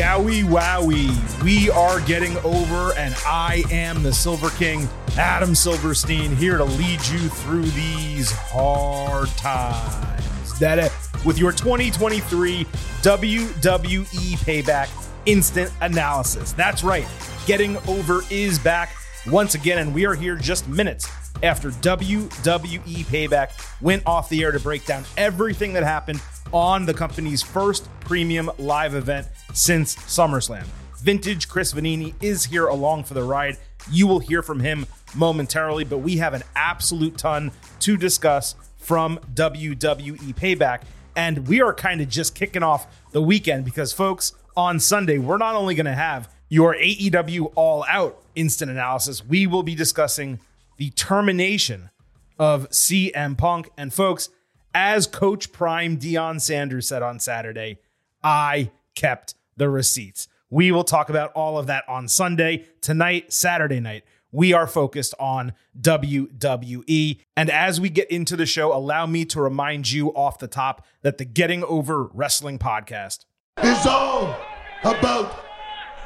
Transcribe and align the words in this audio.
Yowie 0.00 0.44
wowie. 0.44 1.42
We 1.44 1.68
are 1.68 2.00
getting 2.00 2.34
over, 2.38 2.94
and 2.94 3.14
I 3.26 3.64
am 3.70 4.02
the 4.02 4.14
Silver 4.14 4.48
King, 4.48 4.88
Adam 5.18 5.54
Silverstein, 5.54 6.34
here 6.36 6.56
to 6.56 6.64
lead 6.64 7.06
you 7.08 7.18
through 7.28 7.64
these 7.64 8.32
hard 8.32 9.28
times. 9.36 10.58
That 10.58 10.78
uh, 10.78 10.88
with 11.26 11.38
your 11.38 11.52
2023 11.52 12.64
WWE 12.64 14.04
Payback 14.38 14.88
Instant 15.26 15.70
Analysis. 15.82 16.54
That's 16.54 16.82
right. 16.82 17.06
Getting 17.44 17.76
over 17.86 18.22
is 18.30 18.58
back 18.58 18.96
once 19.26 19.54
again, 19.54 19.80
and 19.80 19.94
we 19.94 20.06
are 20.06 20.14
here 20.14 20.34
just 20.34 20.66
minutes 20.66 21.06
after 21.42 21.70
WWE 21.70 23.04
Payback 23.06 23.50
went 23.80 24.02
off 24.06 24.28
the 24.28 24.42
air 24.42 24.52
to 24.52 24.60
break 24.60 24.84
down 24.84 25.04
everything 25.16 25.72
that 25.72 25.82
happened 25.82 26.20
on 26.52 26.86
the 26.86 26.94
company's 26.94 27.42
first 27.42 27.88
premium 28.00 28.50
live 28.58 28.94
event 28.94 29.26
since 29.54 29.96
SummerSlam. 29.96 30.66
Vintage 30.98 31.48
Chris 31.48 31.72
Vannini 31.72 32.14
is 32.20 32.44
here 32.44 32.66
along 32.66 33.04
for 33.04 33.14
the 33.14 33.22
ride. 33.22 33.56
You 33.90 34.06
will 34.06 34.18
hear 34.18 34.42
from 34.42 34.60
him 34.60 34.86
momentarily, 35.14 35.84
but 35.84 35.98
we 35.98 36.18
have 36.18 36.34
an 36.34 36.42
absolute 36.54 37.16
ton 37.16 37.52
to 37.80 37.96
discuss 37.96 38.54
from 38.76 39.18
WWE 39.34 40.34
Payback. 40.34 40.82
And 41.16 41.48
we 41.48 41.62
are 41.62 41.72
kind 41.72 42.00
of 42.00 42.08
just 42.08 42.34
kicking 42.34 42.62
off 42.62 42.86
the 43.12 43.22
weekend 43.22 43.64
because, 43.64 43.92
folks, 43.92 44.32
on 44.56 44.78
Sunday, 44.78 45.18
we're 45.18 45.38
not 45.38 45.54
only 45.54 45.74
going 45.74 45.86
to 45.86 45.94
have 45.94 46.32
your 46.48 46.74
AEW 46.74 47.52
All 47.54 47.84
Out 47.88 48.22
instant 48.34 48.70
analysis, 48.70 49.24
we 49.24 49.46
will 49.46 49.62
be 49.62 49.74
discussing 49.74 50.38
the 50.80 50.90
termination 50.92 51.90
of 52.38 52.66
CM 52.70 53.36
Punk. 53.36 53.68
And, 53.76 53.92
folks, 53.92 54.30
as 54.74 55.06
Coach 55.06 55.52
Prime 55.52 55.98
Deion 55.98 56.40
Sanders 56.40 56.88
said 56.88 57.02
on 57.02 57.20
Saturday, 57.20 57.78
I 58.24 58.70
kept 58.94 59.34
the 59.58 59.68
receipts. 59.68 60.26
We 60.48 60.72
will 60.72 60.84
talk 60.84 61.10
about 61.10 61.32
all 61.32 61.58
of 61.58 61.66
that 61.66 61.84
on 61.86 62.08
Sunday. 62.08 62.64
Tonight, 62.80 63.30
Saturday 63.30 63.78
night, 63.78 64.04
we 64.32 64.54
are 64.54 64.66
focused 64.66 65.14
on 65.20 65.52
WWE. 65.78 67.20
And 67.36 67.50
as 67.50 67.78
we 67.78 67.90
get 67.90 68.10
into 68.10 68.34
the 68.34 68.46
show, 68.46 68.74
allow 68.74 69.04
me 69.04 69.26
to 69.26 69.40
remind 69.42 69.90
you 69.90 70.08
off 70.14 70.38
the 70.38 70.48
top 70.48 70.86
that 71.02 71.18
the 71.18 71.26
Getting 71.26 71.62
Over 71.62 72.04
Wrestling 72.04 72.58
podcast 72.58 73.26
is 73.62 73.86
all 73.86 74.34
about 74.82 75.44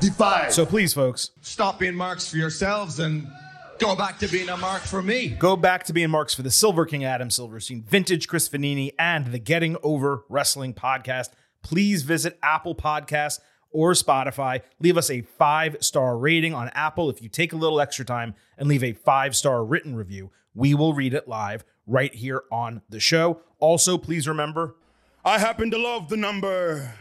Defy. 0.01 0.49
So 0.49 0.67
please, 0.67 0.93
folks, 0.93 1.31
stop 1.43 1.79
being 1.79 1.95
marks 1.95 2.29
for 2.29 2.39
yourselves 2.39 2.99
and 2.99 3.29
go 3.79 3.97
back 3.97 4.19
to 4.19 4.29
being 4.29 4.49
a 4.49 4.57
mark 4.57 4.83
for 4.83 5.03
me. 5.03 5.29
Go 5.29 5.57
back 5.57 5.85
to 5.85 5.93
being 5.93 6.11
marks 6.11 6.35
for 6.35 6.43
the 6.43 6.51
Silver 6.51 6.87
King 6.87 7.05
Adam 7.05 7.31
Silverstein, 7.31 7.83
Vintage 7.83 8.29
Chris 8.29 8.49
Vannini, 8.49 8.93
and 8.99 9.27
the 9.27 9.39
Getting 9.39 9.77
Over 9.83 10.25
Wrestling 10.29 10.75
podcast. 10.75 11.31
Please 11.63 12.03
visit 12.03 12.39
Apple 12.43 12.75
Podcasts 12.75 13.41
or 13.71 13.93
Spotify. 13.93 14.63
Leave 14.81 14.97
us 14.97 15.11
a 15.11 15.23
five 15.23 15.77
star 15.81 16.17
rating 16.17 16.55
on 16.55 16.69
Apple. 16.71 17.11
If 17.11 17.21
you 17.23 17.29
take 17.29 17.53
a 17.53 17.57
little 17.57 17.81
extra 17.81 18.05
time 18.05 18.35
and 18.57 18.69
leave 18.69 18.85
a 18.85 18.93
five 18.93 19.35
star 19.37 19.65
written 19.65 19.95
review, 19.97 20.31
we 20.55 20.75
will 20.75 20.95
read 20.95 21.15
it 21.15 21.29
live 21.29 21.65
right 21.87 22.15
here 22.15 22.45
on 22.51 22.83
the 22.89 23.01
show. 23.01 23.41
Also, 23.59 23.99
please 23.99 24.29
remember 24.29 24.77
I 25.25 25.39
happen 25.39 25.71
to 25.71 25.79
love 25.79 26.09
the 26.09 26.17
number 26.17 26.95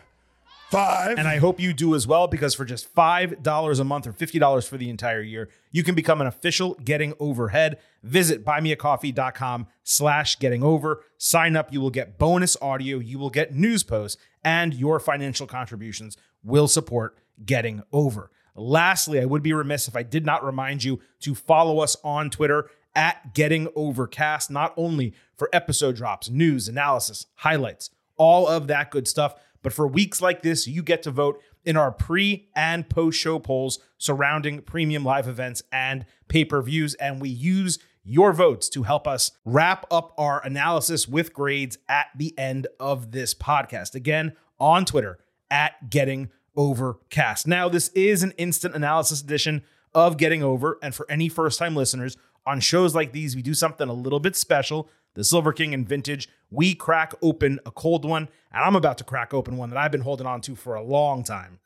Five. 0.74 1.20
And 1.20 1.28
I 1.28 1.38
hope 1.38 1.60
you 1.60 1.72
do 1.72 1.94
as 1.94 2.08
well 2.08 2.28
because 2.28 2.56
for 2.56 2.66
just 2.66 2.96
$5 2.96 3.80
a 3.80 3.84
month 3.84 4.08
or 4.08 4.12
$50 4.12 4.68
for 4.68 4.76
the 4.76 4.90
entire 4.90 5.22
year, 5.22 5.48
you 5.72 5.84
can 5.84 5.94
become 5.94 6.20
an 6.20 6.26
official 6.26 6.74
Getting 6.84 7.14
Overhead. 7.20 7.78
Visit 8.02 8.44
buymeacoffee.com 8.44 9.68
slash 9.84 10.40
getting 10.40 10.64
over. 10.64 11.04
Sign 11.20 11.56
up. 11.56 11.72
You 11.72 11.80
will 11.80 11.92
get 11.92 12.18
bonus 12.18 12.58
audio. 12.60 12.98
You 12.98 13.20
will 13.20 13.30
get 13.30 13.54
news 13.54 13.84
posts 13.84 14.20
and 14.44 14.74
your 14.74 15.00
financial 15.00 15.46
contributions 15.46 16.18
will 16.44 16.68
support 16.68 17.20
Getting 17.46 17.84
Over. 17.94 18.32
Lastly, 18.56 19.22
I 19.22 19.26
would 19.26 19.44
be 19.44 19.54
remiss 19.54 19.88
if 19.88 19.96
I 19.96 20.02
did 20.02 20.26
not 20.26 20.44
remind 20.44 20.84
you 20.84 21.00
to 21.20 21.36
follow 21.36 21.82
us 21.82 21.96
on 22.04 22.32
Twitter 22.32 22.68
at 22.96 23.36
Getting 23.36 23.68
Overcast, 23.76 24.50
not 24.50 24.74
only 24.76 25.14
for 25.38 25.50
episode 25.54 25.98
drops, 25.98 26.32
news, 26.32 26.68
analysis, 26.68 27.28
highlights, 27.36 27.92
all 28.18 28.48
of 28.48 28.66
that 28.68 28.90
good 28.90 29.08
stuff 29.08 29.36
but 29.64 29.74
for 29.74 29.88
weeks 29.88 30.22
like 30.22 30.44
this, 30.44 30.68
you 30.68 30.84
get 30.84 31.02
to 31.04 31.12
vote 31.12 31.42
in 31.66 31.76
our 31.76 31.92
pre 31.92 32.50
and 32.56 32.88
post 32.88 33.18
show 33.18 33.40
polls 33.40 33.80
surrounding 33.98 34.62
premium 34.62 35.04
live 35.04 35.28
events 35.28 35.64
and 35.72 36.06
pay 36.28 36.46
per 36.46 36.62
views. 36.62 36.94
And 36.96 37.20
we 37.20 37.30
use 37.30 37.80
your 38.04 38.34
votes 38.34 38.68
to 38.70 38.84
help 38.84 39.08
us 39.08 39.32
wrap 39.46 39.86
up 39.90 40.14
our 40.18 40.46
analysis 40.46 41.08
with 41.08 41.34
grades 41.34 41.78
at 41.88 42.08
the 42.16 42.38
end 42.38 42.68
of 42.80 43.12
this 43.12 43.34
podcast. 43.34 43.96
Again, 43.96 44.34
on 44.60 44.86
Twitter 44.86 45.18
at 45.50 45.90
Getting 45.90 46.30
Overcast. 46.56 47.48
Now, 47.48 47.70
this 47.70 47.88
is 47.90 48.22
an 48.22 48.32
instant 48.38 48.76
analysis 48.76 49.22
edition 49.22 49.64
of 49.94 50.18
Getting 50.18 50.44
Over. 50.44 50.78
And 50.84 50.94
for 50.94 51.10
any 51.10 51.30
first 51.30 51.58
time 51.58 51.76
listeners, 51.76 52.18
on 52.46 52.60
shows 52.60 52.94
like 52.94 53.14
these, 53.14 53.36
we 53.36 53.42
do 53.42 53.54
something 53.54 53.88
a 53.88 53.94
little 53.94 54.20
bit 54.20 54.36
special 54.36 54.90
the 55.14 55.24
Silver 55.24 55.54
King 55.54 55.74
and 55.74 55.88
Vintage, 55.88 56.30
we 56.50 56.76
crack 56.76 57.14
open 57.22 57.60
a 57.66 57.72
cold 57.72 58.06
one, 58.06 58.30
and 58.52 58.64
I'm 58.64 58.76
about 58.76 58.98
to 59.00 59.04
crack 59.04 59.34
open 59.34 59.58
one 59.58 59.70
that 59.70 59.78
I've 59.78 59.92
been 59.92 60.02
holding 60.02 60.28
on 60.28 60.42
to 60.42 60.56
for 60.56 60.76
a 60.76 60.84
long 60.84 61.24
time. 61.24 61.60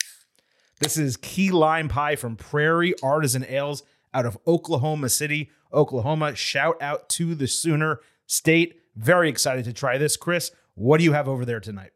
This 0.80 0.98
is 0.98 1.18
key 1.18 1.52
lime 1.52 1.90
pie 1.90 2.16
from 2.16 2.36
Prairie 2.36 2.94
Artisan 3.02 3.46
Ales 3.48 3.84
out 4.14 4.26
of 4.26 4.38
Oklahoma 4.46 5.10
City, 5.10 5.50
Oklahoma. 5.74 6.36
Shout 6.36 6.82
out 6.82 7.10
to 7.10 7.36
the 7.36 7.48
Sooner 7.48 8.00
State. 8.26 8.80
Very 8.96 9.30
excited 9.30 9.66
to 9.66 9.74
try 9.74 9.98
this. 9.98 10.18
Chris, 10.18 10.52
what 10.76 11.00
do 11.00 11.04
you 11.04 11.14
have 11.14 11.28
over 11.28 11.46
there 11.46 11.60
tonight? 11.60 11.92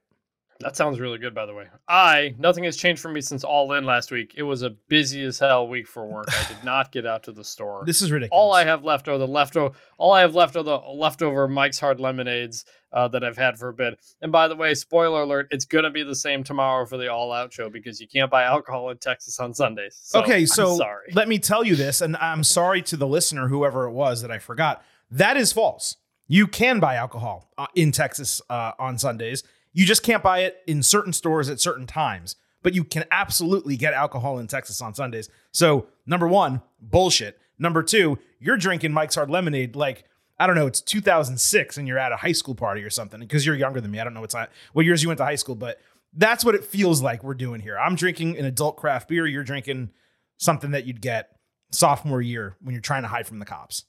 That 0.61 0.75
sounds 0.75 0.99
really 0.99 1.17
good, 1.17 1.33
by 1.33 1.45
the 1.45 1.53
way. 1.53 1.67
I 1.87 2.35
nothing 2.37 2.63
has 2.65 2.77
changed 2.77 3.01
for 3.01 3.09
me 3.09 3.21
since 3.21 3.43
All 3.43 3.71
In 3.73 3.85
last 3.85 4.11
week. 4.11 4.33
It 4.37 4.43
was 4.43 4.61
a 4.61 4.69
busy 4.69 5.23
as 5.23 5.39
hell 5.39 5.67
week 5.67 5.87
for 5.87 6.05
work. 6.05 6.27
I 6.29 6.47
did 6.47 6.63
not 6.63 6.91
get 6.91 7.05
out 7.05 7.23
to 7.23 7.31
the 7.31 7.43
store. 7.43 7.83
This 7.91 8.01
is 8.01 8.11
ridiculous. 8.11 8.37
All 8.37 8.53
I 8.53 8.63
have 8.63 8.83
left 8.83 9.07
are 9.07 9.17
the 9.17 9.27
leftover. 9.27 9.75
All 9.97 10.13
I 10.13 10.21
have 10.21 10.33
left 10.33 10.55
are 10.55 10.63
the 10.63 10.77
leftover 10.77 11.47
Mike's 11.47 11.79
Hard 11.79 11.99
Lemonades 11.99 12.63
uh, 12.93 13.07
that 13.09 13.23
I've 13.23 13.37
had 13.37 13.57
for 13.57 13.69
a 13.69 13.73
bit. 13.73 13.99
And 14.21 14.31
by 14.31 14.47
the 14.47 14.55
way, 14.55 14.73
spoiler 14.73 15.23
alert: 15.23 15.47
it's 15.51 15.65
gonna 15.65 15.89
be 15.89 16.03
the 16.03 16.15
same 16.15 16.43
tomorrow 16.43 16.85
for 16.85 16.97
the 16.97 17.11
All 17.11 17.31
Out 17.33 17.51
show 17.51 17.69
because 17.69 17.99
you 17.99 18.07
can't 18.07 18.31
buy 18.31 18.43
alcohol 18.43 18.89
in 18.89 18.97
Texas 18.97 19.39
on 19.39 19.53
Sundays. 19.53 19.99
So, 20.01 20.21
okay, 20.21 20.45
so 20.45 20.79
let 21.13 21.27
me 21.27 21.39
tell 21.39 21.65
you 21.65 21.75
this, 21.75 22.01
and 22.01 22.15
I'm 22.17 22.43
sorry 22.43 22.81
to 22.83 22.97
the 22.97 23.07
listener, 23.07 23.47
whoever 23.47 23.87
it 23.87 23.91
was 23.91 24.21
that 24.21 24.31
I 24.31 24.39
forgot. 24.39 24.83
That 25.09 25.37
is 25.37 25.51
false. 25.51 25.97
You 26.27 26.47
can 26.47 26.79
buy 26.79 26.95
alcohol 26.95 27.49
uh, 27.57 27.67
in 27.75 27.91
Texas 27.91 28.41
uh, 28.49 28.71
on 28.79 28.97
Sundays 28.97 29.43
you 29.73 29.85
just 29.85 30.03
can't 30.03 30.23
buy 30.23 30.39
it 30.39 30.61
in 30.67 30.83
certain 30.83 31.13
stores 31.13 31.49
at 31.49 31.59
certain 31.59 31.87
times, 31.87 32.35
but 32.61 32.73
you 32.73 32.83
can 32.83 33.05
absolutely 33.11 33.77
get 33.77 33.93
alcohol 33.93 34.39
in 34.39 34.47
Texas 34.47 34.81
on 34.81 34.93
Sundays. 34.93 35.29
So, 35.51 35.87
number 36.05 36.27
one, 36.27 36.61
bullshit. 36.81 37.39
Number 37.57 37.83
two, 37.83 38.17
you're 38.39 38.57
drinking 38.57 38.91
Mike's 38.91 39.15
Hard 39.15 39.29
Lemonade 39.29 39.75
like, 39.75 40.03
I 40.39 40.47
don't 40.47 40.55
know, 40.55 40.67
it's 40.67 40.81
2006 40.81 41.77
and 41.77 41.87
you're 41.87 41.99
at 41.99 42.11
a 42.11 42.17
high 42.17 42.31
school 42.31 42.55
party 42.55 42.83
or 42.83 42.89
something 42.89 43.19
because 43.19 43.45
you're 43.45 43.55
younger 43.55 43.79
than 43.79 43.91
me. 43.91 43.99
I 43.99 44.03
don't 44.03 44.13
know 44.13 44.21
what's 44.21 44.35
what 44.73 44.85
years 44.85 45.03
you 45.03 45.09
went 45.09 45.19
to 45.19 45.25
high 45.25 45.35
school, 45.35 45.55
but 45.55 45.79
that's 46.13 46.43
what 46.43 46.55
it 46.55 46.65
feels 46.65 47.01
like 47.01 47.23
we're 47.23 47.35
doing 47.35 47.61
here. 47.61 47.77
I'm 47.77 47.95
drinking 47.95 48.37
an 48.37 48.45
adult 48.45 48.77
craft 48.77 49.07
beer. 49.07 49.27
You're 49.27 49.43
drinking 49.43 49.91
something 50.37 50.71
that 50.71 50.85
you'd 50.85 51.01
get 51.01 51.37
sophomore 51.71 52.21
year 52.21 52.57
when 52.61 52.73
you're 52.73 52.81
trying 52.81 53.03
to 53.03 53.07
hide 53.07 53.27
from 53.27 53.39
the 53.39 53.45
cops. 53.45 53.85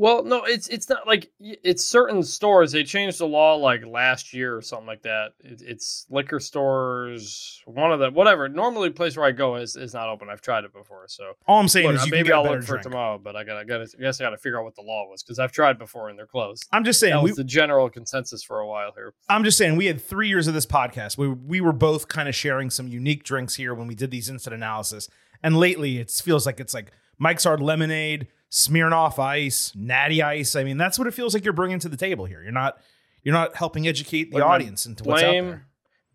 Well, 0.00 0.24
no, 0.24 0.44
it's 0.44 0.66
it's 0.68 0.88
not 0.88 1.06
like 1.06 1.30
it's 1.38 1.84
certain 1.84 2.22
stores. 2.22 2.72
They 2.72 2.84
changed 2.84 3.18
the 3.18 3.26
law 3.26 3.56
like 3.56 3.84
last 3.84 4.32
year 4.32 4.56
or 4.56 4.62
something 4.62 4.86
like 4.86 5.02
that. 5.02 5.34
It, 5.40 5.60
it's 5.60 6.06
liquor 6.08 6.40
stores, 6.40 7.60
one 7.66 7.92
of 7.92 8.00
the 8.00 8.10
whatever. 8.10 8.48
Normally, 8.48 8.88
the 8.88 8.94
place 8.94 9.14
where 9.18 9.26
I 9.26 9.32
go 9.32 9.56
is, 9.56 9.76
is 9.76 9.92
not 9.92 10.08
open. 10.08 10.30
I've 10.30 10.40
tried 10.40 10.64
it 10.64 10.72
before, 10.72 11.04
so 11.06 11.34
all 11.46 11.60
I'm 11.60 11.68
saying 11.68 11.88
look, 11.88 11.96
is 11.96 12.04
uh, 12.04 12.06
maybe 12.08 12.32
I'll 12.32 12.44
look 12.44 12.62
for 12.62 12.76
it 12.76 12.82
tomorrow. 12.82 13.20
But 13.22 13.36
I 13.36 13.44
got 13.44 13.58
I 13.58 13.64
got 13.64 13.82
I 13.82 14.00
guess 14.00 14.18
I 14.22 14.24
got 14.24 14.30
to 14.30 14.38
figure 14.38 14.58
out 14.58 14.64
what 14.64 14.74
the 14.74 14.80
law 14.80 15.06
was 15.06 15.22
because 15.22 15.38
I've 15.38 15.52
tried 15.52 15.78
before 15.78 16.08
and 16.08 16.18
they're 16.18 16.24
closed. 16.24 16.66
I'm 16.72 16.82
just 16.82 16.98
saying 16.98 17.12
that 17.12 17.22
was 17.22 17.32
we, 17.32 17.36
the 17.36 17.44
general 17.44 17.90
consensus 17.90 18.42
for 18.42 18.60
a 18.60 18.66
while 18.66 18.92
here. 18.94 19.12
I'm 19.28 19.44
just 19.44 19.58
saying 19.58 19.76
we 19.76 19.84
had 19.84 20.00
three 20.00 20.28
years 20.28 20.48
of 20.48 20.54
this 20.54 20.64
podcast. 20.64 21.18
We 21.18 21.28
we 21.28 21.60
were 21.60 21.74
both 21.74 22.08
kind 22.08 22.26
of 22.26 22.34
sharing 22.34 22.70
some 22.70 22.88
unique 22.88 23.22
drinks 23.22 23.56
here 23.56 23.74
when 23.74 23.86
we 23.86 23.94
did 23.94 24.10
these 24.10 24.30
instant 24.30 24.54
analysis, 24.54 25.10
and 25.42 25.58
lately 25.58 25.98
it 25.98 26.10
feels 26.10 26.46
like 26.46 26.58
it's 26.58 26.72
like 26.72 26.90
Mike's 27.18 27.44
Hard 27.44 27.60
Lemonade 27.60 28.28
Smirnoff 28.50 29.18
Ice, 29.18 29.72
Natty 29.76 30.22
Ice. 30.22 30.56
I 30.56 30.64
mean, 30.64 30.76
that's 30.76 30.98
what 30.98 31.06
it 31.06 31.14
feels 31.14 31.34
like 31.34 31.44
you're 31.44 31.52
bringing 31.52 31.78
to 31.80 31.88
the 31.88 31.96
table 31.96 32.24
here. 32.24 32.42
You're 32.42 32.52
not 32.52 32.78
you're 33.22 33.34
not 33.34 33.54
helping 33.54 33.86
educate 33.86 34.32
the 34.32 34.44
audience 34.44 34.86
into 34.86 35.04
blame, 35.04 35.12
what's 35.12 35.24
out 35.24 35.32
there. 35.32 35.66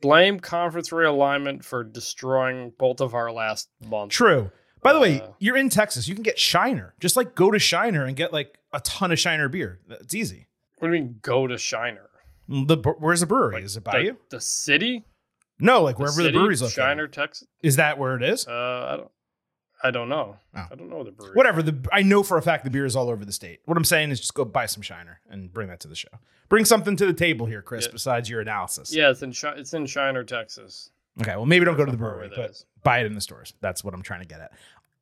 Blame 0.01 0.39
conference 0.39 0.89
realignment 0.89 1.63
for 1.63 1.83
destroying 1.83 2.73
both 2.77 2.99
of 2.99 3.13
our 3.13 3.31
last 3.31 3.69
month. 3.87 4.11
True. 4.11 4.51
By 4.81 4.93
the 4.93 4.99
uh, 4.99 5.01
way, 5.01 5.21
you're 5.39 5.57
in 5.57 5.69
Texas. 5.69 6.07
You 6.07 6.13
can 6.13 6.23
get 6.23 6.37
Shiner. 6.37 6.93
Just 6.99 7.15
like 7.15 7.35
go 7.35 7.51
to 7.51 7.59
Shiner 7.59 8.05
and 8.05 8.15
get 8.15 8.33
like 8.33 8.59
a 8.73 8.79
ton 8.81 9.11
of 9.11 9.19
Shiner 9.19 9.49
beer. 9.49 9.79
It's 9.89 10.13
easy. 10.13 10.47
What 10.79 10.89
do 10.89 10.93
you 10.93 11.01
mean 11.01 11.19
go 11.21 11.47
to 11.47 11.57
Shiner? 11.57 12.09
Mm, 12.49 12.67
the 12.67 12.77
where's 12.99 13.21
the 13.21 13.25
brewery? 13.25 13.55
Like 13.55 13.63
is 13.63 13.77
it 13.77 13.83
by 13.83 13.99
the, 13.99 14.03
you? 14.03 14.17
The 14.29 14.41
city? 14.41 15.05
No, 15.59 15.81
like 15.83 15.95
the 15.95 16.01
wherever 16.01 16.17
city? 16.17 16.31
the 16.31 16.37
brewery's 16.37 16.61
located. 16.61 16.75
Shiner, 16.75 17.07
Texas. 17.07 17.47
Is 17.63 17.77
that 17.77 17.97
where 17.97 18.15
it 18.15 18.23
is? 18.23 18.47
Uh, 18.47 18.51
I 18.51 18.97
don't. 18.97 19.11
I 19.83 19.91
don't 19.91 20.09
know. 20.09 20.37
Oh. 20.55 20.65
I 20.71 20.75
don't 20.75 20.89
know 20.89 21.03
the 21.03 21.11
brewery. 21.11 21.33
Whatever. 21.33 21.61
The 21.61 21.77
I 21.91 22.01
know 22.01 22.23
for 22.23 22.37
a 22.37 22.41
fact 22.41 22.63
the 22.63 22.69
beer 22.69 22.85
is 22.85 22.95
all 22.95 23.09
over 23.09 23.25
the 23.25 23.31
state. 23.31 23.59
What 23.65 23.77
I'm 23.77 23.83
saying 23.83 24.11
is 24.11 24.19
just 24.19 24.33
go 24.33 24.45
buy 24.45 24.65
some 24.65 24.81
Shiner 24.81 25.19
and 25.29 25.53
bring 25.53 25.67
that 25.67 25.79
to 25.81 25.87
the 25.87 25.95
show. 25.95 26.09
Bring 26.49 26.65
something 26.65 26.95
to 26.95 27.05
the 27.05 27.13
table 27.13 27.45
here, 27.45 27.61
Chris. 27.61 27.85
Yeah. 27.85 27.91
Besides 27.91 28.29
your 28.29 28.41
analysis. 28.41 28.95
Yeah, 28.95 29.11
it's 29.11 29.21
in 29.21 29.33
it's 29.57 29.73
in 29.73 29.85
Shiner, 29.85 30.23
Texas. 30.23 30.89
Okay, 31.21 31.35
well, 31.35 31.45
maybe 31.45 31.65
don't 31.65 31.77
go 31.77 31.85
to 31.85 31.91
the 31.91 31.97
brewery, 31.97 32.29
but 32.35 32.51
is. 32.51 32.65
buy 32.83 32.99
it 32.99 33.05
in 33.05 33.13
the 33.13 33.21
stores. 33.21 33.53
That's 33.61 33.83
what 33.83 33.93
I'm 33.93 34.01
trying 34.01 34.21
to 34.21 34.27
get 34.27 34.41
at. 34.41 34.51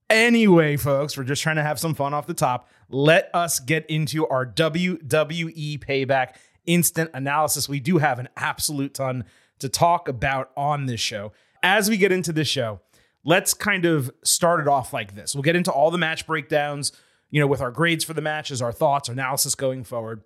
Anyway, 0.10 0.78
folks, 0.78 1.18
we're 1.18 1.24
just 1.24 1.42
trying 1.42 1.56
to 1.56 1.64
have 1.64 1.80
some 1.80 1.96
fun 1.96 2.14
off 2.14 2.28
the 2.28 2.36
top. 2.36 2.70
Let 2.90 3.32
us 3.34 3.60
get 3.60 3.86
into 3.90 4.28
our 4.28 4.46
WWE 4.46 5.80
payback 5.80 6.36
instant 6.66 7.10
analysis. 7.14 7.68
We 7.68 7.80
do 7.80 7.98
have 7.98 8.20
an 8.20 8.30
absolute 8.38 8.94
ton 8.94 9.24
to 9.60 9.70
talk 9.70 10.08
about 10.08 10.52
on 10.56 10.86
this 10.86 11.00
show. 11.00 11.32
As 11.64 11.90
we 11.90 11.98
get 11.98 12.12
into 12.12 12.32
this 12.32 12.48
show, 12.48 12.82
let's 13.24 13.54
kind 13.54 13.86
of 13.86 14.12
start 14.24 14.60
it 14.60 14.68
off 14.68 14.94
like 14.94 15.16
this. 15.16 15.34
We'll 15.34 15.44
get 15.44 15.56
into 15.56 15.72
all 15.72 15.92
the 15.92 15.98
match 15.98 16.28
breakdowns, 16.28 16.92
you 17.30 17.40
know, 17.40 17.48
with 17.48 17.62
our 17.62 17.72
grades 17.72 18.04
for 18.04 18.14
the 18.14 18.22
matches, 18.22 18.62
our 18.62 18.72
thoughts, 18.72 19.10
our 19.10 19.14
analysis 19.14 19.56
going 19.56 19.84
forward. 19.84 20.22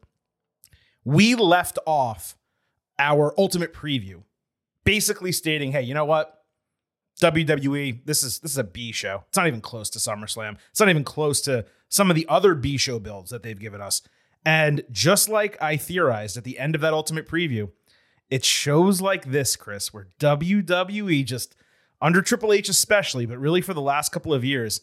We 1.04 1.36
left 1.36 1.80
off 1.86 2.36
our 3.00 3.34
ultimate 3.38 3.74
preview 3.74 4.24
basically 4.88 5.34
stating, 5.34 5.74
hey, 5.74 5.82
you 5.82 5.94
know 5.94 6.06
what? 6.06 6.46
WWE, 7.22 8.06
this 8.06 8.24
is 8.24 8.40
this 8.40 8.52
is 8.52 8.58
a 8.58 8.64
B 8.64 8.94
show. 8.94 9.24
It's 9.28 9.38
not 9.38 9.48
even 9.48 9.60
close 9.60 9.90
to 9.92 10.00
SummerSlam. 10.00 10.58
It's 10.70 10.80
not 10.80 10.88
even 10.88 11.04
close 11.04 11.42
to 11.42 11.66
some 11.90 12.10
of 12.10 12.16
the 12.16 12.26
other 12.30 12.56
B 12.56 12.78
show 12.78 12.98
builds 12.98 13.32
that 13.32 13.44
they've 13.44 13.60
given 13.60 13.82
us. 13.82 14.02
And 14.46 14.84
just 14.92 15.28
like 15.28 15.62
I 15.62 15.76
theorized 15.76 16.38
at 16.38 16.46
the 16.46 16.58
end 16.58 16.74
of 16.74 16.80
that 16.82 16.94
ultimate 16.94 17.28
preview, 17.28 17.72
it 18.30 18.46
shows 18.46 19.02
like 19.02 19.32
this, 19.32 19.58
Chris, 19.58 19.94
where 19.94 20.08
WWE 20.20 21.26
just 21.26 21.56
under 22.02 22.22
Triple 22.22 22.54
H 22.54 22.70
especially, 22.70 23.26
but 23.26 23.38
really 23.38 23.62
for 23.62 23.74
the 23.74 23.82
last 23.82 24.12
couple 24.12 24.34
of 24.34 24.44
years, 24.44 24.82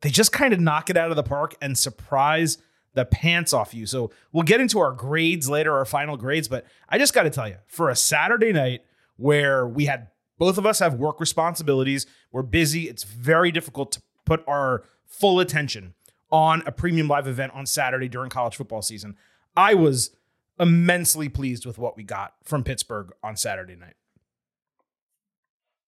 they 0.00 0.10
just 0.10 0.32
kind 0.32 0.52
of 0.52 0.60
knock 0.60 0.90
it 0.90 0.96
out 0.96 1.10
of 1.10 1.16
the 1.16 1.22
park 1.22 1.54
and 1.60 1.76
surprise 1.76 2.58
the 2.94 3.04
pants 3.04 3.52
off 3.52 3.74
you. 3.74 3.86
So 3.86 4.10
we'll 4.32 4.42
get 4.42 4.60
into 4.60 4.80
our 4.80 4.92
grades 4.92 5.48
later, 5.48 5.76
our 5.76 5.84
final 5.84 6.16
grades, 6.16 6.48
but 6.48 6.64
I 6.88 6.98
just 6.98 7.14
got 7.14 7.22
to 7.24 7.30
tell 7.30 7.48
you, 7.48 7.56
for 7.66 7.90
a 7.90 7.96
Saturday 7.96 8.52
night 8.52 8.82
where 9.16 9.66
we 9.66 9.84
had 9.84 10.08
both 10.38 10.58
of 10.58 10.64
us 10.64 10.78
have 10.78 10.94
work 10.94 11.20
responsibilities, 11.20 12.06
we're 12.32 12.42
busy, 12.42 12.88
it's 12.88 13.04
very 13.04 13.52
difficult 13.52 13.92
to 13.92 14.02
put 14.24 14.42
our 14.48 14.84
full 15.06 15.38
attention 15.38 15.94
on 16.32 16.62
a 16.66 16.72
premium 16.72 17.08
live 17.08 17.26
event 17.26 17.52
on 17.54 17.66
Saturday 17.66 18.08
during 18.08 18.30
college 18.30 18.56
football 18.56 18.82
season. 18.82 19.16
I 19.56 19.74
was 19.74 20.10
immensely 20.58 21.28
pleased 21.28 21.66
with 21.66 21.78
what 21.78 21.96
we 21.96 22.02
got 22.02 22.34
from 22.44 22.64
Pittsburgh 22.64 23.12
on 23.22 23.36
Saturday 23.36 23.76
night. 23.76 23.94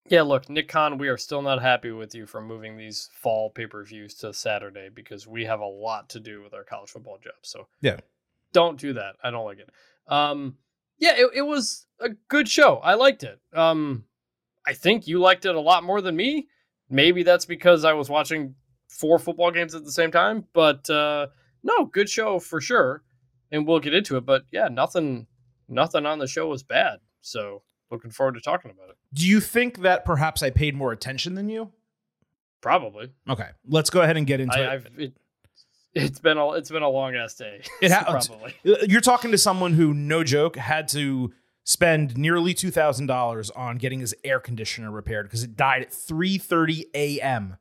Yeah, 0.09 0.23
look, 0.23 0.49
Nick 0.49 0.69
Khan, 0.69 0.99
we 0.99 1.09
are 1.09 1.17
still 1.17 1.43
not 1.43 1.63
happy 1.63 1.91
with 1.93 2.15
you 2.15 2.27
for 2.27 2.41
moving 2.43 2.77
these 2.77 3.09
fall 3.15 3.51
pay 3.51 3.67
per 3.67 3.85
views 3.85 4.15
to 4.17 4.35
Saturday 4.35 4.89
because 4.93 5.27
we 5.27 5.45
have 5.45 5.61
a 5.61 5.67
lot 5.67 6.11
to 6.11 6.21
do 6.21 6.43
with 6.43 6.55
our 6.55 6.65
college 6.65 6.91
football 6.91 7.19
job. 7.23 7.35
So 7.43 7.69
Yeah. 7.81 7.99
don't 8.53 8.79
do 8.79 8.93
that. 8.95 9.15
I 9.23 9.31
don't 9.31 9.45
like 9.45 9.59
it. 9.59 9.71
Um, 10.09 10.57
yeah, 10.99 11.15
it, 11.17 11.31
it 11.37 11.43
was 11.43 11.87
a 12.01 12.11
good 12.29 12.49
show. 12.49 12.77
I 12.79 12.95
liked 12.95 13.23
it. 13.23 13.41
Um, 13.55 14.05
I 14.67 14.73
think 14.75 15.07
you 15.07 15.19
liked 15.21 15.47
it 15.47 15.55
a 15.55 15.61
lot 15.61 15.85
more 15.85 16.01
than 16.01 16.17
me. 16.17 16.49
Maybe 16.91 17.23
that's 17.23 17.47
because 17.47 17.85
I 17.85 17.93
was 17.95 18.11
watching 18.11 18.55
four 18.89 19.19
football 19.19 19.51
games 19.51 19.75
at 19.75 19.85
the 19.85 19.93
same 19.93 20.11
time. 20.11 20.45
But 20.53 20.91
uh, 20.91 21.29
no, 21.63 21.87
good 21.87 22.09
show 22.09 22.39
for 22.39 22.61
sure. 22.61 23.03
And 23.51 23.67
we'll 23.67 23.81
get 23.81 23.95
into 23.95 24.17
it. 24.17 24.27
But 24.27 24.43
yeah, 24.51 24.69
nothing, 24.69 25.27
nothing 25.69 26.07
on 26.07 26.19
the 26.19 26.27
show 26.27 26.49
was 26.49 26.63
bad. 26.63 26.99
So 27.21 27.63
looking 27.93 28.11
forward 28.11 28.35
to 28.35 28.41
talking 28.41 28.71
about 28.71 28.89
it. 28.91 28.97
Do 29.13 29.29
you 29.29 29.41
think 29.41 29.83
that 29.83 30.05
perhaps 30.05 30.43
I 30.43 30.51
paid 30.51 30.75
more 30.75 30.91
attention 30.91 31.35
than 31.35 31.49
you? 31.49 31.71
Probably. 32.61 33.11
Okay, 33.29 33.49
let's 33.69 33.91
go 33.91 34.01
ahead 34.01 34.17
and 34.17 34.27
get 34.27 34.41
into 34.41 34.59
I, 34.59 34.75
it. 34.75 34.87
It, 34.97 35.13
it's 35.95 36.21
been 36.21 36.39
a 36.39 36.53
it's 36.53 36.71
been 36.71 36.83
a 36.83 36.89
long 36.89 37.15
ass 37.15 37.35
day. 37.35 37.63
It 37.83 37.91
ha- 37.93 38.05
probably. 38.09 38.55
Uh, 38.67 38.87
you're 38.89 39.01
talking 39.01 39.31
to 39.33 39.39
someone 39.39 39.75
who, 39.75 39.93
no 39.93 40.25
joke, 40.25 40.57
had 40.57 40.89
to 40.89 41.33
spend 41.65 42.17
nearly 42.17 42.55
two 42.55 42.71
thousand 42.71 43.07
dollars 43.07 43.51
on 43.51 43.77
getting 43.77 44.01
his 44.01 44.15
air 44.25 44.41
conditioner 44.41 44.91
repaired 44.91 45.27
because 45.27 45.43
it 45.43 45.57
died 45.57 45.83
at 45.83 45.91
3:30 45.91 46.85
a.m. 46.95 47.57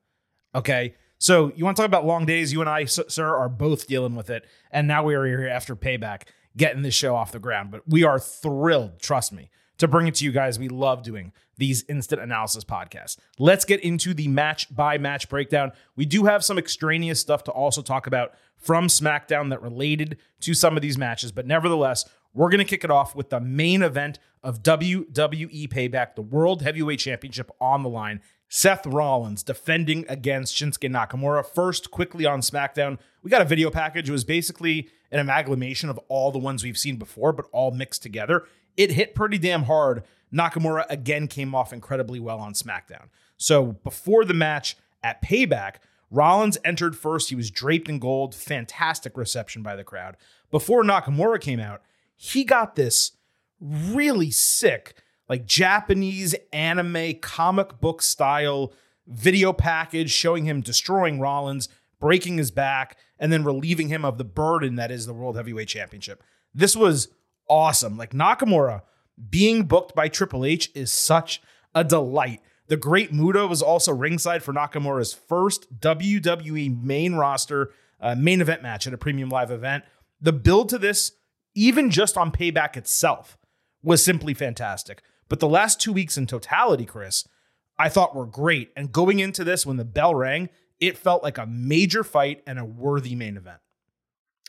Okay, 0.54 0.96
so 1.18 1.52
you 1.56 1.66
want 1.66 1.78
to 1.78 1.82
talk 1.82 1.88
about 1.88 2.06
long 2.06 2.26
days? 2.26 2.54
You 2.54 2.62
and 2.62 2.70
I, 2.70 2.86
sir, 2.86 3.36
are 3.36 3.50
both 3.50 3.88
dealing 3.88 4.16
with 4.16 4.30
it, 4.30 4.46
and 4.70 4.88
now 4.88 5.04
we 5.04 5.16
are 5.16 5.26
here 5.26 5.48
after 5.48 5.76
payback, 5.76 6.24
getting 6.56 6.82
this 6.82 6.94
show 6.94 7.16
off 7.16 7.32
the 7.32 7.40
ground. 7.40 7.72
But 7.72 7.84
we 7.88 8.04
are 8.04 8.20
thrilled, 8.20 9.00
trust 9.00 9.32
me, 9.32 9.50
to 9.82 9.88
bring 9.88 10.08
it 10.08 10.16
to 10.16 10.26
you 10.26 10.32
guys. 10.32 10.58
We 10.58 10.70
love 10.70 11.04
doing 11.04 11.34
these 11.58 11.84
instant 11.90 12.22
analysis 12.22 12.64
podcasts. 12.64 13.18
Let's 13.38 13.66
get 13.66 13.82
into 13.82 14.14
the 14.14 14.28
match 14.28 14.74
by 14.74 14.98
match 14.98 15.28
breakdown. 15.28 15.72
We 15.96 16.06
do 16.06 16.26
have 16.26 16.44
some 16.44 16.58
extraneous 16.58 17.20
stuff 17.20 17.44
to 17.46 17.52
also 17.52 17.82
talk 17.82 18.08
about 18.08 18.34
from 18.58 18.88
SmackDown 18.88 19.50
that 19.50 19.62
related 19.62 20.18
to 20.42 20.54
some 20.54 20.76
of 20.76 20.84
these 20.84 20.98
matches, 20.98 21.32
but 21.32 21.48
nevertheless, 21.48 22.06
we're 22.34 22.50
going 22.50 22.60
to 22.60 22.66
kick 22.66 22.84
it 22.84 22.92
off 22.92 23.16
with 23.16 23.30
the 23.30 23.40
main 23.40 23.82
event 23.82 24.20
of 24.44 24.64
WWE 24.64 25.68
Payback, 25.68 26.16
the 26.16 26.22
World 26.22 26.62
Heavyweight 26.62 27.00
Championship 27.00 27.52
on 27.60 27.84
the 27.84 27.90
line. 27.90 28.22
Seth 28.54 28.86
Rollins 28.86 29.44
defending 29.44 30.06
against 30.10 30.56
Shinsuke 30.56 30.92
Nakamura. 30.92 31.46
First, 31.46 31.90
quickly 31.90 32.26
on 32.26 32.42
SmackDown, 32.42 33.00
we 33.24 33.32
got 33.32 33.42
a 33.42 33.46
video 33.46 33.72
package. 33.72 34.10
It 34.10 34.12
was 34.12 34.26
basically 34.26 34.90
an 35.10 35.20
amalgamation 35.20 35.90
of 35.90 35.98
all 36.10 36.32
the 36.32 36.40
ones 36.40 36.64
we've 36.64 36.78
seen 36.78 36.98
before, 36.98 37.32
but 37.34 37.48
all 37.52 37.72
mixed 37.72 38.04
together. 38.04 38.46
It 38.82 38.94
hit 38.94 39.14
pretty 39.14 39.38
damn 39.38 39.66
hard. 39.66 40.02
Nakamura 40.34 40.88
again 40.90 41.28
came 41.28 41.54
off 41.54 41.72
incredibly 41.72 42.20
well 42.20 42.40
on 42.40 42.54
SmackDown. 42.54 43.10
So 43.38 43.74
before 43.84 44.26
the 44.26 44.34
match 44.34 44.76
at 45.04 45.22
Payback, 45.22 45.76
Rollins 46.10 46.58
entered 46.66 46.96
first. 46.96 47.30
He 47.30 47.36
was 47.36 47.52
draped 47.52 47.90
in 47.90 48.00
gold. 48.00 48.34
Fantastic 48.34 49.18
reception 49.18 49.62
by 49.62 49.76
the 49.76 49.84
crowd. 49.84 50.18
Before 50.50 50.84
Nakamura 50.84 51.40
came 51.40 51.60
out, 51.60 51.84
he 52.16 52.44
got 52.44 52.76
this 52.76 53.12
really 53.60 54.32
sick, 54.32 54.96
like 55.30 55.46
Japanese 55.46 56.34
anime 56.52 57.20
comic 57.22 57.80
book 57.80 58.02
style 58.02 58.74
video 59.06 59.54
package 59.54 60.10
showing 60.10 60.46
him 60.46 60.62
destroying 60.62 61.20
Rollins, 61.20 61.70
breaking 62.00 62.40
his 62.40 62.50
back, 62.50 62.98
and 63.20 63.32
then 63.32 63.44
relieving 63.44 63.90
him 63.90 64.04
of 64.04 64.18
the 64.18 64.24
burden 64.24 64.76
that 64.78 64.90
is 64.90 65.06
the 65.06 65.14
World 65.14 65.36
Heavyweight 65.36 65.68
Championship. 65.68 66.24
This 66.52 66.76
was 66.76 67.10
awesome. 67.52 67.98
Like 67.98 68.12
Nakamura 68.12 68.82
being 69.30 69.66
booked 69.66 69.94
by 69.94 70.08
Triple 70.08 70.46
H 70.46 70.72
is 70.74 70.92
such 70.92 71.42
a 71.76 71.84
delight. 71.84 72.40
The 72.68 72.78
Great 72.78 73.12
Muta 73.12 73.46
was 73.46 73.62
also 73.62 73.92
ringside 73.94 74.42
for 74.42 74.54
Nakamura's 74.54 75.14
first 75.14 75.80
WWE 75.80 76.82
main 76.82 77.16
roster 77.16 77.72
uh, 78.00 78.16
main 78.16 78.42
event 78.42 78.64
match 78.64 78.88
at 78.88 78.94
a 78.94 78.98
premium 78.98 79.30
live 79.30 79.52
event. 79.52 79.84
The 80.22 80.32
build 80.32 80.70
to 80.70 80.80
this, 80.80 81.12
even 81.54 81.92
just 81.92 82.18
on 82.18 82.32
payback 82.32 82.78
itself, 82.78 83.38
was 83.84 84.04
simply 84.04 84.34
fantastic. 84.34 85.04
But 85.28 85.40
the 85.40 85.50
last 85.50 85.80
two 85.80 85.94
weeks 85.94 86.18
in 86.18 86.28
totality, 86.28 86.86
Chris, 86.86 87.28
I 87.78 87.90
thought 87.90 88.16
were 88.16 88.26
great. 88.26 88.72
And 88.76 88.92
going 88.92 89.20
into 89.20 89.44
this, 89.44 89.66
when 89.66 89.78
the 89.78 89.86
bell 89.86 90.16
rang, 90.16 90.50
it 90.80 90.98
felt 90.98 91.24
like 91.24 91.38
a 91.38 91.46
major 91.46 92.04
fight 92.04 92.42
and 92.48 92.58
a 92.58 92.66
worthy 92.66 93.16
main 93.16 93.38
event. 93.38 93.60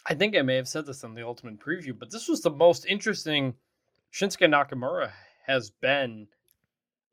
I 0.06 0.14
think 0.14 0.37
I 0.37 0.42
may 0.42 0.56
have 0.56 0.68
said 0.68 0.87
this 0.87 1.04
in 1.04 1.14
the 1.14 1.25
ultimate 1.26 1.61
preview, 1.61 1.97
but 1.99 2.11
this 2.11 2.28
was 2.28 2.40
the 2.40 2.50
most 2.50 2.87
interesting 2.87 3.54
Shinsuke 4.12 4.49
Nakamura 4.50 5.12
has 5.47 5.71
been, 5.71 6.26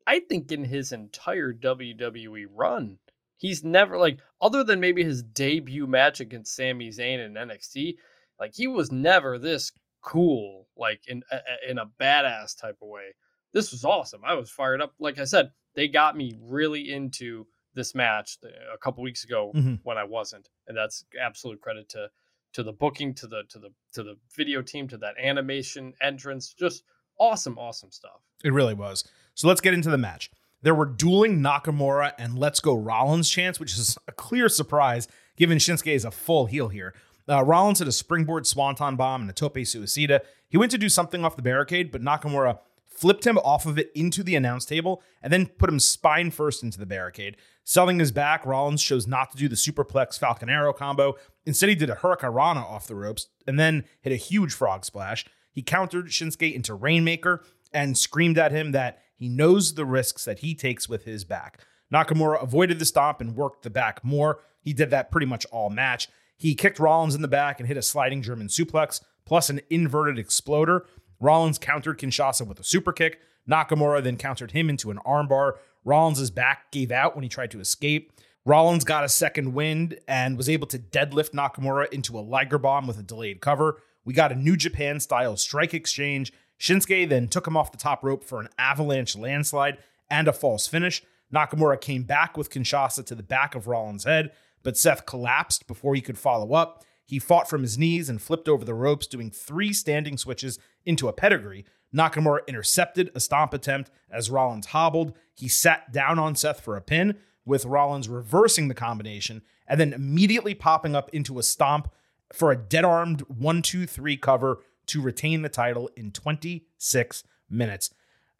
I 0.06 0.20
think, 0.20 0.50
in 0.50 0.64
his 0.64 0.92
entire 0.92 1.52
WWE 1.52 2.46
run. 2.52 2.98
He's 3.36 3.64
never 3.64 3.96
like, 3.96 4.18
other 4.40 4.64
than 4.64 4.80
maybe 4.80 5.02
his 5.04 5.22
debut 5.22 5.86
match 5.86 6.20
against 6.20 6.54
Sami 6.54 6.88
Zayn 6.90 7.24
in 7.24 7.34
NXT, 7.34 7.96
like 8.38 8.54
he 8.54 8.66
was 8.66 8.90
never 8.92 9.38
this 9.38 9.72
cool, 10.02 10.66
like 10.76 11.00
in 11.06 11.22
a- 11.30 11.70
in 11.70 11.78
a 11.78 11.86
badass 11.86 12.58
type 12.58 12.76
of 12.82 12.88
way. 12.88 13.14
This 13.52 13.70
was 13.72 13.84
awesome. 13.84 14.22
I 14.24 14.34
was 14.34 14.50
fired 14.50 14.80
up. 14.82 14.94
Like 14.98 15.18
I 15.18 15.24
said, 15.24 15.52
they 15.74 15.88
got 15.88 16.16
me 16.16 16.34
really 16.40 16.92
into 16.92 17.46
this 17.74 17.94
match 17.94 18.38
uh, 18.44 18.48
a 18.74 18.78
couple 18.78 19.02
weeks 19.02 19.24
ago 19.24 19.52
Mhm. 19.54 19.80
when 19.84 19.96
I 19.98 20.04
wasn't, 20.04 20.48
and 20.66 20.76
that's 20.76 21.04
absolute 21.20 21.60
credit 21.60 21.88
to 21.90 22.10
to 22.52 22.62
the 22.62 22.72
booking, 22.72 23.14
to 23.14 23.26
the 23.26 23.42
to 23.48 23.58
the 23.58 23.70
to 23.92 24.02
the 24.02 24.16
video 24.34 24.62
team, 24.62 24.88
to 24.88 24.96
that 24.98 25.14
animation 25.22 25.94
entrance. 26.00 26.52
Just 26.52 26.84
awesome, 27.18 27.58
awesome 27.58 27.90
stuff. 27.90 28.20
It 28.44 28.52
really 28.52 28.74
was. 28.74 29.04
So 29.34 29.48
let's 29.48 29.60
get 29.60 29.74
into 29.74 29.90
the 29.90 29.98
match. 29.98 30.30
There 30.62 30.74
were 30.74 30.86
dueling 30.86 31.40
Nakamura 31.40 32.12
and 32.18 32.38
Let's 32.38 32.60
Go 32.60 32.74
Rollins 32.74 33.30
chants, 33.30 33.58
which 33.58 33.72
is 33.74 33.96
a 34.08 34.12
clear 34.12 34.48
surprise 34.48 35.08
given 35.36 35.58
Shinsuke 35.58 35.94
is 35.94 36.04
a 36.04 36.10
full 36.10 36.46
heel 36.46 36.68
here. 36.68 36.94
Uh, 37.28 37.44
Rollins 37.44 37.78
had 37.78 37.88
a 37.88 37.92
springboard 37.92 38.46
swanton 38.46 38.96
bomb 38.96 39.22
and 39.22 39.30
a 39.30 39.32
tope 39.32 39.54
suicida. 39.54 40.20
He 40.48 40.56
went 40.56 40.72
to 40.72 40.78
do 40.78 40.88
something 40.88 41.24
off 41.24 41.36
the 41.36 41.42
barricade, 41.42 41.92
but 41.92 42.02
Nakamura 42.02 42.58
flipped 43.00 43.26
him 43.26 43.38
off 43.38 43.64
of 43.64 43.78
it 43.78 43.90
into 43.94 44.22
the 44.22 44.36
announce 44.36 44.66
table 44.66 45.02
and 45.22 45.32
then 45.32 45.46
put 45.46 45.70
him 45.70 45.80
spine 45.80 46.30
first 46.30 46.62
into 46.62 46.78
the 46.78 46.84
barricade. 46.84 47.36
Selling 47.64 47.98
his 47.98 48.12
back, 48.12 48.44
Rollins 48.44 48.82
chose 48.82 49.06
not 49.06 49.30
to 49.30 49.38
do 49.38 49.48
the 49.48 49.56
superplex 49.56 50.18
Falcon 50.18 50.50
Arrow 50.50 50.74
combo. 50.74 51.14
Instead, 51.46 51.70
he 51.70 51.74
did 51.74 51.88
a 51.88 51.94
Hurricanrana 51.94 52.62
off 52.62 52.86
the 52.86 52.94
ropes 52.94 53.28
and 53.46 53.58
then 53.58 53.84
hit 54.02 54.12
a 54.12 54.16
huge 54.16 54.52
frog 54.52 54.84
splash. 54.84 55.24
He 55.50 55.62
countered 55.62 56.08
Shinsuke 56.08 56.54
into 56.54 56.74
Rainmaker 56.74 57.42
and 57.72 57.96
screamed 57.96 58.36
at 58.36 58.52
him 58.52 58.72
that 58.72 58.98
he 59.16 59.28
knows 59.28 59.74
the 59.74 59.86
risks 59.86 60.24
that 60.26 60.40
he 60.40 60.54
takes 60.54 60.88
with 60.88 61.04
his 61.04 61.24
back. 61.24 61.64
Nakamura 61.92 62.42
avoided 62.42 62.78
the 62.78 62.84
stomp 62.84 63.20
and 63.20 63.34
worked 63.34 63.62
the 63.62 63.70
back 63.70 64.04
more. 64.04 64.40
He 64.60 64.72
did 64.72 64.90
that 64.90 65.10
pretty 65.10 65.26
much 65.26 65.46
all 65.46 65.70
match. 65.70 66.08
He 66.36 66.54
kicked 66.54 66.78
Rollins 66.78 67.14
in 67.14 67.22
the 67.22 67.28
back 67.28 67.60
and 67.60 67.66
hit 67.66 67.76
a 67.76 67.82
sliding 67.82 68.22
German 68.22 68.48
suplex, 68.48 69.00
plus 69.24 69.50
an 69.50 69.60
inverted 69.70 70.18
exploder. 70.18 70.86
Rollins 71.20 71.58
countered 71.58 71.98
Kinshasa 71.98 72.46
with 72.46 72.58
a 72.58 72.64
super 72.64 72.92
kick. 72.92 73.20
Nakamura 73.48 74.02
then 74.02 74.16
countered 74.16 74.52
him 74.52 74.68
into 74.70 74.90
an 74.90 74.98
armbar. 75.06 75.54
Rollins' 75.84 76.30
back 76.30 76.70
gave 76.72 76.90
out 76.90 77.14
when 77.14 77.22
he 77.22 77.28
tried 77.28 77.50
to 77.52 77.60
escape. 77.60 78.12
Rollins 78.46 78.84
got 78.84 79.04
a 79.04 79.08
second 79.08 79.52
wind 79.52 79.98
and 80.08 80.36
was 80.36 80.48
able 80.48 80.66
to 80.68 80.78
deadlift 80.78 81.30
Nakamura 81.30 81.92
into 81.92 82.18
a 82.18 82.20
Liger 82.20 82.58
bomb 82.58 82.86
with 82.86 82.98
a 82.98 83.02
delayed 83.02 83.40
cover. 83.40 83.82
We 84.04 84.14
got 84.14 84.32
a 84.32 84.36
New 84.36 84.56
Japan 84.56 84.98
style 84.98 85.36
strike 85.36 85.74
exchange. 85.74 86.32
Shinsuke 86.58 87.08
then 87.08 87.28
took 87.28 87.46
him 87.46 87.56
off 87.56 87.72
the 87.72 87.78
top 87.78 88.02
rope 88.02 88.24
for 88.24 88.40
an 88.40 88.48
avalanche 88.58 89.16
landslide 89.16 89.78
and 90.10 90.26
a 90.26 90.32
false 90.32 90.66
finish. 90.66 91.02
Nakamura 91.32 91.80
came 91.80 92.02
back 92.02 92.36
with 92.36 92.50
Kinshasa 92.50 93.04
to 93.06 93.14
the 93.14 93.22
back 93.22 93.54
of 93.54 93.66
Rollins' 93.66 94.04
head, 94.04 94.32
but 94.62 94.76
Seth 94.76 95.06
collapsed 95.06 95.66
before 95.66 95.94
he 95.94 96.00
could 96.00 96.18
follow 96.18 96.54
up. 96.54 96.84
He 97.10 97.18
fought 97.18 97.50
from 97.50 97.62
his 97.62 97.76
knees 97.76 98.08
and 98.08 98.22
flipped 98.22 98.48
over 98.48 98.64
the 98.64 98.72
ropes, 98.72 99.08
doing 99.08 99.32
three 99.32 99.72
standing 99.72 100.16
switches 100.16 100.60
into 100.86 101.08
a 101.08 101.12
pedigree. 101.12 101.64
Nakamura 101.92 102.46
intercepted 102.46 103.10
a 103.16 103.20
stomp 103.20 103.52
attempt 103.52 103.90
as 104.08 104.30
Rollins 104.30 104.66
hobbled. 104.66 105.16
He 105.34 105.48
sat 105.48 105.90
down 105.90 106.20
on 106.20 106.36
Seth 106.36 106.60
for 106.60 106.76
a 106.76 106.80
pin, 106.80 107.16
with 107.44 107.64
Rollins 107.64 108.08
reversing 108.08 108.68
the 108.68 108.74
combination 108.74 109.42
and 109.66 109.80
then 109.80 109.92
immediately 109.92 110.54
popping 110.54 110.94
up 110.94 111.10
into 111.12 111.40
a 111.40 111.42
stomp 111.42 111.90
for 112.32 112.52
a 112.52 112.56
dead 112.56 112.84
armed 112.84 113.22
1 113.22 113.62
2 113.62 113.88
3 113.88 114.16
cover 114.16 114.60
to 114.86 115.02
retain 115.02 115.42
the 115.42 115.48
title 115.48 115.90
in 115.96 116.12
26 116.12 117.24
minutes. 117.50 117.90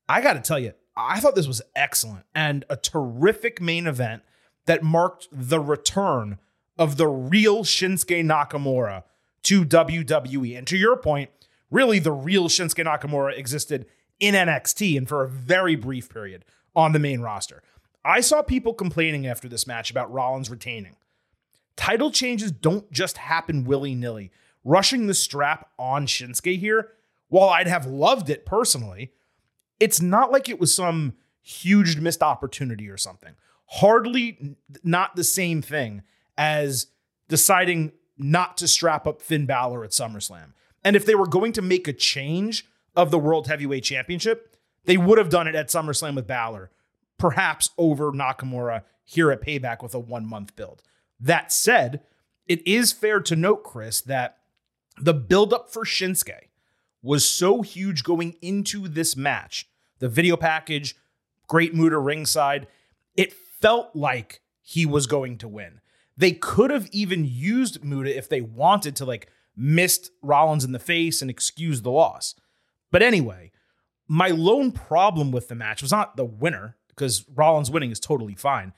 I 0.08 0.20
got 0.20 0.34
to 0.34 0.40
tell 0.40 0.60
you, 0.60 0.74
I 0.96 1.18
thought 1.18 1.34
this 1.34 1.48
was 1.48 1.60
excellent 1.74 2.24
and 2.36 2.64
a 2.70 2.76
terrific 2.76 3.60
main 3.60 3.88
event 3.88 4.22
that 4.66 4.84
marked 4.84 5.26
the 5.32 5.58
return 5.58 6.38
of 6.80 6.96
the 6.96 7.06
real 7.06 7.62
Shinsuke 7.62 8.24
Nakamura 8.24 9.04
to 9.42 9.66
WWE. 9.66 10.56
And 10.56 10.66
to 10.66 10.78
your 10.78 10.96
point, 10.96 11.28
really 11.70 11.98
the 11.98 12.10
real 12.10 12.48
Shinsuke 12.48 12.84
Nakamura 12.84 13.36
existed 13.36 13.84
in 14.18 14.34
NXT 14.34 14.96
and 14.96 15.06
for 15.06 15.22
a 15.22 15.28
very 15.28 15.76
brief 15.76 16.08
period 16.08 16.44
on 16.74 16.92
the 16.92 16.98
main 16.98 17.20
roster. 17.20 17.62
I 18.02 18.22
saw 18.22 18.40
people 18.40 18.72
complaining 18.72 19.26
after 19.26 19.46
this 19.46 19.66
match 19.66 19.90
about 19.90 20.10
Rollins 20.10 20.48
retaining. 20.48 20.96
Title 21.76 22.10
changes 22.10 22.50
don't 22.50 22.90
just 22.90 23.18
happen 23.18 23.64
willy 23.64 23.94
nilly. 23.94 24.32
Rushing 24.64 25.06
the 25.06 25.14
strap 25.14 25.68
on 25.78 26.06
Shinsuke 26.06 26.58
here, 26.58 26.92
while 27.28 27.50
I'd 27.50 27.68
have 27.68 27.86
loved 27.86 28.30
it 28.30 28.46
personally, 28.46 29.12
it's 29.78 30.00
not 30.00 30.32
like 30.32 30.48
it 30.48 30.58
was 30.58 30.74
some 30.74 31.14
huge 31.42 31.98
missed 31.98 32.22
opportunity 32.22 32.88
or 32.88 32.96
something. 32.96 33.34
Hardly 33.66 34.56
not 34.82 35.16
the 35.16 35.24
same 35.24 35.60
thing 35.60 36.02
as 36.40 36.86
deciding 37.28 37.92
not 38.16 38.56
to 38.56 38.66
strap 38.66 39.06
up 39.06 39.20
Finn 39.20 39.44
Balor 39.44 39.84
at 39.84 39.90
SummerSlam. 39.90 40.54
And 40.82 40.96
if 40.96 41.04
they 41.04 41.14
were 41.14 41.26
going 41.26 41.52
to 41.52 41.60
make 41.60 41.86
a 41.86 41.92
change 41.92 42.66
of 42.96 43.10
the 43.10 43.18
World 43.18 43.46
Heavyweight 43.46 43.84
Championship, 43.84 44.56
they 44.86 44.96
would 44.96 45.18
have 45.18 45.28
done 45.28 45.46
it 45.46 45.54
at 45.54 45.68
SummerSlam 45.68 46.16
with 46.16 46.26
Balor, 46.26 46.70
perhaps 47.18 47.68
over 47.76 48.10
Nakamura 48.10 48.84
here 49.04 49.30
at 49.30 49.42
Payback 49.42 49.82
with 49.82 49.94
a 49.94 49.98
one 49.98 50.24
month 50.26 50.56
build. 50.56 50.82
That 51.20 51.52
said, 51.52 52.00
it 52.46 52.66
is 52.66 52.90
fair 52.90 53.20
to 53.20 53.36
note, 53.36 53.62
Chris, 53.62 54.00
that 54.00 54.38
the 54.98 55.12
buildup 55.12 55.70
for 55.70 55.84
Shinsuke 55.84 56.48
was 57.02 57.28
so 57.28 57.60
huge 57.60 58.02
going 58.02 58.36
into 58.40 58.88
this 58.88 59.14
match. 59.14 59.68
The 59.98 60.08
video 60.08 60.38
package, 60.38 60.96
Great 61.48 61.74
Muta 61.74 61.96
at 61.96 62.02
ringside. 62.02 62.66
It 63.14 63.34
felt 63.34 63.94
like 63.94 64.40
he 64.62 64.86
was 64.86 65.06
going 65.06 65.36
to 65.38 65.48
win. 65.48 65.80
They 66.20 66.32
could 66.32 66.70
have 66.70 66.86
even 66.92 67.24
used 67.24 67.82
Muta 67.82 68.14
if 68.14 68.28
they 68.28 68.42
wanted 68.42 68.94
to, 68.96 69.06
like, 69.06 69.30
missed 69.56 70.10
Rollins 70.20 70.64
in 70.64 70.72
the 70.72 70.78
face 70.78 71.22
and 71.22 71.30
excuse 71.30 71.80
the 71.80 71.90
loss. 71.90 72.34
But 72.90 73.02
anyway, 73.02 73.52
my 74.06 74.28
lone 74.28 74.70
problem 74.70 75.30
with 75.32 75.48
the 75.48 75.54
match 75.54 75.80
was 75.80 75.90
not 75.90 76.18
the 76.18 76.26
winner, 76.26 76.76
because 76.88 77.24
Rollins 77.34 77.70
winning 77.70 77.90
is 77.90 77.98
totally 77.98 78.34
fine. 78.34 78.74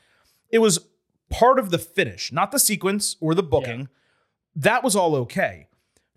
It 0.51 0.61
was 0.61 0.87
part 1.31 1.59
of 1.59 1.71
the 1.71 1.79
finish, 1.79 2.31
not 2.31 2.53
the 2.53 2.61
sequence 2.61 3.17
or 3.21 3.35
the 3.35 3.43
booking. 3.43 3.81
Yeah. 3.81 3.87
That 4.55 4.85
was 4.85 4.95
all 4.95 5.17
okay. 5.17 5.67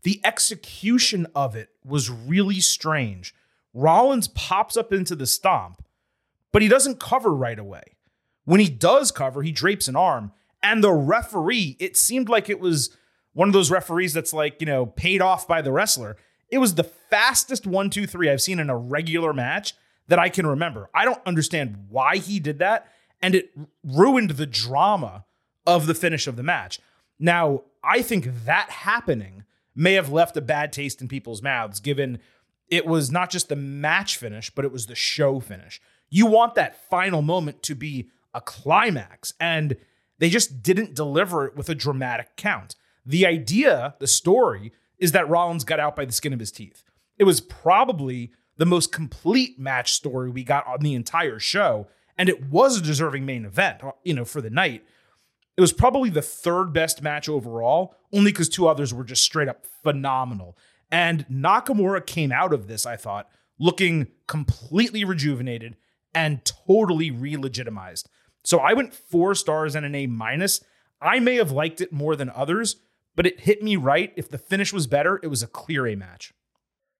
The 0.03 0.21
execution 0.23 1.25
of 1.33 1.55
it 1.55 1.69
was 1.83 2.11
really 2.11 2.59
strange. 2.59 3.33
Rollins 3.73 4.27
pops 4.27 4.77
up 4.77 4.93
into 4.93 5.15
the 5.15 5.25
stomp, 5.25 5.83
but 6.51 6.61
he 6.61 6.67
doesn't 6.67 6.99
cover 6.99 7.33
right 7.33 7.57
away. 7.57 7.95
When 8.43 8.59
he 8.59 8.69
does 8.69 9.11
cover, 9.11 9.41
he 9.41 9.51
drapes 9.51 9.87
an 9.87 9.95
arm, 9.95 10.31
and 10.65 10.83
the 10.83 10.91
referee, 10.91 11.77
it 11.79 11.95
seemed 11.95 12.27
like 12.27 12.49
it 12.49 12.59
was 12.59 12.89
one 13.33 13.47
of 13.47 13.53
those 13.53 13.69
referees 13.69 14.13
that's 14.13 14.33
like, 14.33 14.59
you 14.59 14.65
know, 14.65 14.87
paid 14.87 15.21
off 15.21 15.47
by 15.47 15.61
the 15.61 15.71
wrestler. 15.71 16.17
It 16.49 16.57
was 16.57 16.73
the 16.73 16.83
fastest 16.83 17.67
one, 17.67 17.91
two, 17.91 18.07
three 18.07 18.31
I've 18.31 18.41
seen 18.41 18.59
in 18.59 18.71
a 18.71 18.77
regular 18.77 19.31
match 19.31 19.75
that 20.07 20.17
I 20.17 20.29
can 20.29 20.47
remember. 20.47 20.89
I 20.93 21.05
don't 21.05 21.21
understand 21.23 21.85
why 21.89 22.17
he 22.17 22.39
did 22.39 22.57
that, 22.59 22.91
and 23.21 23.35
it 23.35 23.51
ruined 23.83 24.31
the 24.31 24.47
drama 24.47 25.25
of 25.67 25.85
the 25.85 25.93
finish 25.93 26.25
of 26.25 26.35
the 26.35 26.43
match. 26.43 26.79
Now, 27.19 27.61
I 27.83 28.01
think 28.01 28.45
that 28.45 28.71
happening 28.71 29.43
may 29.75 29.93
have 29.93 30.11
left 30.11 30.35
a 30.35 30.41
bad 30.41 30.73
taste 30.73 30.99
in 30.99 31.07
people's 31.07 31.43
mouths, 31.43 31.79
given 31.79 32.17
it 32.69 32.87
was 32.87 33.11
not 33.11 33.29
just 33.29 33.49
the 33.49 33.55
match 33.55 34.17
finish, 34.17 34.49
but 34.49 34.65
it 34.65 34.71
was 34.71 34.87
the 34.87 34.95
show 34.95 35.39
finish. 35.39 35.79
You 36.09 36.25
want 36.25 36.55
that 36.55 36.89
final 36.89 37.21
moment 37.21 37.61
to 37.63 37.75
be 37.75 38.09
a 38.33 38.41
climax, 38.41 39.33
and 39.39 39.77
they 40.19 40.29
just 40.29 40.63
didn't 40.63 40.95
deliver 40.95 41.45
it 41.45 41.55
with 41.55 41.69
a 41.69 41.75
dramatic 41.75 42.35
count. 42.37 42.75
The 43.05 43.25
idea, 43.25 43.95
the 43.99 44.07
story, 44.07 44.71
is 44.97 45.11
that 45.11 45.29
Rollins 45.29 45.63
got 45.63 45.79
out 45.79 45.95
by 45.95 46.05
the 46.05 46.11
skin 46.11 46.33
of 46.33 46.39
his 46.39 46.51
teeth. 46.51 46.83
It 47.17 47.25
was 47.25 47.41
probably 47.41 48.31
the 48.57 48.65
most 48.65 48.91
complete 48.91 49.59
match 49.59 49.93
story 49.93 50.29
we 50.29 50.43
got 50.43 50.65
on 50.67 50.79
the 50.79 50.95
entire 50.95 51.39
show, 51.39 51.87
and 52.17 52.29
it 52.29 52.45
was 52.45 52.77
a 52.77 52.81
deserving 52.81 53.25
main 53.25 53.45
event, 53.45 53.83
uh, 53.83 53.91
you 54.03 54.13
know, 54.13 54.25
for 54.25 54.41
the 54.41 54.49
night. 54.49 54.85
It 55.57 55.61
was 55.61 55.73
probably 55.73 56.09
the 56.09 56.21
third 56.21 56.73
best 56.73 57.01
match 57.01 57.29
overall, 57.29 57.95
only 58.11 58.31
because 58.31 58.49
two 58.49 58.67
others 58.67 58.93
were 58.93 59.03
just 59.03 59.23
straight 59.23 59.47
up 59.47 59.65
phenomenal. 59.83 60.57
And 60.91 61.25
Nakamura 61.27 62.05
came 62.05 62.31
out 62.31 62.53
of 62.53 62.67
this, 62.67 62.85
I 62.85 62.95
thought, 62.95 63.29
looking 63.59 64.07
completely 64.27 65.03
rejuvenated 65.03 65.75
and 66.13 66.43
totally 66.45 67.11
re-legitimized. 67.11 68.09
So 68.45 68.59
I 68.59 68.73
went 68.73 68.93
four 68.93 69.35
stars 69.35 69.75
and 69.75 69.85
an 69.85 69.95
A 69.95 70.07
minus. 70.07 70.63
I 71.01 71.19
may 71.19 71.35
have 71.35 71.51
liked 71.51 71.81
it 71.81 71.91
more 71.91 72.15
than 72.15 72.29
others, 72.29 72.77
but 73.15 73.25
it 73.25 73.41
hit 73.41 73.61
me 73.61 73.75
right. 73.75 74.13
If 74.15 74.29
the 74.29 74.37
finish 74.37 74.71
was 74.71 74.87
better, 74.87 75.19
it 75.21 75.27
was 75.27 75.43
a 75.43 75.47
clear 75.47 75.87
A 75.87 75.95
match. 75.95 76.33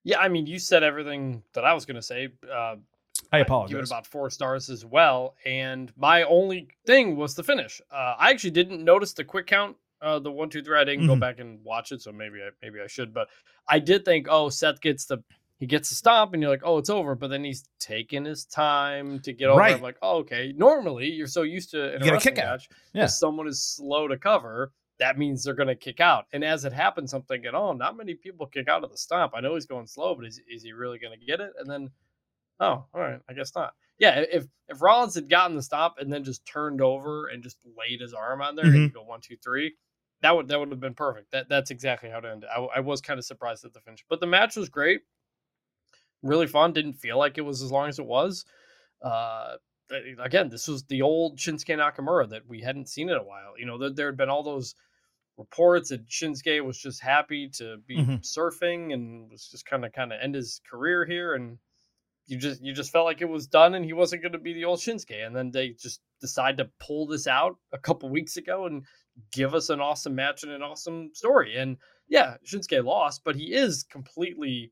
Yeah, 0.04 0.20
I 0.20 0.28
mean, 0.28 0.46
you 0.46 0.60
said 0.60 0.84
everything 0.84 1.44
that 1.54 1.64
I 1.64 1.74
was 1.74 1.86
going 1.86 1.96
to 1.96 2.02
say. 2.02 2.30
Uh, 2.52 2.76
I 3.32 3.40
apologize. 3.40 3.70
I 3.70 3.78
Give 3.78 3.84
it 3.84 3.90
about 3.90 4.08
four 4.08 4.30
stars 4.30 4.70
as 4.70 4.86
well. 4.86 5.36
And 5.46 5.92
my 5.98 6.24
only 6.24 6.68
thing 6.86 7.16
was 7.16 7.36
the 7.36 7.44
finish. 7.44 7.82
Uh, 7.92 8.16
I 8.18 8.32
actually 8.32 8.52
didn't 8.52 8.84
notice 8.84 9.14
the 9.14 9.24
quick 9.24 9.48
count. 9.48 9.78
Uh, 10.02 10.20
the 10.20 10.32
one, 10.32 10.50
two, 10.50 10.62
three. 10.62 10.78
I 10.78 10.84
didn't 10.84 11.02
mm-hmm. 11.02 11.14
go 11.14 11.16
back 11.16 11.40
and 11.40 11.64
watch 11.64 11.92
it, 11.92 12.02
so 12.02 12.12
maybe 12.12 12.40
I 12.40 12.50
maybe 12.62 12.80
I 12.82 12.88
should. 12.88 13.14
But 13.14 13.30
I 13.68 13.80
did 13.80 14.06
think, 14.06 14.28
oh, 14.30 14.50
Seth 14.50 14.82
gets 14.82 15.06
the 15.06 15.24
he 15.58 15.66
gets 15.66 15.92
a 15.92 15.96
stomp, 15.96 16.34
and 16.34 16.42
you're 16.42 16.52
like, 16.52 16.64
oh, 16.64 16.78
it's 16.78 16.90
over. 16.90 17.16
But 17.16 17.30
then 17.30 17.44
he's 17.44 17.64
taking 17.80 18.26
his 18.26 18.46
time 18.46 19.20
to 19.22 19.34
get 19.34 19.50
over. 19.50 19.60
Right. 19.60 19.76
I'm 19.76 19.82
like, 19.82 19.98
oh, 20.02 20.18
okay. 20.20 20.54
Normally, 20.56 21.08
you're 21.08 21.28
so 21.28 21.44
used 21.44 21.72
to 21.72 21.96
in 21.96 22.04
you 22.04 22.12
a 22.12 22.14
wrestling 22.14 22.36
match, 22.36 22.70
yeah. 22.94 23.06
if 23.06 23.12
someone 23.12 23.48
is 23.48 23.64
slow 23.64 24.08
to 24.08 24.18
cover, 24.18 24.72
that 25.00 25.18
means 25.18 25.44
they're 25.44 25.54
going 25.54 25.68
to 25.68 25.76
kick 25.76 26.00
out. 26.00 26.26
And 26.34 26.44
as 26.44 26.66
it 26.66 26.74
happens, 26.74 27.14
I'm 27.14 27.24
thinking, 27.24 27.52
oh, 27.54 27.74
not 27.74 27.98
many 27.98 28.16
people 28.16 28.48
kick 28.48 28.68
out 28.68 28.84
of 28.84 28.92
the 28.92 28.98
stomp. 28.98 29.34
I 29.36 29.42
know 29.42 29.56
he's 29.56 29.66
going 29.66 29.88
slow, 29.88 30.16
but 30.16 30.26
is, 30.26 30.42
is 30.50 30.64
he 30.64 30.74
really 30.74 31.00
going 31.00 31.18
to 31.18 31.26
get 31.26 31.40
it? 31.40 31.54
And 31.60 31.70
then 31.70 31.90
Oh, 32.60 32.86
all 32.94 33.02
right. 33.02 33.20
I 33.30 33.34
guess 33.34 33.54
not. 33.56 33.74
Yeah, 34.00 34.24
if 34.32 34.46
if 34.68 34.82
Rollins 34.82 35.16
had 35.16 35.30
gotten 35.30 35.56
the 35.56 35.62
stop 35.62 35.96
and 36.00 36.12
then 36.12 36.24
just 36.24 36.46
turned 36.46 36.82
over 36.82 37.28
and 37.28 37.44
just 37.44 37.58
laid 37.78 38.02
his 38.02 38.14
arm 38.14 38.42
on 38.42 38.56
there 38.56 38.66
mm-hmm. 38.66 38.76
and 38.76 38.94
go 38.94 39.04
one, 39.04 39.22
two, 39.22 39.38
three, 39.44 39.76
that 40.22 40.36
would 40.36 40.48
that 40.50 40.60
would 40.60 40.70
have 40.70 40.80
been 40.80 40.94
perfect. 40.94 41.32
That 41.32 41.50
that's 41.50 41.72
exactly 41.72 42.10
how 42.10 42.20
it 42.20 42.26
ended. 42.26 42.50
I, 42.54 42.60
I 42.78 42.80
was 42.82 43.02
kind 43.02 43.18
of 43.18 43.26
surprised 43.26 43.64
at 43.66 43.74
the 43.74 43.80
finish, 43.82 44.04
but 44.10 44.20
the 44.20 44.28
match 44.28 44.56
was 44.56 44.70
great, 44.70 45.02
really 46.26 46.48
fun. 46.48 46.74
Didn't 46.74 46.94
feel 46.94 47.18
like 47.18 47.38
it 47.38 47.42
was 47.42 47.62
as 47.62 47.72
long 47.72 47.90
as 47.90 48.00
it 48.00 48.06
was. 48.06 48.46
Uh, 49.02 49.56
again, 50.20 50.50
this 50.50 50.68
was 50.68 50.84
the 50.84 51.02
old 51.02 51.38
Shinsuke 51.38 51.78
Nakamura 51.78 52.30
that 52.30 52.48
we 52.48 52.62
hadn't 52.62 52.90
seen 52.90 53.10
in 53.10 53.16
a 53.16 53.24
while. 53.24 53.54
You 53.58 53.66
know, 53.66 53.78
there, 53.78 53.92
there 53.92 54.06
had 54.08 54.18
been 54.18 54.30
all 54.30 54.44
those 54.44 54.76
reports 55.38 55.90
that 55.90 56.08
Shinsuke 56.08 56.64
was 56.64 56.78
just 56.78 57.02
happy 57.02 57.50
to 57.58 57.78
be 57.86 57.98
mm-hmm. 57.98 58.16
surfing 58.16 58.94
and 58.94 59.30
was 59.30 59.48
just 59.50 59.66
kind 59.66 59.86
of 59.86 59.92
kind 59.92 60.14
of 60.14 60.20
end 60.22 60.36
his 60.36 60.62
career 60.70 61.06
here 61.06 61.36
and 61.36 61.58
you 62.28 62.38
just 62.38 62.62
you 62.62 62.74
just 62.74 62.92
felt 62.92 63.06
like 63.06 63.22
it 63.22 63.30
was 63.30 63.48
done 63.48 63.76
and 63.76 63.86
he 63.86 63.94
wasn't 63.94 64.22
going 64.22 64.32
to 64.32 64.40
be 64.40 64.54
the 64.54 64.66
old 64.66 64.80
Shinsuke. 64.80 65.26
And 65.26 65.36
then 65.36 65.52
they 65.52 65.70
just 65.70 66.02
decide 66.22 66.58
to 66.58 66.70
pull 66.80 67.06
this 67.06 67.28
out 67.28 67.58
a 67.72 67.78
couple 67.78 68.10
weeks 68.10 68.38
ago 68.38 68.66
and 68.66 68.84
give 69.32 69.54
us 69.54 69.70
an 69.70 69.80
awesome 69.80 70.16
match 70.16 70.44
and 70.44 70.52
an 70.52 70.64
awesome 70.64 71.12
story. 71.14 71.56
And 71.58 71.78
yeah, 72.08 72.38
Shinsuke 72.46 72.84
lost, 72.84 73.22
but 73.24 73.36
he 73.36 73.54
is 73.54 73.84
completely 73.84 74.72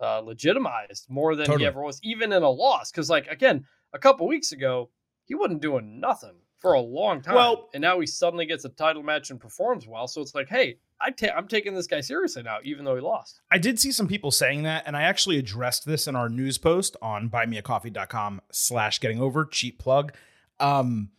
uh, 0.00 0.20
legitimized 0.20 1.06
more 1.08 1.34
than 1.36 1.46
totally. 1.46 1.64
he 1.64 1.66
ever 1.66 1.82
was, 1.82 2.00
even 2.02 2.32
in 2.32 2.42
a 2.42 2.50
loss. 2.50 2.90
Because 2.90 3.08
like 3.10 3.26
again, 3.28 3.64
a 3.92 3.98
couple 3.98 4.26
weeks 4.28 4.52
ago, 4.52 4.90
he 5.24 5.34
wasn't 5.34 5.60
doing 5.62 6.00
nothing. 6.00 6.34
for 6.58 6.72
a 6.72 6.80
long 6.80 7.22
time. 7.22 7.36
Well- 7.36 7.68
and 7.72 7.80
now 7.80 8.00
he 8.00 8.06
suddenly 8.06 8.44
gets 8.44 8.64
a 8.64 8.68
title 8.68 9.02
match 9.04 9.30
and 9.30 9.38
performs 9.40 9.86
well. 9.86 10.08
So 10.08 10.20
it's 10.20 10.34
like, 10.34 10.48
hey, 10.48 10.78
I 11.00 11.12
ta- 11.12 11.32
I'm 11.36 11.46
taking 11.46 11.72
this 11.72 11.86
guy 11.86 12.00
seriously 12.00 12.42
now, 12.42 12.58
even 12.64 12.84
though 12.84 12.96
he 12.96 13.00
lost. 13.00 13.40
I 13.48 13.58
did 13.58 13.78
see 13.78 13.92
some 13.92 14.08
people 14.08 14.32
saying 14.32 14.64
that, 14.64 14.82
and 14.84 14.96
I 14.96 15.02
actually 15.02 15.38
addressed 15.38 15.86
this 15.86 16.08
in 16.08 16.16
our 16.16 16.28
news 16.28 16.58
post 16.58 16.96
on 17.00 17.30
buymeacoffee.com 17.30 18.40
slash 18.50 18.98
getting 18.98 19.20
over, 19.20 19.44
cheap 19.44 19.78
plug. 19.78 20.12
Um, 20.58 21.10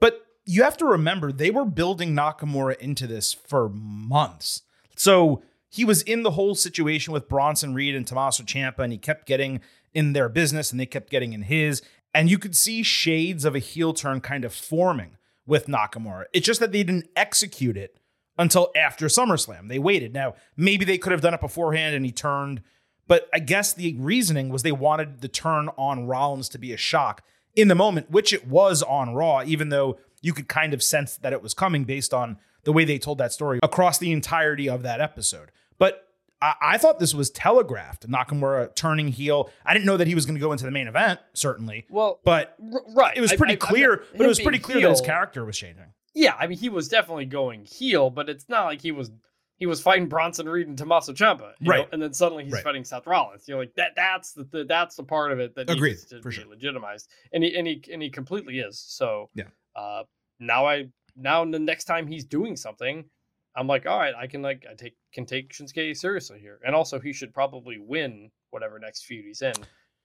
but 0.00 0.26
you 0.44 0.64
have 0.64 0.76
to 0.78 0.84
remember 0.86 1.30
they 1.30 1.52
were 1.52 1.64
building 1.64 2.12
Nakamura 2.12 2.76
into 2.78 3.06
this 3.06 3.32
for 3.32 3.68
months. 3.68 4.62
So 4.96 5.42
he 5.70 5.84
was 5.84 6.02
in 6.02 6.24
the 6.24 6.32
whole 6.32 6.54
situation 6.54 7.12
with 7.12 7.28
Bronson 7.28 7.74
Reed 7.74 7.94
and 7.94 8.06
Tommaso 8.06 8.42
Ciampa, 8.42 8.80
and 8.80 8.92
he 8.92 8.98
kept 8.98 9.26
getting 9.26 9.60
in 9.94 10.12
their 10.12 10.28
business 10.28 10.70
and 10.70 10.80
they 10.80 10.86
kept 10.86 11.10
getting 11.10 11.32
in 11.32 11.42
his. 11.42 11.80
And 12.12 12.28
you 12.28 12.38
could 12.38 12.56
see 12.56 12.82
shades 12.82 13.44
of 13.44 13.54
a 13.54 13.60
heel 13.60 13.92
turn 13.92 14.20
kind 14.20 14.44
of 14.44 14.52
forming 14.52 15.16
with 15.46 15.66
Nakamura. 15.66 16.24
It's 16.32 16.46
just 16.46 16.60
that 16.60 16.72
they 16.72 16.82
didn't 16.82 17.08
execute 17.14 17.76
it 17.76 17.96
until 18.36 18.70
after 18.76 19.06
SummerSlam. 19.06 19.68
They 19.68 19.78
waited. 19.78 20.12
Now, 20.12 20.34
maybe 20.56 20.84
they 20.84 20.98
could 20.98 21.12
have 21.12 21.20
done 21.20 21.34
it 21.34 21.40
beforehand 21.40 21.94
and 21.94 22.04
he 22.04 22.12
turned, 22.12 22.62
but 23.06 23.28
I 23.32 23.38
guess 23.38 23.72
the 23.72 23.94
reasoning 23.96 24.48
was 24.48 24.62
they 24.62 24.72
wanted 24.72 25.20
the 25.20 25.28
turn 25.28 25.68
on 25.76 26.06
Rollins 26.06 26.48
to 26.50 26.58
be 26.58 26.72
a 26.72 26.76
shock 26.76 27.22
in 27.54 27.68
the 27.68 27.74
moment, 27.74 28.10
which 28.10 28.32
it 28.32 28.46
was 28.46 28.82
on 28.82 29.14
Raw, 29.14 29.42
even 29.44 29.68
though 29.68 29.98
you 30.20 30.32
could 30.32 30.48
kind 30.48 30.74
of 30.74 30.82
sense 30.82 31.16
that 31.16 31.32
it 31.32 31.42
was 31.42 31.54
coming 31.54 31.84
based 31.84 32.14
on 32.14 32.38
the 32.64 32.72
way 32.72 32.84
they 32.84 32.98
told 32.98 33.18
that 33.18 33.32
story 33.32 33.58
across 33.62 33.98
the 33.98 34.12
entirety 34.12 34.68
of 34.68 34.82
that 34.82 35.00
episode. 35.00 35.50
But 35.80 36.06
I, 36.40 36.54
I 36.62 36.78
thought 36.78 37.00
this 37.00 37.12
was 37.14 37.30
telegraphed. 37.30 38.08
Nakamura 38.08 38.72
turning 38.76 39.08
heel. 39.08 39.50
I 39.66 39.74
didn't 39.74 39.86
know 39.86 39.96
that 39.96 40.06
he 40.06 40.14
was 40.14 40.24
going 40.26 40.36
to 40.36 40.40
go 40.40 40.52
into 40.52 40.64
the 40.64 40.70
main 40.70 40.86
event, 40.86 41.18
certainly. 41.34 41.86
Well, 41.90 42.20
But 42.24 42.54
r- 42.72 42.82
right. 42.94 43.16
it 43.16 43.20
was 43.20 43.32
pretty 43.32 43.54
I- 43.54 43.54
I'm 43.54 43.58
clear. 43.58 43.90
not- 43.96 44.00
but 44.16 44.24
it 44.24 44.28
was 44.28 44.38
pretty 44.40 44.60
clear 44.60 44.80
that 44.82 44.90
his 44.90 45.00
character 45.00 45.44
was 45.44 45.58
changing. 45.58 45.86
Yeah, 46.14 46.36
I 46.38 46.46
mean, 46.46 46.58
he 46.58 46.68
was 46.68 46.88
definitely 46.88 47.26
going 47.26 47.64
heel, 47.64 48.10
but 48.10 48.28
it's 48.28 48.48
not 48.48 48.66
like 48.66 48.80
he 48.80 48.92
was 48.92 49.10
he 49.58 49.66
was 49.66 49.82
fighting 49.82 50.08
Bronson 50.08 50.48
Reed 50.48 50.66
and 50.68 50.78
Tommaso 50.78 51.12
Ciampa, 51.12 51.52
you 51.60 51.68
know, 51.68 51.70
Right. 51.80 51.88
and 51.92 52.00
then 52.00 52.14
suddenly 52.14 52.44
he's 52.44 52.52
Right. 52.54 52.64
fighting 52.64 52.82
Seth 52.82 53.06
Rollins. 53.06 53.46
You're 53.46 53.58
like 53.58 53.74
that. 53.74 53.92
That's 53.94 54.32
the, 54.32 54.44
the 54.44 54.64
that's 54.64 54.96
the 54.96 55.04
part 55.04 55.32
of 55.32 55.38
it 55.38 55.54
that 55.54 55.68
Agreed, 55.68 55.90
needs 55.90 56.06
to 56.06 56.20
be 56.22 56.30
sure. 56.32 56.46
legitimized, 56.46 57.08
and 57.34 57.44
he 57.44 57.54
and 57.56 57.66
he 57.66 57.82
and 57.92 58.00
he 58.02 58.08
completely 58.10 58.58
is. 58.60 58.78
So 58.78 59.28
Yeah. 59.34 59.44
uh, 59.76 60.04
now 60.38 60.66
I 60.66 60.88
now 61.14 61.44
the 61.44 61.58
next 61.58 61.84
time 61.84 62.06
he's 62.06 62.24
doing 62.24 62.56
something, 62.56 63.04
I'm 63.60 63.66
like, 63.66 63.84
all 63.84 63.98
right, 63.98 64.14
I 64.18 64.26
can 64.26 64.40
like 64.40 64.64
I 64.68 64.72
take 64.72 64.94
can 65.12 65.26
take 65.26 65.52
Shinsuke 65.52 65.94
seriously 65.94 66.40
here, 66.40 66.58
and 66.64 66.74
also 66.74 66.98
he 66.98 67.12
should 67.12 67.34
probably 67.34 67.78
win 67.78 68.30
whatever 68.52 68.78
next 68.78 69.04
feud 69.04 69.26
he's 69.26 69.42
in. 69.42 69.52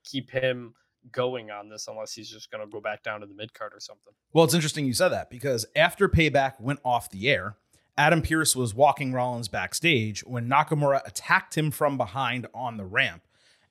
Keep 0.04 0.30
him 0.30 0.74
going 1.14 1.52
on 1.52 1.70
this 1.70 1.88
unless 1.88 2.12
he's 2.12 2.30
just 2.30 2.52
going 2.52 2.66
to 2.66 2.70
go 2.70 2.82
back 2.82 3.02
down 3.02 3.22
to 3.22 3.26
the 3.26 3.34
mid 3.34 3.54
card 3.54 3.72
or 3.74 3.80
something. 3.80 4.12
Well, 4.34 4.44
it's 4.44 4.54
interesting 4.54 4.86
you 4.86 4.94
said 4.94 5.10
that 5.10 5.30
because 5.30 5.66
after 5.74 6.10
Payback 6.10 6.60
went 6.60 6.82
off 6.84 7.10
the 7.10 7.30
air, 7.30 7.56
Adam 7.98 8.22
Pearce 8.22 8.58
was 8.58 8.76
walking 8.76 9.14
Rollins 9.14 9.48
backstage 9.48 10.20
when 10.26 10.50
Nakamura 10.50 11.00
attacked 11.06 11.58
him 11.58 11.72
from 11.72 11.96
behind 11.96 12.48
on 12.54 12.76
the 12.76 12.86
ramp 12.86 13.24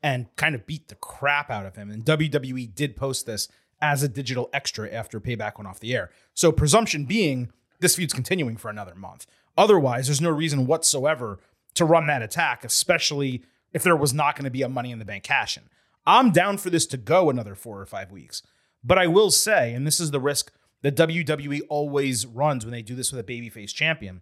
and 0.02 0.34
kind 0.36 0.54
of 0.54 0.64
beat 0.64 0.88
the 0.88 0.94
crap 0.94 1.50
out 1.50 1.66
of 1.66 1.76
him. 1.76 1.90
And 1.90 2.06
WWE 2.06 2.74
did 2.74 2.96
post 2.96 3.26
this 3.26 3.48
as 3.82 4.02
a 4.02 4.08
digital 4.08 4.48
extra 4.54 4.90
after 4.90 5.20
Payback 5.20 5.58
went 5.58 5.68
off 5.68 5.78
the 5.78 5.94
air. 5.94 6.10
So, 6.32 6.52
presumption 6.52 7.04
being, 7.04 7.52
this 7.80 7.96
feud's 7.96 8.14
continuing 8.14 8.56
for 8.56 8.70
another 8.70 8.94
month. 8.94 9.26
Otherwise, 9.56 10.06
there's 10.06 10.20
no 10.20 10.30
reason 10.30 10.66
whatsoever 10.66 11.38
to 11.75 11.84
run 11.84 12.06
that 12.06 12.23
attack, 12.23 12.64
especially 12.64 13.42
if 13.73 13.82
there 13.82 13.96
was 13.96 14.14
not 14.14 14.37
going 14.37 14.44
to 14.44 14.50
be 14.50 14.62
a 14.62 14.68
Money 14.68 14.90
in 14.90 14.99
the 14.99 15.04
Bank 15.04 15.25
cash 15.25 15.56
in. 15.56 15.64
I'm 16.06 16.30
down 16.30 16.58
for 16.58 16.70
this 16.70 16.87
to 16.87 16.96
go 16.96 17.30
another 17.30 17.54
four 17.54 17.80
or 17.80 17.87
five 17.87 18.11
weeks. 18.11 18.42
But 18.82 18.99
I 18.99 19.06
will 19.06 19.30
say, 19.30 19.73
and 19.73 19.87
this 19.87 19.99
is 19.99 20.11
the 20.11 20.20
risk 20.20 20.52
that 20.82 20.96
WWE 20.96 21.62
always 21.70 22.26
runs 22.26 22.64
when 22.64 22.73
they 22.73 22.82
do 22.82 22.94
this 22.94 23.11
with 23.11 23.26
a 23.26 23.32
babyface 23.32 23.73
champion. 23.73 24.20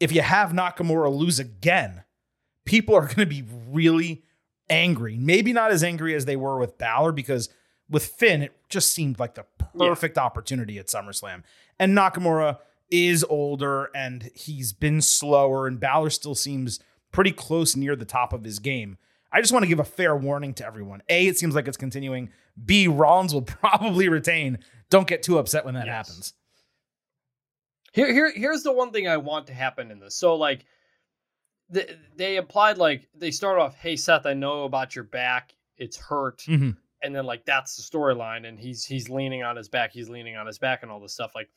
If 0.00 0.12
you 0.12 0.22
have 0.22 0.52
Nakamura 0.52 1.14
lose 1.14 1.38
again, 1.38 2.04
people 2.64 2.94
are 2.94 3.06
going 3.06 3.16
to 3.16 3.26
be 3.26 3.44
really 3.68 4.24
angry. 4.70 5.18
Maybe 5.18 5.52
not 5.52 5.70
as 5.70 5.84
angry 5.84 6.14
as 6.14 6.24
they 6.24 6.36
were 6.36 6.58
with 6.58 6.78
Balor 6.78 7.12
because 7.12 7.50
with 7.90 8.06
Finn, 8.06 8.42
it 8.42 8.52
just 8.68 8.92
seemed 8.92 9.18
like 9.18 9.34
the 9.34 9.44
perfect 9.78 10.16
opportunity 10.16 10.78
at 10.78 10.86
SummerSlam. 10.86 11.42
And 11.78 11.96
Nakamura 11.96 12.58
is 12.90 13.24
older 13.28 13.90
and 13.94 14.30
he's 14.34 14.72
been 14.72 15.00
slower, 15.00 15.66
and 15.66 15.78
Balor 15.80 16.10
still 16.10 16.34
seems 16.34 16.80
pretty 17.12 17.32
close 17.32 17.76
near 17.76 17.96
the 17.96 18.04
top 18.04 18.32
of 18.32 18.44
his 18.44 18.58
game. 18.58 18.96
I 19.32 19.40
just 19.40 19.52
want 19.52 19.62
to 19.62 19.68
give 19.68 19.78
a 19.80 19.84
fair 19.84 20.16
warning 20.16 20.54
to 20.54 20.66
everyone. 20.66 21.02
A, 21.08 21.26
it 21.28 21.38
seems 21.38 21.54
like 21.54 21.68
it's 21.68 21.76
continuing. 21.76 22.30
B, 22.64 22.88
Rollins 22.88 23.32
will 23.32 23.42
probably 23.60 24.08
retain. 24.08 24.58
Don't 24.90 25.06
get 25.06 25.22
too 25.22 25.38
upset 25.38 25.64
when 25.64 25.74
that 25.74 25.86
Yes. 25.86 26.08
happens. 26.08 26.34
Here, 27.92 28.12
here, 28.12 28.32
here's 28.34 28.62
the 28.62 28.72
one 28.72 28.92
thing 28.92 29.08
I 29.08 29.16
want 29.16 29.46
to 29.48 29.54
happen 29.54 29.90
in 29.90 29.98
this. 29.98 30.14
So, 30.16 30.36
like, 30.36 30.64
they, 31.68 31.96
they 32.16 32.36
implied 32.36 32.78
like 32.78 33.08
they 33.14 33.30
start 33.30 33.58
off, 33.58 33.74
"Hey 33.76 33.96
Seth, 33.96 34.26
I 34.26 34.34
know 34.34 34.64
about 34.64 34.94
your 34.96 35.04
back; 35.04 35.54
it's 35.76 35.96
hurt," 35.96 36.38
Mhm. 36.48 36.76
and 37.02 37.14
then 37.14 37.24
like 37.24 37.44
that's 37.44 37.76
the 37.76 37.82
storyline, 37.82 38.46
and 38.48 38.58
he's 38.58 38.84
he's 38.84 39.08
leaning 39.08 39.42
on 39.44 39.56
his 39.56 39.68
back, 39.68 39.92
he's 39.92 40.08
leaning 40.08 40.36
on 40.36 40.46
his 40.46 40.58
back, 40.58 40.82
and 40.82 40.90
all 40.90 40.98
this 41.00 41.12
stuff. 41.14 41.32
Like, 41.36 41.48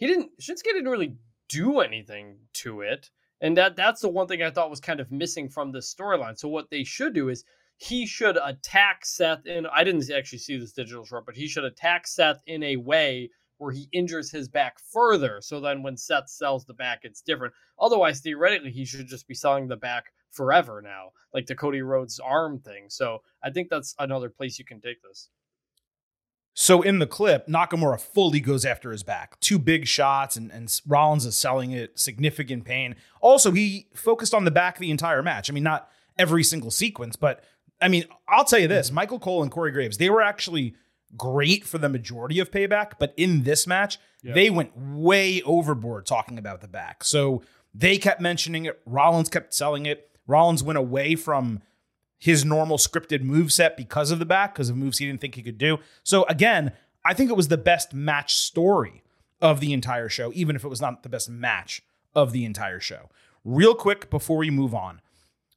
he 0.00 0.06
didn't 0.06 0.30
Shinsuke 0.40 0.64
didn't 0.64 0.88
really 0.88 1.16
do 1.48 1.80
anything 1.80 2.38
to 2.54 2.80
it, 2.80 3.10
and 3.40 3.56
that 3.56 3.76
that's 3.76 4.00
the 4.00 4.08
one 4.08 4.26
thing 4.26 4.42
I 4.42 4.50
thought 4.50 4.70
was 4.70 4.80
kind 4.80 4.98
of 4.98 5.12
missing 5.12 5.48
from 5.48 5.70
this 5.70 5.94
storyline. 5.94 6.38
So, 6.38 6.48
what 6.48 6.70
they 6.70 6.82
should 6.82 7.14
do 7.14 7.28
is 7.28 7.44
he 7.76 8.06
should 8.06 8.38
attack 8.42 9.04
Seth 9.04 9.46
in. 9.46 9.66
I 9.66 9.84
didn't 9.84 10.10
actually 10.10 10.38
see 10.38 10.58
this 10.58 10.72
digital 10.72 11.04
short, 11.04 11.26
but 11.26 11.36
he 11.36 11.46
should 11.46 11.64
attack 11.64 12.06
Seth 12.06 12.42
in 12.46 12.62
a 12.62 12.76
way 12.76 13.30
where 13.58 13.72
he 13.72 13.88
injures 13.92 14.30
his 14.30 14.48
back 14.48 14.78
further. 14.90 15.38
So 15.42 15.60
then 15.60 15.82
when 15.82 15.96
Seth 15.96 16.30
sells 16.30 16.64
the 16.64 16.72
back, 16.72 17.00
it's 17.02 17.20
different. 17.20 17.52
Otherwise, 17.78 18.20
theoretically, 18.20 18.70
he 18.70 18.86
should 18.86 19.06
just 19.06 19.28
be 19.28 19.34
selling 19.34 19.68
the 19.68 19.76
back 19.76 20.06
forever 20.30 20.80
now, 20.82 21.10
like 21.34 21.44
the 21.44 21.54
Cody 21.54 21.82
Rhodes 21.82 22.18
arm 22.18 22.58
thing. 22.58 22.86
So 22.88 23.18
I 23.44 23.50
think 23.50 23.68
that's 23.68 23.94
another 23.98 24.30
place 24.30 24.58
you 24.58 24.64
can 24.64 24.80
take 24.80 25.02
this. 25.02 25.28
So 26.54 26.82
in 26.82 26.98
the 26.98 27.06
clip, 27.06 27.46
Nakamura 27.46 28.00
fully 28.00 28.40
goes 28.40 28.64
after 28.64 28.90
his 28.90 29.02
back. 29.02 29.38
Two 29.40 29.58
big 29.58 29.86
shots, 29.86 30.36
and, 30.36 30.50
and 30.50 30.80
Rollins 30.86 31.24
is 31.24 31.36
selling 31.36 31.70
it, 31.70 31.98
significant 31.98 32.64
pain. 32.64 32.96
Also, 33.20 33.52
he 33.52 33.86
focused 33.94 34.34
on 34.34 34.44
the 34.44 34.50
back 34.50 34.78
the 34.78 34.90
entire 34.90 35.22
match. 35.22 35.48
I 35.48 35.54
mean, 35.54 35.62
not 35.62 35.88
every 36.18 36.42
single 36.44 36.70
sequence, 36.70 37.16
but 37.16 37.42
I 37.80 37.88
mean, 37.88 38.04
I'll 38.28 38.44
tell 38.44 38.58
you 38.58 38.68
this 38.68 38.88
mm-hmm. 38.88 38.96
Michael 38.96 39.18
Cole 39.18 39.42
and 39.42 39.50
Corey 39.50 39.72
Graves, 39.72 39.98
they 39.98 40.10
were 40.10 40.22
actually 40.22 40.74
great 41.16 41.64
for 41.64 41.78
the 41.78 41.88
majority 41.88 42.38
of 42.38 42.50
payback, 42.50 42.92
but 42.98 43.14
in 43.16 43.42
this 43.42 43.66
match, 43.66 43.98
Yeah. 44.22 44.34
they 44.34 44.50
went 44.50 44.72
way 44.76 45.42
overboard 45.42 46.06
talking 46.06 46.38
about 46.38 46.60
the 46.60 46.68
back. 46.68 47.02
So 47.04 47.42
they 47.74 47.98
kept 47.98 48.20
mentioning 48.20 48.64
it. 48.66 48.80
Rollins 48.84 49.28
kept 49.28 49.54
selling 49.54 49.86
it. 49.86 50.10
Rollins 50.26 50.62
went 50.62 50.78
away 50.78 51.16
from 51.16 51.62
his 52.20 52.44
normal 52.44 52.76
scripted 52.76 53.22
move 53.22 53.50
set 53.52 53.76
because 53.76 54.12
of 54.12 54.20
the 54.20 54.26
back, 54.26 54.54
because 54.54 54.68
of 54.68 54.76
moves 54.76 54.98
he 54.98 55.06
didn't 55.06 55.20
think 55.20 55.34
he 55.34 55.42
could 55.42 55.58
do. 55.58 55.78
So 56.04 56.24
again, 56.24 56.72
I 57.04 57.14
think 57.14 57.30
it 57.30 57.36
was 57.36 57.48
the 57.48 57.58
best 57.58 57.92
match 57.94 58.34
story 58.34 59.02
of 59.40 59.58
the 59.58 59.72
entire 59.72 60.10
show, 60.10 60.30
even 60.34 60.54
if 60.54 60.62
it 60.62 60.68
was 60.68 60.82
not 60.82 61.02
the 61.02 61.08
best 61.08 61.28
match 61.30 61.82
of 62.14 62.32
the 62.32 62.44
entire 62.44 62.78
show. 62.78 63.08
Real 63.42 63.74
quick 63.74 64.10
before 64.10 64.36
we 64.36 64.50
move 64.50 64.74
on, 64.74 65.00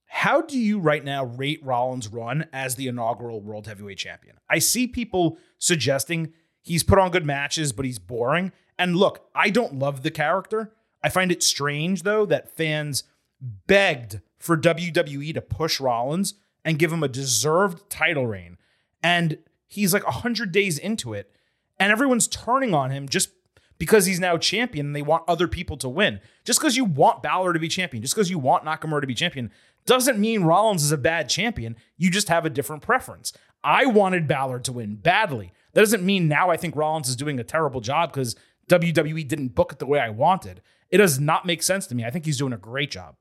how 0.06 0.42
do 0.42 0.58
you 0.58 0.80
right 0.80 1.04
now 1.04 1.26
rate 1.26 1.60
Rollins' 1.64 2.08
run 2.08 2.48
as 2.54 2.76
the 2.76 2.88
inaugural 2.88 3.42
World 3.42 3.68
Heavyweight 3.68 3.98
Champion? 3.98 4.38
I 4.50 4.60
see 4.60 4.88
people 4.88 5.38
suggesting 5.58 6.32
he's 6.62 6.84
put 6.84 6.98
on 6.98 7.12
good 7.12 7.26
matches, 7.26 7.74
but 7.74 7.84
he's 7.84 8.00
boring. 8.00 8.54
And 8.80 8.96
look, 8.96 9.28
I 9.36 9.50
don't 9.50 9.80
love 9.80 10.02
the 10.02 10.12
character. 10.12 10.72
I 11.04 11.10
find 11.10 11.30
it 11.30 11.44
strange, 11.44 12.04
though, 12.04 12.26
that 12.28 12.56
fans 12.56 13.04
begged 13.42 14.22
for 14.40 14.56
WWE 14.56 15.34
to 15.34 15.42
push 15.42 15.82
Rollins 15.82 16.36
and 16.66 16.80
give 16.80 16.92
him 16.92 17.04
a 17.04 17.08
deserved 17.08 17.90
title 17.90 18.28
reign. 18.28 18.58
And 19.02 19.38
he's 19.68 19.94
like 19.94 20.06
100 20.06 20.52
days 20.52 20.78
into 20.78 21.14
it, 21.14 21.32
and 21.80 21.92
everyone's 21.92 22.28
turning 22.28 22.74
on 22.74 22.92
him 22.92 23.08
just 23.10 23.30
because 23.78 24.06
he's 24.06 24.20
now 24.20 24.38
champion 24.38 24.88
and 24.88 24.96
they 24.96 25.02
want 25.02 25.24
other 25.28 25.48
people 25.48 25.78
to 25.78 25.90
win. 25.90 26.22
Just 26.46 26.60
because 26.60 26.78
you 26.78 26.86
want 26.86 27.24
Balor 27.24 27.54
to 27.54 27.60
be 27.60 27.68
champion, 27.68 28.02
just 28.02 28.16
because 28.16 28.30
you 28.30 28.40
want 28.40 28.64
Nakamura 28.64 29.02
to 29.02 29.08
be 29.08 29.16
champion, 29.16 29.52
doesn't 29.86 30.20
mean 30.20 30.44
Rollins 30.44 30.84
is 30.84 30.92
a 30.92 30.98
bad 30.98 31.28
champion. 31.28 31.76
You 31.98 32.10
just 32.10 32.30
have 32.30 32.46
a 32.46 32.50
different 32.50 32.82
preference. 32.82 33.34
I 33.64 33.86
wanted 33.86 34.28
Balor 34.28 34.60
to 34.62 34.72
win 34.74 34.96
badly. 34.96 35.52
That 35.74 35.82
doesn't 35.82 36.04
mean 36.04 36.28
now 36.28 36.50
I 36.50 36.58
think 36.58 36.76
Rollins 36.76 37.10
is 37.10 37.16
doing 37.16 37.40
a 37.40 37.44
terrible 37.44 37.82
job 37.82 38.14
because 38.14 38.36
WWE 38.70 39.28
didn't 39.28 39.56
book 39.56 39.74
it 39.74 39.80
the 39.80 39.86
way 39.86 40.00
I 40.00 40.10
wanted. 40.10 40.62
It 40.90 40.98
does 40.98 41.20
not 41.20 41.46
make 41.46 41.64
sense 41.64 41.88
to 41.88 41.96
me. 41.96 42.06
I 42.06 42.10
think 42.10 42.26
he's 42.26 42.38
doing 42.38 42.54
a 42.54 42.58
great 42.58 42.92
job. 42.92 43.16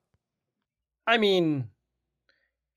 I 1.07 1.19
mean, 1.19 1.71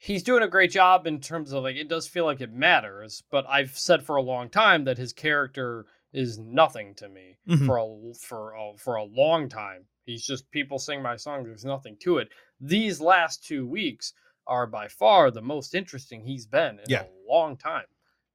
he's 0.05 0.23
doing 0.23 0.43
a 0.43 0.47
great 0.47 0.69
job 0.71 1.07
in 1.07 1.19
terms 1.19 1.51
of 1.51 1.63
like 1.63 1.75
it 1.75 1.89
does 1.89 2.07
feel 2.07 2.25
like 2.25 2.41
it 2.41 2.53
matters, 2.53 3.23
but 3.31 3.45
I've 3.49 3.77
said 3.77 4.03
for 4.03 4.15
a 4.17 4.21
long 4.21 4.49
time 4.49 4.83
that 4.85 4.97
his 4.97 5.11
character 5.13 5.85
is 6.13 6.37
nothing 6.37 6.93
to 6.95 7.09
me 7.09 7.37
Mhm. 7.47 7.65
for 7.65 7.77
a 7.77 8.13
for 8.13 8.53
a, 8.53 8.77
for 8.77 8.95
a 8.95 9.03
long 9.03 9.49
time. 9.49 9.85
He's 10.05 10.25
just 10.25 10.49
people 10.51 10.77
sing 10.79 11.01
my 11.01 11.15
songs. 11.15 11.45
There's 11.47 11.65
nothing 11.65 11.97
to 12.01 12.19
it. 12.19 12.29
These 12.61 13.01
last 13.01 13.43
two 13.43 13.67
weeks 13.67 14.13
are 14.47 14.67
by 14.67 14.87
far 14.87 15.31
the 15.31 15.41
most 15.41 15.73
interesting 15.73 16.21
he's 16.23 16.45
been 16.45 16.77
in 16.79 16.85
Yeah. 16.87 17.03
a 17.03 17.09
long 17.27 17.57
time. 17.57 17.87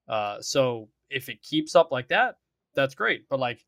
Uh, 0.08 0.40
so 0.42 0.88
if 1.08 1.28
it 1.28 1.40
keeps 1.42 1.76
up 1.76 1.92
like 1.92 2.08
that, 2.08 2.36
that's 2.74 2.94
great. 2.96 3.28
But 3.28 3.38
like 3.38 3.64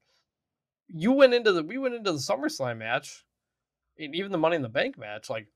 you 0.89 1.13
went 1.13 1.35
into 1.35 1.53
the 1.53 1.63
we 1.63 1.79
went 1.79 1.95
into 1.95 2.13
the 2.13 2.19
SummerSlam 2.19 2.79
match, 2.79 3.25
and 3.99 4.15
even 4.15 4.33
the 4.33 4.39
Money 4.39 4.57
in 4.57 4.63
the 4.63 4.69
Bank 4.69 4.99
match, 4.99 5.31
like 5.31 5.47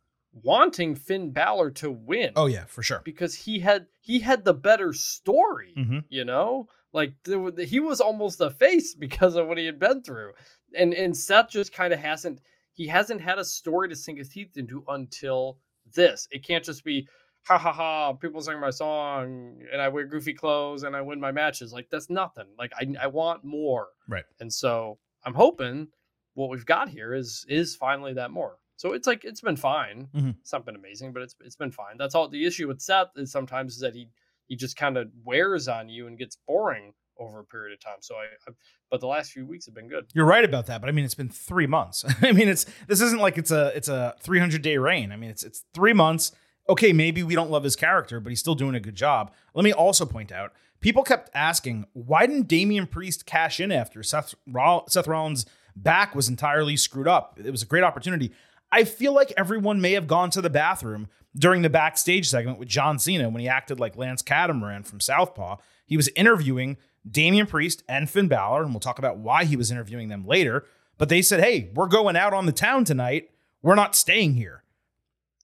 wanting 0.42 0.94
Finn 0.94 1.30
Balor 1.32 1.70
to 1.72 1.90
win. 1.90 2.32
Oh 2.36 2.46
yeah, 2.46 2.64
for 2.66 2.82
sure. 2.82 3.00
because 3.04 3.34
he 3.34 3.58
had 3.60 3.86
he 4.00 4.20
had 4.20 4.44
the 4.44 4.54
better 4.54 4.92
story. 4.92 5.74
Mhm. 5.76 6.04
You 6.08 6.24
know, 6.24 6.68
like 6.92 7.14
there 7.24 7.50
he 7.64 7.80
was 7.80 8.00
almost 8.00 8.38
the 8.38 8.50
face 8.50 8.94
because 8.94 9.34
of 9.36 9.46
what 9.48 9.58
he 9.58 9.66
had 9.66 9.78
been 9.78 10.02
through, 10.02 10.32
and 10.76 10.92
and 10.94 11.16
Seth 11.16 11.50
just 11.50 11.72
kind 11.72 11.92
of 11.92 11.98
hasn't 12.00 12.40
he 12.74 12.86
hasn't 12.86 13.20
had 13.22 13.38
a 13.38 13.44
story 13.44 13.88
to 13.88 13.96
sink 13.96 14.18
his 14.18 14.28
teeth 14.28 14.56
into 14.56 14.84
until 14.88 15.58
this. 15.94 16.28
It 16.30 16.44
can't 16.44 16.64
just 16.64 16.84
be 16.84 17.08
ha 17.44 17.56
ha 17.56 17.72
ha 17.72 18.12
people 18.14 18.40
sing 18.42 18.60
my 18.60 18.70
song 18.70 19.60
and 19.72 19.80
I 19.80 19.88
wear 19.88 20.04
goofy 20.04 20.34
clothes 20.34 20.82
and 20.82 20.94
I 20.96 21.00
win 21.00 21.20
my 21.20 21.32
matches. 21.32 21.72
Like 21.72 21.88
that's 21.90 22.10
nothing. 22.10 22.46
Like 22.58 22.72
I 22.78 22.86
I 23.00 23.06
want 23.06 23.44
more. 23.44 23.88
Right. 24.08 24.24
And 24.40 24.52
so 24.52 24.98
I'm 25.24 25.34
hoping 25.34 25.88
what 26.34 26.50
we've 26.50 26.66
got 26.66 26.88
here 26.90 27.14
is 27.14 27.46
is 27.48 27.74
finally 27.76 28.12
that 28.14 28.30
more. 28.30 28.58
So 28.76 28.92
it's 28.92 29.06
like 29.06 29.24
it's 29.24 29.40
been 29.40 29.56
fine. 29.56 30.08
Mhm. 30.14 30.36
It's 30.40 30.52
not 30.52 30.64
been 30.66 30.76
amazing, 30.76 31.12
but 31.12 31.22
it's 31.22 31.34
it's 31.44 31.56
been 31.56 31.72
fine. 31.72 31.96
That's 31.98 32.14
all. 32.14 32.28
The 32.28 32.44
issue 32.44 32.68
with 32.68 32.80
Seth 32.80 33.08
is 33.16 33.30
sometimes 33.32 33.74
is 33.74 33.80
that 33.80 33.94
he 33.94 34.08
he 34.46 34.56
just 34.56 34.76
kind 34.76 34.96
of 34.96 35.08
wears 35.24 35.66
on 35.68 35.88
you 35.88 36.06
and 36.06 36.16
gets 36.18 36.36
boring 36.46 36.92
over 37.18 37.40
a 37.40 37.44
period 37.44 37.72
of 37.72 37.80
time. 37.80 37.96
So 38.00 38.14
I, 38.16 38.24
I 38.48 38.52
but 38.90 39.00
the 39.00 39.06
last 39.06 39.32
few 39.32 39.46
weeks 39.46 39.66
have 39.66 39.74
been 39.74 39.88
good. 39.88 40.04
You're 40.14 40.26
right 40.26 40.44
about 40.44 40.66
that, 40.66 40.80
but 40.80 40.88
I 40.88 40.92
mean, 40.92 41.04
it's 41.04 41.14
been 41.14 41.30
three 41.30 41.66
months. 41.66 42.04
I 42.22 42.32
mean, 42.32 42.48
it's 42.48 42.66
this 42.86 43.00
isn't 43.00 43.20
like 43.20 43.38
it's 43.38 43.50
a 43.50 43.72
it's 43.74 43.88
a 43.88 44.14
300 44.20 44.62
day 44.62 44.76
reign. 44.76 45.10
I 45.12 45.16
mean, 45.16 45.30
it's 45.30 45.42
it's 45.42 45.64
three 45.74 45.92
months. 45.94 46.32
Okay, 46.68 46.92
maybe 46.92 47.22
we 47.22 47.34
don't 47.36 47.50
love 47.50 47.62
his 47.64 47.76
character, 47.76 48.18
but 48.20 48.30
he's 48.30 48.40
still 48.40 48.56
doing 48.56 48.74
a 48.74 48.80
good 48.80 48.96
job. 48.96 49.32
Let 49.54 49.64
me 49.64 49.72
also 49.72 50.04
point 50.04 50.32
out, 50.32 50.52
people 50.80 51.04
kept 51.04 51.30
asking, 51.32 51.86
why 51.92 52.26
didn't 52.26 52.48
Damian 52.48 52.88
Priest 52.88 53.24
cash 53.24 53.60
in 53.60 53.70
after 53.70 54.02
Seth 54.02 54.34
Roll- 54.48 54.84
Seth 54.88 55.06
Rollins' 55.06 55.46
back 55.76 56.16
was 56.16 56.28
entirely 56.28 56.76
screwed 56.76 57.06
up? 57.06 57.38
It 57.42 57.52
was 57.52 57.62
a 57.62 57.66
great 57.66 57.84
opportunity. 57.84 58.32
I 58.72 58.84
feel 58.84 59.14
like 59.14 59.32
everyone 59.36 59.80
may 59.80 59.92
have 59.92 60.06
gone 60.06 60.30
to 60.30 60.40
the 60.40 60.50
bathroom 60.50 61.08
during 61.36 61.62
the 61.62 61.70
backstage 61.70 62.28
segment 62.28 62.58
with 62.58 62.68
John 62.68 62.98
Cena 62.98 63.28
when 63.28 63.40
he 63.40 63.48
acted 63.48 63.78
like 63.78 63.96
Lance 63.96 64.22
Catamaran 64.22 64.82
from 64.82 65.00
Southpaw. 65.00 65.56
He 65.86 65.96
was 65.96 66.08
interviewing 66.16 66.76
Damian 67.08 67.46
Priest 67.46 67.82
and 67.88 68.10
Finn 68.10 68.28
Balor, 68.28 68.62
and 68.62 68.72
we'll 68.72 68.80
talk 68.80 68.98
about 68.98 69.18
why 69.18 69.44
he 69.44 69.56
was 69.56 69.70
interviewing 69.70 70.08
them 70.08 70.26
later. 70.26 70.64
But 70.98 71.08
they 71.08 71.22
said, 71.22 71.40
hey, 71.40 71.70
we're 71.74 71.88
going 71.88 72.16
out 72.16 72.32
on 72.32 72.46
the 72.46 72.52
town 72.52 72.84
tonight. 72.84 73.30
We're 73.62 73.74
not 73.74 73.94
staying 73.94 74.34
here. 74.34 74.64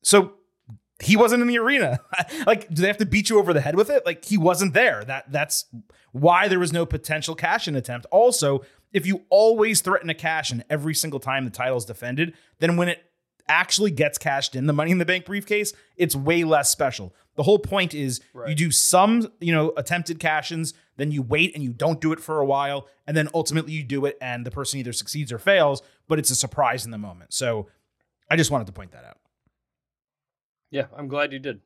So 0.03 0.35
he 1.01 1.17
wasn't 1.17 1.43
in 1.43 1.49
the 1.49 1.59
arena. 1.59 2.01
like, 2.47 2.69
do 2.69 2.83
they 2.83 2.89
have 2.89 2.99
to 2.99 3.07
beat 3.07 3.31
you 3.31 3.39
over 3.39 3.53
the 3.53 3.61
head 3.61 3.77
with 3.77 3.91
it? 3.91 4.07
Like, 4.07 4.25
he 4.25 4.39
wasn't 4.39 4.75
there. 4.75 5.05
That 5.05 5.31
that's 5.31 5.67
why 6.13 6.49
there 6.49 6.59
was 6.59 6.73
no 6.73 6.87
potential 6.87 7.35
cash 7.35 7.69
in 7.69 7.77
attempt. 7.77 8.07
Also, 8.11 8.63
if 8.93 9.07
you 9.07 9.23
always 9.31 9.81
threaten 9.81 10.11
a 10.11 10.15
cash 10.15 10.53
in 10.53 10.65
every 10.69 10.95
single 10.95 11.21
time 11.21 11.45
the 11.45 11.51
title 11.51 11.77
is 11.77 11.85
defended, 11.85 12.35
then 12.59 12.77
when 12.77 12.89
it 12.89 13.03
actually 13.49 13.91
gets 13.91 14.19
cashed 14.19 14.55
in, 14.55 14.67
the 14.67 14.73
money 14.73 14.91
in 14.91 14.99
the 14.99 15.05
bank 15.05 15.25
briefcase, 15.25 15.73
it's 15.97 16.15
way 16.15 16.45
less 16.45 16.71
special. 16.71 17.15
The 17.35 17.43
whole 17.43 17.59
point 17.59 17.95
is 17.95 18.21
you 18.47 18.55
do 18.55 18.71
some, 18.71 19.33
you 19.41 19.53
know, 19.53 19.73
attempted 19.77 20.19
cash-ins, 20.19 20.75
then 20.97 21.11
you 21.11 21.23
wait 21.23 21.55
and 21.55 21.65
you 21.65 21.73
don't 21.73 22.01
do 22.01 22.13
it 22.13 22.21
for 22.21 22.41
a 22.41 22.45
while, 22.45 22.89
and 23.07 23.17
then 23.17 23.29
ultimately 23.33 23.73
you 23.73 23.83
do 23.83 24.05
it 24.05 24.19
and 24.21 24.45
the 24.45 24.51
person 24.51 24.79
either 24.81 24.93
succeeds 24.93 25.33
or 25.33 25.39
fails, 25.39 25.83
but 26.09 26.19
it's 26.19 26.31
a 26.31 26.37
surprise 26.37 26.85
in 26.85 26.91
the 26.91 26.99
moment. 26.99 27.33
So 27.33 27.69
I 28.31 28.37
just 28.37 28.51
wanted 28.51 28.67
to 28.67 28.73
point 28.73 28.93
that 28.93 29.05
out. 29.05 29.19
Yeah, 30.71 30.87
I'm 30.97 31.09
glad 31.09 31.33
you 31.33 31.39
did. 31.39 31.61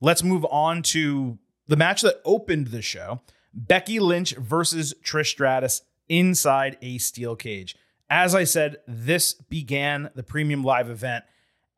Let's 0.00 0.22
move 0.22 0.44
on 0.50 0.82
to 0.84 1.38
the 1.66 1.76
match 1.76 2.02
that 2.02 2.20
opened 2.24 2.68
the 2.68 2.82
show 2.82 3.20
Becky 3.52 3.98
Lynch 3.98 4.34
versus 4.36 4.94
Trish 5.02 5.26
Stratus 5.26 5.82
inside 6.08 6.78
a 6.80 6.98
steel 6.98 7.34
cage. 7.34 7.76
As 8.10 8.34
I 8.34 8.44
said, 8.44 8.78
this 8.86 9.34
began 9.34 10.10
the 10.14 10.22
premium 10.22 10.64
live 10.64 10.88
event. 10.88 11.24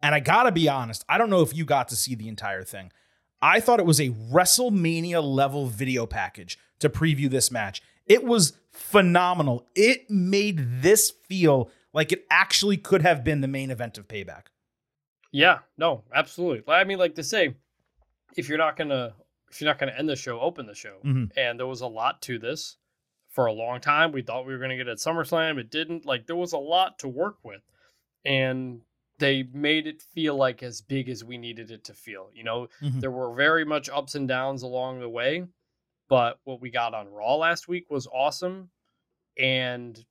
And 0.02 0.14
I 0.14 0.20
gotta 0.20 0.52
be 0.52 0.68
honest, 0.68 1.04
I 1.08 1.18
don't 1.18 1.30
know 1.30 1.42
if 1.42 1.54
you 1.54 1.64
got 1.64 1.88
to 1.88 1.96
see 1.96 2.14
the 2.14 2.28
entire 2.28 2.62
thing. 2.62 2.92
I 3.42 3.60
thought 3.60 3.80
it 3.80 3.86
was 3.86 4.00
a 4.00 4.10
WrestleMania 4.10 5.22
level 5.22 5.66
video 5.66 6.06
package 6.06 6.58
to 6.78 6.88
preview 6.88 7.28
this 7.28 7.50
match. 7.50 7.82
It 8.06 8.24
was 8.24 8.54
phenomenal. 8.70 9.66
It 9.74 10.10
made 10.10 10.82
this 10.82 11.10
feel 11.10 11.70
like 11.92 12.12
it 12.12 12.26
actually 12.30 12.76
could 12.76 13.02
have 13.02 13.24
been 13.24 13.40
the 13.40 13.48
main 13.48 13.70
event 13.70 13.98
of 13.98 14.08
Payback. 14.08 14.44
Yeah, 15.32 15.60
no, 15.76 16.04
absolutely. 16.14 16.62
I 16.72 16.84
mean, 16.84 16.98
like 16.98 17.14
to 17.16 17.22
say, 17.24 17.54
if 18.36 18.48
you're 18.48 18.58
not 18.58 18.76
gonna 18.76 19.14
if 19.50 19.60
you're 19.60 19.68
not 19.68 19.78
gonna 19.78 19.92
end 19.96 20.08
the 20.08 20.16
show, 20.16 20.40
open 20.40 20.66
the 20.66 20.74
show. 20.74 20.98
Mhm. 21.04 21.32
And 21.36 21.58
there 21.58 21.66
was 21.66 21.80
a 21.80 21.86
lot 21.86 22.22
to 22.22 22.38
this 22.38 22.76
for 23.30 23.46
a 23.46 23.52
long 23.52 23.80
time. 23.80 24.12
We 24.12 24.22
thought 24.22 24.44
we 24.46 24.52
were 24.52 24.58
gonna 24.58 24.76
get 24.76 24.88
it 24.88 24.92
at 24.92 24.98
SummerSlam. 24.98 25.58
It 25.58 25.70
didn't. 25.70 26.04
Like 26.04 26.26
there 26.26 26.36
was 26.36 26.52
a 26.52 26.58
lot 26.58 26.98
to 27.00 27.08
work 27.08 27.38
with, 27.44 27.62
and 28.24 28.82
they 29.18 29.42
made 29.52 29.86
it 29.86 30.02
feel 30.02 30.34
like 30.36 30.62
as 30.62 30.80
big 30.80 31.08
as 31.08 31.22
we 31.24 31.38
needed 31.38 31.70
it 31.70 31.84
to 31.84 31.94
feel. 31.94 32.30
You 32.34 32.42
know, 32.44 32.68
Mhm. 32.80 33.00
there 33.00 33.10
were 33.10 33.34
very 33.34 33.64
much 33.64 33.88
ups 33.88 34.14
and 34.14 34.26
downs 34.26 34.62
along 34.62 35.00
the 35.00 35.08
way, 35.08 35.46
but 36.08 36.40
what 36.44 36.60
we 36.60 36.70
got 36.70 36.94
on 36.94 37.08
Raw 37.08 37.36
last 37.36 37.68
week 37.68 37.90
was 37.90 38.06
awesome, 38.08 38.70
and 39.36 40.04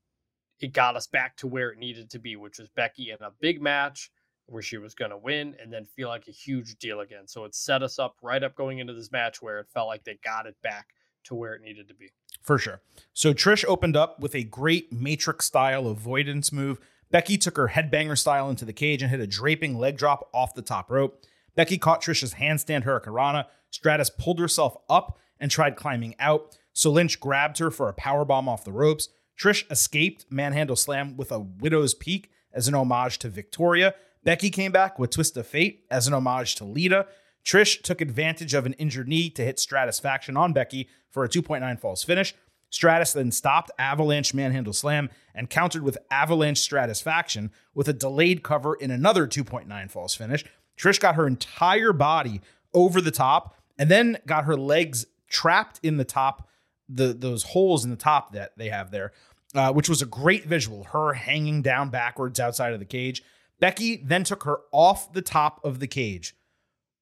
it 0.60 0.74
got 0.74 0.96
us 0.96 1.08
back 1.08 1.36
to 1.38 1.48
where 1.48 1.72
it 1.72 1.78
needed 1.80 2.10
to 2.12 2.20
be, 2.20 2.36
which 2.36 2.60
was 2.60 2.70
Becky 2.70 3.12
in 3.12 3.18
a 3.22 3.32
big 3.32 3.62
match 3.62 4.12
where 4.46 4.62
she 4.64 4.78
was 4.78 4.94
going 4.96 5.12
to 5.12 5.18
win 5.18 5.56
and 5.60 5.72
then 5.72 5.86
feel 5.86 6.10
like 6.10 6.28
a 6.28 6.32
huge 6.32 6.76
deal 6.78 7.00
again. 7.02 7.28
So 7.28 7.46
it 7.46 7.54
set 7.56 7.82
us 7.84 7.98
up 8.00 8.18
right 8.22 8.44
up 8.44 8.56
going 8.56 8.80
into 8.80 8.94
this 8.94 9.12
match 9.12 9.42
where 9.42 9.60
it 9.60 9.70
felt 9.70 9.88
like 9.88 10.04
they 10.04 10.16
got 10.16 10.48
it 10.48 10.60
back 10.62 10.96
to 11.26 11.36
where 11.36 11.54
it 11.54 11.62
needed 11.62 11.88
to 11.88 11.94
be. 11.94 12.12
For 12.42 12.58
sure. 12.58 12.82
So 13.14 13.34
Trish 13.34 13.66
opened 13.68 13.96
up 13.96 14.20
with 14.20 14.34
a 14.36 14.44
great 14.44 14.92
Matrix 14.92 15.46
style 15.46 15.88
avoidance 15.88 16.52
move. 16.52 16.80
Becky 17.12 17.38
took 17.38 17.58
her 17.58 17.70
headbanger 17.70 18.18
style 18.18 18.50
into 18.50 18.66
the 18.66 18.74
cage 18.74 19.02
and 19.02 19.12
hit 19.12 19.20
a 19.20 19.28
draping 19.28 19.78
leg 19.78 19.98
drop 19.98 20.30
off 20.34 20.54
the 20.54 20.62
top 20.62 20.90
rope. 20.92 21.24
Becky 21.56 21.78
caught 21.78 22.02
Trish's 22.02 22.36
handstand 22.36 22.84
hurricanrana. 22.84 23.46
Stratus 23.72 24.10
pulled 24.10 24.40
herself 24.40 24.78
up 24.90 25.18
and 25.40 25.52
tried 25.52 25.76
climbing 25.76 26.16
out. 26.20 26.58
So 26.74 26.92
Lynch 26.92 27.20
grabbed 27.20 27.58
her 27.58 27.72
for 27.72 27.90
a 27.90 27.94
powerbomb 27.94 28.48
off 28.48 28.64
the 28.64 28.72
ropes. 28.72 29.10
Trish 29.38 29.70
escaped 29.72 30.26
manhandle 30.30 30.76
slam 30.76 31.18
with 31.18 31.32
a 31.32 31.40
widow's 31.40 31.94
peak 31.94 32.30
as 32.54 32.68
an 32.68 32.76
homage 32.76 33.20
to 33.20 33.30
Victoria. 33.30 33.96
Becky 34.24 34.50
came 34.50 34.72
back 34.72 35.00
with 35.00 35.12
twist 35.12 35.38
of 35.38 35.48
fate 35.48 35.86
as 35.90 36.08
an 36.08 36.14
homage 36.14 36.56
to 36.56 36.66
Lita. 36.66 37.08
Trish 37.46 37.82
took 37.82 38.02
advantage 38.02 38.54
of 38.54 38.66
an 38.66 38.74
injured 38.74 39.08
knee 39.08 39.30
to 39.32 39.44
hit 39.44 39.58
Stratusfaction 39.58 40.38
on 40.38 40.54
Becky 40.54 40.90
for 41.10 41.24
a 41.24 41.30
2.9 41.30 41.80
falls 41.80 42.04
finish. 42.04 42.36
Stratus 42.70 43.14
then 43.14 43.32
stopped 43.32 43.72
Avalanche 43.80 44.34
Manhandle 44.34 44.74
Slam 44.74 45.10
and 45.34 45.50
countered 45.50 45.84
with 45.84 45.98
Avalanche 46.12 46.60
Stratusfaction 46.60 47.50
with 47.74 47.88
a 47.88 47.94
delayed 47.94 48.44
cover 48.44 48.76
in 48.76 48.92
another 48.92 49.28
2.9 49.28 49.90
falls 49.90 50.16
finish. 50.16 50.46
Trish 50.78 51.00
got 51.00 51.16
her 51.16 51.28
entire 51.28 51.94
body 51.94 52.42
over 52.74 53.02
the 53.02 53.12
top 53.12 53.56
and 53.78 53.90
then 53.90 54.18
got 54.26 54.46
her 54.46 54.56
legs 54.56 55.06
trapped 55.28 55.80
in 55.84 55.98
the 55.98 56.06
top, 56.06 56.48
the 56.88 57.14
those 57.14 57.44
holes 57.44 57.84
in 57.84 57.92
the 57.92 57.98
top 57.98 58.34
that 58.34 58.58
they 58.58 58.70
have 58.70 58.92
there, 58.92 59.12
uh, 59.56 59.72
which 59.74 59.90
was 59.90 60.02
a 60.02 60.06
great 60.06 60.46
visual. 60.46 60.84
Her 60.86 61.14
hanging 61.14 61.62
down 61.62 61.90
backwards 61.90 62.40
outside 62.40 62.74
of 62.74 62.80
the 62.80 62.86
cage. 62.86 63.24
Becky 63.60 63.98
then 63.98 64.24
took 64.24 64.44
her 64.44 64.60
off 64.72 65.12
the 65.12 65.22
top 65.22 65.60
of 65.66 65.80
the 65.80 65.88
cage 65.88 66.36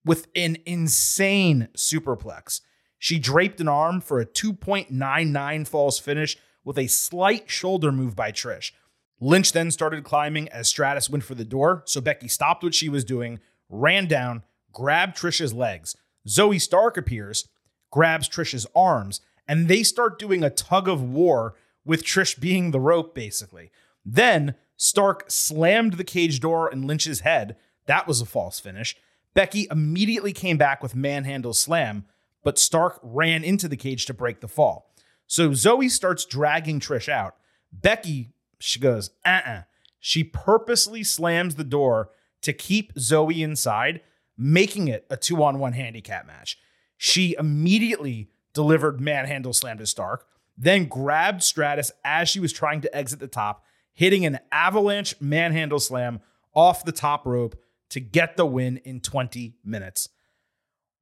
with 0.08 0.28
an 0.36 0.58
insane 0.65 1.67
superplex. 1.76 2.62
She 2.98 3.20
draped 3.20 3.62
an 3.62 3.67
arm 3.67 4.02
for 4.02 4.20
a 4.20 4.26
2.99 4.26 5.67
false 5.67 6.00
finish 6.00 6.38
with 6.63 6.78
a 6.78 6.88
slight 6.88 7.50
shoulder 7.50 7.91
move 7.91 8.15
by 8.15 8.32
Trish. 8.32 8.72
Lynch 9.20 9.52
then 9.52 9.72
started 9.72 10.04
climbing 10.04 10.50
as 10.50 10.67
Stratus 10.67 11.10
went 11.10 11.24
for 11.24 11.36
the 11.36 11.46
door, 11.46 11.84
so 11.86 12.02
Becky 12.02 12.28
stopped 12.28 12.63
what 12.63 12.74
she 12.74 12.89
was 12.89 13.04
doing, 13.04 13.39
ran 13.70 14.08
down, 14.08 14.43
grabbed 14.72 15.17
Trish's 15.17 15.54
legs. 15.54 15.96
Zoey 16.28 16.62
Stark 16.62 16.98
appears, 16.98 17.48
grabs 17.91 18.30
Trish's 18.30 18.67
arms, 18.76 19.22
and 19.48 19.67
they 19.67 19.84
start 19.84 20.20
doing 20.20 20.43
a 20.43 20.50
tug 20.50 20.88
of 20.88 21.02
war 21.02 21.56
with 21.86 22.04
Trish 22.04 22.39
being 22.39 22.72
the 22.72 22.80
rope, 22.80 23.15
basically. 23.15 23.72
Then 24.06 24.56
Stark 24.76 25.26
slammed 25.30 25.93
the 25.93 26.04
cage 26.04 26.39
door 26.39 26.72
in 26.72 26.86
Lynch's 26.86 27.22
head. 27.22 27.56
That 27.88 28.08
was 28.08 28.22
a 28.22 28.26
false 28.26 28.60
finish. 28.60 28.96
Becky 29.34 29.68
immediately 29.70 30.34
came 30.34 30.58
back 30.58 30.82
with 30.82 30.96
manhandle 30.96 31.54
slam, 31.54 32.06
but 32.44 32.58
Stark 32.58 33.00
ran 33.04 33.44
into 33.44 33.68
the 33.68 33.78
cage 33.78 34.06
to 34.06 34.13
break 34.13 34.42
the 34.42 34.48
fall. 34.48 34.94
So 35.28 35.50
Zoey 35.50 35.92
starts 35.92 36.26
dragging 36.26 36.80
Trish 36.80 37.10
out. 37.10 37.36
Becky, 37.72 38.32
she 38.60 38.80
goes, 38.80 39.12
uh 39.26 39.42
uh 39.46 39.62
She 40.00 40.24
purposely 40.24 41.04
slams 41.04 41.56
the 41.56 41.63
door 41.63 42.10
to 42.42 42.54
keep 42.54 42.94
Zoey 42.96 43.44
inside, 43.44 44.02
making 44.38 44.88
it 44.88 45.06
a 45.10 45.18
two 45.18 45.44
on 45.44 45.60
one 45.60 45.74
handicap 45.74 46.26
match. 46.26 46.58
She 46.98 47.36
immediately 47.38 48.30
delivered 48.54 49.02
manhandle 49.02 49.54
slam 49.54 49.78
to 49.78 49.86
Stark, 49.86 50.26
then 50.58 50.86
grabbed 50.86 51.44
Stratus 51.44 51.92
as 52.04 52.30
she 52.30 52.40
was 52.40 52.52
trying 52.52 52.82
to 52.82 52.96
exit 52.96 53.20
the 53.20 53.28
top, 53.28 53.63
hitting 53.94 54.26
an 54.26 54.40
avalanche 54.52 55.20
manhandle 55.20 55.80
slam 55.80 56.22
off 56.56 56.86
the 56.86 56.92
top 56.92 57.26
rope 57.26 57.56
to 57.89 58.00
get 58.00 58.38
the 58.38 58.45
win 58.45 58.78
in 58.78 59.00
20 59.00 59.56
minutes. 59.63 60.10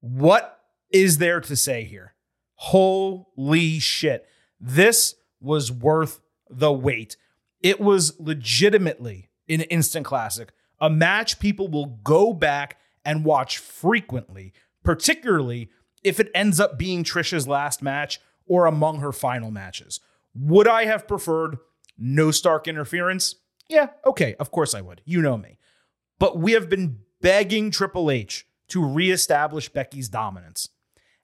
What 0.02 0.60
is 0.92 1.18
there 1.18 1.42
to 1.42 1.56
say 1.56 1.84
here? 1.84 2.14
Holy 2.56 3.80
shit. 3.80 4.28
This 4.60 5.16
was 5.40 5.72
worth 5.72 6.22
the 6.50 6.72
wait. 6.72 7.18
It 7.62 7.80
was 7.80 8.20
legitimately 8.20 9.30
an 9.50 9.62
instant 9.62 10.06
classic, 10.06 10.52
a 10.80 10.90
match 10.90 11.40
people 11.40 11.68
will 11.68 12.00
go 12.04 12.34
back 12.34 12.78
and 13.04 13.24
watch 13.24 13.58
frequently, 13.58 14.54
particularly 14.84 15.70
if 16.04 16.20
it 16.20 16.32
ends 16.34 16.60
up 16.60 16.78
being 16.78 17.04
Trisha's 17.04 17.48
last 17.48 17.82
match 17.82 18.20
or 18.48 18.66
among 18.66 19.00
her 19.00 19.12
final 19.12 19.52
matches. 19.52 20.00
Would 20.36 20.68
I 20.68 20.86
have 20.86 21.08
preferred 21.08 21.58
no 21.98 22.32
Stark 22.32 22.68
interference? 22.68 23.36
Yeah, 23.70 23.90
okay, 24.06 24.36
of 24.36 24.52
course 24.52 24.74
I 24.74 24.82
would. 24.82 25.02
You 25.06 25.22
know 25.22 25.38
me. 25.38 25.58
But 26.20 26.38
we 26.38 26.54
have 26.54 26.70
been 26.70 27.00
begging 27.22 27.72
Triple 27.72 28.12
H 28.12 28.46
to 28.70 28.84
reestablish 28.84 29.70
Becky's 29.70 30.10
dominance. 30.10 30.70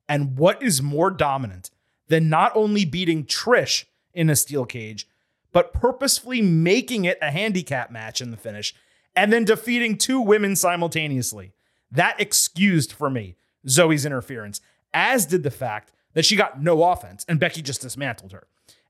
And 0.08 0.38
what 0.38 0.62
is 0.62 0.82
more 0.82 1.10
dominant 1.10 1.70
than 2.08 2.30
not 2.30 2.52
only 2.56 2.86
beating 2.86 3.26
Trish 3.26 3.86
in 4.14 4.30
a 4.30 4.36
steel 4.36 4.66
cage, 4.66 5.08
but 5.54 5.74
purposefully 5.74 6.42
making 6.42 7.06
it 7.06 7.18
a 7.22 7.32
handicap 7.32 7.92
match 7.92 8.22
in 8.22 8.32
the 8.32 8.38
finish 8.38 8.74
and 9.16 9.32
then 9.32 9.46
defeating 9.46 9.98
two 9.98 10.20
women 10.20 10.56
simultaneously? 10.56 11.54
That 11.92 12.20
excused 12.20 12.92
for 12.92 13.10
me 13.10 13.36
Zoey's 13.68 14.06
interference, 14.06 14.62
as 14.94 15.26
did 15.26 15.44
the 15.44 15.52
fact 15.52 15.92
that 16.14 16.26
she 16.26 16.36
got 16.36 16.62
no 16.62 16.84
offense 16.84 17.26
and 17.28 17.40
Becky 17.40 17.62
just 17.62 17.82
dismantled 17.82 18.32
her. 18.32 18.48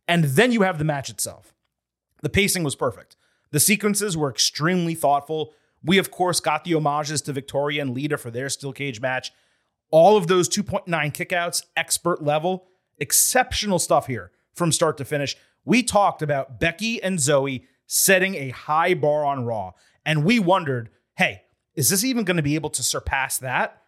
And 0.07 0.23
then 0.23 0.51
you 0.51 0.63
have 0.63 0.77
the 0.77 0.83
match 0.83 1.09
itself. 1.09 1.53
The 2.21 2.29
pacing 2.29 2.63
was 2.63 2.75
perfect. 2.75 3.15
The 3.51 3.59
sequences 3.59 4.17
were 4.17 4.29
extremely 4.29 4.95
thoughtful. 4.95 5.53
We, 5.83 5.97
of 5.97 6.11
course, 6.11 6.39
got 6.39 6.63
the 6.63 6.73
homages 6.73 7.21
to 7.23 7.33
Victoria 7.33 7.81
and 7.81 7.93
Lita 7.93 8.17
for 8.17 8.31
their 8.31 8.49
steel 8.49 8.73
cage 8.73 9.01
match. 9.01 9.31
All 9.89 10.15
of 10.15 10.27
those 10.27 10.47
2.9 10.47 10.85
kickouts, 10.87 11.63
expert 11.75 12.23
level, 12.23 12.67
exceptional 12.99 13.79
stuff 13.79 14.07
here 14.07 14.31
from 14.53 14.71
start 14.71 14.97
to 14.97 15.05
finish. 15.05 15.35
We 15.65 15.83
talked 15.83 16.21
about 16.21 16.59
Becky 16.59 17.01
and 17.01 17.19
Zoey 17.19 17.63
setting 17.87 18.35
a 18.35 18.49
high 18.49 18.93
bar 18.93 19.25
on 19.25 19.45
Raw, 19.45 19.71
and 20.05 20.23
we 20.23 20.39
wondered, 20.39 20.89
hey, 21.17 21.41
is 21.75 21.89
this 21.89 22.03
even 22.03 22.23
going 22.23 22.37
to 22.37 22.43
be 22.43 22.55
able 22.55 22.69
to 22.71 22.83
surpass 22.83 23.37
that? 23.39 23.81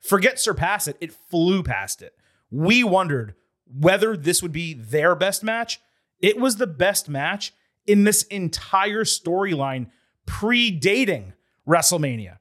Forget 0.00 0.38
surpass 0.38 0.88
it, 0.88 0.96
it 1.00 1.12
flew 1.12 1.62
past 1.62 2.00
it. 2.00 2.14
We 2.50 2.82
wondered 2.82 3.34
whether 3.66 4.16
this 4.16 4.42
would 4.42 4.52
be 4.52 4.74
their 4.74 5.14
best 5.14 5.44
match. 5.44 5.80
It 6.20 6.38
was 6.38 6.56
the 6.56 6.66
best 6.66 7.08
match 7.08 7.52
in 7.86 8.04
this 8.04 8.22
entire 8.24 9.04
storyline 9.04 9.88
predating 10.26 11.32
WrestleMania. 11.68 12.38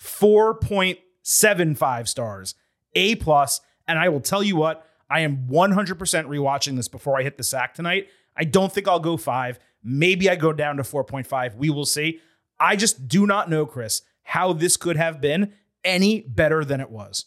4.75 0.00 2.08
stars, 2.08 2.54
A 2.94 3.14
plus, 3.16 3.60
and 3.86 3.98
I 3.98 4.08
will 4.08 4.20
tell 4.20 4.42
you 4.42 4.56
what, 4.56 4.86
I 5.08 5.20
am 5.20 5.46
100% 5.48 5.96
rewatching 5.96 6.76
this 6.76 6.88
before 6.88 7.18
I 7.18 7.22
hit 7.22 7.36
the 7.36 7.44
sack 7.44 7.74
tonight. 7.74 8.08
I 8.36 8.44
don't 8.44 8.72
think 8.72 8.88
I'll 8.88 9.00
go 9.00 9.16
5. 9.16 9.58
Maybe 9.82 10.28
I 10.28 10.36
go 10.36 10.52
down 10.52 10.76
to 10.78 10.82
4.5. 10.82 11.56
We 11.56 11.70
will 11.70 11.86
see. 11.86 12.20
I 12.58 12.76
just 12.76 13.08
do 13.08 13.26
not 13.26 13.50
know, 13.50 13.66
Chris, 13.66 14.02
how 14.22 14.52
this 14.52 14.76
could 14.76 14.96
have 14.96 15.20
been 15.20 15.52
any 15.84 16.22
better 16.22 16.64
than 16.64 16.80
it 16.80 16.90
was. 16.90 17.26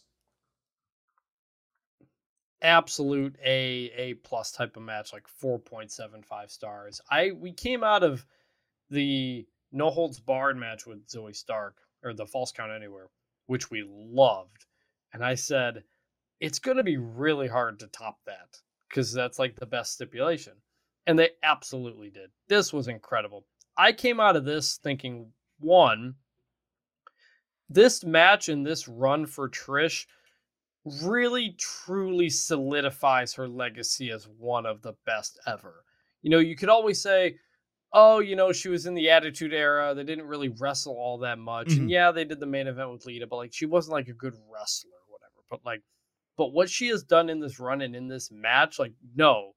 Absolute 2.62 3.36
A 3.46 3.92
A 3.96 4.14
plus 4.16 4.52
type 4.52 4.76
of 4.76 4.84
match, 4.84 5.14
like 5.14 5.28
four 5.28 5.60
point 5.60 5.92
seven 5.92 6.24
five 6.24 6.50
stars. 6.50 7.00
I 7.10 7.32
we 7.32 7.52
came 7.52 7.84
out 7.84 8.04
of 8.04 8.26
the 8.90 9.46
no 9.78 9.90
holds 9.90 10.20
barred 10.20 10.58
match 10.58 10.86
with 10.86 11.08
Zoey 11.08 11.36
Stark 11.36 11.78
or 12.04 12.14
the 12.14 12.26
falls 12.26 12.52
count 12.52 12.72
anywhere, 12.72 13.08
which 13.46 13.70
we 13.72 13.84
loved, 13.88 14.66
and 15.14 15.24
I 15.24 15.36
said 15.36 15.84
it's 16.40 16.60
going 16.60 16.78
to 16.78 16.84
be 16.84 16.98
really 16.98 17.48
hard 17.48 17.80
to 17.80 17.88
top 17.88 18.20
that 18.26 18.60
because 18.90 19.14
that's 19.14 19.40
like 19.40 19.56
the 19.56 19.66
best 19.66 19.94
stipulation, 19.94 20.54
and 21.06 21.18
they 21.18 21.32
absolutely 21.44 22.10
did. 22.10 22.30
This 22.48 22.74
was 22.74 22.88
incredible. 22.88 23.46
I 23.78 23.92
came 23.92 24.20
out 24.20 24.36
of 24.36 24.46
this 24.46 24.78
thinking 24.78 25.32
one 25.60 26.16
this 27.70 28.04
match 28.04 28.50
and 28.50 28.66
this 28.66 28.88
run 28.88 29.26
for 29.26 29.50
Trish 29.50 30.06
really 31.04 31.56
truly 31.60 32.30
solidifies 32.30 33.34
her 33.34 33.48
legacy 33.48 34.10
as 34.10 34.28
one 34.38 34.66
of 34.66 34.82
the 34.82 34.94
best 35.06 35.40
ever. 35.46 35.84
You 36.22 36.30
know, 36.30 36.40
you 36.40 36.56
could 36.56 36.70
always 36.70 37.02
say, 37.02 37.36
oh, 37.94 38.20
you 38.20 38.36
know, 38.36 38.52
she 38.52 38.70
was 38.70 38.86
in 38.86 38.94
the 38.94 39.10
Attitude 39.10 39.54
Era. 39.54 39.94
They 39.96 40.04
didn't 40.04 40.28
really 40.28 40.50
wrestle 40.50 40.96
all 40.96 41.18
that 41.20 41.40
much. 41.40 41.68
Mhm. 41.70 41.78
And 41.78 41.90
yeah, 41.90 42.12
they 42.12 42.26
did 42.26 42.40
the 42.40 42.46
main 42.46 42.68
event 42.68 42.92
with 42.92 43.06
Lita, 43.06 43.28
but 43.28 43.38
like 43.38 43.54
she 43.54 43.66
wasn't 43.66 43.94
like 43.94 44.08
a 44.08 44.14
good 44.14 44.34
wrestler 44.52 44.92
or 44.92 45.14
whatever. 45.14 45.46
But 45.50 45.66
like, 45.66 45.82
but 46.38 46.54
what 46.54 46.70
she 46.70 46.88
has 46.90 47.04
done 47.04 47.30
in 47.30 47.40
this 47.40 47.60
run 47.60 47.82
and 47.82 47.96
in 47.96 48.08
this 48.08 48.30
match, 48.32 48.78
like, 48.78 48.94
no, 49.16 49.54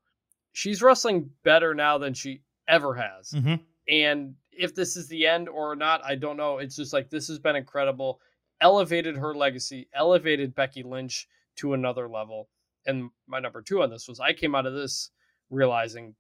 she's 0.53 0.83
wrestling 0.83 1.31
better 1.43 1.75
now 1.75 1.99
than 1.99 2.15
she 2.15 2.43
ever 2.69 2.95
has. 2.95 3.31
Mhm. 3.33 3.61
And 3.89 4.37
if 4.53 4.75
this 4.75 4.97
is 4.97 5.09
the 5.09 5.27
end 5.27 5.49
or 5.49 5.75
not, 5.75 6.05
I 6.05 6.15
don't 6.15 6.37
know. 6.37 6.59
It's 6.59 6.77
just 6.77 6.93
like 6.93 7.11
this 7.11 7.29
has 7.29 7.39
been 7.39 7.57
incredible. 7.57 8.21
Elevated 8.61 9.17
her 9.17 9.35
legacy, 9.35 9.89
elevated 9.93 10.55
Becky 10.55 10.83
Lynch 10.83 11.27
to 11.57 11.75
another 11.75 12.09
level. 12.09 12.49
And 12.87 13.11
my 13.27 13.41
number 13.41 13.63
two 13.63 13.83
on 13.83 13.91
this 13.91 14.07
was 14.09 14.21
I 14.21 14.33
came 14.33 14.55
out 14.55 14.67
of 14.67 14.75
this 14.75 15.11
realizing 15.51 16.15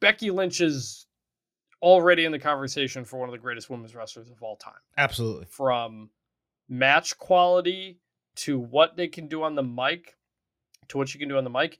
Becky 0.00 0.30
Lynch 0.30 0.60
is 0.60 1.06
already 1.82 2.24
in 2.24 2.32
the 2.32 2.38
conversation 2.38 3.04
for 3.04 3.18
one 3.18 3.28
of 3.28 3.32
the 3.32 3.38
greatest 3.38 3.70
women's 3.70 3.94
wrestlers 3.94 4.30
of 4.30 4.42
all 4.42 4.56
time. 4.56 4.74
Absolutely. 4.96 5.46
From 5.50 6.10
match 6.68 7.16
quality 7.18 8.00
to 8.36 8.58
what 8.58 8.96
they 8.96 9.08
can 9.08 9.28
do 9.28 9.42
on 9.42 9.54
the 9.54 9.62
mic 9.62 10.16
to 10.88 10.98
what 10.98 11.08
she 11.08 11.18
can 11.18 11.28
do 11.28 11.36
on 11.36 11.44
the 11.44 11.50
mic, 11.50 11.78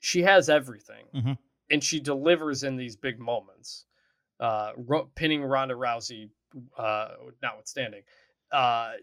she 0.00 0.22
has 0.22 0.48
everything. 0.48 1.06
Mhm. 1.14 1.38
And 1.70 1.84
she 1.84 2.00
delivers 2.00 2.62
in 2.64 2.76
these 2.76 2.96
big 2.96 3.18
moments 3.18 3.86
uh, 4.40 4.72
pinning 5.14 5.44
Ronda 5.44 5.74
Rousey, 5.74 6.30
uh, 6.78 7.08
notwithstanding. 7.42 8.02
Uh, 8.50 8.94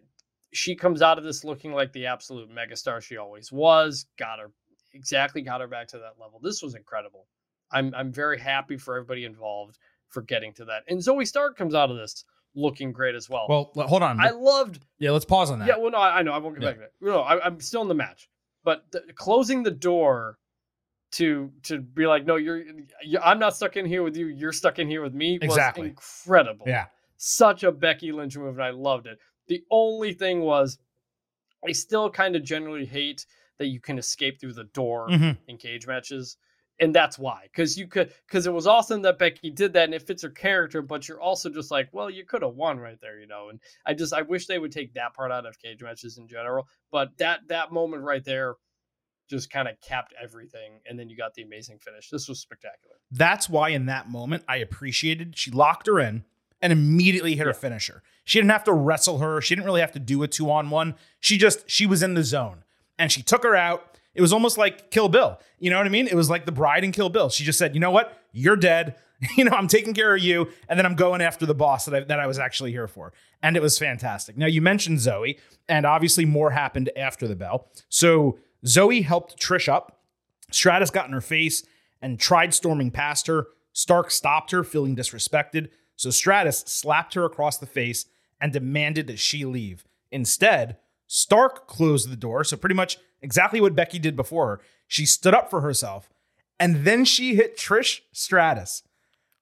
she 0.51 0.75
comes 0.75 1.01
out 1.03 1.19
of 1.19 1.23
this 1.23 1.43
looking 1.43 1.73
like 1.73 1.93
the 1.93 2.07
absolute 2.07 2.49
megastar 2.49 3.01
she 3.01 3.17
always 3.17 3.51
was. 3.51 4.07
Got 4.17 4.39
her 4.39 4.51
exactly 4.93 5.41
got 5.43 5.61
her 5.61 5.67
back 5.67 5.87
to 5.89 5.99
that 5.99 6.19
level. 6.19 6.39
This 6.41 6.63
was 6.63 6.73
incredible. 6.73 7.27
I'm 7.71 7.93
I'm 7.95 8.11
very 8.11 8.39
happy 8.39 8.77
for 8.77 8.95
everybody 8.95 9.25
involved 9.25 9.77
for 10.09 10.21
getting 10.21 10.53
to 10.53 10.65
that. 10.65 10.83
And 10.87 10.99
Zoey 10.99 11.27
Stark 11.27 11.57
comes 11.57 11.75
out 11.75 11.89
of 11.91 11.97
this 11.97 12.23
looking 12.55 12.91
great 12.91 13.13
as 13.15 13.29
well. 13.29 13.45
Well, 13.49 13.71
hold 13.87 14.01
on. 14.03 14.19
I 14.19 14.29
loved 14.31 14.79
yeah, 14.99 15.11
let's 15.11 15.25
pause 15.25 15.51
on 15.51 15.59
that. 15.59 15.67
yeah, 15.67 15.77
well, 15.77 15.91
no, 15.91 15.97
I, 15.97 16.19
I 16.19 16.21
know. 16.23 16.31
I 16.33 16.37
won't 16.37 16.55
get 16.55 16.63
Yeah. 16.63 16.69
back 16.69 16.75
to 16.77 16.81
that. 17.01 17.05
No, 17.05 17.19
I, 17.21 17.45
I'm 17.45 17.59
still 17.59 17.81
in 17.81 17.87
the 17.87 17.93
match, 17.95 18.29
but 18.63 18.85
the, 18.91 19.01
closing 19.15 19.63
the 19.63 19.71
door 19.71 20.37
to 21.13 21.51
to 21.63 21.79
be 21.79 22.05
like, 22.07 22.25
no, 22.25 22.35
you're, 22.35 22.63
you 23.03 23.19
I'm 23.23 23.39
not 23.39 23.55
stuck 23.55 23.77
in 23.77 23.85
here 23.85 24.03
with 24.03 24.15
you. 24.17 24.27
You're 24.27 24.51
stuck 24.53 24.79
in 24.79 24.87
here 24.87 25.01
with 25.01 25.13
me. 25.13 25.37
Was 25.41 25.49
Exactly. 25.51 25.89
incredible. 25.89 26.65
yeah. 26.67 26.85
such 27.17 27.63
a 27.63 27.71
Becky 27.71 28.11
Lynch 28.11 28.37
move, 28.37 28.55
and 28.55 28.63
I 28.63 28.69
loved 28.71 29.07
it. 29.07 29.17
The 29.47 29.63
only 29.71 30.13
thing 30.13 30.41
was, 30.41 30.77
I 31.67 31.71
still 31.71 32.09
kind 32.09 32.35
of 32.35 32.43
generally 32.43 32.85
hate 32.85 33.25
that 33.57 33.67
you 33.67 33.79
can 33.79 33.97
escape 33.97 34.39
through 34.39 34.53
the 34.53 34.65
door 34.65 35.07
Mhm. 35.09 35.37
in 35.47 35.57
cage 35.57 35.87
matches. 35.87 36.37
And 36.79 36.93
that's 36.93 37.17
why, 37.17 37.47
because 37.51 37.75
you 37.75 37.87
could, 37.87 38.13
because 38.27 38.45
it 38.45 38.53
was 38.53 38.67
awesome 38.67 39.01
that 39.01 39.17
Becky 39.17 39.49
did 39.49 39.73
that, 39.73 39.85
and 39.85 39.95
it 39.95 40.05
fits 40.05 40.21
her 40.21 40.29
character. 40.29 40.83
But 40.83 41.07
you're 41.07 41.19
also 41.19 41.49
just 41.49 41.71
like, 41.71 41.89
well, 41.91 42.09
you 42.09 42.23
could 42.23 42.43
have 42.43 42.53
won 42.53 42.79
right 42.79 42.99
there, 43.01 43.19
you 43.19 43.25
know. 43.25 43.49
And 43.49 43.59
I 43.85 43.95
just, 43.95 44.13
I 44.13 44.21
wish 44.21 44.45
they 44.45 44.59
would 44.59 44.71
take 44.71 44.93
that 44.93 45.15
part 45.15 45.31
out 45.31 45.47
of 45.47 45.57
cage 45.59 45.81
matches 45.81 46.19
in 46.19 46.27
general. 46.27 46.67
But 46.91 47.17
that 47.17 47.47
that 47.47 47.71
moment 47.71 48.03
right 48.03 48.23
there, 48.23 48.55
just 49.27 49.49
kind 49.49 49.67
of 49.67 49.79
capped 49.81 50.13
everything. 50.21 50.79
And 50.87 50.97
then 50.97 51.09
you 51.09 51.17
got 51.17 51.33
the 51.33 51.41
amazing 51.41 51.79
finish. 51.79 52.09
This 52.09 52.27
was 52.27 52.39
spectacular. 52.39 52.95
That's 53.11 53.49
why 53.49 53.69
in 53.69 53.85
that 53.87 54.09
moment 54.09 54.43
I 54.47 54.57
appreciated 54.57 55.37
she 55.37 55.51
locked 55.51 55.87
her 55.87 55.99
in 55.99 56.23
and 56.61 56.73
immediately 56.73 57.35
hit 57.35 57.45
her 57.45 57.53
finisher. 57.53 58.01
She 58.23 58.39
didn't 58.39 58.51
have 58.51 58.63
to 58.65 58.73
wrestle 58.73 59.19
her. 59.19 59.41
She 59.41 59.55
didn't 59.55 59.65
really 59.65 59.81
have 59.81 59.91
to 59.93 59.99
do 59.99 60.23
a 60.23 60.27
two 60.27 60.49
on 60.49 60.69
one. 60.69 60.95
She 61.19 61.37
just 61.37 61.69
she 61.69 61.85
was 61.85 62.01
in 62.01 62.13
the 62.13 62.23
zone 62.23 62.63
and 62.97 63.11
she 63.11 63.21
took 63.21 63.43
her 63.43 63.55
out. 63.55 63.96
It 64.17 64.21
was 64.21 64.33
almost 64.33 64.57
like 64.57 64.89
Kill 64.89 65.09
Bill. 65.09 65.39
You 65.59 65.69
know 65.69 65.77
what 65.77 65.85
I 65.85 65.89
mean? 65.89 66.07
It 66.07 66.15
was 66.15 66.29
like 66.29 66.45
the 66.45 66.51
bride 66.51 66.83
in 66.83 66.91
Kill 66.91 67.09
Bill. 67.09 67.29
She 67.29 67.43
just 67.43 67.59
said, 67.59 67.75
"You 67.75 67.79
know 67.79 67.91
what? 67.91 68.21
You're 68.33 68.57
dead. 68.57 68.95
You 69.35 69.45
know, 69.45 69.51
I'm 69.51 69.67
taking 69.67 69.95
care 69.95 70.13
of 70.13 70.21
you, 70.21 70.47
and 70.69 70.77
then 70.77 70.85
I'm 70.85 70.93
going 70.93 71.21
after 71.21 71.47
the 71.47 71.55
boss 71.55 71.85
that 71.85 71.95
I, 71.95 71.99
that 72.01 72.19
I 72.19 72.27
was 72.27 72.37
actually 72.37 72.71
here 72.71 72.87
for." 72.87 73.13
And 73.41 73.57
it 73.57 73.63
was 73.63 73.79
fantastic. 73.79 74.37
Now 74.37 74.45
you 74.45 74.61
mentioned 74.61 74.99
Zoey, 74.99 75.39
and 75.67 75.87
obviously 75.87 76.23
more 76.23 76.51
happened 76.51 76.91
after 76.95 77.27
the 77.27 77.35
bell. 77.35 77.67
So 77.89 78.37
Zoey 78.63 79.03
helped 79.03 79.41
Trish 79.41 79.67
up. 79.67 80.01
Stratus 80.51 80.91
got 80.91 81.07
in 81.07 81.13
her 81.13 81.21
face 81.21 81.65
and 81.99 82.19
tried 82.19 82.53
storming 82.53 82.91
past 82.91 83.25
her. 83.25 83.47
Stark 83.73 84.11
stopped 84.11 84.51
her, 84.51 84.63
feeling 84.63 84.95
disrespected. 84.95 85.69
So 85.95 86.11
Stratus 86.11 86.59
slapped 86.67 87.15
her 87.15 87.25
across 87.25 87.57
the 87.57 87.65
face 87.65 88.05
and 88.39 88.53
demanded 88.53 89.07
that 89.07 89.17
she 89.17 89.45
leave. 89.45 89.83
Instead, 90.11 90.77
Stark 91.07 91.67
closed 91.67 92.09
the 92.09 92.17
door. 92.17 92.43
So, 92.43 92.57
pretty 92.57 92.75
much 92.75 92.97
exactly 93.21 93.61
what 93.61 93.75
Becky 93.75 93.99
did 93.99 94.15
before 94.15 94.47
her. 94.47 94.61
She 94.87 95.05
stood 95.05 95.33
up 95.33 95.49
for 95.49 95.61
herself 95.61 96.09
and 96.59 96.85
then 96.85 97.05
she 97.05 97.35
hit 97.35 97.57
Trish 97.57 98.01
Stratus 98.11 98.83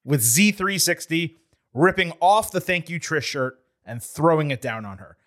with 0.04 0.22
Z360, 0.22 1.36
ripping 1.74 2.14
off 2.20 2.52
the 2.52 2.62
thank 2.62 2.90
you 2.90 3.00
Trish 3.00 3.24
shirt 3.24 3.60
and 3.86 4.02
throwing 4.02 4.52
it 4.52 4.62
down 4.62 4.86
on 4.86 4.98
her. 5.00 5.18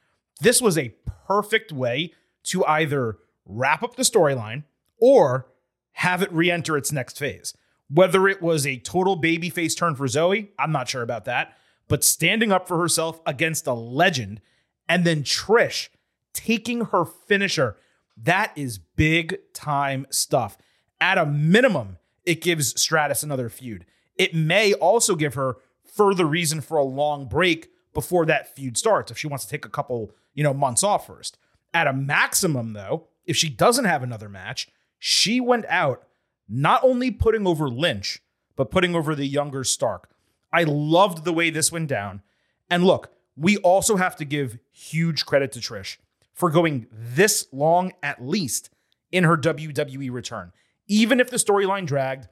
This 0.41 0.63
was 0.63 0.79
a 0.79 0.95
perfect 1.27 1.73
way 1.73 2.13
to 2.45 2.65
either 2.65 3.19
wrap 3.45 3.83
up 3.83 3.97
the 3.97 4.03
storyline 4.03 4.65
or 5.01 5.47
have 5.93 6.23
it 6.23 6.33
re 6.33 6.51
enter 6.51 6.77
its 6.77 6.93
next 6.93 7.19
phase. 7.19 7.55
Whether 7.91 8.29
it 8.29 8.43
was 8.43 8.67
a 8.67 8.79
total 8.79 9.21
babyface 9.21 9.77
turn 9.77 9.95
for 9.97 10.07
Zoey, 10.07 10.49
I'm 10.59 10.73
not 10.73 10.89
sure 10.89 11.03
about 11.03 11.25
that. 11.25 11.57
But 11.89 12.05
standing 12.05 12.53
up 12.53 12.69
for 12.69 12.79
herself 12.79 13.21
against 13.27 13.67
a 13.67 13.73
legend 13.73 14.41
and 14.89 15.05
then 15.05 15.23
Trish 15.23 15.89
taking 16.35 16.87
her 16.87 17.05
finisher, 17.05 17.77
that 18.23 18.53
is 18.57 18.79
big 18.79 19.39
time 19.53 20.07
stuff. 20.11 20.59
At 21.01 21.19
a 21.19 21.27
minimum, 21.27 21.99
it 22.25 22.41
gives 22.41 22.81
Stratus 22.81 23.23
another 23.23 23.49
feud. 23.49 23.87
It 24.17 24.35
may 24.35 24.73
also 24.75 25.15
give 25.15 25.35
her 25.35 25.57
further 25.85 26.27
reason 26.27 26.61
for 26.61 26.77
a 26.77 26.85
long 26.85 27.27
break 27.27 27.71
before 27.95 28.27
that 28.27 28.55
feud 28.55 28.77
starts 28.77 29.11
if 29.11 29.19
she 29.19 29.27
wants 29.27 29.45
to 29.45 29.51
take 29.51 29.65
a 29.65 29.71
couple, 29.71 30.13
you 30.35 30.43
know, 30.43 30.55
months 30.55 30.83
off 30.83 31.07
first. 31.07 31.39
At 31.73 31.87
a 31.87 31.93
maximum 31.93 32.73
though, 32.73 33.07
if 33.25 33.37
she 33.37 33.49
doesn't 33.49 33.85
have 33.85 34.03
another 34.03 34.29
match, 34.29 34.69
she 34.99 35.41
went 35.41 35.67
out 35.67 36.05
not 36.49 36.83
only 36.83 37.11
putting 37.11 37.47
over 37.47 37.69
Lynch, 37.69 38.21
but 38.57 38.71
putting 38.71 38.95
over 38.95 39.15
the 39.15 39.27
younger 39.27 39.63
Stark. 39.63 40.11
I 40.53 40.65
loved 40.65 41.25
the 41.25 41.33
way 41.33 41.51
this 41.51 41.71
went 41.71 41.89
down. 41.89 42.23
And 42.71 42.85
look, 42.85 43.13
we 43.37 43.59
also 43.59 43.97
have 43.97 44.17
to 44.17 44.25
give 44.25 44.59
huge 44.73 45.25
credit 45.27 45.53
to 45.53 45.61
Trish 45.61 45.99
for 46.38 46.51
going 46.51 46.87
this 46.92 47.48
long 47.51 47.92
at 48.01 48.24
least 48.24 48.70
in 49.11 49.24
her 49.24 49.37
WWE 49.37 50.12
return. 50.12 50.53
Even 50.87 51.18
if 51.18 51.31
the 51.31 51.37
storyline 51.37 51.85
dragged, 51.85 52.29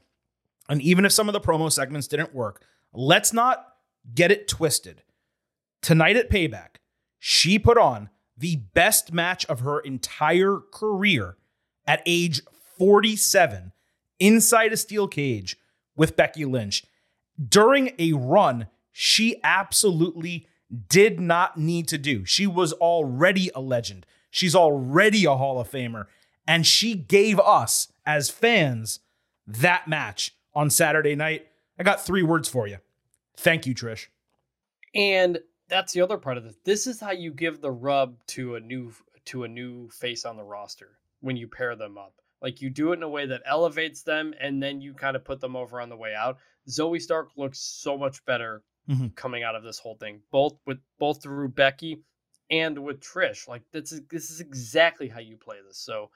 and 0.68 0.80
even 0.80 1.04
if 1.04 1.10
some 1.10 1.28
of 1.28 1.32
the 1.32 1.40
promo 1.40 1.70
segments 1.70 2.06
didn't 2.06 2.32
work, 2.32 2.62
let's 2.92 3.32
not 3.32 3.66
get 4.14 4.30
it 4.30 4.46
twisted. 4.46 5.02
Tonight 5.82 6.16
at 6.16 6.30
Payback, 6.30 6.76
she 7.18 7.58
put 7.58 7.76
on 7.76 8.08
the 8.38 8.56
best 8.74 9.12
match 9.12 9.44
of 9.46 9.60
her 9.60 9.80
entire 9.80 10.60
career 10.72 11.36
at 11.84 12.00
age 12.06 12.42
47 12.78 13.72
inside 14.20 14.72
a 14.72 14.76
steel 14.76 15.08
cage 15.08 15.56
with 15.96 16.16
Becky 16.16 16.44
Lynch. 16.44 16.84
During 17.48 17.90
a 17.98 18.12
run 18.12 18.68
she 18.92 19.40
absolutely 19.42 20.46
did 20.88 21.20
not 21.20 21.56
need 21.56 21.88
to 21.88 21.98
do. 21.98 22.24
She 22.24 22.46
was 22.46 22.72
already 22.74 23.50
a 23.54 23.60
legend. 23.60 24.06
She's 24.30 24.54
already 24.54 25.24
a 25.24 25.34
Hall 25.36 25.60
of 25.60 25.70
Famer. 25.70 26.06
And 26.46 26.66
she 26.66 26.94
gave 26.94 27.40
us, 27.40 27.88
as 28.04 28.30
fans, 28.30 29.00
that 29.46 29.88
match 29.88 30.34
on 30.54 30.70
Saturday 30.70 31.14
night. 31.14 31.46
I 31.78 31.82
got 31.82 32.04
three 32.04 32.22
words 32.22 32.48
for 32.48 32.66
you. 32.66 32.78
Thank 33.36 33.66
you, 33.66 33.74
Trish. 33.74 34.06
And 34.94 35.38
that's 35.68 35.92
the 35.92 36.00
other 36.00 36.16
part 36.16 36.36
of 36.36 36.44
this. 36.44 36.56
This 36.64 36.86
is 36.86 37.00
how 37.00 37.10
you 37.10 37.32
give 37.32 37.60
the 37.60 37.70
rub 37.70 38.16
to 38.28 38.56
a 38.56 38.60
new 38.60 38.92
to 39.26 39.42
a 39.42 39.48
new 39.48 39.88
face 39.90 40.24
on 40.24 40.36
the 40.36 40.44
roster 40.44 40.98
when 41.20 41.36
you 41.36 41.48
pair 41.48 41.74
them 41.74 41.98
up. 41.98 42.14
Like 42.40 42.62
you 42.62 42.70
do 42.70 42.92
it 42.92 42.96
in 42.96 43.02
a 43.02 43.08
way 43.08 43.26
that 43.26 43.42
elevates 43.44 44.02
them 44.02 44.32
and 44.40 44.62
then 44.62 44.80
you 44.80 44.94
kind 44.94 45.16
of 45.16 45.24
put 45.24 45.40
them 45.40 45.56
over 45.56 45.80
on 45.80 45.88
the 45.88 45.96
way 45.96 46.14
out. 46.14 46.38
Zoey 46.68 47.02
Stark 47.02 47.30
looks 47.36 47.58
so 47.58 47.98
much 47.98 48.24
better 48.24 48.62
mm-hmm. 48.88 49.08
coming 49.08 49.42
out 49.42 49.54
of 49.54 49.62
this 49.62 49.78
whole 49.78 49.96
thing, 49.96 50.20
both 50.30 50.54
with 50.66 50.78
both 50.98 51.22
through 51.22 51.48
Becky 51.48 52.02
and 52.50 52.78
with 52.78 53.00
Trish. 53.00 53.48
Like 53.48 53.62
this 53.72 53.92
is 53.92 54.02
this 54.10 54.30
is 54.30 54.40
exactly 54.40 55.08
how 55.08 55.20
you 55.20 55.36
play 55.36 55.56
this. 55.66 55.78
So 55.78 56.10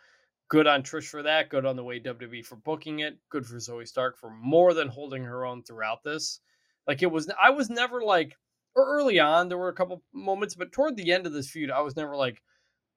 good 0.48 0.66
on 0.66 0.82
Trish 0.82 1.08
for 1.08 1.22
that. 1.22 1.48
Good 1.48 1.64
on 1.64 1.76
the 1.76 1.84
way 1.84 2.00
WWE 2.00 2.44
for 2.44 2.56
booking 2.56 3.00
it. 3.00 3.18
Good 3.30 3.46
for 3.46 3.56
Zoey 3.56 3.88
Stark 3.88 4.18
for 4.18 4.30
more 4.30 4.74
than 4.74 4.88
holding 4.88 5.24
her 5.24 5.44
own 5.44 5.62
throughout 5.62 6.02
this. 6.02 6.40
Like 6.86 7.02
it 7.02 7.10
was, 7.10 7.30
I 7.40 7.50
was 7.50 7.70
never 7.70 8.02
like, 8.02 8.36
early 8.76 9.18
on 9.18 9.48
there 9.48 9.58
were 9.58 9.68
a 9.68 9.74
couple 9.74 10.02
moments, 10.12 10.54
but 10.54 10.72
toward 10.72 10.96
the 10.96 11.12
end 11.12 11.26
of 11.26 11.32
this 11.32 11.50
feud, 11.50 11.70
I 11.70 11.80
was 11.80 11.96
never 11.96 12.16
like, 12.16 12.42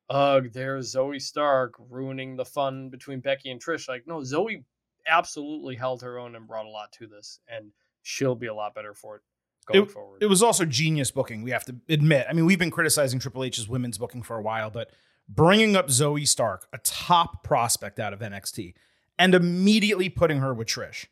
ugh, 0.09 0.51
there's 0.51 0.93
Zoey 0.93 1.21
Stark 1.21 1.73
ruining 1.89 2.35
the 2.35 2.45
fun 2.45 2.89
between 2.89 3.21
Becky 3.21 3.51
and 3.51 3.63
Trish. 3.63 3.87
Like 3.87 4.07
no, 4.07 4.19
Zoey 4.19 4.63
absolutely 5.07 5.75
held 5.75 6.01
her 6.01 6.17
own 6.19 6.35
and 6.35 6.47
brought 6.47 6.65
a 6.65 6.69
lot 6.69 6.91
to 6.93 7.07
this, 7.07 7.39
and 7.47 7.71
she'll 8.01 8.35
be 8.35 8.47
a 8.47 8.53
lot 8.53 8.75
better 8.75 8.93
for 8.93 9.17
it 9.17 9.21
going 9.63 9.83
it, 9.83 9.91
forward. 9.91 10.21
It 10.21 10.27
was 10.27 10.43
also 10.43 10.65
genius 10.65 11.11
booking, 11.11 11.43
we 11.43 11.51
have 11.51 11.65
to 11.65 11.75
admit. 11.89 12.25
I 12.29 12.33
mean, 12.33 12.45
we've 12.45 12.59
been 12.59 12.71
criticizing 12.71 13.19
Triple 13.19 13.43
H's 13.43 13.67
women's 13.67 13.97
booking 13.97 14.23
for 14.23 14.37
a 14.37 14.41
while, 14.41 14.69
but 14.69 14.91
bringing 15.27 15.75
up 15.75 15.87
Zoey 15.87 16.27
Stark, 16.27 16.67
a 16.73 16.77
top 16.79 17.43
prospect 17.43 17.99
out 17.99 18.13
of 18.13 18.19
NXT, 18.19 18.73
and 19.17 19.35
immediately 19.35 20.09
putting 20.09 20.39
her 20.39 20.53
with 20.53 20.67
Trish 20.67 21.05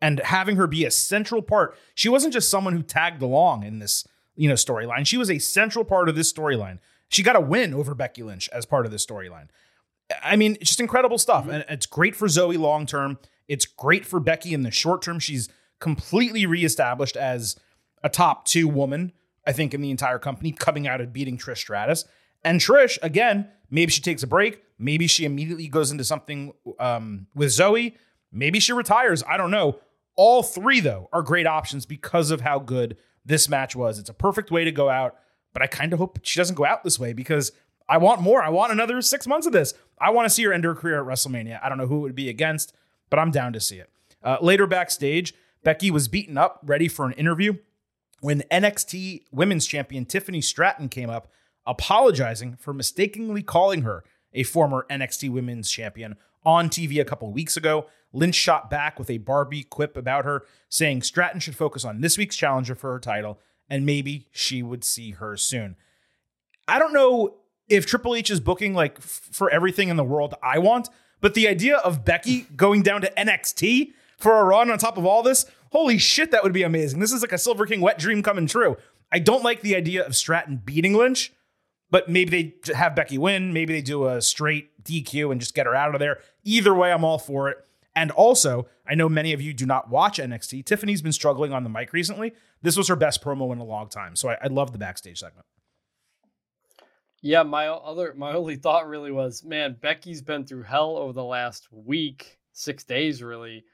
and 0.00 0.20
having 0.20 0.56
her 0.56 0.66
be 0.66 0.84
a 0.84 0.90
central 0.90 1.42
part. 1.42 1.76
She 1.94 2.08
wasn't 2.08 2.32
just 2.32 2.50
someone 2.50 2.74
who 2.74 2.82
tagged 2.82 3.22
along 3.22 3.62
in 3.62 3.78
this, 3.78 4.06
you 4.34 4.48
know, 4.48 4.54
storyline. 4.54 5.06
She 5.06 5.16
was 5.16 5.30
a 5.30 5.38
central 5.38 5.84
part 5.84 6.08
of 6.08 6.16
this 6.16 6.32
storyline. 6.32 6.78
She 7.08 7.22
got 7.22 7.36
a 7.36 7.40
win 7.40 7.72
over 7.72 7.94
Becky 7.94 8.22
Lynch 8.22 8.48
as 8.52 8.66
part 8.66 8.84
of 8.84 8.92
this 8.92 9.06
storyline. 9.06 9.48
I 10.22 10.36
mean, 10.36 10.56
it's 10.60 10.70
just 10.70 10.80
incredible 10.80 11.18
stuff. 11.18 11.44
Mm-hmm. 11.44 11.52
And 11.52 11.64
it's 11.68 11.86
great 11.86 12.14
for 12.14 12.26
Zoey 12.26 12.58
long 12.58 12.86
term. 12.86 13.18
It's 13.48 13.64
great 13.64 14.04
for 14.04 14.20
Becky 14.20 14.54
in 14.54 14.62
the 14.62 14.70
short 14.70 15.02
term. 15.02 15.18
She's 15.18 15.48
completely 15.78 16.46
reestablished 16.46 17.16
as 17.16 17.56
a 18.02 18.08
top 18.08 18.44
two 18.46 18.68
woman, 18.68 19.12
I 19.46 19.52
think, 19.52 19.74
in 19.74 19.80
the 19.80 19.90
entire 19.90 20.18
company, 20.18 20.52
coming 20.52 20.86
out 20.86 21.00
and 21.00 21.12
beating 21.12 21.38
Trish 21.38 21.58
Stratus. 21.58 22.04
And 22.44 22.60
Trish, 22.60 22.98
again, 23.02 23.48
maybe 23.70 23.90
she 23.90 24.00
takes 24.00 24.22
a 24.22 24.26
break. 24.26 24.62
Maybe 24.78 25.06
she 25.06 25.24
immediately 25.24 25.68
goes 25.68 25.90
into 25.90 26.04
something 26.04 26.52
um, 26.78 27.26
with 27.34 27.48
Zoey. 27.48 27.94
Maybe 28.30 28.60
she 28.60 28.72
retires. 28.72 29.22
I 29.26 29.36
don't 29.36 29.50
know. 29.50 29.78
All 30.16 30.42
three, 30.42 30.80
though, 30.80 31.08
are 31.12 31.22
great 31.22 31.46
options 31.46 31.86
because 31.86 32.30
of 32.30 32.42
how 32.42 32.58
good 32.58 32.96
this 33.24 33.48
match 33.48 33.74
was. 33.74 33.98
It's 33.98 34.08
a 34.08 34.14
perfect 34.14 34.50
way 34.50 34.64
to 34.64 34.72
go 34.72 34.88
out, 34.88 35.16
but 35.52 35.62
I 35.62 35.66
kind 35.66 35.92
of 35.92 35.98
hope 35.98 36.20
she 36.22 36.38
doesn't 36.38 36.54
go 36.54 36.64
out 36.64 36.84
this 36.84 36.98
way 36.98 37.12
because 37.12 37.52
I 37.88 37.98
want 37.98 38.20
more. 38.20 38.42
I 38.42 38.48
want 38.48 38.72
another 38.72 39.00
six 39.02 39.26
months 39.26 39.46
of 39.46 39.52
this. 39.52 39.74
I 39.98 40.10
want 40.10 40.26
to 40.26 40.30
see 40.30 40.44
her 40.44 40.52
end 40.52 40.64
her 40.64 40.74
career 40.74 41.00
at 41.00 41.06
WrestleMania. 41.06 41.60
I 41.62 41.68
don't 41.68 41.78
know 41.78 41.86
who 41.86 41.98
it 41.98 42.00
would 42.00 42.14
be 42.14 42.28
against, 42.28 42.72
but 43.10 43.18
I'm 43.18 43.30
down 43.30 43.52
to 43.52 43.60
see 43.60 43.78
it. 43.78 43.90
Uh, 44.22 44.38
later 44.40 44.66
backstage, 44.66 45.34
Becky 45.62 45.90
was 45.90 46.08
beaten 46.08 46.38
up, 46.38 46.60
ready 46.64 46.88
for 46.88 47.06
an 47.06 47.12
interview 47.12 47.54
when 48.20 48.42
NXT 48.50 49.22
Women's 49.30 49.66
Champion 49.66 50.04
Tiffany 50.04 50.40
Stratton 50.40 50.88
came 50.88 51.10
up, 51.10 51.30
apologizing 51.66 52.56
for 52.56 52.72
mistakenly 52.72 53.42
calling 53.42 53.82
her 53.82 54.04
a 54.32 54.42
former 54.42 54.86
NXT 54.90 55.30
Women's 55.30 55.70
Champion 55.70 56.16
on 56.44 56.68
TV 56.68 57.00
a 57.00 57.04
couple 57.04 57.30
weeks 57.32 57.56
ago. 57.56 57.86
Lynch 58.12 58.34
shot 58.34 58.70
back 58.70 58.98
with 58.98 59.10
a 59.10 59.18
Barbie 59.18 59.64
quip 59.64 59.96
about 59.96 60.24
her, 60.24 60.44
saying 60.68 61.02
Stratton 61.02 61.40
should 61.40 61.56
focus 61.56 61.84
on 61.84 62.00
this 62.00 62.16
week's 62.16 62.36
challenger 62.36 62.74
for 62.74 62.92
her 62.92 63.00
title, 63.00 63.40
and 63.68 63.84
maybe 63.84 64.28
she 64.30 64.62
would 64.62 64.84
see 64.84 65.12
her 65.12 65.36
soon. 65.36 65.76
I 66.68 66.78
don't 66.78 66.92
know 66.92 67.36
if 67.68 67.84
Triple 67.84 68.14
H 68.14 68.30
is 68.30 68.40
booking 68.40 68.74
like 68.74 68.98
f- 68.98 69.28
for 69.32 69.50
everything 69.50 69.88
in 69.88 69.96
the 69.96 70.04
world 70.04 70.34
I 70.42 70.58
want, 70.58 70.88
but 71.20 71.34
the 71.34 71.48
idea 71.48 71.76
of 71.78 72.04
Becky 72.04 72.42
going 72.56 72.82
down 72.82 73.00
to 73.02 73.12
NXT 73.16 73.92
for 74.18 74.38
a 74.38 74.44
run 74.44 74.70
on 74.70 74.78
top 74.78 74.96
of 74.96 75.04
all 75.04 75.22
this, 75.22 75.46
holy 75.70 75.98
shit, 75.98 76.30
that 76.30 76.42
would 76.42 76.52
be 76.52 76.62
amazing. 76.62 77.00
This 77.00 77.12
is 77.12 77.22
like 77.22 77.32
a 77.32 77.38
Silver 77.38 77.66
King 77.66 77.80
wet 77.80 77.98
dream 77.98 78.22
coming 78.22 78.46
true. 78.46 78.76
I 79.12 79.18
don't 79.18 79.44
like 79.44 79.60
the 79.60 79.76
idea 79.76 80.04
of 80.04 80.16
Stratton 80.16 80.62
beating 80.64 80.94
Lynch, 80.94 81.32
but 81.90 82.08
maybe 82.08 82.54
they 82.64 82.74
have 82.74 82.96
Becky 82.96 83.18
win. 83.18 83.52
Maybe 83.52 83.72
they 83.72 83.82
do 83.82 84.06
a 84.06 84.20
straight 84.20 84.82
DQ 84.82 85.30
and 85.30 85.40
just 85.40 85.54
get 85.54 85.66
her 85.66 85.74
out 85.74 85.94
of 85.94 86.00
there. 86.00 86.18
Either 86.44 86.74
way, 86.74 86.92
I'm 86.92 87.04
all 87.04 87.18
for 87.18 87.48
it. 87.48 87.58
And 87.94 88.10
also, 88.10 88.66
I 88.86 88.94
know 88.94 89.08
many 89.08 89.32
of 89.32 89.40
you 89.40 89.54
do 89.54 89.64
not 89.64 89.88
watch 89.88 90.18
NXT. 90.18 90.66
Tiffany's 90.66 91.02
been 91.02 91.12
struggling 91.12 91.52
on 91.52 91.64
the 91.64 91.70
mic 91.70 91.92
recently. 91.92 92.34
This 92.60 92.76
was 92.76 92.88
her 92.88 92.96
best 92.96 93.24
promo 93.24 93.52
in 93.52 93.58
a 93.58 93.64
long 93.64 93.88
time. 93.88 94.16
So 94.16 94.28
I, 94.28 94.36
I 94.42 94.46
love 94.48 94.72
the 94.72 94.78
backstage 94.78 95.20
segment. 95.20 95.46
Yeah, 97.22 97.42
my 97.42 97.68
other 97.68 98.12
my 98.14 98.34
only 98.34 98.56
thought 98.56 98.86
really 98.86 99.10
was, 99.10 99.42
man, 99.42 99.76
Becky's 99.80 100.20
been 100.20 100.44
through 100.44 100.62
hell 100.62 100.96
over 100.96 101.12
the 101.12 101.24
last 101.24 101.68
week, 101.72 102.38
six 102.52 102.84
days 102.84 103.22
really. 103.22 103.64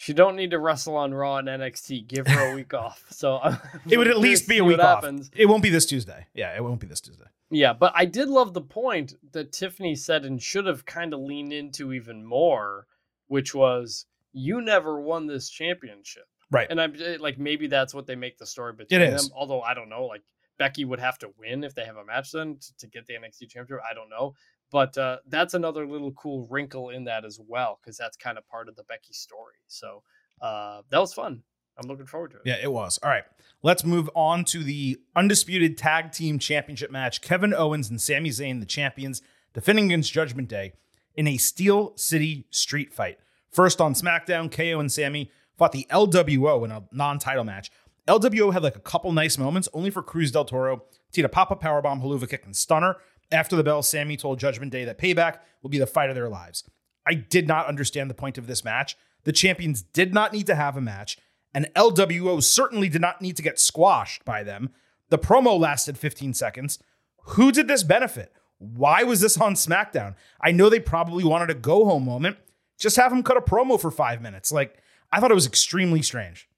She 0.00 0.12
don't 0.12 0.36
need 0.36 0.52
to 0.52 0.60
wrestle 0.60 0.96
on 0.96 1.12
Raw 1.12 1.38
and 1.38 1.48
NXT. 1.48 2.06
Give 2.06 2.24
her 2.24 2.52
a 2.52 2.54
week 2.54 2.72
off. 2.72 3.04
So 3.10 3.40
it 3.90 3.98
would 3.98 4.06
at 4.06 4.16
least 4.16 4.48
be 4.48 4.58
a 4.58 4.64
week 4.64 4.78
off. 4.78 5.02
Happens. 5.02 5.28
It 5.34 5.46
won't 5.46 5.60
be 5.60 5.70
this 5.70 5.86
Tuesday. 5.86 6.28
Yeah, 6.34 6.54
it 6.56 6.62
won't 6.62 6.78
be 6.78 6.86
this 6.86 7.00
Tuesday. 7.00 7.24
Yeah, 7.50 7.72
but 7.72 7.92
I 7.96 8.04
did 8.04 8.28
love 8.28 8.54
the 8.54 8.60
point 8.60 9.14
that 9.32 9.50
Tiffany 9.50 9.96
said 9.96 10.24
and 10.24 10.40
should 10.40 10.66
have 10.66 10.86
kind 10.86 11.12
of 11.12 11.18
leaned 11.18 11.52
into 11.52 11.92
even 11.92 12.24
more, 12.24 12.86
which 13.26 13.56
was 13.56 14.06
you 14.32 14.60
never 14.60 15.00
won 15.00 15.26
this 15.26 15.48
championship. 15.48 16.28
Right. 16.48 16.68
And 16.70 16.80
I'm 16.80 16.94
eh, 17.02 17.16
like, 17.18 17.40
maybe 17.40 17.66
that's 17.66 17.92
what 17.92 18.06
they 18.06 18.14
make 18.14 18.38
the 18.38 18.46
story 18.46 18.74
between 18.74 19.00
them. 19.00 19.20
Although 19.34 19.62
I 19.62 19.74
don't 19.74 19.88
know, 19.88 20.04
like 20.04 20.22
Becky 20.60 20.84
would 20.84 21.00
have 21.00 21.18
to 21.18 21.30
win 21.40 21.64
if 21.64 21.74
they 21.74 21.84
have 21.84 21.96
a 21.96 22.04
match 22.04 22.30
then 22.30 22.58
to, 22.60 22.76
to 22.76 22.86
get 22.86 23.06
the 23.06 23.14
NXT 23.14 23.50
championship. 23.50 23.84
I 23.90 23.94
don't 23.94 24.10
know. 24.10 24.34
But 24.70 24.96
uh, 24.98 25.18
that's 25.26 25.54
another 25.54 25.86
little 25.86 26.12
cool 26.12 26.46
wrinkle 26.50 26.90
in 26.90 27.04
that 27.04 27.24
as 27.24 27.40
well, 27.46 27.78
because 27.80 27.96
that's 27.96 28.16
kind 28.16 28.36
of 28.36 28.46
part 28.48 28.68
of 28.68 28.76
the 28.76 28.84
Becky 28.84 29.14
story. 29.14 29.54
So 29.66 30.02
uh, 30.40 30.82
that 30.90 30.98
was 30.98 31.14
fun. 31.14 31.42
I'm 31.78 31.88
looking 31.88 32.06
forward 32.06 32.32
to 32.32 32.36
it. 32.38 32.42
Yeah, 32.44 32.56
it 32.60 32.72
was. 32.72 32.98
All 33.02 33.08
right. 33.08 33.24
Let's 33.62 33.84
move 33.84 34.10
on 34.14 34.44
to 34.46 34.62
the 34.62 34.98
undisputed 35.16 35.78
tag 35.78 36.12
team 36.12 36.38
championship 36.38 36.90
match. 36.90 37.20
Kevin 37.20 37.54
Owens 37.54 37.88
and 37.88 38.00
Sami 38.00 38.30
Zayn, 38.30 38.60
the 38.60 38.66
champions, 38.66 39.22
defending 39.54 39.86
against 39.86 40.12
Judgment 40.12 40.48
Day 40.48 40.72
in 41.14 41.26
a 41.26 41.36
Steel 41.36 41.92
City 41.96 42.46
street 42.50 42.92
fight. 42.92 43.18
First 43.50 43.80
on 43.80 43.94
SmackDown, 43.94 44.50
KO 44.50 44.80
and 44.80 44.90
Sami 44.90 45.30
fought 45.56 45.72
the 45.72 45.86
LWO 45.90 46.64
in 46.64 46.70
a 46.70 46.84
non 46.92 47.18
title 47.18 47.44
match. 47.44 47.70
LWO 48.06 48.52
had 48.52 48.62
like 48.62 48.76
a 48.76 48.80
couple 48.80 49.12
nice 49.12 49.38
moments, 49.38 49.68
only 49.72 49.90
for 49.90 50.02
Cruz 50.02 50.32
del 50.32 50.44
Toro 50.44 50.84
to 51.12 51.28
pop 51.28 51.50
a 51.50 51.56
powerbomb, 51.56 52.02
Helluva 52.02 52.28
kick, 52.28 52.44
and 52.44 52.56
stunner. 52.56 52.96
After 53.30 53.56
the 53.56 53.64
bell, 53.64 53.82
Sami 53.82 54.16
told 54.16 54.38
Judgment 54.38 54.72
Day 54.72 54.84
that 54.84 54.98
Payback 54.98 55.38
will 55.62 55.70
be 55.70 55.78
the 55.78 55.86
fight 55.86 56.08
of 56.08 56.14
their 56.14 56.28
lives. 56.28 56.64
I 57.06 57.14
did 57.14 57.46
not 57.46 57.66
understand 57.66 58.10
the 58.10 58.14
point 58.14 58.38
of 58.38 58.46
this 58.46 58.64
match. 58.64 58.96
The 59.24 59.32
champions 59.32 59.82
did 59.82 60.14
not 60.14 60.32
need 60.32 60.46
to 60.46 60.54
have 60.54 60.76
a 60.76 60.80
match, 60.80 61.18
and 61.54 61.70
LWO 61.74 62.42
certainly 62.42 62.88
did 62.88 63.00
not 63.00 63.20
need 63.20 63.36
to 63.36 63.42
get 63.42 63.58
squashed 63.58 64.24
by 64.24 64.42
them. 64.42 64.70
The 65.10 65.18
promo 65.18 65.58
lasted 65.58 65.98
15 65.98 66.34
seconds. 66.34 66.78
Who 67.22 67.52
did 67.52 67.68
this 67.68 67.82
benefit? 67.82 68.32
Why 68.58 69.04
was 69.04 69.20
this 69.20 69.38
on 69.38 69.54
SmackDown? 69.54 70.14
I 70.40 70.52
know 70.52 70.68
they 70.68 70.80
probably 70.80 71.24
wanted 71.24 71.50
a 71.50 71.54
go 71.54 71.84
home 71.84 72.04
moment. 72.04 72.36
Just 72.78 72.96
have 72.96 73.12
him 73.12 73.22
cut 73.22 73.36
a 73.36 73.40
promo 73.40 73.80
for 73.80 73.90
five 73.90 74.20
minutes. 74.22 74.52
Like, 74.52 74.82
I 75.10 75.20
thought 75.20 75.30
it 75.30 75.34
was 75.34 75.46
extremely 75.46 76.02
strange. 76.02 76.48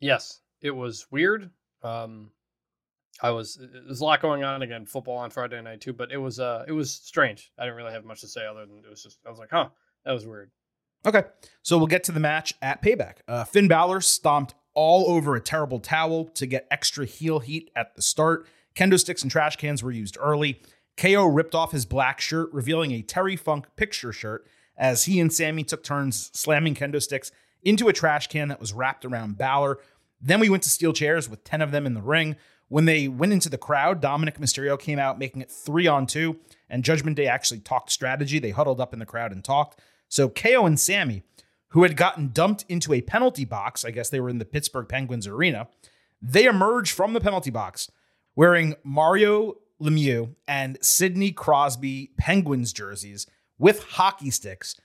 Yes, 0.00 0.40
it 0.60 0.72
was 0.72 1.06
weird. 1.10 1.50
Um, 1.82 2.30
I 3.20 3.30
was 3.30 3.58
there's 3.60 4.00
a 4.00 4.04
lot 4.04 4.22
going 4.22 4.42
on 4.44 4.62
again, 4.62 4.86
football 4.86 5.18
on 5.18 5.30
Friday 5.30 5.60
night 5.60 5.80
too, 5.80 5.92
but 5.92 6.10
it 6.10 6.16
was 6.16 6.40
uh 6.40 6.64
it 6.66 6.72
was 6.72 6.92
strange. 6.92 7.52
I 7.58 7.64
didn't 7.64 7.76
really 7.76 7.92
have 7.92 8.04
much 8.04 8.20
to 8.22 8.28
say 8.28 8.46
other 8.46 8.66
than 8.66 8.78
it 8.78 8.90
was 8.90 9.02
just 9.02 9.18
I 9.26 9.30
was 9.30 9.38
like, 9.38 9.50
huh, 9.50 9.68
that 10.04 10.12
was 10.12 10.26
weird. 10.26 10.50
Okay, 11.04 11.24
so 11.62 11.78
we'll 11.78 11.88
get 11.88 12.04
to 12.04 12.12
the 12.12 12.20
match 12.20 12.54
at 12.62 12.80
Payback. 12.80 13.16
Uh, 13.26 13.42
Finn 13.42 13.66
Balor 13.66 14.00
stomped 14.02 14.54
all 14.74 15.10
over 15.10 15.34
a 15.34 15.40
terrible 15.40 15.80
towel 15.80 16.26
to 16.26 16.46
get 16.46 16.66
extra 16.70 17.04
heel 17.04 17.40
heat 17.40 17.70
at 17.74 17.96
the 17.96 18.02
start. 18.02 18.46
Kendo 18.74 18.98
sticks 18.98 19.22
and 19.22 19.30
trash 19.30 19.56
cans 19.56 19.82
were 19.82 19.90
used 19.90 20.16
early. 20.20 20.62
KO 20.96 21.24
ripped 21.24 21.54
off 21.54 21.72
his 21.72 21.84
black 21.84 22.20
shirt, 22.20 22.52
revealing 22.52 22.92
a 22.92 23.02
Terry 23.02 23.36
Funk 23.36 23.66
picture 23.76 24.12
shirt 24.12 24.46
as 24.76 25.04
he 25.04 25.20
and 25.20 25.32
Sami 25.32 25.64
took 25.64 25.82
turns 25.82 26.30
slamming 26.32 26.74
kendo 26.74 27.02
sticks 27.02 27.32
into 27.62 27.88
a 27.88 27.92
trash 27.92 28.28
can 28.28 28.48
that 28.48 28.60
was 28.60 28.72
wrapped 28.72 29.04
around 29.04 29.38
Balor. 29.38 29.78
Then 30.20 30.40
we 30.40 30.48
went 30.48 30.62
to 30.64 30.70
steel 30.70 30.92
chairs 30.92 31.28
with 31.28 31.44
10 31.44 31.60
of 31.60 31.72
them 31.72 31.86
in 31.86 31.94
the 31.94 32.02
ring. 32.02 32.36
When 32.72 32.86
they 32.86 33.06
went 33.06 33.34
into 33.34 33.50
the 33.50 33.58
crowd, 33.58 34.00
Dominic 34.00 34.38
Mysterio 34.38 34.80
came 34.80 34.98
out, 34.98 35.18
making 35.18 35.42
it 35.42 35.50
three 35.50 35.86
on 35.86 36.06
two, 36.06 36.38
and 36.70 36.82
Judgment 36.82 37.18
Day 37.18 37.26
actually 37.26 37.60
talked 37.60 37.92
strategy. 37.92 38.38
They 38.38 38.48
huddled 38.48 38.80
up 38.80 38.94
in 38.94 38.98
the 38.98 39.04
crowd 39.04 39.30
and 39.30 39.44
talked. 39.44 39.78
So 40.08 40.30
KO 40.30 40.64
and 40.64 40.80
Sami, 40.80 41.22
who 41.72 41.82
had 41.82 41.98
gotten 41.98 42.28
dumped 42.28 42.64
into 42.70 42.94
a 42.94 43.02
penalty 43.02 43.44
box, 43.44 43.84
I 43.84 43.90
guess 43.90 44.08
they 44.08 44.20
were 44.20 44.30
in 44.30 44.38
the 44.38 44.46
Pittsburgh 44.46 44.88
Penguins 44.88 45.26
arena, 45.26 45.68
they 46.22 46.46
emerged 46.46 46.92
from 46.94 47.12
the 47.12 47.20
penalty 47.20 47.50
box 47.50 47.90
wearing 48.34 48.74
Mario 48.82 49.56
Lemieux 49.78 50.34
and 50.48 50.78
Sidney 50.80 51.30
Crosby 51.30 52.12
Penguins 52.16 52.72
jerseys 52.72 53.26
with 53.58 53.82
hockey 53.82 54.30
sticks. 54.30 54.80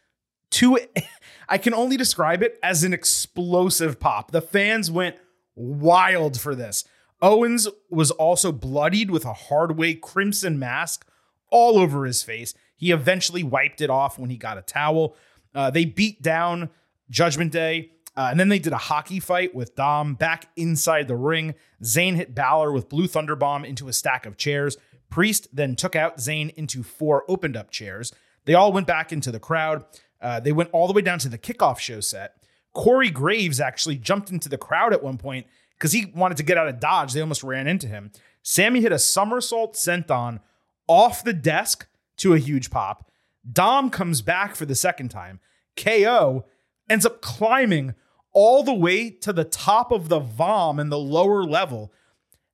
To 0.52 0.78
I 1.48 1.58
can 1.58 1.74
only 1.74 1.96
describe 1.96 2.44
it 2.44 2.60
as 2.62 2.84
an 2.84 2.92
explosive 2.92 3.98
pop. 3.98 4.32
The 4.32 4.42
fans 4.42 4.92
went 4.92 5.16
wild 5.56 6.38
for 6.38 6.54
this. 6.54 6.84
Owens 7.22 7.68
was 7.90 8.12
also 8.12 8.52
bloodied 8.52 9.12
with 9.12 9.26
a 9.26 9.34
hardway 9.34 9.94
crimson 9.94 10.60
mask 10.60 11.06
all 11.50 11.78
over 11.78 12.06
his 12.06 12.24
face. 12.24 12.54
He 12.76 12.92
eventually 12.92 13.44
wiped 13.44 13.82
it 13.82 13.90
off 13.90 14.20
when 14.20 14.30
he 14.30 14.38
got 14.38 14.58
a 14.58 14.62
towel. 14.62 15.16
Uh, 15.56 15.72
they 15.72 15.86
beat 15.86 16.22
down 16.22 16.70
Judgment 17.10 17.52
Day, 17.52 17.92
uh, 18.16 18.28
and 18.30 18.40
then 18.40 18.50
they 18.50 18.60
did 18.60 18.74
a 18.74 18.78
hockey 18.78 19.20
fight 19.20 19.56
with 19.56 19.76
Dom 19.76 20.14
back 20.14 20.50
inside 20.56 21.08
the 21.08 21.16
ring. 21.16 21.56
Zayn 21.84 22.16
hit 22.16 22.36
Balor 22.36 22.72
with 22.72 22.90
Blue 22.90 23.08
Thunder 23.08 23.36
Bomb 23.36 23.66
into 23.66 23.88
a 23.88 23.94
stack 23.94 24.26
of 24.26 24.38
chairs. 24.38 24.78
Priest 25.10 25.48
then 25.54 25.76
took 25.76 25.96
out 25.96 26.18
Zayn 26.18 26.54
into 26.56 26.84
four 26.84 27.24
opened 27.28 27.56
up 27.56 27.72
chairs. 27.72 28.14
They 28.46 28.54
all 28.54 28.72
went 28.72 28.88
back 28.88 29.12
into 29.12 29.32
the 29.32 29.40
crowd. 29.40 29.86
Uh, 30.22 30.40
they 30.40 30.52
went 30.52 30.70
all 30.72 30.88
the 30.88 30.94
way 30.94 31.02
down 31.02 31.20
to 31.20 31.30
the 31.30 31.38
kickoff 31.38 31.80
show 31.80 32.00
set. 32.00 32.36
Corey 32.74 33.10
Graves 33.10 33.60
actually 33.60 33.98
jumped 33.98 34.30
into 34.30 34.50
the 34.50 34.58
crowd 34.58 34.94
at 34.94 35.04
one 35.04 35.18
point 35.18 35.48
because 35.78 35.92
he 35.92 36.06
wanted 36.16 36.38
to 36.38 36.44
get 36.44 36.58
out 36.58 36.68
of 36.68 36.80
Dodge. 36.80 37.14
They 37.14 37.22
almost 37.22 37.44
ran 37.44 37.68
into 37.68 37.88
him. 37.88 38.12
Sami 38.42 38.82
hit 38.82 38.92
a 38.92 39.00
somersault 39.00 39.76
senton 39.76 40.40
off 40.88 41.24
the 41.24 41.34
desk 41.34 41.88
to 42.18 42.34
a 42.34 42.40
huge 42.40 42.70
pop. 42.70 43.12
Dom 43.52 43.90
comes 43.90 44.22
back 44.22 44.56
for 44.56 44.66
the 44.66 44.76
second 44.76 45.10
time. 45.10 45.40
KO 45.76 46.46
ends 46.90 47.06
up 47.06 47.22
climbing 47.22 47.94
all 48.34 48.64
the 48.64 48.74
way 48.74 49.10
to 49.10 49.34
the 49.34 49.44
top 49.44 49.92
of 49.92 50.10
the 50.10 50.20
VOM 50.20 50.80
in 50.80 50.90
the 50.90 50.98
lower 50.98 51.44
level 51.44 51.92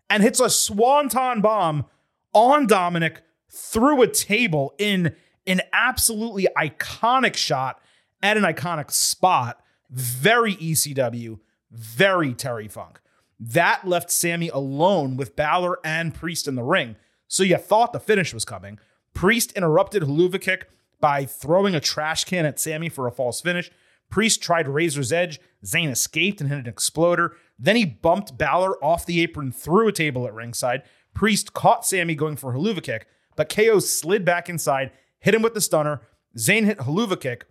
and 0.09 0.24
hits 0.24 0.39
a 0.39 0.49
swanton 0.49 1.41
bomb 1.41 1.86
on 2.34 2.67
Dominic 2.67 3.21
through 3.49 4.01
a 4.01 4.07
table 4.07 4.74
in 4.78 5.15
an 5.45 5.61
absolutely 5.71 6.47
iconic 6.57 7.36
shot 7.36 7.80
at 8.21 8.38
an 8.38 8.43
iconic 8.43 8.91
spot. 8.91 9.61
Very 9.89 10.55
ECW, 10.55 11.39
very 11.71 12.34
Terry 12.34 12.67
Funk. 12.67 12.99
That 13.39 13.88
left 13.88 14.11
Sami 14.11 14.49
alone 14.49 15.17
with 15.17 15.36
Balor 15.36 15.79
and 15.84 16.13
Priest 16.13 16.47
in 16.47 16.55
the 16.55 16.63
ring. 16.63 16.95
So 17.27 17.43
you 17.43 17.57
thought 17.57 17.93
the 17.93 17.99
finish 17.99 18.34
was 18.34 18.45
coming. 18.45 18.79
Priest 19.13 19.51
interrupted 19.53 20.03
Helluva 20.03 20.39
Kick 20.39 20.69
by 20.99 21.25
throwing 21.25 21.75
a 21.75 21.79
trash 21.79 22.23
can 22.23 22.45
at 22.45 22.59
Sami 22.59 22.89
for 22.89 23.07
a 23.07 23.11
false 23.11 23.41
finish. 23.41 23.69
Priest 24.09 24.41
tried 24.41 24.67
Razor's 24.67 25.11
Edge. 25.11 25.39
Zayn 25.65 25.89
escaped 25.89 26.39
and 26.39 26.49
hit 26.49 26.59
an 26.59 26.67
exploder. 26.67 27.36
Then 27.57 27.75
he 27.75 27.86
bumped 27.86 28.38
Balor 28.38 28.84
off 28.84 29.05
the 29.05 29.21
apron 29.21 29.51
through 29.51 29.88
a 29.88 29.91
table 29.91 30.27
at 30.27 30.34
ringside. 30.34 30.84
Priest 31.13 31.53
caught 31.53 31.86
Sami 31.86 32.15
going 32.15 32.36
for 32.36 32.53
Helluva 32.53 32.81
Kick, 32.81 33.07
but 33.36 33.49
KO 33.49 33.79
slid 33.79 34.25
back 34.25 34.49
inside, 34.49 34.91
hit 35.19 35.36
him 35.36 35.41
with 35.41 35.53
the 35.53 35.61
stunner. 35.61 36.01
Zayn 36.38 36.65
hit 36.65 36.79
Helluva 36.79 37.19
Kick. 37.19 37.45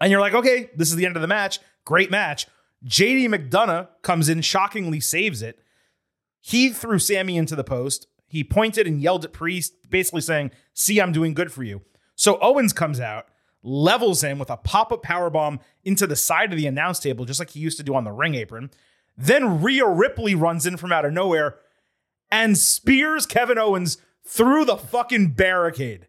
And 0.00 0.10
you're 0.10 0.20
like, 0.20 0.34
okay, 0.34 0.70
this 0.76 0.90
is 0.90 0.96
the 0.96 1.06
end 1.06 1.16
of 1.16 1.22
the 1.22 1.28
match. 1.28 1.60
Great 1.84 2.10
match. 2.10 2.46
JD 2.86 3.28
McDonagh 3.28 3.88
comes 4.02 4.28
in, 4.28 4.40
shockingly 4.42 5.00
saves 5.00 5.42
it. 5.42 5.58
He 6.40 6.70
threw 6.70 6.98
Sami 6.98 7.36
into 7.36 7.56
the 7.56 7.64
post. 7.64 8.06
He 8.26 8.44
pointed 8.44 8.86
and 8.86 9.00
yelled 9.00 9.24
at 9.24 9.32
Priest, 9.32 9.74
basically 9.88 10.20
saying, 10.20 10.50
See, 10.74 11.00
I'm 11.00 11.12
doing 11.12 11.34
good 11.34 11.52
for 11.52 11.62
you. 11.62 11.82
So 12.16 12.38
Owens 12.40 12.72
comes 12.72 13.00
out, 13.00 13.26
levels 13.62 14.22
him 14.22 14.38
with 14.38 14.50
a 14.50 14.56
pop 14.56 14.92
up 14.92 15.02
power 15.02 15.30
bomb 15.30 15.60
into 15.82 16.06
the 16.06 16.16
side 16.16 16.52
of 16.52 16.58
the 16.58 16.66
announce 16.66 16.98
table, 16.98 17.24
just 17.24 17.40
like 17.40 17.50
he 17.50 17.60
used 17.60 17.78
to 17.78 17.82
do 17.82 17.94
on 17.94 18.04
the 18.04 18.12
ring 18.12 18.34
apron. 18.34 18.70
Then 19.16 19.62
Rhea 19.62 19.86
Ripley 19.86 20.34
runs 20.34 20.66
in 20.66 20.76
from 20.76 20.92
out 20.92 21.04
of 21.04 21.12
nowhere 21.12 21.56
and 22.30 22.58
spears 22.58 23.26
Kevin 23.26 23.58
Owens 23.58 23.98
through 24.26 24.64
the 24.64 24.76
fucking 24.76 25.34
barricade. 25.34 26.08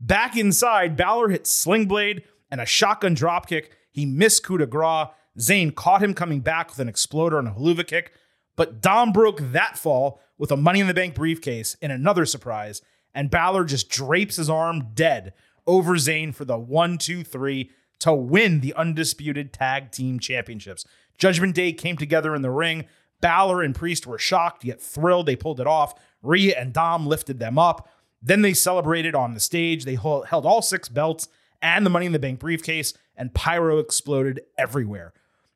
Back 0.00 0.36
inside, 0.36 0.96
Balor 0.96 1.30
hits 1.30 1.50
Sling 1.50 1.86
Blade 1.86 2.22
and 2.50 2.60
a 2.60 2.66
shotgun 2.66 3.16
dropkick. 3.16 3.70
He 3.90 4.06
missed 4.06 4.44
coup 4.44 4.58
de 4.58 4.66
grace. 4.66 5.08
Zayn 5.38 5.74
caught 5.74 6.02
him 6.02 6.14
coming 6.14 6.40
back 6.40 6.70
with 6.70 6.78
an 6.78 6.88
exploder 6.88 7.38
and 7.38 7.48
a 7.48 7.52
Helluva 7.52 7.86
kick, 7.86 8.12
but 8.56 8.80
Dom 8.80 9.12
broke 9.12 9.38
that 9.40 9.78
fall 9.78 10.20
with 10.36 10.50
a 10.50 10.56
Money 10.56 10.80
in 10.80 10.86
the 10.86 10.94
Bank 10.94 11.14
briefcase 11.14 11.76
in 11.80 11.90
another 11.90 12.26
surprise, 12.26 12.82
and 13.14 13.30
Balor 13.30 13.64
just 13.64 13.88
drapes 13.88 14.36
his 14.36 14.50
arm 14.50 14.88
dead 14.94 15.32
over 15.66 15.94
Zayn 15.94 16.34
for 16.34 16.44
the 16.44 16.58
one, 16.58 16.98
two, 16.98 17.22
three 17.22 17.70
to 18.00 18.12
win 18.12 18.60
the 18.60 18.74
undisputed 18.74 19.52
tag 19.52 19.90
team 19.90 20.18
championships. 20.18 20.84
Judgment 21.18 21.54
Day 21.54 21.72
came 21.72 21.96
together 21.96 22.34
in 22.34 22.42
the 22.42 22.50
ring. 22.50 22.84
Balor 23.20 23.62
and 23.62 23.74
Priest 23.74 24.06
were 24.06 24.18
shocked 24.18 24.64
yet 24.64 24.80
thrilled. 24.80 25.26
They 25.26 25.34
pulled 25.36 25.60
it 25.60 25.66
off. 25.66 25.94
Rhea 26.22 26.56
and 26.56 26.72
Dom 26.72 27.06
lifted 27.06 27.40
them 27.40 27.58
up. 27.58 27.88
Then 28.22 28.42
they 28.42 28.54
celebrated 28.54 29.14
on 29.14 29.34
the 29.34 29.40
stage. 29.40 29.84
They 29.84 29.96
held 29.96 30.46
all 30.46 30.62
six 30.62 30.88
belts 30.88 31.28
and 31.60 31.84
the 31.84 31.90
Money 31.90 32.06
in 32.06 32.12
the 32.12 32.18
Bank 32.18 32.38
briefcase, 32.38 32.94
and 33.16 33.34
pyro 33.34 33.78
exploded 33.78 34.40
everywhere. 34.56 35.12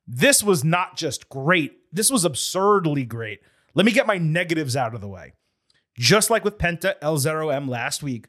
This 0.06 0.42
was 0.42 0.64
not 0.64 0.96
just 0.96 1.28
great, 1.28 1.78
this 1.92 2.10
was 2.10 2.24
absurdly 2.24 3.04
great. 3.04 3.40
Let 3.74 3.86
me 3.86 3.92
get 3.92 4.06
my 4.06 4.18
negatives 4.18 4.76
out 4.76 4.94
of 4.94 5.00
the 5.00 5.08
way. 5.08 5.32
Just 5.98 6.30
like 6.30 6.44
with 6.44 6.58
Penta 6.58 6.98
L0M 7.00 7.68
last 7.68 8.02
week, 8.02 8.26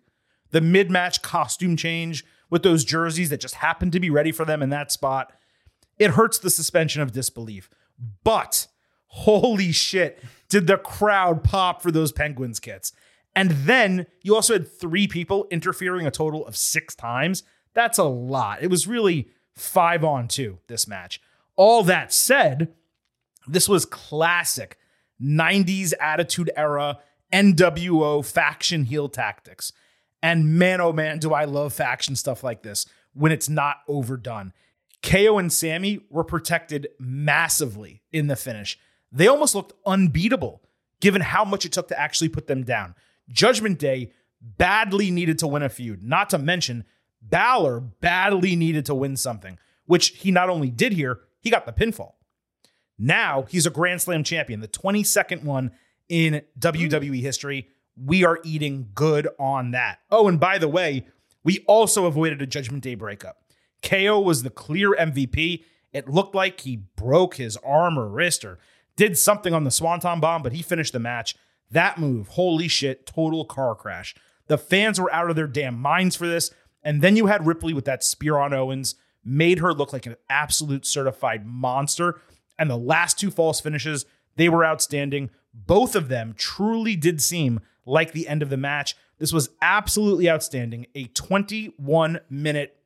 the 0.51 0.61
mid 0.61 0.91
match 0.91 1.21
costume 1.21 1.75
change 1.75 2.25
with 2.49 2.63
those 2.63 2.85
jerseys 2.85 3.29
that 3.29 3.41
just 3.41 3.55
happened 3.55 3.91
to 3.93 3.99
be 3.99 4.09
ready 4.09 4.31
for 4.31 4.45
them 4.45 4.61
in 4.61 4.69
that 4.69 4.91
spot, 4.91 5.33
it 5.97 6.11
hurts 6.11 6.37
the 6.37 6.49
suspension 6.49 7.01
of 7.01 7.11
disbelief. 7.11 7.69
But 8.23 8.67
holy 9.07 9.71
shit, 9.71 10.23
did 10.49 10.67
the 10.67 10.77
crowd 10.77 11.43
pop 11.43 11.81
for 11.81 11.91
those 11.91 12.11
Penguins 12.11 12.59
kits. 12.59 12.93
And 13.35 13.51
then 13.51 14.07
you 14.21 14.35
also 14.35 14.53
had 14.53 14.71
three 14.71 15.07
people 15.07 15.47
interfering 15.49 16.05
a 16.05 16.11
total 16.11 16.45
of 16.45 16.55
six 16.55 16.93
times. 16.95 17.43
That's 17.73 17.97
a 17.97 18.03
lot. 18.03 18.61
It 18.61 18.69
was 18.69 18.87
really 18.87 19.29
five 19.55 20.03
on 20.03 20.27
two, 20.27 20.59
this 20.67 20.87
match. 20.87 21.19
All 21.55 21.83
that 21.83 22.13
said, 22.13 22.73
this 23.47 23.69
was 23.69 23.85
classic 23.85 24.77
90s 25.21 25.93
attitude 25.99 26.51
era 26.55 26.99
NWO 27.31 28.25
faction 28.25 28.85
heel 28.85 29.09
tactics. 29.09 29.71
And 30.21 30.57
man, 30.57 30.79
oh 30.79 30.93
man, 30.93 31.19
do 31.19 31.33
I 31.33 31.45
love 31.45 31.73
faction 31.73 32.15
stuff 32.15 32.43
like 32.43 32.63
this 32.63 32.85
when 33.13 33.31
it's 33.31 33.49
not 33.49 33.77
overdone. 33.87 34.53
KO 35.01 35.37
and 35.37 35.51
Sammy 35.51 35.99
were 36.09 36.23
protected 36.23 36.87
massively 36.97 38.01
in 38.11 38.27
the 38.27 38.35
finish. 38.35 38.79
They 39.11 39.27
almost 39.27 39.53
looked 39.53 39.73
unbeatable 39.85 40.61
given 41.01 41.21
how 41.21 41.43
much 41.43 41.65
it 41.65 41.73
took 41.73 41.89
to 41.89 41.99
actually 41.99 42.29
put 42.29 42.47
them 42.47 42.63
down. 42.63 42.95
Judgment 43.29 43.77
Day 43.77 44.11
badly 44.41 45.11
needed 45.11 45.39
to 45.39 45.47
win 45.47 45.61
a 45.61 45.69
feud, 45.69 46.01
not 46.01 46.29
to 46.29 46.37
mention 46.37 46.85
Balor 47.21 47.79
badly 47.79 48.55
needed 48.55 48.85
to 48.87 48.95
win 48.95 49.15
something, 49.15 49.57
which 49.85 50.09
he 50.09 50.31
not 50.31 50.49
only 50.49 50.69
did 50.69 50.93
here, 50.93 51.19
he 51.43 51.49
got 51.49 51.65
the 51.65 51.73
pinfall. 51.73 52.13
Now 52.97 53.43
he's 53.49 53.65
a 53.65 53.69
Grand 53.69 54.01
Slam 54.01 54.23
champion, 54.23 54.61
the 54.61 54.67
22nd 54.67 55.43
one 55.43 55.71
in 56.09 56.41
WWE 56.57 57.21
history. 57.21 57.67
We 57.95 58.23
are 58.23 58.39
eating 58.43 58.89
good 58.95 59.27
on 59.37 59.71
that. 59.71 59.99
Oh, 60.09 60.27
and 60.27 60.39
by 60.39 60.57
the 60.57 60.67
way, 60.67 61.05
we 61.43 61.63
also 61.67 62.05
avoided 62.05 62.41
a 62.41 62.47
Judgment 62.47 62.83
Day 62.83 62.95
breakup. 62.95 63.43
KO 63.83 64.19
was 64.19 64.43
the 64.43 64.49
clear 64.49 64.95
MVP. 64.95 65.63
It 65.91 66.09
looked 66.09 66.33
like 66.33 66.61
he 66.61 66.77
broke 66.95 67.35
his 67.35 67.57
arm 67.57 67.99
or 67.99 68.07
wrist 68.07 68.45
or 68.45 68.57
did 68.95 69.17
something 69.17 69.53
on 69.53 69.63
the 69.63 69.71
Swanton 69.71 70.19
bomb, 70.19 70.41
but 70.41 70.53
he 70.53 70.61
finished 70.61 70.93
the 70.93 70.99
match. 70.99 71.35
That 71.69 71.97
move, 71.97 72.29
holy 72.29 72.67
shit, 72.67 73.05
total 73.05 73.45
car 73.45 73.75
crash. 73.75 74.15
The 74.47 74.57
fans 74.57 74.99
were 74.99 75.13
out 75.13 75.29
of 75.29 75.35
their 75.35 75.47
damn 75.47 75.77
minds 75.79 76.15
for 76.15 76.27
this. 76.27 76.51
And 76.83 77.01
then 77.01 77.15
you 77.15 77.27
had 77.27 77.45
Ripley 77.47 77.73
with 77.73 77.85
that 77.85 78.03
spear 78.03 78.37
on 78.37 78.53
Owens, 78.53 78.95
made 79.23 79.59
her 79.59 79.73
look 79.73 79.93
like 79.93 80.05
an 80.05 80.15
absolute 80.29 80.85
certified 80.85 81.45
monster. 81.45 82.21
And 82.57 82.69
the 82.69 82.77
last 82.77 83.19
two 83.19 83.31
false 83.31 83.59
finishes, 83.59 84.05
they 84.35 84.49
were 84.49 84.65
outstanding. 84.65 85.29
Both 85.53 85.95
of 85.95 86.07
them 86.07 86.33
truly 86.37 86.95
did 86.95 87.21
seem 87.21 87.59
like 87.85 88.11
the 88.11 88.27
end 88.27 88.41
of 88.41 88.49
the 88.49 88.57
match. 88.57 88.95
This 89.19 89.33
was 89.33 89.49
absolutely 89.61 90.29
outstanding. 90.29 90.87
A 90.95 91.05
21 91.05 92.19
minute 92.29 92.77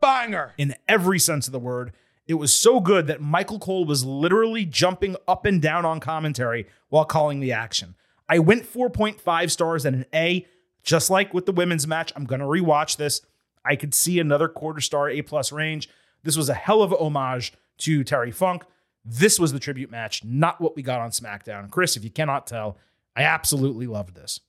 Banger. 0.00 0.54
in 0.56 0.74
every 0.88 1.18
sense 1.18 1.46
of 1.46 1.52
the 1.52 1.58
word. 1.58 1.92
It 2.26 2.34
was 2.34 2.52
so 2.52 2.78
good 2.78 3.06
that 3.06 3.22
Michael 3.22 3.58
Cole 3.58 3.86
was 3.86 4.04
literally 4.04 4.64
jumping 4.66 5.16
up 5.26 5.46
and 5.46 5.62
down 5.62 5.84
on 5.84 5.98
commentary 5.98 6.66
while 6.90 7.06
calling 7.06 7.40
the 7.40 7.52
action. 7.52 7.94
I 8.28 8.38
went 8.38 8.70
4.5 8.70 9.50
stars 9.50 9.86
and 9.86 9.96
an 9.96 10.06
A, 10.14 10.46
just 10.82 11.08
like 11.08 11.32
with 11.32 11.46
the 11.46 11.52
women's 11.52 11.86
match. 11.86 12.12
I'm 12.14 12.26
going 12.26 12.40
to 12.40 12.46
rewatch 12.46 12.98
this. 12.98 13.22
I 13.68 13.76
could 13.76 13.94
see 13.94 14.18
another 14.18 14.48
quarter 14.48 14.80
star 14.80 15.10
A 15.10 15.22
plus 15.22 15.52
range. 15.52 15.88
This 16.22 16.36
was 16.36 16.48
a 16.48 16.54
hell 16.54 16.82
of 16.82 16.92
a 16.92 16.96
homage 16.96 17.52
to 17.78 18.02
Terry 18.02 18.32
Funk. 18.32 18.64
This 19.04 19.38
was 19.38 19.52
the 19.52 19.60
tribute 19.60 19.90
match, 19.90 20.24
not 20.24 20.60
what 20.60 20.74
we 20.74 20.82
got 20.82 21.00
on 21.00 21.10
SmackDown. 21.10 21.70
Chris, 21.70 21.96
if 21.96 22.04
you 22.04 22.10
cannot 22.10 22.46
tell, 22.46 22.76
I 23.14 23.22
absolutely 23.22 23.86
loved 23.86 24.14
this. 24.14 24.40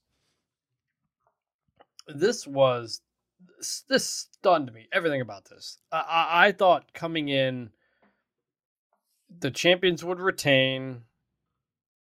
this 2.14 2.46
was 2.46 3.02
this 3.88 4.06
stunned 4.06 4.72
me. 4.72 4.86
Everything 4.92 5.20
about 5.20 5.44
this. 5.46 5.78
I, 5.92 6.46
I, 6.46 6.52
thought 6.52 6.92
coming 6.92 7.28
in, 7.28 7.70
the 9.38 9.50
champions 9.50 10.04
would 10.04 10.20
retain. 10.20 11.02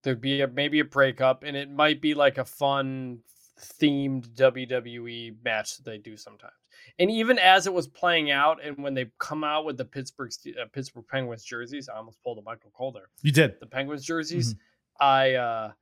There'd 0.02 0.20
be 0.20 0.40
a, 0.40 0.48
maybe 0.48 0.80
a 0.80 0.84
breakup, 0.84 1.42
and 1.42 1.56
it 1.56 1.70
might 1.70 2.00
be 2.00 2.14
like 2.14 2.38
a 2.38 2.44
fun 2.44 3.20
themed 3.60 4.28
WWE 4.34 5.36
match 5.44 5.76
that 5.76 5.84
they 5.84 5.98
do 5.98 6.16
sometimes. 6.16 6.52
And 6.98 7.10
even 7.10 7.38
as 7.38 7.66
it 7.66 7.72
was 7.74 7.86
playing 7.88 8.30
out, 8.30 8.64
and 8.64 8.76
when 8.78 8.94
they 8.94 9.06
come 9.18 9.44
out 9.44 9.64
with 9.64 9.76
the 9.76 9.84
Pittsburgh 9.84 10.30
uh, 10.60 10.66
Pittsburgh 10.72 11.04
Penguins 11.08 11.44
jerseys, 11.44 11.88
I 11.88 11.96
almost 11.96 12.22
pulled 12.22 12.38
a 12.38 12.42
Michael 12.42 12.70
Cole 12.76 12.92
there 12.92 13.08
You 13.22 13.32
did. 13.32 13.60
the 13.60 13.66
Penguins 13.66 14.04
jerseys, 14.04 14.54
I 15.00 15.34
uh 15.34 15.72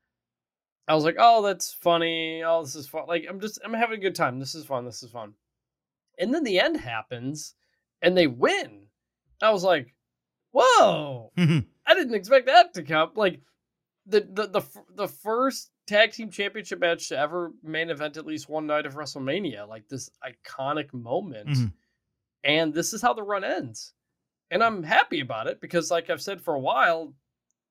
I 0.86 0.94
was 0.94 1.04
like, 1.04 1.16
oh, 1.18 1.40
that's 1.42 1.72
funny. 1.72 2.42
Oh, 2.44 2.62
this 2.62 2.74
is 2.74 2.86
fun. 2.86 3.04
Like, 3.08 3.24
I'm 3.26 3.40
just, 3.40 3.58
I'm 3.64 3.72
having 3.72 3.98
a 3.98 4.02
good 4.02 4.14
time. 4.14 4.38
This 4.38 4.54
is 4.54 4.66
fun. 4.66 4.84
This 4.84 5.02
is 5.02 5.10
fun. 5.10 5.32
And 6.18 6.34
then 6.34 6.44
the 6.44 6.60
end 6.60 6.76
happens, 6.76 7.54
and 8.02 8.14
they 8.14 8.26
win. 8.26 8.88
I 9.40 9.50
was 9.50 9.64
like, 9.64 9.94
whoa! 10.52 11.32
Mhm. 11.38 11.64
I 11.86 11.94
didn't 11.94 12.14
expect 12.14 12.46
that 12.46 12.74
to 12.74 12.82
come. 12.82 13.12
Like, 13.14 13.40
the 14.06 14.20
the 14.30 14.46
the 14.48 14.62
the 14.94 15.08
first 15.08 15.70
tag 15.86 16.12
team 16.12 16.30
championship 16.30 16.78
match 16.78 17.08
to 17.08 17.18
ever 17.18 17.52
main 17.62 17.90
event 17.90 18.16
at 18.16 18.26
least 18.26 18.48
one 18.48 18.66
night 18.66 18.86
of 18.86 18.94
WrestleMania. 18.94 19.68
Like 19.68 19.88
this 19.88 20.10
iconic 20.22 20.92
moment, 20.92 21.48
Mhm. 21.48 21.72
and 22.42 22.72
this 22.74 22.92
is 22.92 23.02
how 23.02 23.12
the 23.12 23.22
run 23.22 23.44
ends. 23.44 23.94
And 24.50 24.62
I'm 24.62 24.82
happy 24.82 25.20
about 25.20 25.46
it 25.46 25.60
because, 25.60 25.90
like 25.90 26.10
I've 26.10 26.22
said 26.22 26.40
for 26.40 26.54
a 26.54 26.60
while, 26.60 27.14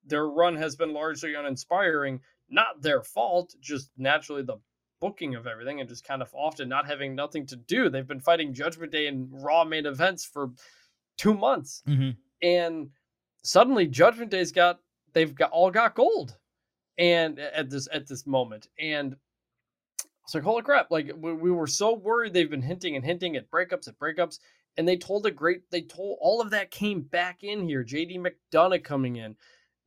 their 0.05 0.27
run 0.27 0.55
has 0.55 0.75
been 0.75 0.93
largely 0.93 1.33
uninspiring. 1.33 2.21
Not 2.49 2.81
their 2.81 3.01
fault, 3.01 3.55
just 3.59 3.89
naturally 3.97 4.43
the 4.43 4.57
booking 4.99 5.35
of 5.35 5.47
everything 5.47 5.79
and 5.79 5.89
just 5.89 6.03
kind 6.03 6.21
of 6.21 6.33
often 6.33 6.69
not 6.69 6.85
having 6.85 7.15
nothing 7.15 7.45
to 7.47 7.55
do. 7.55 7.89
They've 7.89 8.07
been 8.07 8.19
fighting 8.21 8.53
Judgment 8.53 8.91
Day 8.91 9.07
and 9.07 9.29
Raw 9.31 9.63
main 9.63 9.85
events 9.85 10.25
for 10.25 10.51
two 11.17 11.33
months, 11.33 11.83
Mhm. 11.87 12.17
and 12.41 12.91
suddenly 13.43 13.87
Judgment 13.87 14.31
Day's 14.31 14.51
got 14.51 14.81
they've 15.13 15.35
got 15.35 15.51
all 15.51 15.69
got 15.71 15.93
gold, 15.93 16.37
and 16.97 17.39
at 17.39 17.69
this 17.69 17.87
at 17.91 18.07
this 18.07 18.27
moment, 18.27 18.67
and 18.79 19.15
it's 20.23 20.33
like 20.33 20.43
holy 20.43 20.63
crap! 20.63 20.91
Like 20.91 21.11
we, 21.17 21.33
we 21.33 21.51
were 21.51 21.67
so 21.67 21.93
worried. 21.93 22.33
They've 22.33 22.49
been 22.49 22.61
hinting 22.61 22.95
and 22.95 23.05
hinting 23.05 23.35
at 23.35 23.49
breakups 23.49 23.87
at 23.87 23.99
breakups, 23.99 24.39
and 24.77 24.87
they 24.87 24.97
told 24.97 25.25
a 25.25 25.31
great. 25.31 25.69
They 25.71 25.81
told 25.81 26.17
all 26.21 26.41
of 26.41 26.51
that 26.51 26.71
came 26.71 27.01
back 27.01 27.43
in 27.43 27.67
here. 27.67 27.83
J.D. 27.83 28.19
McDonagh 28.19 28.83
coming 28.83 29.15
in, 29.17 29.35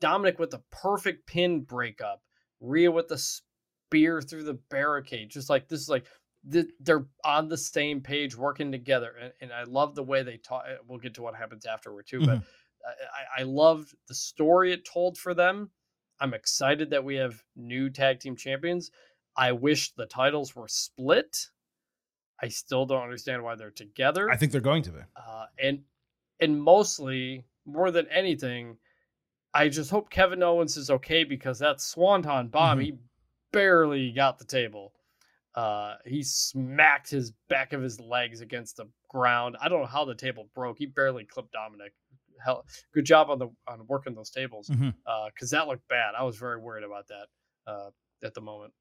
Dominic 0.00 0.38
with 0.38 0.50
the 0.50 0.62
perfect 0.70 1.26
pin 1.26 1.60
breakup, 1.62 2.22
Rhea 2.60 2.90
with 2.90 3.08
the 3.08 3.18
spear 3.18 4.20
through 4.20 4.44
the 4.44 4.58
barricade. 4.70 5.30
Just 5.30 5.48
like 5.48 5.68
this 5.68 5.80
is 5.80 5.88
like 5.88 6.06
th- 6.50 6.66
they're 6.80 7.06
on 7.24 7.48
the 7.48 7.56
same 7.56 8.00
page 8.00 8.36
working 8.36 8.72
together, 8.72 9.14
and, 9.20 9.32
and 9.40 9.52
I 9.52 9.64
love 9.64 9.94
the 9.94 10.02
way 10.02 10.22
they 10.22 10.36
talk. 10.36 10.64
We'll 10.86 10.98
get 10.98 11.14
to 11.14 11.22
what 11.22 11.34
happens 11.34 11.66
afterward 11.66 12.06
too, 12.06 12.20
but 12.20 12.28
mm-hmm. 12.38 13.38
I, 13.38 13.40
I 13.40 13.44
loved 13.44 13.94
the 14.08 14.14
story 14.14 14.72
it 14.72 14.84
told 14.84 15.18
for 15.18 15.34
them. 15.34 15.70
I'm 16.20 16.34
excited 16.34 16.90
that 16.90 17.04
we 17.04 17.16
have 17.16 17.42
new 17.56 17.90
tag 17.90 18.20
team 18.20 18.36
champions. 18.36 18.90
I 19.36 19.52
wish 19.52 19.92
the 19.94 20.06
titles 20.06 20.54
were 20.56 20.68
split. 20.68 21.50
I 22.42 22.48
still 22.48 22.86
don't 22.86 23.02
understand 23.02 23.42
why 23.42 23.54
they're 23.54 23.70
together. 23.70 24.30
I 24.30 24.36
think 24.36 24.52
they're 24.52 24.60
going 24.60 24.82
to 24.84 24.90
be. 24.92 25.00
uh, 25.16 25.46
and 25.62 25.80
and 26.40 26.60
mostly 26.60 27.44
more 27.64 27.90
than 27.90 28.06
anything, 28.08 28.76
I 29.54 29.68
just 29.68 29.90
hope 29.90 30.10
Kevin 30.10 30.42
Owens 30.42 30.76
is 30.76 30.90
okay 30.90 31.24
because 31.24 31.58
that 31.60 31.80
Swanton 31.80 32.48
bomb 32.48 32.78
Mhm. 32.78 32.82
he 32.82 32.98
barely 33.52 34.12
got 34.12 34.38
the 34.38 34.44
table. 34.44 34.92
Uh, 35.54 35.96
he 36.04 36.22
smacked 36.22 37.08
his 37.08 37.30
back 37.48 37.72
of 37.72 37.80
his 37.80 37.98
legs 37.98 38.42
against 38.42 38.76
the 38.76 38.86
ground. 39.08 39.56
I 39.58 39.70
don't 39.70 39.80
know 39.80 39.86
how 39.86 40.04
the 40.04 40.14
table 40.14 40.50
broke. 40.54 40.76
He 40.76 40.84
barely 40.84 41.24
clipped 41.24 41.52
Dominic. 41.52 41.94
Hell, 42.44 42.64
good 42.94 43.04
job 43.04 43.30
on 43.30 43.38
the 43.38 43.48
on 43.68 43.86
working 43.88 44.14
those 44.14 44.30
tables 44.30 44.68
because 44.70 45.50
that 45.50 45.66
looked 45.68 45.86
bad. 45.88 46.14
I 46.18 46.22
was 46.24 46.36
very 46.36 46.58
worried 46.58 46.84
about 46.84 47.06
that 47.08 47.26
uh, 47.70 47.90
at 48.24 48.34
the 48.34 48.40
moment. 48.40 48.72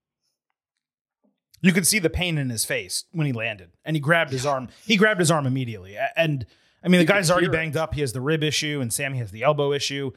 You 1.61 1.71
could 1.71 1.87
see 1.87 1.99
the 1.99 2.09
pain 2.09 2.37
in 2.37 2.49
his 2.49 2.65
face 2.65 3.05
when 3.11 3.25
he 3.25 3.33
landed, 3.33 3.71
and 3.85 3.95
he 3.95 3.99
grabbed 3.99 4.31
his 4.31 4.45
arm. 4.45 4.67
He 4.85 4.97
grabbed 4.97 5.19
his 5.19 5.31
arm 5.31 5.47
immediately, 5.47 5.97
and 6.15 6.45
I 6.83 6.87
mean, 6.89 6.99
the 6.99 7.03
You 7.03 7.07
guy's 7.07 7.31
already 7.31 7.45
hear 7.47 7.53
it. 7.53 7.57
banged 7.57 7.77
up. 7.77 7.93
He 7.95 8.01
has 8.01 8.13
the 8.13 8.21
rib 8.21 8.43
issue, 8.43 8.79
and 8.81 8.93
Sami 8.93 9.17
has 9.19 9.31
the 9.31 9.41
elbow 9.43 9.71
issue. 9.71 10.11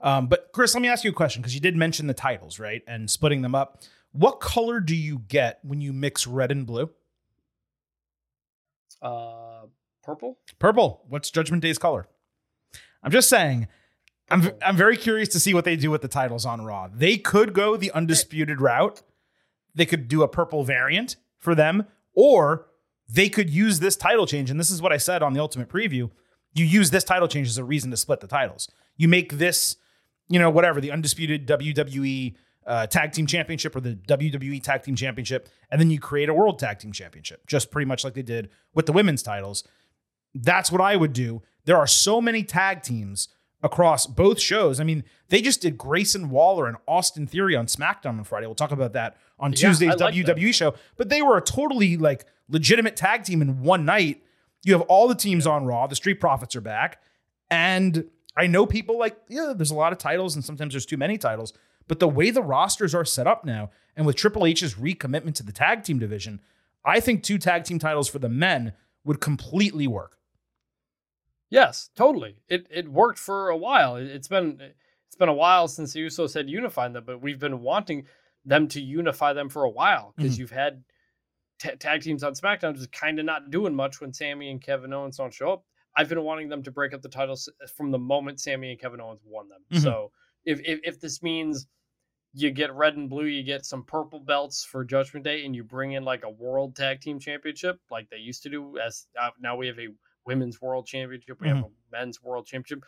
Um, 0.00 0.26
but 0.26 0.50
Chris, 0.52 0.74
let 0.74 0.82
me 0.82 0.88
ask 0.88 1.04
you 1.04 1.10
a 1.10 1.14
question 1.14 1.40
because 1.40 1.54
you 1.54 1.60
did 1.60 1.76
mention 1.76 2.08
the 2.08 2.14
titles, 2.14 2.58
right, 2.58 2.82
and 2.86 3.08
splitting 3.08 3.40
them 3.42 3.54
up. 3.54 3.82
What 4.10 4.40
color 4.40 4.80
do 4.80 4.94
you 4.96 5.20
get 5.20 5.60
when 5.62 5.80
you 5.80 5.92
mix 5.92 6.26
red 6.26 6.50
and 6.50 6.66
blue? 6.66 6.90
Uh, 9.00 9.62
purple. 10.02 10.38
Purple. 10.58 11.04
What's 11.08 11.30
Judgment 11.30 11.62
Day's 11.62 11.78
color? 11.78 12.06
I'm 13.02 13.10
just 13.10 13.28
saying. 13.28 13.68
I'm 14.30 14.50
I'm 14.64 14.76
very 14.76 14.96
curious 14.96 15.28
to 15.30 15.40
see 15.40 15.52
what 15.52 15.64
they 15.64 15.76
do 15.76 15.90
with 15.90 16.02
the 16.02 16.08
titles 16.08 16.46
on 16.46 16.64
Raw. 16.64 16.88
They 16.92 17.18
could 17.18 17.52
go 17.52 17.76
the 17.76 17.90
undisputed 17.92 18.60
route. 18.60 19.02
They 19.74 19.86
could 19.86 20.08
do 20.08 20.22
a 20.22 20.28
purple 20.28 20.64
variant 20.64 21.16
for 21.38 21.54
them, 21.54 21.86
or 22.14 22.66
they 23.08 23.28
could 23.28 23.50
use 23.50 23.80
this 23.80 23.96
title 23.96 24.26
change. 24.26 24.50
And 24.50 24.58
this 24.58 24.70
is 24.70 24.80
what 24.80 24.92
I 24.92 24.96
said 24.96 25.22
on 25.22 25.32
the 25.32 25.40
Ultimate 25.40 25.68
Preview. 25.68 26.10
You 26.54 26.64
use 26.64 26.90
this 26.90 27.04
title 27.04 27.28
change 27.28 27.48
as 27.48 27.58
a 27.58 27.64
reason 27.64 27.90
to 27.90 27.96
split 27.96 28.20
the 28.20 28.26
titles. 28.26 28.70
You 28.96 29.08
make 29.08 29.34
this, 29.34 29.76
you 30.28 30.38
know, 30.38 30.50
whatever 30.50 30.80
the 30.80 30.90
undisputed 30.90 31.46
WWE 31.46 32.34
uh, 32.66 32.86
Tag 32.86 33.12
Team 33.12 33.26
Championship 33.26 33.74
or 33.74 33.80
the 33.80 33.94
WWE 33.94 34.62
Tag 34.62 34.82
Team 34.82 34.94
Championship, 34.94 35.48
and 35.70 35.80
then 35.80 35.90
you 35.90 35.98
create 35.98 36.28
a 36.28 36.34
World 36.34 36.58
Tag 36.58 36.78
Team 36.78 36.92
Championship, 36.92 37.46
just 37.46 37.70
pretty 37.70 37.86
much 37.86 38.04
like 38.04 38.14
they 38.14 38.22
did 38.22 38.50
with 38.74 38.86
the 38.86 38.92
women's 38.92 39.22
titles. 39.22 39.64
That's 40.34 40.70
what 40.70 40.80
I 40.80 40.96
would 40.96 41.12
do. 41.12 41.42
There 41.64 41.76
are 41.76 41.86
so 41.86 42.20
many 42.20 42.42
tag 42.42 42.82
teams 42.82 43.28
across 43.62 44.06
both 44.06 44.40
shows. 44.40 44.80
I 44.80 44.84
mean, 44.84 45.04
they 45.28 45.40
just 45.40 45.62
did 45.62 45.78
Grayson 45.78 46.30
Waller 46.30 46.66
and 46.66 46.76
Austin 46.88 47.26
Theory 47.26 47.54
on 47.54 47.66
SmackDown 47.66 48.18
on 48.18 48.24
Friday. 48.24 48.46
We'll 48.46 48.54
talk 48.54 48.72
about 48.72 48.92
that 48.94 49.16
on 49.38 49.52
Yeah, 49.52 49.68
Tuesday's 49.68 49.96
like 50.00 50.14
WWE 50.14 50.52
show. 50.52 50.74
But 50.96 51.08
they 51.08 51.22
were 51.22 51.36
a 51.36 51.42
totally 51.42 51.96
like 51.96 52.26
legitimate 52.48 52.96
tag 52.96 53.24
team 53.24 53.40
in 53.40 53.62
one 53.62 53.84
night. 53.84 54.22
You 54.64 54.72
have 54.72 54.82
all 54.82 55.08
the 55.08 55.14
teams 55.14 55.46
on 55.46 55.64
Raw. 55.64 55.86
The 55.86 55.96
Street 55.96 56.20
Profits 56.20 56.56
are 56.56 56.60
back. 56.60 57.00
And 57.50 58.08
I 58.36 58.46
know 58.46 58.66
people 58.66 58.98
like, 58.98 59.16
yeah, 59.28 59.52
there's 59.56 59.70
a 59.70 59.76
lot 59.76 59.92
of 59.92 59.98
titles 59.98 60.34
and 60.34 60.44
sometimes 60.44 60.74
there's 60.74 60.86
too 60.86 60.96
many 60.96 61.18
titles. 61.18 61.52
But 61.88 61.98
the 61.98 62.08
way 62.08 62.30
the 62.30 62.42
rosters 62.42 62.94
are 62.94 63.04
set 63.04 63.26
up 63.26 63.44
now, 63.44 63.70
and 63.96 64.06
with 64.06 64.16
Triple 64.16 64.46
H's 64.46 64.74
recommitment 64.74 65.34
to 65.34 65.42
the 65.42 65.52
tag 65.52 65.82
team 65.82 65.98
division, 65.98 66.40
I 66.84 67.00
think 67.00 67.22
two 67.22 67.38
tag 67.38 67.64
team 67.64 67.78
titles 67.78 68.08
for 68.08 68.18
the 68.18 68.28
men 68.28 68.72
would 69.04 69.20
completely 69.20 69.86
work. 69.86 70.16
Yes, 71.52 71.90
totally. 71.94 72.36
It 72.48 72.66
it 72.70 72.88
worked 72.88 73.18
for 73.18 73.50
a 73.50 73.56
while. 73.56 73.96
It, 73.96 74.10
has 74.10 74.26
been 74.26 74.58
it's 75.06 75.16
been 75.16 75.28
a 75.28 75.34
while 75.34 75.68
since 75.68 75.92
the 75.92 76.00
Usos 76.00 76.32
had 76.32 76.48
unified 76.48 76.94
them, 76.94 77.04
but 77.04 77.20
we've 77.20 77.38
been 77.38 77.60
wanting 77.60 78.06
them 78.46 78.66
to 78.68 78.80
unify 78.80 79.34
them 79.34 79.50
for 79.50 79.64
a 79.64 79.70
while 79.70 80.14
because 80.16 80.38
you've 80.38 80.50
had 80.50 80.82
ta 81.60 81.72
tag 81.78 82.00
teams 82.00 82.24
on 82.24 82.32
SmackDown 82.32 82.74
just 82.74 82.90
kind 82.90 83.18
of 83.18 83.26
not 83.26 83.50
doing 83.50 83.74
much 83.74 84.00
when 84.00 84.14
Sami 84.14 84.50
and 84.50 84.62
Kevin 84.62 84.94
Owens 84.94 85.18
don't 85.18 85.34
show 85.34 85.52
up. 85.52 85.64
I've 85.94 86.08
been 86.08 86.22
wanting 86.22 86.48
them 86.48 86.62
to 86.62 86.70
break 86.70 86.94
up 86.94 87.02
the 87.02 87.10
titles 87.10 87.50
from 87.76 87.90
the 87.90 87.98
moment 87.98 88.40
Sami 88.40 88.70
and 88.70 88.80
Kevin 88.80 89.02
Owens 89.02 89.20
won 89.22 89.50
them. 89.50 89.60
Mhm. 89.70 89.82
So 89.82 90.10
if, 90.46 90.58
if 90.64 90.80
if 90.84 91.00
this 91.00 91.22
means 91.22 91.66
you 92.32 92.50
get 92.50 92.72
red 92.72 92.96
and 92.96 93.10
blue, 93.10 93.26
you 93.26 93.42
get 93.42 93.66
some 93.66 93.84
purple 93.84 94.20
belts 94.20 94.64
for 94.64 94.84
Judgment 94.86 95.22
Day, 95.22 95.44
and 95.44 95.54
you 95.54 95.64
bring 95.64 95.92
in 95.92 96.02
like 96.02 96.24
a 96.24 96.30
World 96.30 96.74
Tag 96.74 97.02
Team 97.02 97.18
Championship 97.18 97.78
like 97.90 98.08
they 98.08 98.16
used 98.16 98.42
to 98.44 98.48
do. 98.48 98.78
As 98.78 99.06
uh, 99.20 99.28
now 99.38 99.54
we 99.54 99.66
have 99.66 99.78
a 99.78 99.88
women's 100.26 100.60
world 100.60 100.86
championship. 100.86 101.40
We 101.40 101.48
have 101.48 101.58
mm-hmm. 101.58 101.66
a 101.94 101.98
men's 101.98 102.22
world 102.22 102.46
championship. 102.46 102.84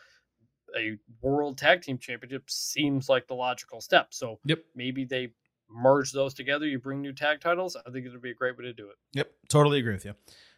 A 0.77 0.97
world 1.21 1.57
tag 1.57 1.81
team 1.81 1.97
championship 1.97 2.49
seems 2.49 3.07
like 3.07 3.27
the 3.27 3.35
logical 3.35 3.79
step. 3.81 4.13
So 4.13 4.39
Yep. 4.45 4.59
maybe 4.75 5.05
they 5.05 5.31
merge 5.69 6.11
those 6.11 6.33
together. 6.33 6.65
You 6.67 6.79
bring 6.79 7.01
new 7.01 7.13
tag 7.13 7.39
titles. 7.39 7.75
I 7.75 7.89
think 7.91 8.05
it 8.05 8.11
would 8.11 8.21
be 8.21 8.31
a 8.31 8.35
great 8.35 8.57
way 8.57 8.65
to 8.65 8.73
do 8.73 8.89
it. 8.89 8.95
Yep, 9.13 9.31
totally 9.49 9.79
agree 9.79 9.93
with 9.93 10.05
you. 10.05 10.15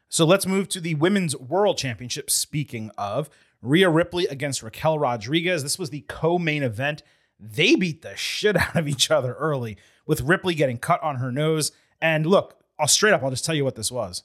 So 0.09 0.25
let's 0.25 0.45
move 0.45 0.69
to 0.69 0.79
the 0.79 0.95
Women's 0.95 1.35
World 1.35 1.77
Championship. 1.77 2.29
Speaking 2.29 2.91
of 2.97 3.29
Rhea 3.61 3.89
Ripley 3.89 4.25
against 4.27 4.63
Raquel 4.63 4.97
Rodriguez, 4.97 5.63
this 5.63 5.77
was 5.77 5.89
the 5.89 6.05
co 6.07 6.39
main 6.39 6.63
event. 6.63 7.03
They 7.39 7.75
beat 7.75 8.01
the 8.01 8.15
shit 8.15 8.55
out 8.57 8.75
of 8.75 8.87
each 8.87 9.11
other 9.11 9.33
early, 9.33 9.77
with 10.05 10.21
Ripley 10.21 10.55
getting 10.55 10.77
cut 10.77 11.03
on 11.03 11.17
her 11.17 11.31
nose. 11.31 11.71
And 12.01 12.25
look, 12.25 12.57
I'll 12.79 12.87
straight 12.87 13.13
up, 13.13 13.23
I'll 13.23 13.29
just 13.29 13.45
tell 13.45 13.55
you 13.55 13.65
what 13.65 13.75
this 13.75 13.91
was. 13.91 14.23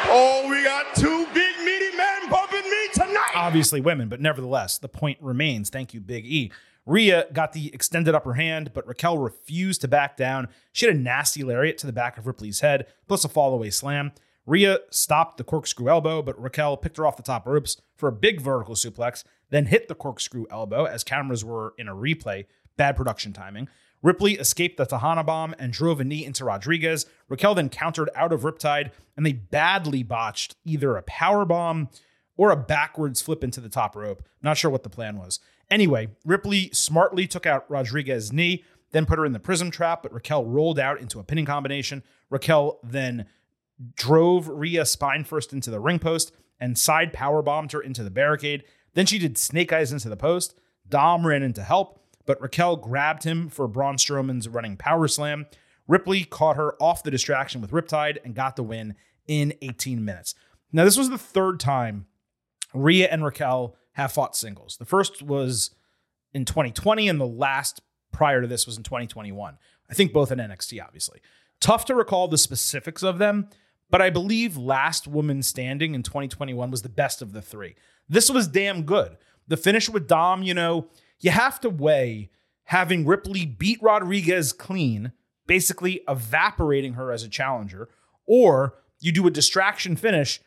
Oh, 0.00 0.48
we 0.48 0.62
got 0.62 0.94
two 0.94 1.19
Obviously, 3.40 3.80
women, 3.80 4.08
but 4.08 4.20
nevertheless, 4.20 4.78
the 4.78 4.88
point 4.88 5.18
remains. 5.20 5.70
Thank 5.70 5.94
you, 5.94 6.00
Big 6.00 6.26
E. 6.26 6.52
Rhea 6.86 7.26
got 7.32 7.52
the 7.52 7.72
extended 7.74 8.14
upper 8.14 8.34
hand, 8.34 8.72
but 8.74 8.86
Raquel 8.86 9.18
refused 9.18 9.80
to 9.80 9.88
back 9.88 10.16
down. 10.16 10.48
She 10.72 10.86
had 10.86 10.94
a 10.94 10.98
nasty 10.98 11.42
lariat 11.42 11.78
to 11.78 11.86
the 11.86 11.92
back 11.92 12.18
of 12.18 12.26
Ripley's 12.26 12.60
head, 12.60 12.86
plus 13.08 13.24
a 13.24 13.28
fallaway 13.28 13.72
slam. 13.72 14.12
Rhea 14.46 14.80
stopped 14.90 15.36
the 15.36 15.44
corkscrew 15.44 15.88
elbow, 15.88 16.22
but 16.22 16.40
Raquel 16.40 16.76
picked 16.76 16.96
her 16.96 17.06
off 17.06 17.16
the 17.16 17.22
top 17.22 17.46
ropes 17.46 17.80
for 17.96 18.08
a 18.08 18.12
big 18.12 18.40
vertical 18.40 18.74
suplex, 18.74 19.24
then 19.50 19.66
hit 19.66 19.88
the 19.88 19.94
corkscrew 19.94 20.46
elbow 20.50 20.84
as 20.84 21.04
cameras 21.04 21.44
were 21.44 21.74
in 21.78 21.88
a 21.88 21.94
replay. 21.94 22.46
Bad 22.76 22.96
production 22.96 23.32
timing. 23.32 23.68
Ripley 24.02 24.34
escaped 24.34 24.78
the 24.78 24.86
Tejana 24.86 25.24
bomb 25.24 25.54
and 25.58 25.72
drove 25.72 26.00
a 26.00 26.04
knee 26.04 26.24
into 26.24 26.44
Rodriguez. 26.44 27.06
Raquel 27.28 27.54
then 27.54 27.68
countered 27.68 28.08
out 28.14 28.32
of 28.32 28.42
Riptide, 28.42 28.92
and 29.16 29.26
they 29.26 29.34
badly 29.34 30.02
botched 30.02 30.56
either 30.64 30.96
a 30.96 31.02
power 31.02 31.44
bomb 31.44 31.90
or 32.40 32.50
a 32.50 32.56
backwards 32.56 33.20
flip 33.20 33.44
into 33.44 33.60
the 33.60 33.68
top 33.68 33.94
rope. 33.94 34.22
Not 34.40 34.56
sure 34.56 34.70
what 34.70 34.82
the 34.82 34.88
plan 34.88 35.18
was. 35.18 35.40
Anyway, 35.70 36.08
Ripley 36.24 36.70
smartly 36.72 37.26
took 37.26 37.44
out 37.44 37.70
Rodriguez's 37.70 38.32
knee, 38.32 38.64
then 38.92 39.04
put 39.04 39.18
her 39.18 39.26
in 39.26 39.34
the 39.34 39.38
prism 39.38 39.70
trap, 39.70 40.02
but 40.02 40.14
Raquel 40.14 40.46
rolled 40.46 40.78
out 40.78 41.02
into 41.02 41.20
a 41.20 41.22
pinning 41.22 41.44
combination. 41.44 42.02
Raquel 42.30 42.80
then 42.82 43.26
drove 43.94 44.48
Rhea 44.48 44.86
spine 44.86 45.24
first 45.24 45.52
into 45.52 45.70
the 45.70 45.80
ring 45.80 45.98
post 45.98 46.32
and 46.58 46.78
side 46.78 47.12
power 47.12 47.42
bombed 47.42 47.72
her 47.72 47.80
into 47.82 48.02
the 48.02 48.10
barricade. 48.10 48.64
Then 48.94 49.04
she 49.04 49.18
did 49.18 49.36
snake 49.36 49.70
eyes 49.70 49.92
into 49.92 50.08
the 50.08 50.16
post. 50.16 50.54
Dom 50.88 51.26
ran 51.26 51.42
in 51.42 51.52
to 51.52 51.62
help, 51.62 52.02
but 52.24 52.40
Raquel 52.40 52.76
grabbed 52.76 53.24
him 53.24 53.50
for 53.50 53.68
Braun 53.68 53.96
Strowman's 53.96 54.48
running 54.48 54.78
power 54.78 55.08
slam. 55.08 55.44
Ripley 55.86 56.24
caught 56.24 56.56
her 56.56 56.74
off 56.80 57.02
the 57.02 57.10
distraction 57.10 57.60
with 57.60 57.70
Riptide 57.70 58.16
and 58.24 58.34
got 58.34 58.56
the 58.56 58.62
win 58.62 58.94
in 59.28 59.52
18 59.60 60.02
minutes. 60.02 60.34
Now, 60.72 60.84
this 60.84 60.96
was 60.96 61.10
the 61.10 61.18
third 61.18 61.60
time 61.60 62.06
Rhea 62.74 63.08
and 63.08 63.24
Raquel 63.24 63.76
have 63.92 64.12
fought 64.12 64.36
singles. 64.36 64.76
The 64.76 64.84
first 64.84 65.22
was 65.22 65.70
in 66.32 66.44
2020, 66.44 67.08
and 67.08 67.20
the 67.20 67.26
last 67.26 67.80
prior 68.12 68.40
to 68.40 68.46
this 68.46 68.66
was 68.66 68.76
in 68.76 68.82
2021. 68.82 69.58
I 69.88 69.94
think 69.94 70.12
both 70.12 70.30
in 70.30 70.38
NXT, 70.38 70.82
obviously. 70.84 71.20
Tough 71.60 71.84
to 71.86 71.94
recall 71.94 72.28
the 72.28 72.38
specifics 72.38 73.02
of 73.02 73.18
them, 73.18 73.48
but 73.90 74.00
I 74.00 74.10
believe 74.10 74.56
Last 74.56 75.08
Woman 75.08 75.42
Standing 75.42 75.94
in 75.94 76.02
2021 76.02 76.70
was 76.70 76.82
the 76.82 76.88
best 76.88 77.20
of 77.20 77.32
the 77.32 77.42
three. 77.42 77.74
This 78.08 78.30
was 78.30 78.48
damn 78.48 78.82
good. 78.82 79.16
The 79.48 79.56
finish 79.56 79.88
with 79.88 80.06
Dom, 80.06 80.42
you 80.42 80.54
know, 80.54 80.88
you 81.18 81.30
have 81.32 81.60
to 81.60 81.70
weigh 81.70 82.30
having 82.64 83.04
Ripley 83.04 83.44
beat 83.44 83.82
Rodriguez 83.82 84.52
clean, 84.52 85.12
basically 85.46 86.02
evaporating 86.08 86.94
her 86.94 87.10
as 87.10 87.24
a 87.24 87.28
challenger, 87.28 87.88
or 88.26 88.76
you 89.00 89.10
do 89.10 89.26
a 89.26 89.30
distraction 89.30 89.96
finish 89.96 90.40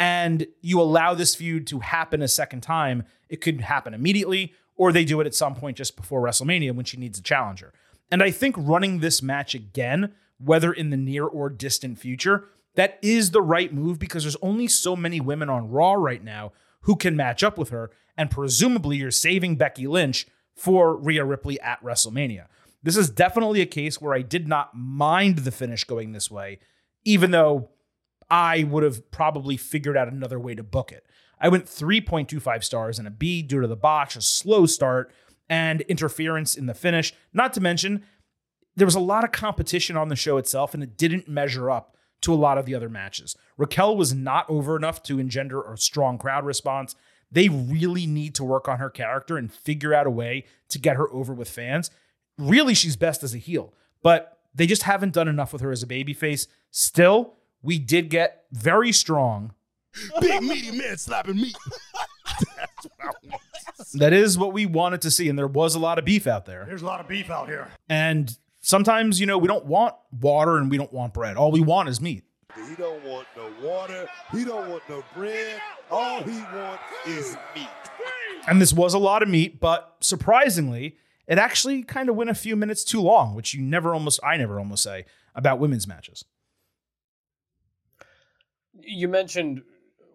and 0.00 0.46
you 0.62 0.80
allow 0.80 1.12
this 1.12 1.34
feud 1.34 1.66
to 1.66 1.80
happen 1.80 2.22
a 2.22 2.28
second 2.28 2.62
time. 2.62 3.04
It 3.28 3.42
could 3.42 3.60
happen 3.60 3.92
immediately, 3.92 4.54
or 4.74 4.92
they 4.92 5.04
do 5.04 5.20
it 5.20 5.26
at 5.26 5.34
some 5.34 5.54
point 5.54 5.76
just 5.76 5.94
before 5.94 6.22
WrestleMania 6.22 6.74
when 6.74 6.86
she 6.86 6.96
needs 6.96 7.18
a 7.18 7.22
challenger. 7.22 7.74
And 8.10 8.22
I 8.22 8.30
think 8.30 8.56
running 8.58 8.98
this 8.98 9.22
match 9.22 9.54
again, 9.54 10.14
whether 10.38 10.72
in 10.72 10.88
the 10.88 10.96
near 10.96 11.26
or 11.26 11.50
distant 11.50 11.98
future, 11.98 12.46
that 12.76 12.98
is 13.02 13.30
the 13.30 13.42
right 13.42 13.74
move 13.74 13.98
because 13.98 14.24
there's 14.24 14.36
only 14.40 14.68
so 14.68 14.96
many 14.96 15.20
women 15.20 15.50
on 15.50 15.70
Raw 15.70 15.92
right 15.92 16.24
now 16.24 16.52
who 16.82 16.96
can 16.96 17.14
match 17.14 17.44
up 17.44 17.58
with 17.58 17.68
her. 17.68 17.90
And 18.16 18.30
presumably, 18.30 18.96
you're 18.96 19.10
saving 19.10 19.56
Becky 19.56 19.86
Lynch 19.86 20.26
for 20.56 20.96
Rhea 20.96 21.26
Ripley 21.26 21.60
at 21.60 21.82
WrestleMania. 21.84 22.46
This 22.82 22.96
is 22.96 23.10
definitely 23.10 23.60
a 23.60 23.66
case 23.66 24.00
where 24.00 24.14
I 24.14 24.22
did 24.22 24.48
not 24.48 24.74
mind 24.74 25.40
the 25.40 25.50
finish 25.50 25.84
going 25.84 26.12
this 26.12 26.30
way, 26.30 26.58
even 27.04 27.32
though 27.32 27.68
I 28.30 28.62
would 28.64 28.82
have 28.82 29.10
probably 29.10 29.56
figured 29.56 29.96
out 29.96 30.08
another 30.08 30.38
way 30.38 30.54
to 30.54 30.62
book 30.62 30.92
it. 30.92 31.06
I 31.40 31.48
went 31.48 31.66
3.25 31.66 32.62
stars 32.62 32.98
and 32.98 33.08
a 33.08 33.10
B 33.10 33.42
due 33.42 33.60
to 33.60 33.66
the 33.66 33.76
botch, 33.76 34.14
a 34.14 34.20
slow 34.20 34.66
start, 34.66 35.12
and 35.48 35.80
interference 35.82 36.54
in 36.54 36.66
the 36.66 36.74
finish. 36.74 37.12
Not 37.32 37.52
to 37.54 37.60
mention, 37.60 38.04
there 38.76 38.86
was 38.86 38.94
a 38.94 39.00
lot 39.00 39.24
of 39.24 39.32
competition 39.32 39.96
on 39.96 40.08
the 40.08 40.16
show 40.16 40.36
itself, 40.36 40.74
and 40.74 40.82
it 40.82 40.96
didn't 40.96 41.28
measure 41.28 41.70
up 41.70 41.96
to 42.20 42.32
a 42.32 42.36
lot 42.36 42.58
of 42.58 42.66
the 42.66 42.74
other 42.74 42.88
matches. 42.88 43.36
Raquel 43.56 43.96
was 43.96 44.14
not 44.14 44.48
over 44.48 44.76
enough 44.76 45.02
to 45.04 45.18
engender 45.18 45.62
a 45.62 45.76
strong 45.76 46.18
crowd 46.18 46.44
response. 46.44 46.94
They 47.32 47.48
really 47.48 48.06
need 48.06 48.34
to 48.36 48.44
work 48.44 48.68
on 48.68 48.78
her 48.78 48.90
character 48.90 49.36
and 49.36 49.52
figure 49.52 49.94
out 49.94 50.06
a 50.06 50.10
way 50.10 50.44
to 50.68 50.78
get 50.78 50.96
her 50.96 51.10
over 51.12 51.32
with 51.32 51.48
fans. 51.48 51.90
Really, 52.38 52.74
she's 52.74 52.96
best 52.96 53.22
as 53.22 53.34
a 53.34 53.38
heel, 53.38 53.72
but 54.02 54.38
they 54.54 54.66
just 54.66 54.82
haven't 54.82 55.14
done 55.14 55.28
enough 55.28 55.52
with 55.52 55.62
her 55.62 55.70
as 55.70 55.82
a 55.82 55.86
babyface. 55.86 56.46
Still, 56.70 57.34
we 57.62 57.78
did 57.78 58.10
get 58.10 58.44
very 58.52 58.92
strong. 58.92 59.52
Big 60.20 60.42
meaty 60.42 60.76
men 60.76 60.96
slapping 60.96 61.36
meat. 61.36 61.56
That's 62.56 62.86
what 62.86 62.92
I 63.00 63.10
want. 63.28 63.42
That 63.94 64.12
is 64.12 64.38
what 64.38 64.52
we 64.52 64.66
wanted 64.66 65.02
to 65.02 65.10
see, 65.10 65.28
and 65.28 65.38
there 65.38 65.46
was 65.46 65.74
a 65.74 65.78
lot 65.78 65.98
of 65.98 66.04
beef 66.04 66.26
out 66.26 66.46
there. 66.46 66.64
There's 66.66 66.82
a 66.82 66.86
lot 66.86 67.00
of 67.00 67.08
beef 67.08 67.30
out 67.30 67.48
here. 67.48 67.68
And 67.88 68.36
sometimes, 68.60 69.20
you 69.20 69.26
know, 69.26 69.38
we 69.38 69.48
don't 69.48 69.64
want 69.66 69.94
water 70.20 70.58
and 70.58 70.70
we 70.70 70.76
don't 70.76 70.92
want 70.92 71.14
bread. 71.14 71.36
All 71.36 71.50
we 71.50 71.60
want 71.60 71.88
is 71.88 72.00
meat. 72.00 72.24
He 72.68 72.74
don't 72.76 73.02
want 73.04 73.26
no 73.36 73.50
water. 73.62 74.08
He 74.32 74.44
don't 74.44 74.68
want 74.68 74.82
no 74.88 75.04
bread. 75.14 75.60
All 75.90 76.22
he 76.22 76.40
wants 76.54 76.82
is 77.06 77.36
meat. 77.54 77.68
And 78.46 78.60
this 78.60 78.72
was 78.72 78.94
a 78.94 78.98
lot 78.98 79.22
of 79.22 79.28
meat, 79.28 79.60
but 79.60 79.96
surprisingly, 80.00 80.96
it 81.26 81.38
actually 81.38 81.82
kind 81.82 82.08
of 82.08 82.16
went 82.16 82.30
a 82.30 82.34
few 82.34 82.56
minutes 82.56 82.84
too 82.84 83.00
long, 83.00 83.34
which 83.34 83.54
you 83.54 83.62
never 83.62 83.94
almost, 83.94 84.20
I 84.24 84.36
never 84.36 84.58
almost 84.58 84.82
say 84.82 85.04
about 85.34 85.58
women's 85.58 85.86
matches. 85.86 86.24
You 88.84 89.08
mentioned 89.08 89.62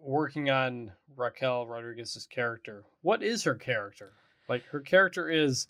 working 0.00 0.50
on 0.50 0.92
Raquel 1.16 1.66
Rodriguez's 1.66 2.26
character. 2.26 2.84
What 3.02 3.22
is 3.22 3.44
her 3.44 3.54
character? 3.54 4.12
Like 4.48 4.64
her 4.66 4.80
character 4.80 5.28
is 5.30 5.68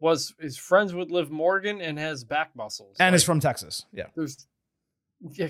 was 0.00 0.34
is 0.38 0.56
friends 0.56 0.94
with 0.94 1.10
Liv 1.10 1.30
Morgan 1.30 1.80
and 1.80 1.98
has 1.98 2.24
back 2.24 2.54
muscles. 2.54 2.96
And 3.00 3.12
like, 3.12 3.16
is 3.16 3.24
from 3.24 3.40
Texas. 3.40 3.84
Yeah. 3.92 4.06
there's 4.14 4.46
yeah, 5.20 5.48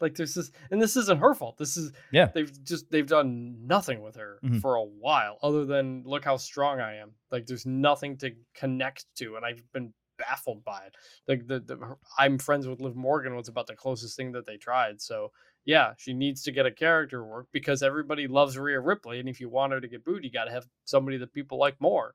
like 0.00 0.14
there's 0.14 0.34
this 0.34 0.50
and 0.70 0.80
this 0.82 0.96
isn't 0.96 1.18
her 1.20 1.34
fault. 1.34 1.56
This 1.58 1.76
is 1.76 1.92
Yeah. 2.12 2.26
they've 2.34 2.52
just 2.64 2.90
they've 2.90 3.06
done 3.06 3.66
nothing 3.66 4.02
with 4.02 4.16
her 4.16 4.38
Mhm. 4.44 4.60
for 4.60 4.74
a 4.74 4.82
while 4.84 5.38
other 5.42 5.64
than 5.64 6.02
look 6.04 6.24
how 6.24 6.36
strong 6.36 6.80
I 6.80 6.96
am. 6.96 7.12
Like 7.30 7.46
there's 7.46 7.66
nothing 7.66 8.16
to 8.18 8.32
connect 8.54 9.06
to 9.16 9.36
and 9.36 9.44
I've 9.44 9.62
been 9.72 9.92
baffled 10.18 10.64
by 10.64 10.82
it. 10.86 10.94
Like 11.28 11.46
the, 11.46 11.60
the 11.60 11.76
her- 11.76 11.98
I'm 12.18 12.38
friends 12.38 12.66
with 12.66 12.80
Liv 12.80 12.96
Morgan 12.96 13.36
was 13.36 13.48
about 13.48 13.66
the 13.66 13.76
closest 13.76 14.16
thing 14.16 14.32
that 14.32 14.46
they 14.46 14.56
tried. 14.56 15.00
So 15.00 15.30
yeah, 15.66 15.92
she 15.98 16.14
needs 16.14 16.42
to 16.44 16.52
get 16.52 16.66
a 16.66 16.70
character 16.72 17.24
work 17.24 17.48
because 17.52 17.82
everybody 17.82 18.26
loves 18.26 18.56
Rhea 18.56 18.80
Ripley 18.80 19.20
and 19.20 19.28
if 19.28 19.40
you 19.40 19.50
want 19.50 19.72
her 19.74 19.80
to 19.80 19.88
get 19.88 20.04
booed, 20.04 20.24
you 20.24 20.30
got 20.30 20.44
to 20.46 20.52
have 20.52 20.66
somebody 20.86 21.18
that 21.18 21.34
people 21.34 21.58
like 21.58 21.80
more. 21.80 22.14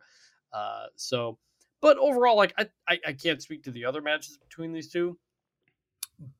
Uh 0.53 0.87
so 0.95 1.37
but 1.81 1.97
overall 1.97 2.35
like 2.35 2.53
I, 2.57 2.67
I 2.87 2.99
I 3.07 3.13
can't 3.13 3.41
speak 3.41 3.63
to 3.63 3.71
the 3.71 3.85
other 3.85 4.01
matches 4.01 4.37
between 4.37 4.73
these 4.73 4.89
two 4.89 5.17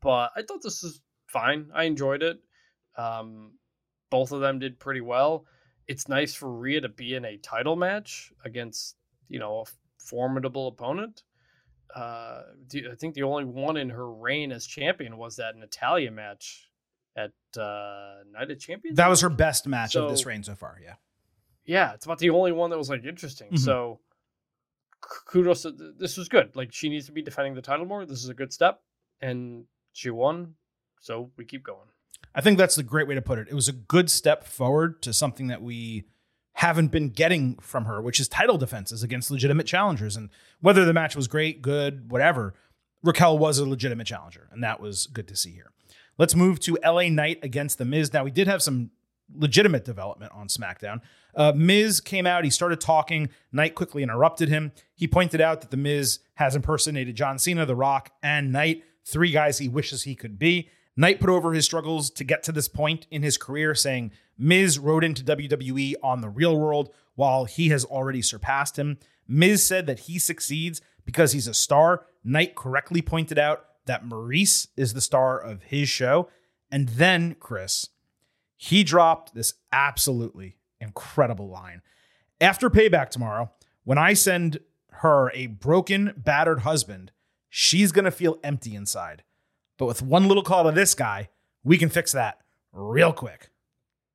but 0.02 0.32
I 0.36 0.42
thought 0.44 0.62
this 0.62 0.84
was 0.84 1.02
fine. 1.28 1.70
I 1.74 1.84
enjoyed 1.86 2.24
it. 2.24 2.40
Um, 2.98 3.54
both 4.10 4.32
of 4.32 4.42
them 4.42 4.60
did 4.60 4.80
pretty 4.80 5.02
well. 5.02 5.46
It's 5.88 6.08
nice 6.08 6.34
for 6.34 6.52
Rhea 6.52 6.82
to 6.82 6.90
be 6.90 7.16
in 7.16 7.26
a 7.26 7.38
title 7.38 7.76
match 7.76 8.32
against 8.46 8.96
you 9.30 9.40
know 9.40 9.62
a 9.62 9.66
formidable 9.98 10.68
opponent. 10.68 11.24
Uh, 11.94 12.44
I 12.74 12.96
think 12.98 13.16
the 13.16 13.24
only 13.24 13.46
one 13.46 13.78
in 13.78 13.90
her 13.90 14.12
reign 14.12 14.52
as 14.52 14.66
champion 14.66 15.18
was 15.18 15.36
that 15.38 15.58
Natalya 15.58 16.12
match 16.12 16.70
at 17.16 17.32
uh, 17.60 18.16
Night 18.32 18.50
of 18.52 18.60
Champions. 18.60 18.98
That 18.98 19.10
was 19.10 19.22
her 19.22 19.30
best 19.30 19.68
match 19.68 19.96
of 19.96 20.10
this 20.10 20.26
reign 20.26 20.44
so 20.44 20.56
far. 20.56 20.78
Yeah. 20.84 20.94
yeah, 21.66 21.94
it's 21.94 22.06
about 22.06 22.20
the 22.20 22.30
only 22.30 22.52
one 22.52 22.70
that 22.70 22.78
was 22.78 22.90
like 22.90 23.04
interesting. 23.06 23.52
Mhm. 23.52 23.60
So 23.60 24.00
kudos. 25.28 25.64
To, 25.64 25.72
th- 25.72 25.92
this 25.98 26.18
was 26.18 26.30
good. 26.30 26.56
Like 26.56 26.72
she 26.74 26.90
needs 26.90 27.06
to 27.08 27.12
be 27.12 27.22
defending 27.22 27.56
the 27.56 27.62
title 27.62 27.86
more. 27.86 28.06
This 28.06 28.24
is 28.24 28.30
a 28.30 28.34
good 28.34 28.54
step, 28.54 28.82
and 29.22 29.66
she 29.94 30.10
won. 30.10 30.56
So 31.00 31.32
we 31.38 31.46
keep 31.46 31.64
going. 31.64 31.88
I 32.36 32.42
think 32.42 32.58
that's 32.58 32.76
the 32.76 32.84
great 32.84 33.08
way 33.08 33.16
to 33.16 33.22
put 33.22 33.40
it. 33.40 33.48
It 33.50 33.56
was 33.56 33.68
a 33.68 33.74
good 33.74 34.10
step 34.10 34.46
forward 34.46 35.02
to 35.02 35.12
something 35.14 35.48
that 35.48 35.62
we 35.62 36.06
haven't 36.54 36.90
been 36.90 37.10
getting 37.10 37.56
from 37.58 37.86
her, 37.86 38.02
which 38.02 38.20
is 38.20 38.28
title 38.28 38.58
defenses 38.58 39.04
against 39.04 39.32
legitimate 39.32 39.66
challengers. 39.66 40.16
And 40.16 40.30
whether 40.60 40.86
the 40.86 40.94
match 40.94 41.16
was 41.16 41.28
great, 41.28 41.62
good, 41.62 42.12
whatever, 42.12 42.54
Raquel 43.04 43.38
was 43.38 43.58
a 43.58 43.66
legitimate 43.68 44.06
challenger, 44.06 44.48
and 44.52 44.64
that 44.64 44.80
was 44.80 45.08
good 45.08 45.28
to 45.30 45.36
see 45.36 45.52
here. 45.52 45.72
Let's 46.22 46.36
move 46.36 46.60
to 46.60 46.78
LA 46.86 47.10
Knight 47.10 47.40
against 47.42 47.80
The 47.80 47.84
Miz. 47.84 48.14
Now, 48.14 48.24
we 48.24 48.30
did 48.30 48.48
have 48.48 48.62
some 48.62 48.92
legitimate 49.36 49.84
development 49.84 50.32
on 50.36 50.50
SmackDown. 50.50 51.02
Uh, 51.34 51.52
Miz 51.56 52.00
came 52.00 52.28
out. 52.28 52.44
He 52.44 52.52
started 52.52 52.80
talking. 52.80 53.30
Knight 53.52 53.74
quickly 53.74 54.04
interrupted 54.04 54.48
him. 54.48 54.72
He 54.94 55.08
pointed 55.08 55.42
out 55.42 55.62
that 55.62 55.72
The 55.72 55.78
Miz 55.78 56.20
has 56.36 56.56
impersonated 56.56 57.16
John 57.16 57.40
Cena, 57.40 57.66
The 57.66 57.76
Rock, 57.76 58.12
and 58.22 58.52
Knight, 58.52 58.84
three 59.04 59.32
guys 59.32 59.58
he 59.58 59.68
wishes 59.68 60.04
he 60.04 60.14
could 60.14 60.38
be. 60.38 60.70
Knight 60.96 61.20
put 61.20 61.32
over 61.32 61.54
his 61.54 61.66
struggles 61.66 62.12
to 62.12 62.24
get 62.24 62.44
to 62.44 62.52
this 62.52 62.68
point 62.68 63.08
in 63.10 63.24
his 63.24 63.40
career, 63.40 63.74
saying 63.74 64.12
Miz 64.38 64.78
rode 64.78 65.04
into 65.04 65.24
WWE 65.24 65.96
on 66.04 66.22
the 66.22 66.30
real 66.30 66.56
world 66.56 66.94
while 67.16 67.46
he 67.46 67.70
has 67.70 67.84
already 67.84 68.22
surpassed 68.22 68.78
him. 68.78 69.00
Miz 69.28 69.64
said 69.64 69.88
that 69.88 70.02
he 70.02 70.20
succeeds 70.20 70.82
because 71.04 71.32
he's 71.32 71.48
a 71.48 71.54
star. 71.56 72.06
Knight 72.24 72.54
correctly 72.54 73.02
pointed 73.02 73.40
out 73.40 73.66
that 73.86 74.06
Maryse 74.06 74.68
is 74.76 74.94
the 74.94 75.02
star 75.02 75.40
of 75.40 75.64
his 75.64 75.90
show. 75.90 76.30
And 76.72 76.90
then, 76.90 77.36
Chris, 77.40 77.90
he 78.56 78.84
dropped 78.84 79.34
this 79.34 79.56
absolutely 79.72 80.58
incredible 80.80 81.50
line. 81.50 81.82
After 82.40 82.70
payback 82.70 83.10
tomorrow, 83.10 83.52
when 83.84 83.98
I 83.98 84.14
send 84.14 84.60
her 84.94 85.32
a 85.34 85.48
broken, 85.48 86.14
battered 86.16 86.60
husband, 86.60 87.12
she's 87.50 87.92
going 87.92 88.06
to 88.06 88.12
feel 88.12 88.40
empty 88.44 88.76
inside. 88.76 89.24
But 89.78 89.88
with 89.88 90.02
one 90.02 90.28
little 90.28 90.44
call 90.44 90.64
to 90.66 90.72
this 90.72 90.94
guy, 90.94 91.30
we 91.64 91.78
can 91.78 91.90
fix 91.90 92.12
that 92.12 92.40
real 92.72 93.14
quick. 93.14 93.50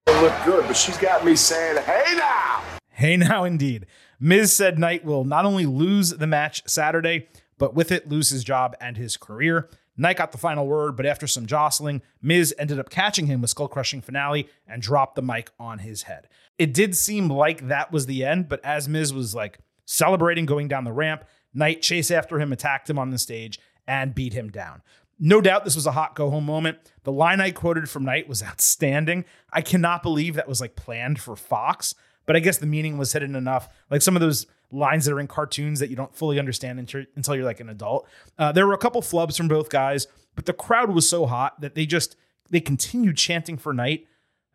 Look 0.06 0.34
good, 0.44 0.66
but 0.66 0.76
she's 0.76 0.96
got 0.96 1.24
me 1.24 1.36
saying, 1.36 1.82
hey 1.82 2.14
now. 2.16 2.62
Hey 2.88 3.16
now, 3.16 3.44
indeed. 3.44 3.86
Miz 4.18 4.52
said 4.52 4.78
Knight 4.78 5.04
will 5.04 5.24
not 5.24 5.44
only 5.44 5.66
lose 5.66 6.10
the 6.10 6.26
match 6.26 6.62
Saturday, 6.66 7.28
but 7.58 7.74
with 7.74 7.90
it 7.92 8.08
lose 8.08 8.30
his 8.30 8.44
job 8.44 8.74
and 8.80 8.96
his 8.96 9.16
career. 9.16 9.68
Knight 9.96 10.18
got 10.18 10.32
the 10.32 10.38
final 10.38 10.66
word, 10.66 10.96
but 10.96 11.06
after 11.06 11.26
some 11.26 11.46
jostling, 11.46 12.02
Miz 12.20 12.54
ended 12.58 12.78
up 12.78 12.90
catching 12.90 13.26
him 13.26 13.40
with 13.40 13.50
skull 13.50 13.68
crushing 13.68 14.02
finale 14.02 14.48
and 14.66 14.82
dropped 14.82 15.16
the 15.16 15.22
mic 15.22 15.50
on 15.58 15.78
his 15.78 16.02
head. 16.02 16.28
It 16.58 16.74
did 16.74 16.94
seem 16.94 17.30
like 17.30 17.68
that 17.68 17.92
was 17.92 18.06
the 18.06 18.24
end, 18.24 18.48
but 18.48 18.62
as 18.64 18.88
Miz 18.88 19.14
was 19.14 19.34
like 19.34 19.58
celebrating 19.86 20.44
going 20.44 20.68
down 20.68 20.84
the 20.84 20.92
ramp, 20.92 21.24
Knight 21.54 21.80
chased 21.80 22.12
after 22.12 22.38
him, 22.38 22.52
attacked 22.52 22.90
him 22.90 22.98
on 22.98 23.10
the 23.10 23.18
stage, 23.18 23.58
and 23.86 24.14
beat 24.14 24.34
him 24.34 24.50
down. 24.50 24.82
No 25.18 25.40
doubt 25.40 25.64
this 25.64 25.76
was 25.76 25.86
a 25.86 25.92
hot 25.92 26.14
go 26.14 26.28
home 26.28 26.44
moment. 26.44 26.78
The 27.04 27.12
line 27.12 27.40
I 27.40 27.50
quoted 27.50 27.88
from 27.88 28.04
Knight 28.04 28.28
was 28.28 28.42
outstanding. 28.42 29.24
I 29.52 29.62
cannot 29.62 30.02
believe 30.02 30.34
that 30.34 30.48
was 30.48 30.60
like 30.60 30.76
planned 30.76 31.20
for 31.20 31.36
Fox, 31.36 31.94
but 32.26 32.36
I 32.36 32.40
guess 32.40 32.58
the 32.58 32.66
meaning 32.66 32.98
was 32.98 33.12
hidden 33.12 33.34
enough. 33.34 33.68
Like 33.90 34.02
some 34.02 34.16
of 34.16 34.20
those 34.20 34.46
lines 34.76 35.04
that 35.04 35.12
are 35.12 35.20
in 35.20 35.26
cartoons 35.26 35.80
that 35.80 35.90
you 35.90 35.96
don't 35.96 36.14
fully 36.14 36.38
understand 36.38 36.78
until 36.78 37.34
you're 37.34 37.44
like 37.44 37.60
an 37.60 37.68
adult. 37.68 38.06
Uh, 38.38 38.52
there 38.52 38.66
were 38.66 38.74
a 38.74 38.78
couple 38.78 39.00
flubs 39.02 39.36
from 39.36 39.48
both 39.48 39.70
guys, 39.70 40.06
but 40.34 40.46
the 40.46 40.52
crowd 40.52 40.90
was 40.90 41.08
so 41.08 41.26
hot 41.26 41.60
that 41.60 41.74
they 41.74 41.86
just 41.86 42.16
they 42.50 42.60
continued 42.60 43.16
chanting 43.16 43.56
for 43.56 43.72
Knight. 43.72 44.06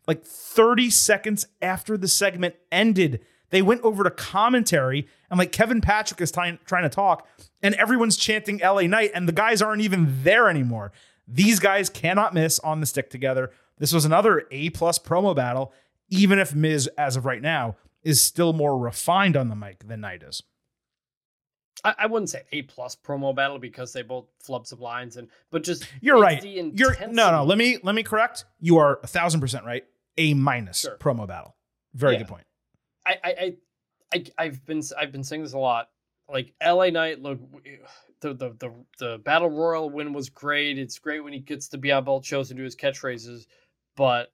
Like 0.06 0.24
30 0.24 0.90
seconds 0.90 1.46
after 1.60 1.96
the 1.96 2.08
segment 2.08 2.56
ended, 2.70 3.20
they 3.50 3.62
went 3.62 3.82
over 3.82 4.02
to 4.02 4.10
commentary 4.10 5.06
and 5.30 5.38
like 5.38 5.52
Kevin 5.52 5.80
Patrick 5.80 6.20
is 6.20 6.30
trying 6.32 6.58
trying 6.66 6.82
to 6.82 6.88
talk, 6.88 7.26
and 7.62 7.74
everyone's 7.76 8.16
chanting 8.16 8.58
LA 8.58 8.82
Knight, 8.82 9.12
and 9.14 9.28
the 9.28 9.32
guys 9.32 9.62
aren't 9.62 9.82
even 9.82 10.22
there 10.22 10.48
anymore. 10.48 10.92
These 11.26 11.58
guys 11.58 11.88
cannot 11.88 12.34
miss 12.34 12.58
on 12.60 12.80
the 12.80 12.86
stick 12.86 13.10
together. 13.10 13.50
This 13.78 13.92
was 13.92 14.04
another 14.04 14.44
A 14.50 14.70
plus 14.70 14.98
promo 14.98 15.34
battle, 15.34 15.72
even 16.08 16.38
if 16.38 16.54
Miz, 16.54 16.86
as 16.98 17.16
of 17.16 17.24
right 17.24 17.40
now, 17.40 17.76
is 18.02 18.22
still 18.22 18.52
more 18.52 18.78
refined 18.78 19.36
on 19.36 19.48
the 19.48 19.56
mic 19.56 19.86
than 19.86 20.00
Knight 20.00 20.22
is. 20.22 20.42
I, 21.84 21.94
I 22.00 22.06
wouldn't 22.06 22.30
say 22.30 22.42
A 22.52 22.62
plus 22.62 22.96
promo 22.96 23.34
battle 23.34 23.58
because 23.58 23.92
they 23.92 24.02
both 24.02 24.26
flub 24.38 24.66
some 24.66 24.80
lines 24.80 25.16
and 25.16 25.28
but 25.50 25.64
just 25.64 25.86
you're 26.00 26.20
right. 26.20 26.42
You're 26.44 26.96
no 27.08 27.30
no. 27.30 27.44
Let 27.44 27.58
me 27.58 27.78
let 27.82 27.94
me 27.94 28.02
correct. 28.02 28.44
You 28.60 28.78
are 28.78 29.00
a 29.02 29.06
thousand 29.06 29.40
percent 29.40 29.64
right. 29.64 29.84
A 30.18 30.34
minus 30.34 30.80
sure. 30.80 30.96
promo 30.98 31.26
battle. 31.26 31.56
Very 31.94 32.14
yeah. 32.14 32.18
good 32.18 32.28
point. 32.28 32.44
I, 33.06 33.16
I 33.24 33.56
I 34.12 34.24
I've 34.38 34.64
been 34.64 34.82
I've 34.98 35.12
been 35.12 35.24
saying 35.24 35.42
this 35.42 35.54
a 35.54 35.58
lot. 35.58 35.88
Like 36.28 36.54
LA 36.64 36.90
Knight, 36.90 37.20
look, 37.20 37.40
the 38.20 38.34
the 38.34 38.50
the 38.58 38.72
the 38.98 39.18
battle 39.18 39.50
royal 39.50 39.90
win 39.90 40.12
was 40.12 40.30
great. 40.30 40.78
It's 40.78 40.98
great 40.98 41.20
when 41.20 41.32
he 41.32 41.40
gets 41.40 41.68
to 41.68 41.78
be 41.78 41.90
on 41.92 42.04
both 42.04 42.24
shows 42.24 42.50
and 42.50 42.58
do 42.58 42.64
his 42.64 42.76
catchphrases, 42.76 43.46
but 43.96 44.32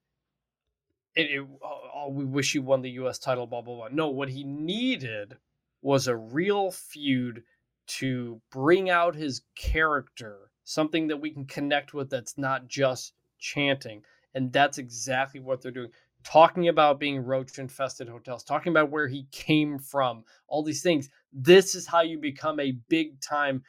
it, 1.18 1.30
it 1.30 1.46
oh, 1.62 1.80
oh 1.94 2.08
we 2.10 2.24
wish 2.24 2.52
he 2.52 2.60
won 2.60 2.80
the 2.80 2.90
U.S. 2.90 3.18
title, 3.18 3.46
blah 3.46 3.60
blah 3.60 3.74
blah. 3.74 3.88
No, 3.92 4.08
what 4.08 4.28
he 4.28 4.44
needed 4.44 5.36
was 5.82 6.06
a 6.06 6.16
real 6.16 6.70
feud 6.70 7.42
to 7.88 8.40
bring 8.50 8.90
out 8.90 9.14
his 9.14 9.42
character, 9.56 10.50
something 10.64 11.08
that 11.08 11.20
we 11.20 11.30
can 11.30 11.44
connect 11.46 11.94
with 11.94 12.10
that's 12.10 12.38
not 12.38 12.68
just 12.68 13.14
chanting, 13.38 14.02
and 14.34 14.52
that's 14.52 14.78
exactly 14.78 15.40
what 15.40 15.60
they're 15.60 15.72
doing. 15.72 15.90
Talking 16.24 16.68
about 16.68 17.00
being 17.00 17.24
roach 17.24 17.58
infested 17.58 18.08
hotels, 18.08 18.44
talking 18.44 18.70
about 18.70 18.90
where 18.90 19.08
he 19.08 19.26
came 19.32 19.78
from, 19.78 20.24
all 20.46 20.62
these 20.62 20.82
things. 20.82 21.08
This 21.32 21.74
is 21.74 21.86
how 21.86 22.02
you 22.02 22.18
become 22.18 22.60
a 22.60 22.78
big 22.88 23.20
time 23.20 23.62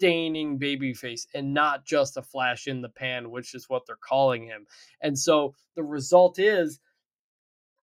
sustaining 0.00 0.58
babyface 0.58 1.26
and 1.34 1.52
not 1.52 1.84
just 1.84 2.16
a 2.16 2.22
flash 2.22 2.66
in 2.66 2.80
the 2.80 2.88
pan, 2.88 3.30
which 3.30 3.54
is 3.54 3.68
what 3.68 3.82
they're 3.86 3.96
calling 3.96 4.44
him. 4.44 4.66
And 5.02 5.18
so 5.18 5.54
the 5.76 5.82
result 5.82 6.38
is 6.38 6.80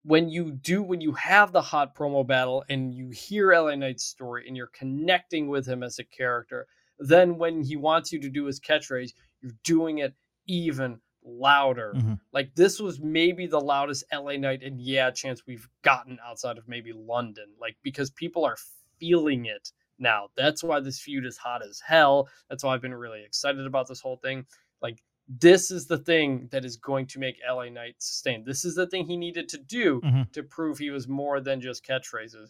when 0.04 0.30
you 0.30 0.52
do 0.52 0.82
when 0.82 1.02
you 1.02 1.12
have 1.14 1.52
the 1.52 1.62
hot 1.62 1.96
promo 1.96 2.26
battle 2.26 2.64
and 2.70 2.94
you 2.94 3.10
hear 3.10 3.54
LA 3.54 3.76
Knight's 3.76 4.06
story 4.06 4.48
and 4.48 4.56
you're 4.56 4.72
connecting 4.74 5.50
with 5.50 5.66
him 5.66 5.84
as 5.84 6.00
a 6.00 6.04
character, 6.06 6.66
then 7.00 7.38
when 7.38 7.62
he 7.62 7.76
wants 7.76 8.14
you 8.14 8.20
to 8.22 8.30
do 8.30 8.46
his 8.46 8.60
catchphrase, 8.60 9.12
you're 9.42 9.52
doing 9.66 9.98
it 9.98 10.14
even 10.48 11.00
louder. 11.26 11.94
Mm-hmm. 11.98 12.14
Like 12.32 12.56
this 12.56 12.80
was 12.80 13.02
maybe 13.02 13.48
the 13.48 13.60
loudest 13.60 14.06
LA 14.14 14.38
Knight 14.38 14.64
and 14.64 14.80
yeah, 14.80 15.12
chance 15.12 15.46
we've 15.46 15.68
gotten 15.84 16.20
outside 16.26 16.58
of 16.58 16.70
maybe 16.70 16.94
London. 16.94 17.48
Like 17.60 17.76
because 17.84 18.10
people 18.12 18.46
are 18.46 18.58
feeling 18.98 19.46
it 19.46 19.74
now. 20.00 20.28
That's 20.36 20.64
why 20.64 20.80
this 20.80 21.00
feud 21.00 21.26
is 21.26 21.38
hot 21.38 21.62
as 21.68 21.80
hell. 21.80 22.30
That's 22.50 22.64
why 22.64 22.74
I've 22.74 22.82
been 22.82 22.94
really 22.94 23.24
excited 23.24 23.66
about 23.66 23.88
this 23.88 24.00
whole 24.00 24.18
thing. 24.18 24.46
Like 24.82 25.02
this 25.28 25.72
is 25.72 25.88
the 25.88 25.98
thing 25.98 26.48
that 26.52 26.64
is 26.64 26.78
going 26.78 27.08
to 27.08 27.20
make 27.20 27.38
LA 27.48 27.70
Knight 27.70 27.96
sustain. 28.00 28.44
This 28.46 28.64
is 28.64 28.76
the 28.76 28.88
thing 28.88 29.06
he 29.06 29.18
needed 29.18 29.50
to 29.50 29.58
do 29.58 30.02
mm-hmm. 30.02 30.22
to 30.34 30.44
prove 30.44 30.78
he 30.78 30.90
was 30.90 31.08
more 31.08 31.42
than 31.42 31.62
just 31.62 31.86
catchphrases. 31.86 32.50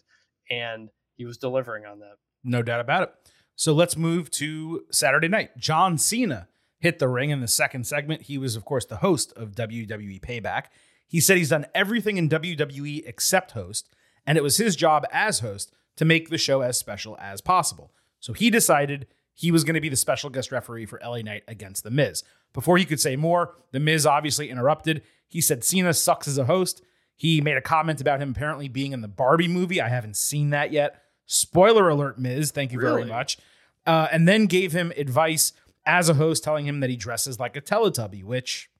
And 0.50 0.90
he 1.16 1.24
was 1.24 1.38
delivering 1.38 1.84
on 1.84 1.98
that. 2.00 2.16
No 2.44 2.62
doubt 2.62 2.80
about 2.80 3.02
it. 3.02 3.14
So 3.56 3.72
let's 3.72 3.96
move 3.96 4.30
to 4.32 4.84
Saturday 4.90 5.28
night. 5.28 5.58
John 5.58 5.98
Cena 5.98 6.48
hit 6.78 7.00
the 7.00 7.08
ring 7.08 7.30
in 7.30 7.40
the 7.40 7.48
second 7.48 7.86
segment. 7.86 8.22
He 8.22 8.38
was, 8.38 8.54
of 8.54 8.64
course, 8.64 8.84
the 8.84 8.98
host 8.98 9.32
of 9.36 9.56
WWE 9.56 10.20
Payback. 10.20 10.66
He 11.08 11.20
said 11.20 11.36
he's 11.36 11.48
done 11.48 11.66
everything 11.74 12.16
in 12.16 12.28
WWE 12.28 13.02
except 13.04 13.52
host, 13.52 13.88
and 14.24 14.38
it 14.38 14.44
was 14.44 14.58
his 14.58 14.76
job 14.76 15.04
as 15.10 15.40
host 15.40 15.72
to 15.98 16.04
make 16.04 16.30
the 16.30 16.38
show 16.38 16.62
as 16.62 16.78
special 16.78 17.18
as 17.20 17.40
possible. 17.40 17.92
So 18.20 18.32
he 18.32 18.50
decided 18.50 19.08
he 19.34 19.50
was 19.50 19.64
going 19.64 19.74
to 19.74 19.80
be 19.80 19.88
the 19.88 19.96
special 19.96 20.30
guest 20.30 20.50
referee 20.50 20.86
for 20.86 21.00
LA 21.04 21.18
Knight 21.18 21.42
against 21.46 21.82
The 21.82 21.90
Miz. 21.90 22.22
Before 22.52 22.78
he 22.78 22.84
could 22.84 23.00
say 23.00 23.16
more, 23.16 23.56
The 23.72 23.80
Miz 23.80 24.06
obviously 24.06 24.48
interrupted. 24.48 25.02
He 25.26 25.40
said 25.40 25.64
Cena 25.64 25.92
sucks 25.92 26.28
as 26.28 26.38
a 26.38 26.44
host. 26.44 26.82
He 27.16 27.40
made 27.40 27.56
a 27.56 27.60
comment 27.60 28.00
about 28.00 28.22
him 28.22 28.30
apparently 28.30 28.68
being 28.68 28.92
in 28.92 29.00
the 29.00 29.08
Barbie 29.08 29.48
movie. 29.48 29.80
I 29.80 29.88
haven't 29.88 30.16
seen 30.16 30.50
that 30.50 30.72
yet. 30.72 31.02
Spoiler 31.26 31.88
alert, 31.88 32.16
Miz. 32.18 32.52
Thank 32.52 32.72
you 32.72 32.78
really? 32.78 33.02
very 33.02 33.06
much. 33.06 33.38
Uh, 33.84 34.06
and 34.12 34.28
then 34.28 34.46
gave 34.46 34.72
him 34.72 34.92
advice 34.96 35.52
as 35.84 36.08
a 36.08 36.14
host, 36.14 36.44
telling 36.44 36.66
him 36.66 36.78
that 36.80 36.90
he 36.90 36.96
dresses 36.96 37.40
like 37.40 37.56
a 37.56 37.60
Teletubby, 37.60 38.22
which 38.22 38.70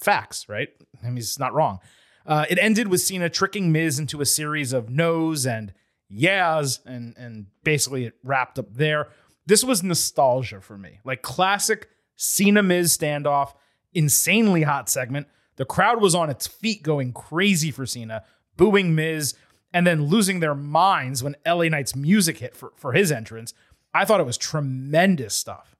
facts, 0.00 0.48
right? 0.48 0.70
I 1.02 1.06
mean, 1.06 1.16
he's 1.16 1.38
not 1.38 1.52
wrong. 1.52 1.80
Uh, 2.24 2.46
it 2.48 2.58
ended 2.58 2.88
with 2.88 3.02
Cena 3.02 3.28
tricking 3.28 3.72
Miz 3.72 3.98
into 3.98 4.22
a 4.22 4.26
series 4.26 4.72
of 4.72 4.88
no's 4.88 5.46
and 5.46 5.74
yeahs, 6.12 6.80
and 6.84 7.14
and 7.16 7.46
basically 7.64 8.04
it 8.04 8.14
wrapped 8.22 8.58
up 8.58 8.72
there. 8.74 9.08
This 9.46 9.64
was 9.64 9.82
nostalgia 9.82 10.60
for 10.60 10.78
me, 10.78 11.00
like 11.04 11.22
classic 11.22 11.88
Cena 12.16 12.62
Miz 12.62 12.96
standoff, 12.96 13.54
insanely 13.92 14.62
hot 14.62 14.88
segment. 14.88 15.26
The 15.56 15.64
crowd 15.64 16.00
was 16.00 16.14
on 16.14 16.30
its 16.30 16.46
feet 16.46 16.82
going 16.82 17.12
crazy 17.12 17.70
for 17.70 17.84
Cena, 17.86 18.24
booing 18.56 18.94
Miz, 18.94 19.34
and 19.72 19.86
then 19.86 20.06
losing 20.06 20.40
their 20.40 20.54
minds 20.54 21.22
when 21.22 21.36
LA 21.46 21.64
Knight's 21.64 21.96
music 21.96 22.38
hit 22.38 22.56
for, 22.56 22.72
for 22.76 22.92
his 22.92 23.10
entrance. 23.10 23.54
I 23.94 24.04
thought 24.04 24.20
it 24.20 24.26
was 24.26 24.38
tremendous 24.38 25.34
stuff. 25.34 25.76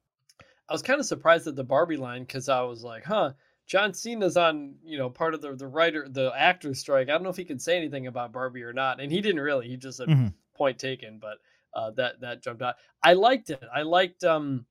I 0.68 0.72
was 0.72 0.83
kind 0.83 1.01
of 1.01 1.07
surprised 1.07 1.47
at 1.47 1.57
the 1.57 1.64
Barbie 1.64 1.97
line 1.97 2.22
because 2.22 2.49
I 2.49 2.62
was 2.62 2.83
like, 2.83 3.05
huh, 3.05 3.33
John 3.73 3.95
Cena's 3.95 4.37
on, 4.37 4.75
you 4.85 4.99
know, 4.99 5.09
part 5.09 5.33
of 5.33 5.41
the 5.41 5.57
the 5.57 5.66
writer, 5.66 6.07
the 6.07 6.31
actor 6.37 6.75
strike. 6.75 7.09
I 7.09 7.12
don't 7.12 7.23
know 7.23 7.31
if 7.31 7.39
he 7.39 7.45
can 7.47 7.59
say 7.59 7.75
anything 7.75 8.07
about 8.07 8.31
Barbie 8.31 8.64
or 8.64 8.75
not, 8.75 9.01
and 9.01 9.11
he 9.11 9.23
didn't 9.23 9.41
really. 9.41 9.66
He 9.66 9.79
just 9.79 9.97
said 9.97 10.09
mm-hmm. 10.09 10.27
point 10.55 10.79
taken, 10.79 11.18
but 11.18 11.39
uh, 11.73 11.91
that 11.93 12.20
that 12.20 12.43
jumped 12.43 12.61
out. 12.61 12.75
I 13.03 13.14
liked 13.14 13.49
it. 13.49 13.62
I 13.75 13.81
liked 13.81 14.25
um, 14.25 14.66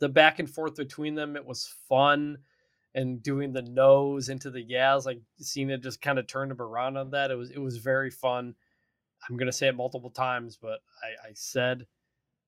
the 0.00 0.08
back 0.08 0.40
and 0.40 0.50
forth 0.50 0.74
between 0.74 1.14
them. 1.14 1.36
It 1.36 1.46
was 1.46 1.72
fun, 1.88 2.38
and 2.96 3.22
doing 3.22 3.52
the 3.52 3.62
nose 3.62 4.28
into 4.28 4.50
the 4.50 4.60
yeahs, 4.60 5.06
like 5.06 5.20
Cena 5.38 5.78
just 5.78 6.02
kind 6.02 6.18
of 6.18 6.26
turned 6.26 6.50
him 6.50 6.60
around 6.60 6.96
on 6.96 7.12
that. 7.12 7.30
It 7.30 7.36
was 7.36 7.52
it 7.52 7.60
was 7.60 7.76
very 7.76 8.10
fun. 8.10 8.56
I'm 9.30 9.36
gonna 9.36 9.52
say 9.52 9.68
it 9.68 9.76
multiple 9.76 10.10
times, 10.10 10.58
but 10.60 10.80
I, 11.00 11.28
I 11.28 11.32
said 11.34 11.86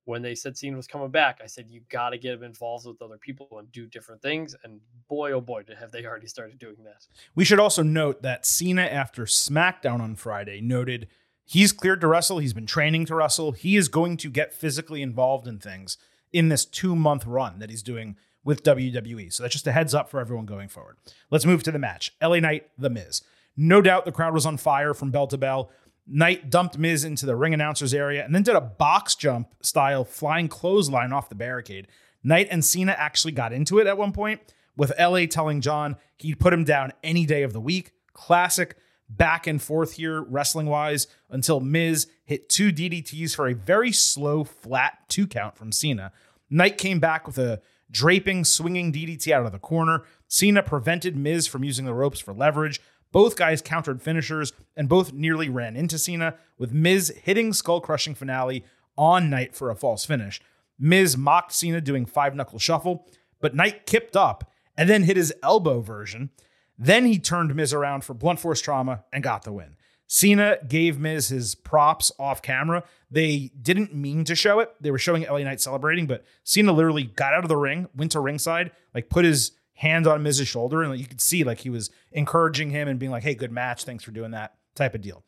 when 0.08 0.22
they 0.22 0.34
said 0.34 0.56
Cena 0.56 0.74
was 0.74 0.86
coming 0.86 1.10
back, 1.10 1.40
I 1.44 1.46
said 1.46 1.66
you 1.68 1.82
got 1.90 2.10
to 2.10 2.18
get 2.18 2.32
him 2.32 2.42
involved 2.42 2.86
with 2.86 3.02
other 3.02 3.18
people 3.18 3.46
and 3.58 3.70
do 3.70 3.86
different 3.86 4.22
things. 4.22 4.56
And 4.64 4.80
boy, 5.06 5.32
oh 5.32 5.42
boy, 5.42 5.64
have 5.78 5.92
they 5.92 6.06
already 6.06 6.26
started 6.26 6.58
doing 6.58 6.82
that. 6.84 7.06
We 7.34 7.44
should 7.44 7.60
also 7.60 7.82
note 7.82 8.22
that 8.22 8.46
Cena, 8.46 8.82
after 8.82 9.26
SmackDown 9.26 10.00
on 10.00 10.16
Friday, 10.16 10.62
noted 10.62 11.08
he's 11.44 11.72
cleared 11.72 12.00
to 12.00 12.06
wrestle. 12.06 12.38
He's 12.38 12.54
been 12.54 12.64
training 12.64 13.04
to 13.04 13.14
wrestle. 13.16 13.52
He 13.52 13.76
is 13.76 13.88
going 13.88 14.16
to 14.16 14.30
get 14.30 14.54
physically 14.54 15.02
involved 15.02 15.46
in 15.46 15.58
things 15.58 15.98
in 16.32 16.48
this 16.48 16.64
two 16.64 16.96
month 16.96 17.26
run 17.26 17.58
that 17.58 17.68
he's 17.68 17.82
doing 17.82 18.16
with 18.42 18.62
WWE. 18.62 19.30
So 19.30 19.42
that's 19.42 19.52
just 19.52 19.66
a 19.66 19.72
heads 19.72 19.94
up 19.94 20.08
for 20.08 20.20
everyone 20.20 20.46
going 20.46 20.68
forward. 20.68 20.96
Let's 21.30 21.44
move 21.44 21.62
to 21.64 21.70
the 21.70 21.78
match 21.78 22.14
LA 22.22 22.40
Knight, 22.40 22.70
The 22.78 22.88
Miz. 22.88 23.20
No 23.58 23.82
doubt 23.82 24.06
the 24.06 24.12
crowd 24.12 24.32
was 24.32 24.46
on 24.46 24.56
fire 24.56 24.94
from 24.94 25.10
bell 25.10 25.26
to 25.26 25.36
bell. 25.36 25.70
Knight 26.10 26.48
dumped 26.50 26.78
Miz 26.78 27.04
into 27.04 27.26
the 27.26 27.36
ring 27.36 27.52
announcers 27.52 27.92
area 27.92 28.24
and 28.24 28.34
then 28.34 28.42
did 28.42 28.56
a 28.56 28.60
box 28.60 29.14
jump 29.14 29.48
style 29.62 30.04
flying 30.04 30.48
clothesline 30.48 31.12
off 31.12 31.28
the 31.28 31.34
barricade. 31.34 31.86
Knight 32.22 32.48
and 32.50 32.64
Cena 32.64 32.94
actually 32.96 33.32
got 33.32 33.52
into 33.52 33.78
it 33.78 33.86
at 33.86 33.98
one 33.98 34.12
point, 34.12 34.40
with 34.76 34.92
LA 34.98 35.26
telling 35.26 35.60
John 35.60 35.96
he'd 36.16 36.40
put 36.40 36.52
him 36.52 36.64
down 36.64 36.92
any 37.02 37.26
day 37.26 37.42
of 37.42 37.52
the 37.52 37.60
week. 37.60 37.92
Classic 38.12 38.76
back 39.08 39.46
and 39.46 39.60
forth 39.60 39.94
here, 39.94 40.22
wrestling 40.22 40.66
wise, 40.66 41.06
until 41.30 41.60
Miz 41.60 42.06
hit 42.24 42.48
two 42.48 42.72
DDTs 42.72 43.34
for 43.34 43.48
a 43.48 43.54
very 43.54 43.92
slow, 43.92 44.44
flat 44.44 44.98
two 45.08 45.26
count 45.26 45.56
from 45.56 45.72
Cena. 45.72 46.12
Knight 46.50 46.78
came 46.78 47.00
back 47.00 47.26
with 47.26 47.38
a 47.38 47.60
draping, 47.90 48.44
swinging 48.44 48.92
DDT 48.92 49.32
out 49.32 49.46
of 49.46 49.52
the 49.52 49.58
corner. 49.58 50.04
Cena 50.28 50.62
prevented 50.62 51.16
Miz 51.16 51.46
from 51.46 51.64
using 51.64 51.84
the 51.84 51.94
ropes 51.94 52.20
for 52.20 52.32
leverage. 52.32 52.80
Both 53.12 53.36
guys 53.36 53.62
countered 53.62 54.02
finishers 54.02 54.52
and 54.76 54.88
both 54.88 55.12
nearly 55.12 55.48
ran 55.48 55.76
into 55.76 55.98
Cena, 55.98 56.34
with 56.58 56.72
Miz 56.72 57.12
hitting 57.24 57.52
skull 57.52 57.80
crushing 57.80 58.14
finale 58.14 58.64
on 58.96 59.30
Knight 59.30 59.54
for 59.54 59.70
a 59.70 59.76
false 59.76 60.04
finish. 60.04 60.40
Miz 60.78 61.16
mocked 61.16 61.52
Cena 61.52 61.80
doing 61.80 62.06
five 62.06 62.34
knuckle 62.34 62.58
shuffle, 62.58 63.06
but 63.40 63.54
Knight 63.54 63.86
kipped 63.86 64.16
up 64.16 64.50
and 64.76 64.88
then 64.88 65.04
hit 65.04 65.16
his 65.16 65.32
elbow 65.42 65.80
version. 65.80 66.30
Then 66.78 67.06
he 67.06 67.18
turned 67.18 67.54
Miz 67.54 67.72
around 67.72 68.04
for 68.04 68.14
blunt 68.14 68.40
force 68.40 68.60
trauma 68.60 69.04
and 69.12 69.22
got 69.22 69.42
the 69.42 69.52
win. 69.52 69.76
Cena 70.06 70.56
gave 70.66 70.98
Miz 70.98 71.28
his 71.28 71.54
props 71.54 72.10
off 72.18 72.40
camera. 72.40 72.82
They 73.10 73.50
didn't 73.60 73.94
mean 73.94 74.24
to 74.24 74.34
show 74.34 74.58
it. 74.60 74.72
They 74.80 74.90
were 74.90 74.98
showing 74.98 75.22
LA 75.22 75.40
Knight 75.40 75.60
celebrating, 75.60 76.06
but 76.06 76.24
Cena 76.44 76.72
literally 76.72 77.04
got 77.04 77.34
out 77.34 77.44
of 77.44 77.48
the 77.48 77.56
ring, 77.56 77.88
went 77.94 78.12
to 78.12 78.20
ringside, 78.20 78.70
like 78.94 79.10
put 79.10 79.26
his 79.26 79.52
hand 79.78 80.08
on 80.08 80.24
Miz's 80.24 80.48
shoulder, 80.48 80.82
and 80.82 80.90
like, 80.90 81.00
you 81.00 81.06
could 81.06 81.20
see 81.20 81.44
like 81.44 81.60
he 81.60 81.70
was 81.70 81.90
encouraging 82.10 82.70
him 82.70 82.88
and 82.88 82.98
being 82.98 83.12
like, 83.12 83.22
"Hey, 83.22 83.34
good 83.34 83.52
match. 83.52 83.84
Thanks 83.84 84.04
for 84.04 84.10
doing 84.10 84.32
that." 84.32 84.54
Type 84.74 84.94
of 84.94 85.00
deal. 85.00 85.24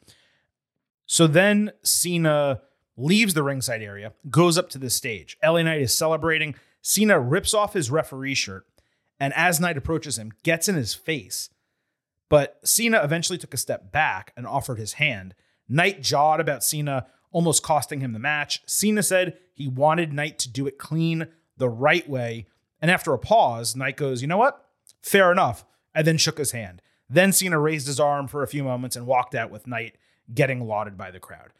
So 1.06 1.26
then 1.26 1.72
Cena 1.82 2.62
leaves 2.96 3.34
the 3.34 3.42
ringside 3.42 3.82
area, 3.82 4.12
goes 4.28 4.58
up 4.58 4.68
to 4.70 4.78
the 4.78 4.90
stage. 4.90 5.36
LA 5.42 5.62
Knight 5.62 5.80
is 5.80 5.94
celebrating. 5.94 6.54
Cena 6.82 7.18
rips 7.18 7.54
off 7.54 7.74
his 7.74 7.90
referee 7.90 8.34
shirt, 8.34 8.66
and 9.18 9.32
as 9.34 9.60
Knight 9.60 9.76
approaches 9.76 10.18
him, 10.18 10.32
gets 10.42 10.68
in 10.68 10.74
his 10.74 10.94
face. 10.94 11.50
But 12.28 12.58
Cena 12.64 13.02
eventually 13.02 13.38
took 13.38 13.54
a 13.54 13.58
step 13.58 13.92
back 13.92 14.32
and 14.36 14.46
offered 14.46 14.78
his 14.78 14.94
hand. 14.94 15.34
Knight 15.68 16.02
jawed 16.02 16.40
about 16.40 16.64
Cena, 16.64 17.06
almost 17.30 17.62
costing 17.62 18.00
him 18.00 18.12
the 18.12 18.18
match. 18.18 18.62
Cena 18.66 19.02
said 19.02 19.38
he 19.52 19.68
wanted 19.68 20.12
Knight 20.12 20.38
to 20.40 20.50
do 20.50 20.66
it 20.66 20.78
clean, 20.78 21.28
the 21.56 21.68
right 21.68 22.08
way. 22.08 22.46
And 22.80 22.90
after 22.90 23.12
a 23.12 23.18
pause, 23.18 23.76
Knight 23.76 23.96
goes, 23.96 24.22
You 24.22 24.28
know 24.28 24.38
what? 24.38 24.64
Fair 25.02 25.30
enough. 25.30 25.64
And 25.94 26.06
then 26.06 26.18
shook 26.18 26.38
his 26.38 26.52
hand. 26.52 26.82
Then 27.08 27.32
Cena 27.32 27.58
raised 27.58 27.88
his 27.88 27.98
arm 27.98 28.28
for 28.28 28.42
a 28.42 28.48
few 28.48 28.62
moments 28.62 28.94
and 28.94 29.06
walked 29.06 29.34
out 29.34 29.50
with 29.50 29.66
Knight 29.66 29.96
getting 30.32 30.66
lauded 30.66 30.96
by 30.96 31.10
the 31.10 31.18
crowd. 31.18 31.50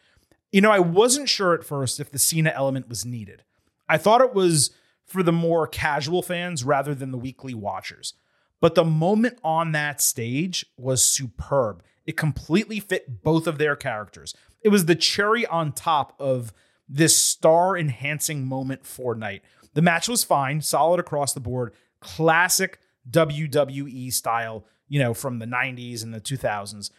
You 0.52 0.60
know, 0.60 0.70
I 0.70 0.78
wasn't 0.78 1.28
sure 1.28 1.54
at 1.54 1.64
first 1.64 1.98
if 1.98 2.10
the 2.10 2.18
Cena 2.18 2.52
element 2.54 2.88
was 2.88 3.04
needed. 3.04 3.42
I 3.88 3.98
thought 3.98 4.20
it 4.20 4.34
was 4.34 4.70
for 5.04 5.24
the 5.24 5.32
more 5.32 5.66
casual 5.66 6.22
fans 6.22 6.62
rather 6.62 6.94
than 6.94 7.10
the 7.10 7.18
weekly 7.18 7.54
watchers. 7.54 8.14
But 8.60 8.76
the 8.76 8.84
moment 8.84 9.38
on 9.42 9.72
that 9.72 10.00
stage 10.00 10.66
was 10.76 11.04
superb. 11.04 11.82
It 12.06 12.16
completely 12.16 12.78
fit 12.78 13.22
both 13.22 13.46
of 13.46 13.58
their 13.58 13.74
characters. 13.74 14.34
It 14.62 14.68
was 14.68 14.84
the 14.84 14.94
cherry 14.94 15.46
on 15.46 15.72
top 15.72 16.14
of 16.20 16.52
this 16.88 17.16
star 17.16 17.76
enhancing 17.76 18.46
moment 18.46 18.84
for 18.84 19.14
Knight. 19.14 19.42
The 19.74 19.82
match 19.82 20.08
was 20.08 20.24
fine, 20.24 20.60
solid 20.60 21.00
across 21.00 21.32
the 21.32 21.40
board, 21.40 21.72
classic 22.00 22.78
WWE 23.10 24.12
style, 24.12 24.64
you 24.88 24.98
know, 24.98 25.14
from 25.14 25.38
the 25.38 25.46
90s 25.46 26.02
and 26.02 26.12
the 26.12 26.20
2000s. 26.20 26.90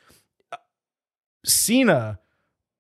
Cena 1.44 2.20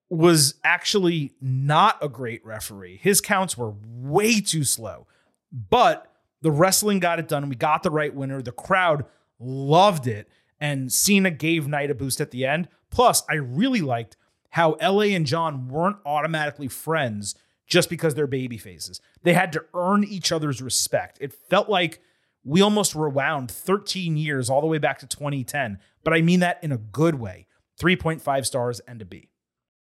was 0.10 0.56
actually 0.64 1.34
not 1.42 1.98
a 2.02 2.10
great 2.10 2.46
referee. 2.46 3.00
His 3.02 3.22
counts 3.22 3.58
were 3.58 3.74
way 3.86 4.42
too 4.42 4.64
slow, 4.64 5.08
but 5.52 6.12
the 6.42 6.52
wrestling 6.52 7.00
got 7.00 7.20
it 7.20 7.28
done. 7.28 7.48
We 7.50 7.56
got 7.56 7.84
the 7.84 7.92
right 7.92 8.14
winner. 8.14 8.42
The 8.42 8.52
crowd 8.52 9.06
loved 9.40 10.08
it. 10.08 10.28
And 10.60 10.92
Cena 10.92 11.32
gave 11.32 11.68
Knight 11.68 11.90
a 11.90 11.96
boost 11.96 12.22
at 12.22 12.32
the 12.32 12.46
end. 12.46 12.68
Plus, 12.90 13.24
I 13.30 13.36
really 13.36 13.82
liked 13.82 14.18
how 14.50 14.76
LA 14.82 15.14
and 15.16 15.26
John 15.26 15.70
weren't 15.70 15.98
automatically 16.06 16.68
friends 16.68 17.36
just 17.72 17.90
because 17.90 18.14
they're 18.14 18.28
baby 18.28 18.58
faces. 18.58 19.00
They 19.24 19.34
had 19.34 19.54
to 19.54 19.64
earn 19.74 20.04
each 20.04 20.34
other's 20.34 20.62
respect. 20.62 21.18
It 21.22 21.34
felt 21.34 21.70
like 21.70 22.02
we 22.44 22.60
almost 22.60 22.94
rewound 22.94 23.50
13 23.50 24.18
years 24.18 24.50
all 24.50 24.60
the 24.60 24.68
way 24.68 24.78
back 24.78 25.00
to 25.00 25.08
2010, 25.08 25.80
but 26.04 26.14
I 26.14 26.22
mean 26.22 26.42
that 26.42 26.62
in 26.62 26.74
a 26.74 26.78
good 26.78 27.16
way. 27.16 27.48
3.5 27.80 28.46
stars 28.46 28.82
and 28.82 29.02
a 29.02 29.06
B. 29.06 29.30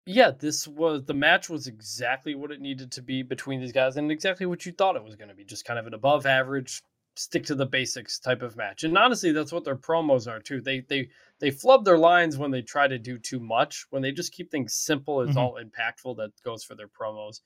Yeah, 0.06 0.32
this 0.32 0.68
was 0.68 1.04
the 1.04 1.14
match 1.16 1.50
was 1.50 1.68
exactly 1.68 2.36
what 2.36 2.52
it 2.52 2.62
needed 2.62 2.92
to 2.94 3.02
be 3.02 3.24
between 3.24 3.60
these 3.60 3.72
guys 3.72 3.98
and 3.98 4.12
exactly 4.12 4.46
what 4.46 4.66
you 4.66 4.72
thought 4.72 4.96
it 4.96 5.04
was 5.04 5.16
going 5.16 5.30
to 5.30 5.36
be. 5.36 5.44
Just 5.44 5.66
kind 5.66 5.80
of 5.80 5.88
an 5.88 5.94
above 5.94 6.26
average, 6.26 6.84
stick 7.16 7.46
to 7.46 7.56
the 7.56 7.66
basics 7.66 8.20
type 8.20 8.42
of 8.42 8.56
match. 8.56 8.84
And 8.84 8.98
honestly, 8.98 9.32
that's 9.32 9.52
what 9.52 9.66
their 9.66 9.76
promos 9.76 10.28
are 10.28 10.40
too. 10.40 10.62
They 10.62 10.82
they 10.82 11.10
they 11.40 11.52
flub 11.52 11.86
their 11.86 11.98
lines 11.98 12.38
when 12.38 12.52
they 12.52 12.62
try 12.62 12.88
to 12.88 12.98
do 12.98 13.18
too 13.18 13.40
much. 13.40 13.86
When 13.90 14.02
they 14.02 14.12
just 14.12 14.32
keep 14.32 14.50
things 14.50 14.74
simple, 14.74 15.22
it's 15.22 15.32
mm-hmm. 15.32 15.40
all 15.40 15.60
impactful. 15.62 16.18
That 16.18 16.32
goes 16.44 16.64
for 16.64 16.76
their 16.76 16.88
promos 16.88 17.42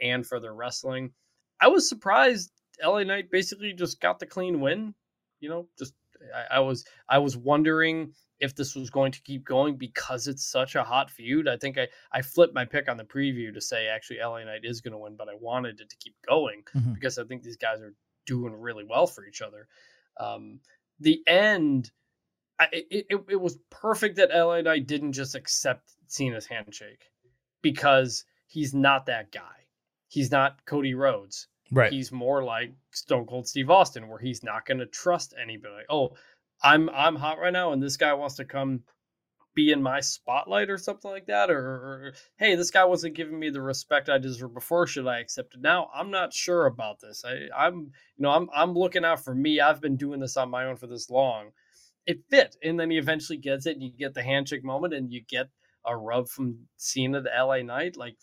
and 0.00 0.26
for 0.26 0.40
their 0.40 0.54
wrestling. 0.54 1.12
I 1.60 1.68
was 1.68 1.88
surprised 1.88 2.52
LA 2.82 3.04
Knight 3.04 3.30
basically 3.30 3.72
just 3.72 4.00
got 4.00 4.18
the 4.18 4.26
clean 4.26 4.60
win. 4.60 4.94
You 5.40 5.48
know, 5.48 5.68
just 5.78 5.94
I, 6.34 6.56
I 6.56 6.60
was 6.60 6.84
I 7.08 7.18
was 7.18 7.36
wondering 7.36 8.12
if 8.40 8.54
this 8.54 8.74
was 8.74 8.90
going 8.90 9.12
to 9.12 9.22
keep 9.22 9.44
going 9.44 9.76
because 9.76 10.28
it's 10.28 10.46
such 10.46 10.76
a 10.76 10.84
hot 10.84 11.10
feud. 11.10 11.48
I 11.48 11.56
think 11.56 11.76
I, 11.76 11.88
I 12.12 12.22
flipped 12.22 12.54
my 12.54 12.64
pick 12.64 12.88
on 12.88 12.96
the 12.96 13.04
preview 13.04 13.52
to 13.52 13.60
say 13.60 13.88
actually 13.88 14.20
LA 14.20 14.44
Knight 14.44 14.60
is 14.64 14.80
going 14.80 14.92
to 14.92 14.98
win, 14.98 15.16
but 15.16 15.28
I 15.28 15.34
wanted 15.40 15.80
it 15.80 15.90
to 15.90 15.96
keep 15.96 16.14
going 16.28 16.62
mm-hmm. 16.74 16.92
because 16.92 17.18
I 17.18 17.24
think 17.24 17.42
these 17.42 17.56
guys 17.56 17.80
are 17.80 17.94
doing 18.26 18.52
really 18.52 18.84
well 18.88 19.06
for 19.06 19.26
each 19.26 19.42
other. 19.42 19.66
Um, 20.20 20.60
the 21.00 21.20
end, 21.26 21.90
I, 22.60 22.68
it, 22.72 23.06
it, 23.10 23.24
it 23.28 23.40
was 23.40 23.58
perfect 23.70 24.16
that 24.16 24.30
LA 24.30 24.60
Knight 24.60 24.86
didn't 24.86 25.12
just 25.12 25.34
accept 25.34 25.90
Cena's 26.06 26.46
handshake 26.46 27.10
because 27.62 28.24
he's 28.46 28.74
not 28.74 29.06
that 29.06 29.32
guy. 29.32 29.57
He's 30.08 30.30
not 30.30 30.64
Cody 30.64 30.94
Rhodes. 30.94 31.48
Right. 31.70 31.92
He's 31.92 32.10
more 32.10 32.42
like 32.42 32.72
Stone 32.92 33.26
Cold 33.26 33.46
Steve 33.46 33.70
Austin, 33.70 34.08
where 34.08 34.18
he's 34.18 34.42
not 34.42 34.64
going 34.66 34.78
to 34.78 34.86
trust 34.86 35.34
anybody. 35.40 35.74
Like, 35.74 35.86
oh, 35.90 36.16
I'm 36.62 36.88
I'm 36.90 37.16
hot 37.16 37.38
right 37.38 37.52
now, 37.52 37.72
and 37.72 37.82
this 37.82 37.96
guy 37.96 38.14
wants 38.14 38.36
to 38.36 38.44
come 38.44 38.82
be 39.54 39.72
in 39.72 39.82
my 39.82 39.98
spotlight 39.98 40.70
or 40.70 40.78
something 40.78 41.10
like 41.10 41.26
that, 41.26 41.50
or, 41.50 41.58
or, 41.58 42.12
hey, 42.38 42.54
this 42.54 42.70
guy 42.70 42.84
wasn't 42.84 43.16
giving 43.16 43.36
me 43.36 43.50
the 43.50 43.60
respect 43.60 44.08
I 44.08 44.16
deserve 44.16 44.54
before. 44.54 44.86
Should 44.86 45.08
I 45.08 45.18
accept 45.18 45.54
it 45.54 45.60
now? 45.60 45.90
I'm 45.92 46.12
not 46.12 46.32
sure 46.32 46.66
about 46.66 47.00
this. 47.00 47.24
I, 47.24 47.48
I'm 47.56 47.90
you 48.16 48.22
know 48.22 48.30
I'm 48.30 48.48
I'm 48.54 48.72
looking 48.72 49.04
out 49.04 49.24
for 49.24 49.34
me. 49.34 49.60
I've 49.60 49.80
been 49.80 49.96
doing 49.96 50.20
this 50.20 50.36
on 50.36 50.50
my 50.50 50.66
own 50.66 50.76
for 50.76 50.86
this 50.86 51.10
long. 51.10 51.50
It 52.06 52.20
fit, 52.30 52.56
and 52.62 52.78
then 52.80 52.90
he 52.90 52.98
eventually 52.98 53.36
gets 53.36 53.66
it, 53.66 53.72
and 53.72 53.82
you 53.82 53.90
get 53.90 54.14
the 54.14 54.22
handshake 54.22 54.64
moment, 54.64 54.94
and 54.94 55.12
you 55.12 55.22
get 55.28 55.48
a 55.84 55.96
rub 55.96 56.28
from 56.28 56.66
Cena 56.76 57.22
to 57.22 57.44
LA 57.44 57.62
Knight. 57.62 57.96
Like 57.96 58.16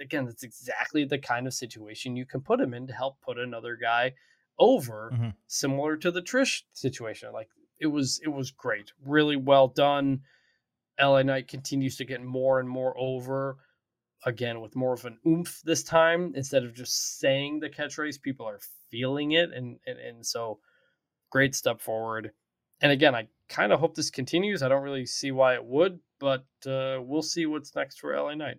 again, 0.00 0.24
that's 0.24 0.42
exactly 0.42 1.04
the 1.04 1.18
kind 1.18 1.46
of 1.46 1.54
situation 1.54 2.16
you 2.16 2.26
can 2.26 2.40
put 2.40 2.60
him 2.60 2.74
in 2.74 2.86
to 2.86 2.92
help 2.92 3.20
put 3.20 3.38
another 3.38 3.76
guy 3.76 4.14
over, 4.58 5.10
mm-hmm. 5.12 5.28
similar 5.46 5.96
to 5.96 6.10
the 6.10 6.22
Trish 6.22 6.62
situation. 6.72 7.32
Like 7.32 7.48
it 7.78 7.86
was 7.86 8.20
it 8.22 8.28
was 8.28 8.50
great, 8.50 8.92
really 9.04 9.36
well 9.36 9.68
done. 9.68 10.20
LA 11.00 11.22
Knight 11.22 11.48
continues 11.48 11.96
to 11.96 12.04
get 12.04 12.22
more 12.22 12.60
and 12.60 12.68
more 12.68 12.94
over. 12.98 13.56
Again, 14.26 14.60
with 14.60 14.76
more 14.76 14.92
of 14.92 15.06
an 15.06 15.16
oomph 15.26 15.62
this 15.64 15.82
time 15.82 16.32
instead 16.34 16.62
of 16.62 16.74
just 16.74 17.18
saying 17.18 17.60
the 17.60 17.70
catchphrase, 17.70 18.20
people 18.20 18.46
are 18.46 18.60
feeling 18.90 19.32
it, 19.32 19.50
and 19.52 19.78
and, 19.86 19.98
and 19.98 20.26
so 20.26 20.58
great 21.30 21.54
step 21.54 21.80
forward. 21.80 22.32
And 22.82 22.92
again, 22.92 23.14
I 23.14 23.28
kind 23.48 23.72
of 23.72 23.80
hope 23.80 23.94
this 23.94 24.10
continues. 24.10 24.62
I 24.62 24.68
don't 24.68 24.82
really 24.82 25.06
see 25.06 25.32
why 25.32 25.54
it 25.54 25.64
would, 25.64 26.00
but 26.18 26.44
uh, 26.66 26.98
we'll 27.00 27.22
see 27.22 27.46
what's 27.46 27.74
next 27.74 27.98
for 27.98 28.14
LA 28.14 28.34
Knight. 28.34 28.58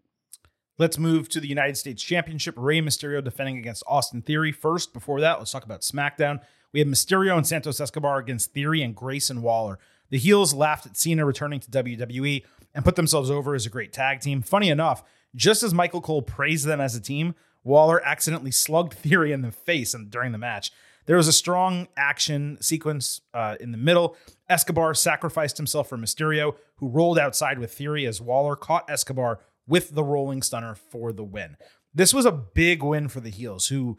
Let's 0.78 0.98
move 0.98 1.30
to 1.30 1.40
the 1.40 1.48
United 1.48 1.78
States 1.78 2.02
Championship. 2.02 2.56
Rey 2.58 2.82
Mysterio 2.82 3.24
defending 3.24 3.58
against 3.58 3.84
Austin 3.88 4.22
Theory. 4.22 4.52
First, 4.52 4.94
before 4.94 5.20
that, 5.22 5.38
let's 5.40 5.52
talk 5.52 5.66
about 5.66 5.82
SmackDown. 5.82 6.42
We 6.74 6.80
have 6.80 6.88
Mysterio 6.88 7.38
and 7.38 7.46
Santos 7.46 7.80
Escobar 7.80 8.18
against 8.18 8.54
Theory 8.54 8.82
and 8.82 8.96
Grayson 8.96 9.42
Waller. 9.42 9.78
The 10.10 10.18
heels 10.18 10.54
laughed 10.54 10.86
at 10.86 10.98
Cena 10.98 11.26
returning 11.26 11.60
to 11.60 11.72
WWE 11.72 12.44
and 12.74 12.86
put 12.86 12.96
themselves 12.96 13.30
over 13.30 13.54
as 13.54 13.66
a 13.66 13.70
great 13.70 13.94
tag 13.94 14.22
team. 14.22 14.42
Funny 14.42 14.70
enough, 14.70 15.04
just 15.36 15.64
as 15.64 15.74
Michael 15.74 16.02
Cole 16.02 16.22
praised 16.22 16.66
them 16.66 16.82
as 16.82 16.96
a 16.96 17.02
team, 17.02 17.36
Waller 17.64 18.04
accidentally 18.06 18.52
slugged 18.52 18.94
Theory 19.02 19.32
in 19.32 19.42
the 19.42 19.52
face 19.52 19.96
during 20.10 20.32
the 20.32 20.38
match. 20.38 20.72
There 21.06 21.18
was 21.18 21.28
a 21.28 21.34
strong 21.34 21.88
action 21.98 22.58
sequence 22.62 23.22
uh, 23.34 23.56
in 23.60 23.72
the 23.72 23.78
middle. 23.78 24.16
Escobar 24.50 24.94
sacrificed 24.94 25.58
himself 25.58 25.90
for 25.90 25.98
Mysterio, 25.98 26.56
who 26.76 26.88
rolled 26.88 27.18
outside 27.18 27.60
with 27.60 27.74
Theory 27.74 28.06
as 28.06 28.22
Waller 28.22 28.56
caught 28.56 28.90
Escobar 28.90 29.40
with 29.68 29.96
the 29.96 30.04
rolling 30.04 30.42
stunner 30.42 30.76
for 30.76 31.12
the 31.12 31.24
win. 31.24 31.58
This 31.94 32.14
was 32.14 32.26
a 32.26 32.32
big 32.32 32.84
win 32.84 33.08
for 33.08 33.20
the 33.20 33.30
heels, 33.30 33.68
who 33.68 33.98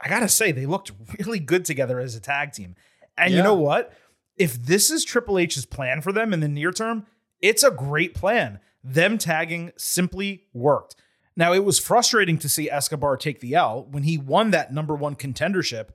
I 0.00 0.08
gotta 0.08 0.28
say, 0.28 0.52
they 0.52 0.66
looked 0.66 0.92
really 1.18 1.38
good 1.38 1.64
together 1.64 2.00
as 2.00 2.14
a 2.14 2.20
tag 2.20 2.52
team. 2.52 2.74
And 3.16 3.30
yeah. 3.30 3.38
you 3.38 3.42
know 3.42 3.54
what? 3.54 3.92
If 4.36 4.54
this 4.54 4.90
is 4.90 5.04
Triple 5.04 5.38
H's 5.38 5.66
plan 5.66 6.00
for 6.00 6.12
them 6.12 6.32
in 6.32 6.40
the 6.40 6.48
near 6.48 6.72
term, 6.72 7.06
it's 7.40 7.62
a 7.62 7.70
great 7.70 8.14
plan. 8.14 8.60
Them 8.82 9.18
tagging 9.18 9.72
simply 9.76 10.44
worked. 10.52 10.96
Now, 11.36 11.52
it 11.52 11.64
was 11.64 11.78
frustrating 11.78 12.38
to 12.38 12.48
see 12.48 12.70
Escobar 12.70 13.16
take 13.16 13.40
the 13.40 13.54
L 13.54 13.86
when 13.90 14.02
he 14.02 14.18
won 14.18 14.50
that 14.50 14.72
number 14.72 14.94
one 14.94 15.16
contendership 15.16 15.88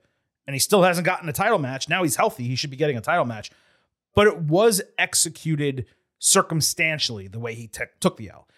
and 0.46 0.54
he 0.54 0.58
still 0.58 0.82
hasn't 0.82 1.04
gotten 1.04 1.28
a 1.28 1.32
title 1.32 1.58
match. 1.58 1.88
Now 1.88 2.02
he's 2.02 2.16
healthy. 2.16 2.44
He 2.44 2.56
should 2.56 2.70
be 2.70 2.76
getting 2.76 2.96
a 2.96 3.02
title 3.02 3.26
match. 3.26 3.50
But 4.14 4.26
it 4.26 4.38
was 4.38 4.80
executed 4.96 5.86
circumstantially 6.18 7.28
the 7.28 7.38
way 7.38 7.54
he 7.54 7.70
took 8.00 8.16
the 8.16 8.30
L. 8.30 8.48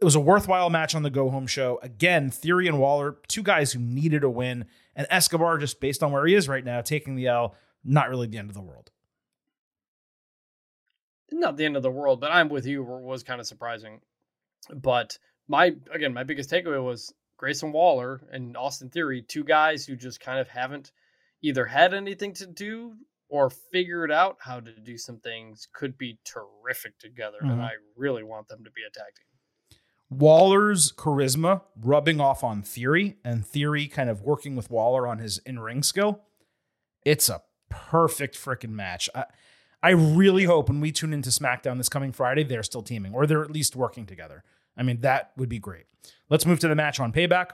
It 0.00 0.04
was 0.04 0.14
a 0.14 0.20
worthwhile 0.20 0.70
match 0.70 0.94
on 0.94 1.02
the 1.02 1.10
go 1.10 1.28
home 1.28 1.46
show. 1.46 1.80
Again, 1.82 2.30
Theory 2.30 2.68
and 2.68 2.78
Waller, 2.78 3.16
two 3.26 3.42
guys 3.42 3.72
who 3.72 3.80
needed 3.80 4.22
a 4.22 4.30
win. 4.30 4.66
And 4.94 5.06
Escobar, 5.10 5.58
just 5.58 5.80
based 5.80 6.02
on 6.02 6.12
where 6.12 6.26
he 6.26 6.34
is 6.34 6.48
right 6.48 6.64
now, 6.64 6.80
taking 6.80 7.16
the 7.16 7.26
L, 7.26 7.54
not 7.84 8.08
really 8.08 8.26
the 8.26 8.38
end 8.38 8.50
of 8.50 8.54
the 8.54 8.62
world. 8.62 8.90
Not 11.30 11.56
the 11.56 11.64
end 11.64 11.76
of 11.76 11.82
the 11.82 11.90
world, 11.90 12.20
but 12.20 12.32
I'm 12.32 12.48
with 12.48 12.66
you. 12.66 12.82
Was 12.82 13.22
kind 13.22 13.40
of 13.40 13.46
surprising. 13.46 14.00
But 14.74 15.18
my 15.46 15.74
again, 15.92 16.14
my 16.14 16.24
biggest 16.24 16.50
takeaway 16.50 16.82
was 16.82 17.12
Grayson 17.36 17.72
Waller 17.72 18.20
and 18.32 18.56
Austin 18.56 18.90
Theory, 18.90 19.22
two 19.22 19.44
guys 19.44 19.84
who 19.84 19.94
just 19.94 20.20
kind 20.20 20.38
of 20.40 20.48
haven't 20.48 20.92
either 21.42 21.64
had 21.66 21.94
anything 21.94 22.32
to 22.34 22.46
do 22.46 22.94
or 23.28 23.50
figured 23.50 24.10
out 24.10 24.38
how 24.40 24.58
to 24.58 24.72
do 24.80 24.96
some 24.96 25.18
things 25.18 25.68
could 25.72 25.98
be 25.98 26.18
terrific 26.24 26.98
together. 26.98 27.38
Mm-hmm. 27.42 27.52
And 27.52 27.62
I 27.62 27.72
really 27.96 28.22
want 28.22 28.48
them 28.48 28.64
to 28.64 28.70
be 28.70 28.82
a 28.88 28.90
tag 28.90 29.14
team. 29.14 29.37
Waller's 30.10 30.92
charisma 30.92 31.62
rubbing 31.80 32.20
off 32.20 32.42
on 32.42 32.62
Theory 32.62 33.16
and 33.24 33.46
Theory 33.46 33.86
kind 33.86 34.08
of 34.08 34.22
working 34.22 34.56
with 34.56 34.70
Waller 34.70 35.06
on 35.06 35.18
his 35.18 35.38
in 35.38 35.58
ring 35.58 35.82
skill. 35.82 36.22
It's 37.04 37.28
a 37.28 37.42
perfect 37.68 38.36
freaking 38.36 38.70
match. 38.70 39.08
I, 39.14 39.24
I 39.82 39.90
really 39.90 40.44
hope 40.44 40.68
when 40.68 40.80
we 40.80 40.92
tune 40.92 41.12
into 41.12 41.30
SmackDown 41.30 41.76
this 41.76 41.88
coming 41.88 42.12
Friday, 42.12 42.42
they're 42.42 42.62
still 42.62 42.82
teaming 42.82 43.14
or 43.14 43.26
they're 43.26 43.44
at 43.44 43.50
least 43.50 43.76
working 43.76 44.06
together. 44.06 44.42
I 44.76 44.82
mean, 44.82 45.00
that 45.02 45.32
would 45.36 45.48
be 45.48 45.58
great. 45.58 45.84
Let's 46.28 46.46
move 46.46 46.58
to 46.60 46.68
the 46.68 46.74
match 46.74 46.98
on 47.00 47.12
Payback. 47.12 47.50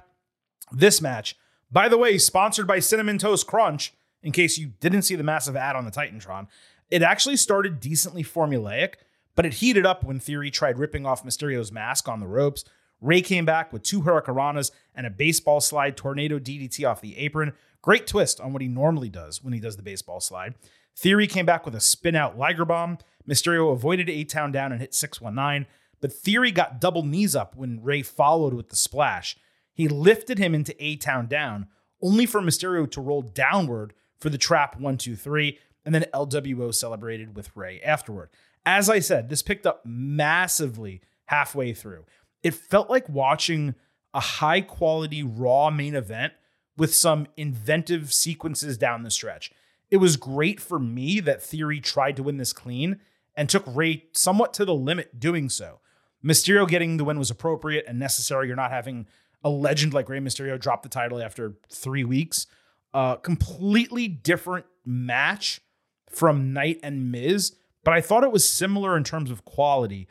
This 0.73 1.03
match, 1.03 1.37
by 1.71 1.89
the 1.89 1.99
way, 1.99 2.19
sponsored 2.19 2.67
by 2.67 2.79
Cinnamon 2.79 3.19
Toast 3.19 3.47
Crunch, 3.47 3.93
in 4.23 4.33
case 4.33 4.57
you 4.57 4.73
didn't 4.81 5.03
see 5.03 5.17
the 5.17 5.23
massive 5.23 5.57
ad 5.57 5.77
on 5.77 5.85
the 5.85 5.91
Titantron. 5.91 6.47
It 6.91 7.03
actually 7.03 7.37
started 7.37 7.81
decently 7.81 8.25
formulaic, 8.25 8.95
but 9.35 9.47
it 9.47 9.55
heated 9.55 9.87
up 9.87 10.05
when 10.05 10.21
Theory 10.21 10.51
tried 10.51 10.79
ripping 10.79 11.07
off 11.07 11.25
Mysterio's 11.25 11.73
mask 11.73 12.09
on 12.09 12.21
the 12.21 12.27
ropes. 12.27 12.65
Rey 13.01 13.21
came 13.21 13.45
back 13.45 13.73
with 13.73 13.83
two 13.83 14.03
hurricanranas 14.03 14.71
and 14.95 15.07
a 15.07 15.11
baseball 15.11 15.61
slide 15.61 15.97
tornado 15.97 16.39
DDT 16.39 16.89
off 16.89 17.01
the 17.01 17.19
apron. 17.19 17.53
Great 17.83 18.07
twist 18.07 18.41
on 18.41 18.53
what 18.53 18.63
he 18.63 18.69
normally 18.69 19.11
does 19.11 19.43
when 19.43 19.53
he 19.53 19.61
does 19.61 19.77
the 19.77 19.83
baseball 19.83 20.21
slide. 20.21 20.55
Theory 20.97 21.27
came 21.27 21.45
back 21.45 21.65
with 21.65 21.75
a 21.75 21.81
spin 21.81 22.15
out 22.15 22.39
Liger 22.39 22.65
bomb. 22.65 22.99
Mysterio 23.29 23.73
avoided 23.73 24.09
A 24.09 24.25
Town 24.25 24.53
down 24.53 24.73
and 24.73 24.81
hit 24.81 24.95
619, 24.95 25.67
but 26.01 26.13
Theory 26.13 26.51
got 26.51 26.81
double 26.81 27.03
knees 27.03 27.35
up 27.35 27.57
when 27.57 27.83
Rey 27.83 28.03
followed 28.03 28.55
with 28.55 28.69
the 28.69 28.77
splash. 28.77 29.37
He 29.73 29.89
lifted 29.89 30.39
him 30.39 30.55
into 30.55 30.75
A 30.83 30.97
Town 30.97 31.27
down, 31.27 31.67
only 32.01 32.27
for 32.27 32.41
Mysterio 32.41 32.91
to 32.93 33.01
roll 33.01 33.23
downward 33.23 33.93
for 34.19 34.31
the 34.31 34.39
trap 34.39 34.77
123, 34.77 35.59
and 35.85 35.95
then 35.95 36.07
LWO 36.15 36.75
celebrated 36.75 37.35
with 37.35 37.55
Rey 37.57 37.81
afterward. 37.83 38.31
As 38.67 38.89
I 38.89 38.99
said, 39.01 39.29
this 39.29 39.43
picked 39.43 39.67
up 39.67 39.83
massively 39.85 41.03
halfway 41.27 41.75
through. 41.75 42.05
It 42.43 42.55
felt 42.55 42.91
like 42.91 43.09
watching 43.09 43.75
a 44.13 44.21
high 44.21 44.61
quality 44.61 45.23
Raw 45.23 45.71
main 45.71 45.95
event 45.95 46.33
with 46.77 46.95
some 46.95 47.27
inventive 47.37 48.13
sequences 48.13 48.79
down 48.79 49.03
the 49.03 49.11
stretch. 49.11 49.53
It 49.91 49.99
was 49.99 50.17
great 50.17 50.61
for 50.61 50.79
me 50.79 51.21
that 51.21 51.43
Theory 51.43 51.81
tried 51.81 52.17
to 52.17 52.23
win 52.23 52.37
this 52.37 52.53
clean 52.53 53.01
and 53.37 53.49
took 53.49 53.65
Rey 53.67 54.07
somewhat 54.13 54.55
to 54.55 54.65
the 54.65 54.75
limit 54.75 55.21
doing 55.21 55.49
so. 55.49 55.81
Mysterio 56.25 56.67
getting 56.67 56.97
the 56.97 57.05
win 57.05 57.19
was 57.19 57.31
appropriate 57.31 57.85
and 57.87 57.99
necessary. 57.99 58.47
You're 58.47 58.57
not 58.57 58.71
having 58.71 59.07
a 59.43 59.51
legend 59.51 59.93
like 59.93 60.09
Rey 60.09 60.21
Mysterio 60.21 60.59
drop 60.59 60.83
the 60.83 60.89
title 60.89 61.21
after 61.23 61.57
three 61.71 62.05
weeks. 62.05 62.47
A 62.95 62.97
uh, 62.97 63.17
completely 63.17 64.09
different 64.09 64.67
match 64.85 65.61
from 66.09 66.53
Knight 66.53 66.81
and 66.83 67.11
Miz 67.11 67.55
but 67.85 67.95
I 67.95 68.01
thought 68.01 68.25
it 68.25 68.33
was 68.33 68.49
similar 68.49 68.97
in 68.97 69.05
terms 69.05 69.31
of 69.31 69.45
quality. 69.45 70.09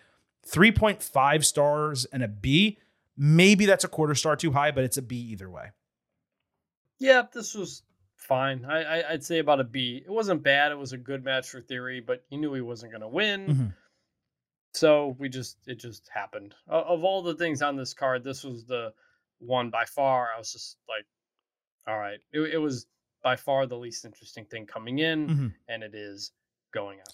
3.5 0.48 1.44
stars 1.44 2.06
and 2.06 2.24
a 2.24 2.28
B. 2.28 2.78
Maybe 3.18 3.66
that's 3.66 3.84
a 3.84 3.88
quarter 3.88 4.16
star 4.16 4.36
too 4.36 4.52
high, 4.52 4.72
but 4.72 4.84
it's 4.84 4.98
a 4.98 5.02
B 5.02 5.16
either 5.18 5.50
way. 5.50 5.72
Yeah, 7.00 7.24
this 7.32 7.54
was 7.54 7.84
fine. 8.16 8.66
I, 8.66 9.02
I 9.02 9.12
would 9.12 9.24
say 9.24 9.40
about 9.40 9.60
a 9.60 9.64
B. 9.64 10.02
It 10.06 10.12
wasn't 10.12 10.44
bad. 10.44 10.72
It 10.72 10.78
was 10.78 10.94
a 10.94 10.98
good 10.98 11.24
match 11.24 11.50
for 11.50 11.62
Theory, 11.62 12.02
but 12.02 12.24
he 12.30 12.38
knew 12.38 12.54
he 12.54 12.62
wasn't 12.62 12.92
going 12.92 13.02
to 13.02 13.08
win. 13.08 13.48
Mm-hmm. 13.48 13.68
So 14.74 15.16
we 15.20 15.30
just 15.30 15.58
it 15.68 15.76
just 15.76 16.10
happened. 16.12 16.56
Of 16.68 17.04
all 17.04 17.22
the 17.22 17.36
things 17.36 17.62
on 17.62 17.76
this 17.76 17.94
card, 17.94 18.24
this 18.24 18.44
was 18.44 18.66
the 18.66 18.94
one 19.40 19.70
by 19.70 19.86
far. 19.86 20.30
I 20.36 20.40
was 20.40 20.52
just 20.52 20.78
like, 20.90 21.06
all 21.88 22.00
right. 22.00 22.20
It, 22.32 22.42
it 22.42 22.58
was 22.58 22.88
by 23.24 23.36
far 23.36 23.68
the 23.68 23.78
least 23.78 24.06
interesting 24.06 24.46
thing 24.46 24.66
coming 24.66 25.00
in, 25.00 25.28
mm-hmm. 25.28 25.48
and 25.68 25.84
it 25.84 25.94
is 25.94 26.32
going 26.74 27.00
out. 27.00 27.14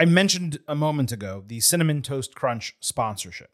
I 0.00 0.06
mentioned 0.06 0.60
a 0.66 0.74
moment 0.74 1.12
ago 1.12 1.44
the 1.46 1.60
Cinnamon 1.60 2.00
Toast 2.00 2.34
Crunch 2.34 2.74
sponsorship. 2.80 3.50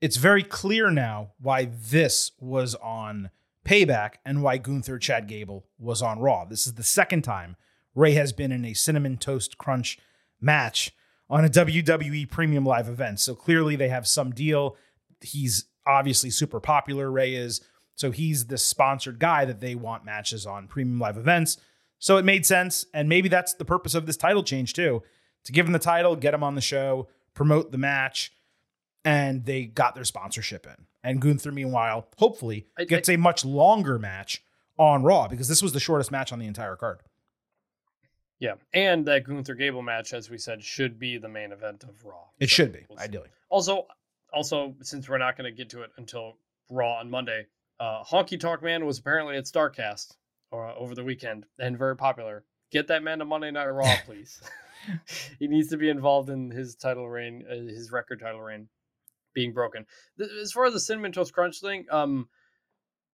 It's 0.00 0.16
very 0.16 0.42
clear 0.42 0.90
now 0.90 1.32
why 1.38 1.66
this 1.66 2.32
was 2.40 2.74
on 2.76 3.28
Payback 3.66 4.14
and 4.24 4.42
why 4.42 4.56
Gunther 4.56 4.98
Chad 4.98 5.28
Gable 5.28 5.66
was 5.78 6.00
on 6.00 6.20
Raw. 6.20 6.46
This 6.46 6.66
is 6.66 6.72
the 6.72 6.82
second 6.82 7.20
time 7.20 7.56
Rey 7.94 8.12
has 8.12 8.32
been 8.32 8.50
in 8.50 8.64
a 8.64 8.72
Cinnamon 8.72 9.18
Toast 9.18 9.58
Crunch 9.58 9.98
match 10.40 10.90
on 11.28 11.44
a 11.44 11.50
WWE 11.50 12.30
premium 12.30 12.64
live 12.64 12.88
event. 12.88 13.20
So 13.20 13.34
clearly 13.34 13.76
they 13.76 13.90
have 13.90 14.08
some 14.08 14.30
deal. 14.30 14.74
He's 15.20 15.66
obviously 15.86 16.30
super 16.30 16.60
popular, 16.60 17.10
Rey 17.10 17.34
is. 17.34 17.60
So 17.94 18.10
he's 18.10 18.46
the 18.46 18.56
sponsored 18.56 19.18
guy 19.18 19.44
that 19.44 19.60
they 19.60 19.74
want 19.74 20.02
matches 20.02 20.46
on 20.46 20.66
premium 20.66 20.98
live 20.98 21.18
events. 21.18 21.58
So 21.98 22.16
it 22.16 22.24
made 22.24 22.46
sense. 22.46 22.86
And 22.94 23.06
maybe 23.06 23.28
that's 23.28 23.52
the 23.52 23.66
purpose 23.66 23.94
of 23.94 24.06
this 24.06 24.16
title 24.16 24.42
change, 24.42 24.72
too 24.72 25.02
to 25.48 25.52
give 25.52 25.64
him 25.64 25.72
the 25.72 25.78
title, 25.78 26.14
get 26.14 26.34
him 26.34 26.44
on 26.44 26.56
the 26.56 26.60
show, 26.60 27.08
promote 27.32 27.72
the 27.72 27.78
match, 27.78 28.34
and 29.02 29.46
they 29.46 29.64
got 29.64 29.94
their 29.94 30.04
sponsorship 30.04 30.66
in. 30.66 30.84
And 31.02 31.22
Gunther, 31.22 31.52
meanwhile, 31.52 32.06
hopefully 32.18 32.66
gets 32.86 33.08
I, 33.08 33.14
a 33.14 33.16
much 33.18 33.46
longer 33.46 33.98
match 33.98 34.44
on 34.78 35.02
Raw 35.02 35.26
because 35.26 35.48
this 35.48 35.62
was 35.62 35.72
the 35.72 35.80
shortest 35.80 36.10
match 36.10 36.34
on 36.34 36.38
the 36.38 36.46
entire 36.46 36.76
card. 36.76 37.00
Yeah, 38.38 38.56
and 38.74 39.06
that 39.06 39.24
Gunther 39.24 39.54
Gable 39.54 39.80
match, 39.80 40.12
as 40.12 40.28
we 40.28 40.36
said, 40.36 40.62
should 40.62 40.98
be 40.98 41.16
the 41.16 41.30
main 41.30 41.50
event 41.50 41.82
of 41.84 42.04
Raw. 42.04 42.24
It 42.38 42.50
so 42.50 42.54
should 42.54 42.72
be, 42.74 42.84
we'll 42.90 42.98
ideally. 42.98 43.30
Also, 43.48 43.86
also 44.34 44.74
since 44.82 45.08
we're 45.08 45.16
not 45.16 45.38
going 45.38 45.50
to 45.50 45.56
get 45.56 45.70
to 45.70 45.80
it 45.80 45.92
until 45.96 46.34
Raw 46.68 46.98
on 46.98 47.08
Monday, 47.08 47.46
uh, 47.80 48.04
Honky 48.04 48.38
Tonk 48.38 48.62
Man 48.62 48.84
was 48.84 48.98
apparently 48.98 49.38
at 49.38 49.44
Starrcast 49.44 50.14
or 50.50 50.66
uh, 50.66 50.74
over 50.74 50.94
the 50.94 51.04
weekend 51.04 51.46
and 51.58 51.78
very 51.78 51.96
popular. 51.96 52.44
Get 52.70 52.88
that 52.88 53.02
man 53.02 53.20
to 53.20 53.24
Monday 53.24 53.50
Night 53.50 53.64
Raw, 53.68 53.94
please. 54.04 54.42
he 55.38 55.48
needs 55.48 55.68
to 55.68 55.76
be 55.76 55.88
involved 55.88 56.30
in 56.30 56.50
his 56.50 56.74
title 56.74 57.08
reign, 57.08 57.44
uh, 57.50 57.54
his 57.54 57.90
record 57.92 58.20
title 58.20 58.40
reign 58.40 58.68
being 59.34 59.52
broken. 59.52 59.86
As 60.40 60.52
far 60.52 60.66
as 60.66 60.72
the 60.72 60.80
cinnamon 60.80 61.12
toast 61.12 61.32
crunch 61.32 61.60
thing, 61.60 61.86
um, 61.90 62.28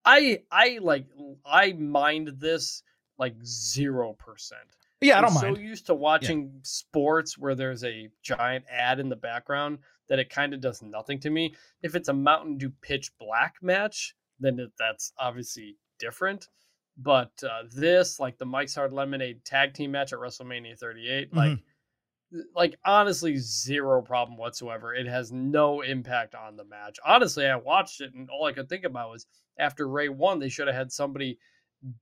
I 0.03 0.39
I 0.51 0.79
like 0.81 1.07
I 1.45 1.73
mind 1.73 2.33
this 2.37 2.83
like 3.17 3.35
zero 3.43 4.13
percent. 4.13 4.61
Yeah, 5.01 5.17
I 5.17 5.21
don't 5.21 5.35
I'm 5.37 5.41
mind. 5.41 5.57
So 5.57 5.61
used 5.61 5.85
to 5.87 5.95
watching 5.95 6.43
yeah. 6.43 6.59
sports 6.63 7.37
where 7.37 7.55
there's 7.55 7.83
a 7.83 8.09
giant 8.23 8.65
ad 8.71 8.99
in 8.99 9.09
the 9.09 9.15
background 9.15 9.79
that 10.07 10.19
it 10.19 10.29
kind 10.29 10.53
of 10.53 10.61
does 10.61 10.81
nothing 10.81 11.19
to 11.21 11.29
me. 11.29 11.53
If 11.81 11.95
it's 11.95 12.09
a 12.09 12.13
Mountain 12.13 12.57
Dew 12.57 12.71
pitch 12.81 13.11
black 13.19 13.55
match, 13.61 14.15
then 14.39 14.59
it, 14.59 14.71
that's 14.77 15.11
obviously 15.17 15.77
different. 15.99 16.47
But 16.97 17.31
uh, 17.43 17.63
this, 17.73 18.19
like 18.19 18.37
the 18.37 18.45
Mike's 18.45 18.75
Hard 18.75 18.93
Lemonade 18.93 19.43
tag 19.43 19.73
team 19.73 19.91
match 19.91 20.13
at 20.13 20.19
WrestleMania 20.19 20.77
38, 20.77 21.29
mm-hmm. 21.29 21.37
like, 21.37 21.59
like 22.55 22.79
honestly, 22.85 23.37
zero 23.37 24.01
problem 24.01 24.37
whatsoever. 24.37 24.93
It 24.93 25.07
has 25.07 25.31
no 25.31 25.81
impact 25.81 26.35
on 26.35 26.55
the 26.55 26.63
match. 26.63 26.97
Honestly, 27.05 27.45
I 27.45 27.55
watched 27.57 28.01
it 28.01 28.13
and 28.13 28.29
all 28.29 28.45
I 28.45 28.53
could 28.53 28.69
think 28.69 28.85
about 28.85 29.11
was 29.11 29.25
after 29.57 29.87
Rey 29.87 30.09
won, 30.09 30.39
they 30.39 30.49
should 30.49 30.67
have 30.67 30.75
had 30.75 30.91
somebody 30.91 31.37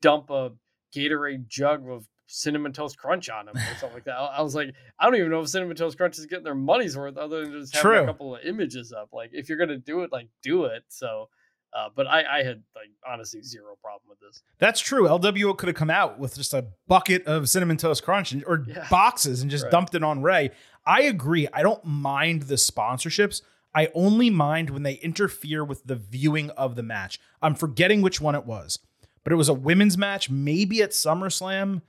dump 0.01 0.29
a 0.29 0.51
Gatorade 0.95 1.47
jug 1.47 1.89
of 1.89 2.07
cinnamon 2.27 2.73
toast 2.73 2.97
crunch 2.97 3.29
on 3.29 3.47
him 3.47 3.55
or 3.55 3.75
something 3.79 3.93
like 3.93 4.05
that. 4.05 4.15
I 4.15 4.41
was 4.41 4.55
like, 4.55 4.73
I 4.99 5.05
don't 5.05 5.15
even 5.15 5.29
know 5.29 5.41
if 5.41 5.49
cinnamon 5.49 5.75
toast 5.75 5.97
crunch 5.97 6.17
is 6.17 6.25
getting 6.25 6.43
their 6.43 6.55
money's 6.55 6.97
worth 6.97 7.17
other 7.17 7.43
than 7.43 7.59
just 7.59 7.75
having 7.75 7.91
True. 7.91 8.03
a 8.03 8.05
couple 8.05 8.35
of 8.35 8.43
images 8.43 8.91
up. 8.91 9.09
Like, 9.11 9.31
if 9.33 9.49
you're 9.49 9.57
gonna 9.57 9.77
do 9.77 10.01
it, 10.01 10.11
like 10.11 10.29
do 10.41 10.65
it. 10.65 10.83
So 10.87 11.29
Uh, 11.75 11.89
but 11.95 12.05
I, 12.05 12.23
I 12.39 12.43
had 12.43 12.61
like 12.75 12.89
honestly 13.07 13.41
zero 13.41 13.75
problem 13.81 14.03
with 14.07 14.19
this. 14.19 14.43
That's 14.59 14.79
true. 14.79 15.07
LWO 15.07 15.57
could 15.57 15.67
have 15.67 15.75
come 15.75 15.89
out 15.89 16.19
with 16.19 16.35
just 16.35 16.53
a 16.53 16.67
bucket 16.87 17.25
of 17.25 17.49
cinnamon 17.49 17.77
toast 17.77 18.03
crunch 18.03 18.31
and, 18.31 18.43
or 18.45 18.63
Yeah. 18.67 18.87
boxes 18.91 19.41
and 19.41 19.49
just 19.49 19.63
Right. 19.63 19.71
dumped 19.71 19.95
it 19.95 20.03
on 20.03 20.21
Rey. 20.21 20.51
I 20.85 21.01
agree. 21.03 21.47
I 21.51 21.63
don't 21.63 21.83
mind 21.83 22.43
the 22.43 22.55
sponsorships. 22.55 23.41
I 23.73 23.89
only 23.95 24.29
mind 24.29 24.69
when 24.69 24.83
they 24.83 24.93
interfere 24.95 25.63
with 25.65 25.83
the 25.87 25.95
viewing 25.95 26.51
of 26.51 26.75
the 26.75 26.83
match. 26.83 27.19
I'm 27.41 27.55
forgetting 27.55 28.03
which 28.03 28.21
one 28.21 28.35
it 28.35 28.45
was, 28.45 28.77
but 29.23 29.33
it 29.33 29.37
was 29.37 29.49
a 29.49 29.53
women's 29.55 29.97
match, 29.97 30.29
maybe 30.29 30.83
at 30.83 30.91
SummerSlam, 30.91 31.81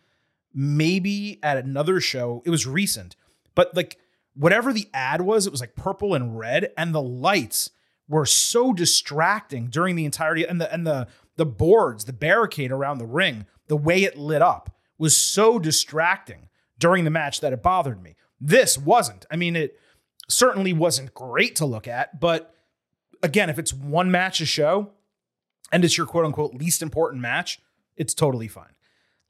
maybe 0.54 1.38
at 1.42 1.56
another 1.58 2.00
show. 2.00 2.42
It 2.46 2.50
was 2.50 2.66
recent, 2.66 3.16
but 3.54 3.74
like 3.76 3.98
whatever 4.34 4.72
the 4.72 4.88
ad 4.94 5.20
was, 5.20 5.46
it 5.46 5.50
was 5.50 5.60
like 5.60 5.74
purple 5.76 6.14
and 6.14 6.38
red, 6.38 6.72
and 6.76 6.94
the 6.94 7.02
lights 7.02 7.70
were 8.08 8.26
so 8.26 8.72
distracting 8.72 9.68
during 9.68 9.96
the 9.96 10.04
entirety, 10.04 10.44
and 10.44 10.60
the 10.60 10.72
and 10.72 10.86
the 10.86 11.08
the 11.36 11.46
boards, 11.46 12.04
the 12.04 12.12
barricade 12.12 12.70
around 12.70 12.98
the 12.98 13.06
ring, 13.06 13.46
the 13.68 13.76
way 13.76 14.04
it 14.04 14.16
lit 14.16 14.42
up 14.42 14.76
was 14.98 15.16
so 15.16 15.58
distracting 15.58 16.48
during 16.78 17.04
the 17.04 17.10
match 17.10 17.40
that 17.40 17.52
it 17.52 17.62
bothered 17.62 18.02
me. 18.02 18.14
This 18.40 18.78
wasn't. 18.78 19.26
I 19.30 19.36
mean, 19.36 19.56
it 19.56 19.78
certainly 20.28 20.72
wasn't 20.72 21.14
great 21.14 21.56
to 21.56 21.66
look 21.66 21.88
at, 21.88 22.20
but 22.20 22.54
again, 23.22 23.50
if 23.50 23.58
it's 23.58 23.72
one 23.72 24.10
match 24.10 24.40
a 24.40 24.46
show 24.46 24.92
and 25.72 25.84
it's 25.84 25.96
your 25.98 26.06
quote 26.06 26.24
unquote 26.24 26.54
least 26.54 26.82
important 26.82 27.22
match, 27.22 27.60
it's 27.96 28.14
totally 28.14 28.48
fine. 28.48 28.74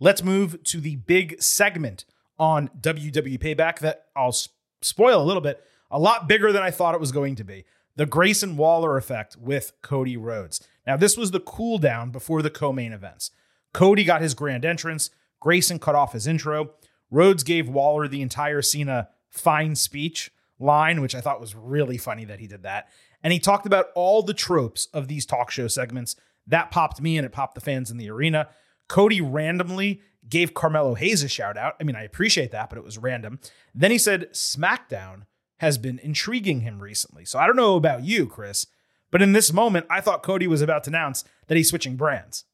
Let's 0.00 0.22
move 0.22 0.62
to 0.64 0.80
the 0.80 0.96
big 0.96 1.40
segment 1.40 2.04
on 2.38 2.68
WWE 2.80 3.38
Payback 3.38 3.78
that 3.78 4.06
I'll 4.16 4.34
spoil 4.82 5.22
a 5.22 5.24
little 5.24 5.40
bit, 5.40 5.64
a 5.90 5.98
lot 5.98 6.28
bigger 6.28 6.52
than 6.52 6.62
I 6.62 6.70
thought 6.70 6.94
it 6.94 7.00
was 7.00 7.12
going 7.12 7.36
to 7.36 7.44
be. 7.44 7.64
The 7.96 8.06
Grayson 8.06 8.56
Waller 8.56 8.96
effect 8.96 9.36
with 9.36 9.72
Cody 9.82 10.16
Rhodes. 10.16 10.66
Now, 10.86 10.96
this 10.96 11.16
was 11.16 11.30
the 11.30 11.40
cool 11.40 11.78
down 11.78 12.10
before 12.10 12.42
the 12.42 12.50
co 12.50 12.72
main 12.72 12.92
events. 12.92 13.30
Cody 13.72 14.04
got 14.04 14.22
his 14.22 14.34
grand 14.34 14.64
entrance. 14.64 15.10
Grayson 15.40 15.78
cut 15.78 15.94
off 15.94 16.12
his 16.12 16.26
intro. 16.26 16.70
Rhodes 17.10 17.42
gave 17.42 17.68
Waller 17.68 18.08
the 18.08 18.22
entire 18.22 18.62
Cena 18.62 19.08
fine 19.28 19.74
speech 19.76 20.32
line, 20.58 21.00
which 21.00 21.14
I 21.14 21.20
thought 21.20 21.40
was 21.40 21.54
really 21.54 21.98
funny 21.98 22.24
that 22.24 22.40
he 22.40 22.46
did 22.46 22.62
that. 22.62 22.88
And 23.22 23.32
he 23.32 23.38
talked 23.38 23.66
about 23.66 23.86
all 23.94 24.22
the 24.22 24.34
tropes 24.34 24.88
of 24.92 25.08
these 25.08 25.26
talk 25.26 25.50
show 25.50 25.68
segments. 25.68 26.16
That 26.46 26.70
popped 26.70 27.00
me 27.00 27.16
and 27.16 27.24
it 27.24 27.32
popped 27.32 27.54
the 27.54 27.60
fans 27.60 27.90
in 27.90 27.96
the 27.96 28.10
arena. 28.10 28.48
Cody 28.88 29.20
randomly 29.20 30.00
gave 30.28 30.54
Carmelo 30.54 30.94
Hayes 30.94 31.22
a 31.22 31.28
shout 31.28 31.56
out. 31.56 31.74
I 31.80 31.84
mean, 31.84 31.96
I 31.96 32.02
appreciate 32.02 32.50
that, 32.52 32.68
but 32.68 32.78
it 32.78 32.84
was 32.84 32.98
random. 32.98 33.38
Then 33.74 33.90
he 33.90 33.98
said 33.98 34.30
SmackDown 34.32 35.22
has 35.64 35.78
been 35.78 35.98
intriguing 35.98 36.60
him 36.60 36.80
recently. 36.80 37.24
So 37.24 37.38
I 37.38 37.46
don't 37.46 37.56
know 37.56 37.76
about 37.76 38.04
you, 38.04 38.26
Chris, 38.26 38.66
but 39.10 39.22
in 39.22 39.32
this 39.32 39.52
moment, 39.52 39.86
I 39.88 40.00
thought 40.00 40.22
Cody 40.22 40.46
was 40.46 40.60
about 40.60 40.84
to 40.84 40.90
announce 40.90 41.24
that 41.46 41.56
he's 41.56 41.70
switching 41.70 41.96
brands. 41.96 42.44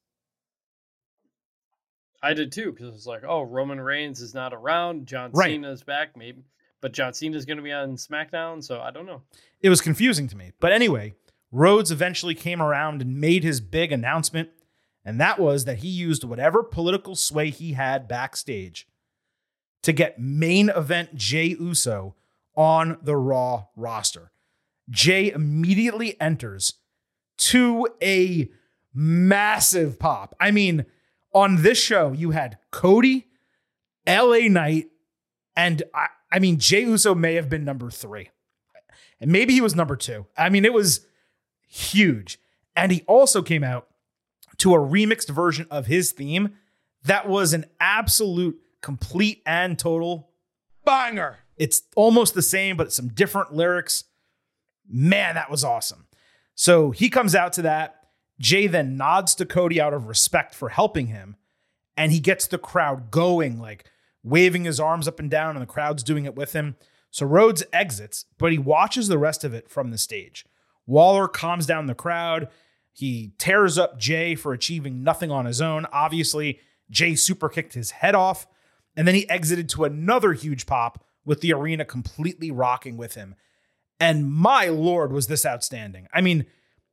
I 2.22 2.34
did 2.34 2.52
too 2.52 2.72
because 2.72 2.94
it's 2.94 3.06
like, 3.06 3.22
oh, 3.26 3.42
Roman 3.42 3.80
Reigns 3.80 4.20
is 4.20 4.34
not 4.34 4.52
around. 4.54 5.06
John 5.06 5.30
Right. 5.32 5.50
Cena's 5.50 5.82
back, 5.82 6.16
maybe, 6.16 6.44
but 6.80 6.92
John 6.92 7.12
Cena's 7.14 7.46
going 7.46 7.56
to 7.56 7.62
be 7.62 7.72
on 7.72 7.96
SmackDown, 7.96 8.62
so 8.62 8.80
I 8.80 8.90
don't 8.90 9.06
know. 9.06 9.22
It 9.61 9.70
was 9.70 9.80
confusing 9.80 10.28
to 10.28 10.36
me. 10.36 10.52
But 10.61 10.72
anyway, 10.72 11.14
Rhodes 11.50 11.90
eventually 11.90 12.34
came 12.34 12.62
around 12.62 13.02
and 13.02 13.20
made 13.20 13.42
his 13.42 13.61
big 13.61 13.90
announcement, 13.90 14.50
and 15.04 15.20
that 15.20 15.38
was 15.38 15.64
that 15.64 15.78
he 15.78 15.88
used 15.88 16.22
whatever 16.22 16.62
political 16.62 17.16
sway 17.16 17.50
he 17.50 17.72
had 17.72 18.06
backstage 18.06 18.86
to 19.82 19.92
get 19.92 20.18
main 20.20 20.68
event 20.68 21.16
Jey 21.16 21.56
Uso 21.58 22.14
on 22.61 22.98
the 23.02 23.16
Raw 23.16 23.64
roster. 23.74 24.32
Jey 24.90 25.30
immediately 25.30 26.20
enters 26.20 26.74
to 27.38 27.88
a 28.02 28.50
massive 28.92 29.98
pop. 29.98 30.34
I 30.38 30.50
mean, 30.50 30.84
on 31.32 31.62
this 31.62 31.82
show, 31.82 32.12
you 32.12 32.32
had 32.32 32.58
Cody, 32.70 33.28
LA 34.06 34.48
Knight, 34.48 34.88
and 35.56 35.82
I, 35.94 36.08
I 36.30 36.38
mean, 36.38 36.58
Jey 36.58 36.82
Uso 36.82 37.14
may 37.14 37.36
have 37.36 37.48
been 37.48 37.64
number 37.64 37.90
three. 37.90 38.28
And 39.22 39.32
maybe 39.32 39.54
he 39.54 39.62
was 39.62 39.74
number 39.74 39.96
two. 39.96 40.26
I 40.36 40.50
mean, 40.50 40.66
it 40.66 40.74
was 40.74 41.06
huge. 41.66 42.38
And 42.76 42.92
he 42.92 43.04
also 43.06 43.40
came 43.40 43.64
out 43.64 43.88
to 44.58 44.74
a 44.74 44.78
remixed 44.78 45.30
version 45.30 45.66
of 45.70 45.86
his 45.86 46.12
theme 46.12 46.56
that 47.04 47.26
was 47.26 47.54
an 47.54 47.64
absolute, 47.80 48.61
complete, 48.82 49.40
and 49.46 49.78
total 49.78 50.28
Banger. 50.84 51.38
It's 51.61 51.82
almost 51.94 52.32
the 52.32 52.40
same, 52.40 52.78
but 52.78 52.90
some 52.90 53.08
different 53.08 53.52
lyrics. 53.52 54.04
Man, 54.88 55.34
that 55.34 55.50
was 55.50 55.62
awesome. 55.62 56.06
So 56.54 56.90
he 56.90 57.11
comes 57.11 57.34
out 57.34 57.52
to 57.52 57.62
that. 57.62 57.96
Jey 58.38 58.66
then 58.66 58.96
nods 58.96 59.34
to 59.34 59.44
Cody 59.44 59.78
out 59.78 59.92
of 59.92 60.06
respect 60.08 60.54
for 60.54 60.70
helping 60.70 61.08
him, 61.08 61.36
and 61.98 62.12
he 62.12 62.18
gets 62.18 62.46
the 62.46 62.56
crowd 62.56 63.11
going, 63.11 63.61
like 63.61 63.84
waving 64.22 64.64
his 64.64 64.80
arms 64.80 65.06
up 65.06 65.20
and 65.20 65.30
down, 65.30 65.54
and 65.54 65.62
the 65.62 65.70
crowd's 65.70 66.02
doing 66.02 66.24
it 66.24 66.34
with 66.34 66.54
him. 66.54 66.76
So 67.11 67.26
Rhodes 67.26 67.62
exits, 67.74 68.24
but 68.38 68.52
he 68.52 68.58
watches 68.58 69.08
the 69.08 69.18
rest 69.18 69.44
of 69.44 69.52
it 69.52 69.68
from 69.68 69.90
the 69.90 69.98
stage. 69.98 70.46
Waller 70.86 71.28
calms 71.28 71.66
down 71.66 71.84
the 71.84 71.94
crowd. 71.94 72.48
He 72.94 73.34
tears 73.36 73.76
up 73.76 73.98
Jey 73.98 74.34
for 74.34 74.54
achieving 74.54 75.04
nothing 75.04 75.30
on 75.30 75.44
his 75.44 75.61
own. 75.61 75.84
Obviously, 75.92 76.58
Jey 76.88 77.16
super 77.16 77.50
kicked 77.50 77.74
his 77.74 77.90
head 77.90 78.14
off, 78.14 78.46
and 78.96 79.06
then 79.06 79.14
he 79.14 79.28
exited 79.28 79.68
to 79.68 79.84
another 79.84 80.32
huge 80.32 80.64
pop 80.64 81.04
with 81.24 81.40
the 81.40 81.52
arena 81.52 81.84
completely 81.84 82.50
rocking 82.50 82.96
with 82.96 83.14
him. 83.14 83.34
And 83.98 84.32
my 84.32 84.66
lord, 84.66 85.12
was 85.12 85.26
this 85.26 85.44
outstanding. 85.44 86.08
I 86.12 86.20
mean, 86.20 86.46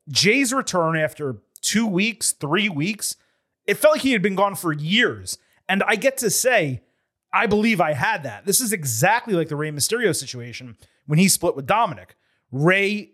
Jey's 0.09 0.53
return 0.53 0.97
after 0.97 1.37
two 1.61 1.87
weeks, 1.87 2.33
three 2.33 2.69
weeks, 2.69 3.15
it 3.65 3.77
felt 3.77 3.95
like 3.95 4.01
he 4.01 4.11
had 4.11 4.21
been 4.21 4.35
gone 4.35 4.55
for 4.55 4.73
years. 4.73 5.37
And 5.69 5.83
I 5.83 5.95
get 5.95 6.17
to 6.17 6.29
say, 6.29 6.81
I 7.33 7.45
believe 7.45 7.81
I 7.81 7.93
had 7.93 8.23
that. 8.23 8.45
This 8.45 8.61
is 8.61 8.71
exactly 8.71 9.33
like 9.33 9.49
the 9.49 9.55
Rey 9.55 9.71
Mysterio 9.71 10.15
situation 10.15 10.77
when 11.05 11.19
he 11.19 11.27
split 11.27 11.55
with 11.55 11.67
Dominik. 11.67 12.11
Rey 12.51 13.11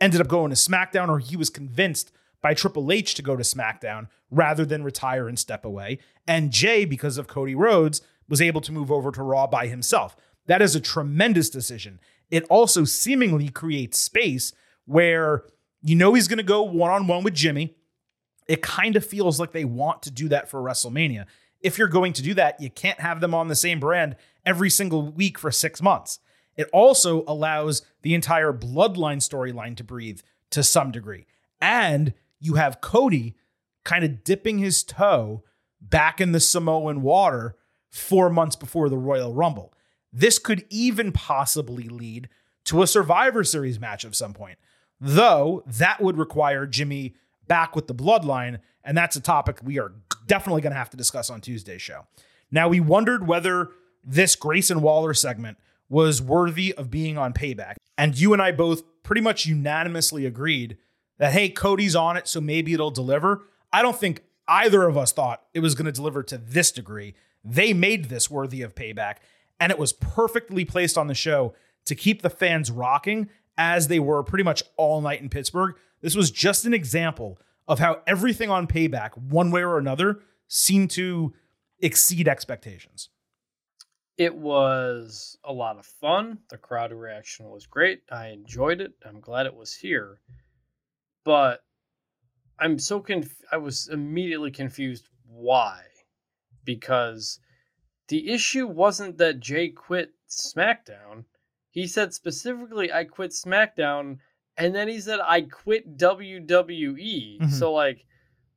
ended 0.00 0.20
up 0.20 0.28
going 0.28 0.50
to 0.50 0.56
SmackDown, 0.56 1.08
or 1.08 1.18
he 1.18 1.36
was 1.36 1.50
convinced 1.50 2.12
by 2.42 2.54
Triple 2.54 2.92
H 2.92 3.14
to 3.14 3.22
go 3.22 3.36
to 3.36 3.42
SmackDown 3.42 4.08
rather 4.30 4.64
than 4.64 4.84
retire 4.84 5.28
and 5.28 5.38
step 5.38 5.64
away. 5.64 5.98
And 6.26 6.50
Jey, 6.50 6.84
because 6.84 7.18
of 7.18 7.28
Cody 7.28 7.54
Rhodes, 7.54 8.02
was 8.28 8.42
able 8.42 8.60
to 8.62 8.72
move 8.72 8.90
over 8.90 9.10
to 9.12 9.22
Raw 9.22 9.46
by 9.46 9.68
himself. 9.68 10.16
That 10.46 10.62
is 10.62 10.74
a 10.74 10.80
tremendous 10.80 11.50
decision. 11.50 12.00
It 12.30 12.44
also 12.44 12.84
seemingly 12.84 13.48
creates 13.48 13.98
space 13.98 14.52
where 14.84 15.44
you 15.82 15.94
know 15.94 16.14
he's 16.14 16.28
going 16.28 16.38
to 16.38 16.42
go 16.42 16.62
one 16.62 16.90
on 16.90 17.06
one 17.06 17.24
with 17.24 17.34
Jimmy. 17.34 17.76
It 18.48 18.62
kind 18.62 18.96
of 18.96 19.04
feels 19.04 19.40
like 19.40 19.52
they 19.52 19.64
want 19.64 20.02
to 20.02 20.10
do 20.10 20.28
that 20.28 20.48
for 20.48 20.60
WrestleMania. 20.60 21.26
If 21.60 21.78
you're 21.78 21.88
going 21.88 22.12
to 22.14 22.22
do 22.22 22.34
that, 22.34 22.60
you 22.60 22.70
can't 22.70 23.00
have 23.00 23.20
them 23.20 23.34
on 23.34 23.48
the 23.48 23.56
same 23.56 23.80
brand 23.80 24.16
every 24.44 24.70
single 24.70 25.10
week 25.10 25.38
for 25.38 25.50
six 25.50 25.82
months. 25.82 26.20
It 26.56 26.68
also 26.72 27.24
allows 27.26 27.82
the 28.02 28.14
entire 28.14 28.52
bloodline 28.52 29.18
storyline 29.18 29.76
to 29.76 29.84
breathe 29.84 30.20
to 30.50 30.62
some 30.62 30.90
degree. 30.90 31.26
And 31.60 32.14
you 32.40 32.54
have 32.54 32.80
Cody 32.80 33.34
kind 33.84 34.04
of 34.04 34.24
dipping 34.24 34.58
his 34.58 34.82
toe 34.82 35.42
back 35.80 36.20
in 36.20 36.32
the 36.32 36.40
Samoan 36.40 37.02
water 37.02 37.56
four 37.90 38.30
months 38.30 38.56
before 38.56 38.88
the 38.88 38.98
Royal 38.98 39.32
Rumble. 39.32 39.72
This 40.16 40.38
could 40.38 40.64
even 40.70 41.12
possibly 41.12 41.90
lead 41.90 42.30
to 42.64 42.80
a 42.80 42.86
Survivor 42.86 43.44
Series 43.44 43.78
match 43.78 44.02
of 44.02 44.16
some 44.16 44.32
point, 44.32 44.58
though 44.98 45.62
that 45.66 46.00
would 46.00 46.16
require 46.16 46.66
Jimmy 46.66 47.14
back 47.46 47.76
with 47.76 47.86
the 47.86 47.94
bloodline. 47.94 48.60
And 48.82 48.96
that's 48.96 49.16
a 49.16 49.20
topic 49.20 49.58
we 49.62 49.78
are 49.78 49.92
definitely 50.26 50.62
going 50.62 50.72
to 50.72 50.78
have 50.78 50.88
to 50.88 50.96
discuss 50.96 51.28
on 51.28 51.42
Tuesday's 51.42 51.82
show. 51.82 52.06
Now, 52.50 52.66
we 52.66 52.80
wondered 52.80 53.26
whether 53.26 53.72
this 54.02 54.36
Grayson 54.36 54.80
Waller 54.80 55.12
segment 55.12 55.58
was 55.90 56.22
worthy 56.22 56.72
of 56.72 56.90
being 56.90 57.18
on 57.18 57.34
payback. 57.34 57.74
And 57.98 58.18
you 58.18 58.32
and 58.32 58.40
I 58.40 58.52
both 58.52 58.84
pretty 59.02 59.20
much 59.20 59.44
unanimously 59.44 60.24
agreed 60.24 60.78
that, 61.18 61.34
hey, 61.34 61.50
Cody's 61.50 61.94
on 61.94 62.16
it, 62.16 62.26
so 62.26 62.40
maybe 62.40 62.72
it'll 62.72 62.90
deliver. 62.90 63.42
I 63.70 63.82
don't 63.82 63.98
think 63.98 64.22
either 64.48 64.84
of 64.84 64.96
us 64.96 65.12
thought 65.12 65.42
it 65.52 65.60
was 65.60 65.74
going 65.74 65.86
to 65.86 65.92
deliver 65.92 66.22
to 66.22 66.38
this 66.38 66.72
degree. 66.72 67.14
They 67.44 67.74
made 67.74 68.06
this 68.06 68.30
worthy 68.30 68.62
of 68.62 68.74
payback, 68.74 69.16
and 69.60 69.72
it 69.72 69.78
was 69.78 69.92
perfectly 69.92 70.64
placed 70.64 70.98
on 70.98 71.06
the 71.06 71.14
show 71.14 71.54
to 71.86 71.94
keep 71.94 72.22
the 72.22 72.30
fans 72.30 72.70
rocking 72.70 73.28
as 73.56 73.88
they 73.88 73.98
were 73.98 74.22
pretty 74.22 74.44
much 74.44 74.62
all 74.76 75.00
night 75.00 75.22
in 75.22 75.28
Pittsburgh. 75.28 75.74
This 76.02 76.14
was 76.14 76.30
just 76.30 76.64
an 76.64 76.74
example 76.74 77.38
of 77.68 77.78
how 77.78 78.02
everything 78.06 78.50
on 78.50 78.66
payback, 78.66 79.16
one 79.16 79.50
way 79.50 79.62
or 79.62 79.78
another, 79.78 80.20
seemed 80.48 80.90
to 80.92 81.34
exceed 81.80 82.28
expectations. 82.28 83.08
It 84.16 84.34
was 84.34 85.36
a 85.44 85.52
lot 85.52 85.78
of 85.78 85.84
fun. 85.84 86.38
The 86.48 86.56
crowd 86.56 86.92
reaction 86.92 87.50
was 87.50 87.66
great. 87.66 88.02
I 88.10 88.28
enjoyed 88.28 88.80
it. 88.80 88.92
I'm 89.04 89.20
glad 89.20 89.46
it 89.46 89.54
was 89.54 89.74
here. 89.74 90.20
But 91.24 91.60
I'm 92.58 92.78
so 92.78 93.00
conf- 93.00 93.42
I 93.52 93.58
was 93.58 93.88
immediately 93.88 94.50
confused 94.50 95.08
why. 95.26 95.82
Because 96.64 97.40
the 98.08 98.30
issue 98.30 98.66
wasn't 98.66 99.18
that 99.18 99.40
Jey 99.40 99.68
quit 99.68 100.12
SmackDown. 100.28 101.24
He 101.70 101.86
said 101.86 102.14
specifically 102.14 102.92
I 102.92 103.04
quit 103.04 103.32
SmackDown 103.32 104.18
and 104.56 104.74
then 104.74 104.88
he 104.88 105.00
said, 105.00 105.20
"I 105.20 105.42
quit 105.42 105.98
WWE." 105.98 107.38
Mhm. 107.40 107.50
So 107.50 107.72
like, 107.72 108.06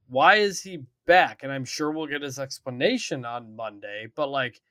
why 0.08 0.36
is 0.36 0.62
he 0.62 0.86
back? 1.06 1.44
And 1.44 1.52
I'm 1.52 1.66
sure 1.66 1.92
we'll 1.92 2.08
get 2.08 2.22
his 2.22 2.40
explanation 2.40 3.26
on 3.26 3.56
Monday. 3.56 4.08
But 4.16 4.30
like, 4.30 4.62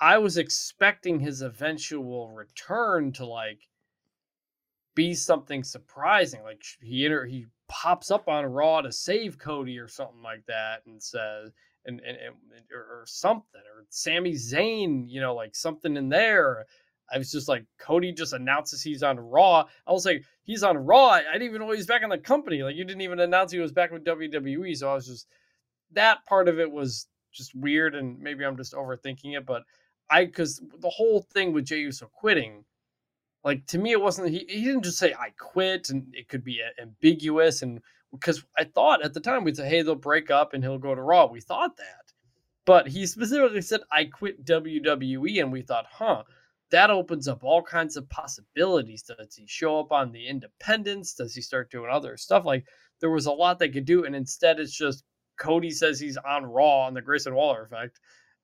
I 0.00 0.18
was 0.18 0.36
expecting 0.36 1.20
his 1.20 1.42
eventual 1.42 2.30
return 2.30 3.12
to 3.14 3.26
like 3.26 3.68
be 4.94 5.14
something 5.14 5.64
surprising. 5.64 6.42
Like 6.42 6.62
he 6.80 7.04
inter- 7.04 7.24
he 7.26 7.46
pops 7.68 8.10
up 8.10 8.28
on 8.28 8.46
Raw 8.46 8.82
to 8.82 8.92
save 8.92 9.38
Cody 9.38 9.78
or 9.78 9.88
something 9.88 10.22
like 10.22 10.46
that, 10.46 10.86
and 10.86 11.02
says. 11.02 11.50
And, 11.86 12.00
and, 12.00 12.16
and 12.16 12.34
or, 12.72 13.04
something 13.06 13.60
or 13.60 13.86
Sami 13.90 14.32
Zayn, 14.32 15.04
you 15.06 15.20
know, 15.20 15.34
like 15.34 15.54
something 15.54 15.96
in 15.96 16.08
there. 16.08 16.66
I 17.12 17.18
was 17.18 17.30
just 17.30 17.48
like, 17.48 17.64
Cody 17.78 18.12
just 18.12 18.32
announces 18.32 18.82
he's 18.82 19.04
on 19.04 19.20
Raw. 19.20 19.64
I 19.86 19.92
was 19.92 20.04
like, 20.04 20.24
he's 20.42 20.64
on 20.64 20.76
Raw. 20.76 21.10
I 21.10 21.22
didn't 21.32 21.42
even 21.42 21.60
know 21.60 21.70
he 21.70 21.76
was 21.76 21.86
back 21.86 22.02
in 22.02 22.10
the 22.10 22.18
company. 22.18 22.62
Like, 22.62 22.74
you 22.74 22.84
didn't 22.84 23.02
even 23.02 23.20
announce 23.20 23.52
he 23.52 23.60
was 23.60 23.72
back 23.72 23.92
with 23.92 24.04
WWE. 24.04 24.76
So 24.76 24.90
I 24.90 24.94
was 24.94 25.06
just, 25.06 25.28
that 25.92 26.26
part 26.26 26.48
of 26.48 26.58
it 26.58 26.70
was 26.70 27.06
just 27.32 27.54
weird. 27.54 27.94
And 27.94 28.18
maybe 28.18 28.44
I'm 28.44 28.56
just 28.56 28.74
overthinking 28.74 29.36
it. 29.36 29.46
But 29.46 29.62
I, 30.10 30.24
because 30.24 30.60
the 30.80 30.90
whole 30.90 31.22
thing 31.32 31.52
with 31.52 31.66
Jey 31.66 31.78
Uso 31.78 32.10
quitting, 32.12 32.64
like, 33.44 33.64
to 33.66 33.78
me, 33.78 33.92
it 33.92 34.02
wasn't, 34.02 34.30
he, 34.30 34.44
he 34.48 34.64
didn't 34.64 34.82
just 34.82 34.98
say, 34.98 35.14
I 35.14 35.30
quit. 35.38 35.90
And 35.90 36.12
it 36.12 36.28
could 36.28 36.42
be 36.42 36.60
ambiguous. 36.82 37.62
And 37.62 37.80
because 38.20 38.44
I 38.58 38.64
thought 38.64 39.04
at 39.04 39.14
the 39.14 39.20
time 39.20 39.44
we'd 39.44 39.56
say, 39.56 39.68
hey, 39.68 39.82
they'll 39.82 39.94
break 39.94 40.30
up 40.30 40.54
and 40.54 40.62
he'll 40.62 40.78
go 40.78 40.94
to 40.94 41.02
Raw. 41.02 41.26
We 41.26 41.40
thought 41.40 41.76
that. 41.76 42.12
But 42.64 42.88
he 42.88 43.06
specifically 43.06 43.62
said, 43.62 43.80
I 43.92 44.06
quit 44.06 44.44
WWE. 44.44 45.40
And 45.40 45.52
we 45.52 45.62
thought, 45.62 45.86
huh 45.90 46.24
that 46.70 46.90
opens 46.90 47.28
up 47.28 47.44
all 47.44 47.62
kinds 47.62 47.96
of 47.96 48.08
possibilities. 48.08 49.02
Does 49.02 49.34
he 49.34 49.46
show 49.46 49.78
up 49.78 49.92
on 49.92 50.12
the 50.12 50.26
independents? 50.26 51.14
Does 51.14 51.34
he 51.34 51.40
start 51.40 51.70
doing 51.70 51.90
other 51.90 52.16
stuff? 52.16 52.44
Like 52.44 52.66
there 53.00 53.10
was 53.10 53.26
a 53.26 53.32
lot 53.32 53.58
they 53.58 53.68
could 53.68 53.84
do, 53.84 54.04
and 54.04 54.16
instead 54.16 54.58
it's 54.58 54.76
just 54.76 55.04
Cody 55.38 55.70
says 55.70 56.00
he's 56.00 56.16
on 56.16 56.46
Raw 56.46 56.86
on 56.86 56.94
the 56.94 57.02
Grayson 57.02 57.34
Waller 57.34 57.62
effect, 57.64 58.00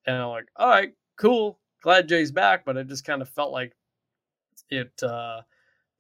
and 0.07 0.17
I'm 0.17 0.29
like, 0.29 0.47
all 0.57 0.69
right, 0.69 0.93
cool, 1.17 1.59
glad 1.83 2.09
Jey's 2.09 2.33
back, 2.33 2.65
but 2.65 2.77
it 2.77 2.89
just 2.89 3.05
kind 3.05 3.23
of 3.23 3.29
felt 3.29 3.53
like 3.53 3.73
it 4.71 4.93
uh 5.03 5.41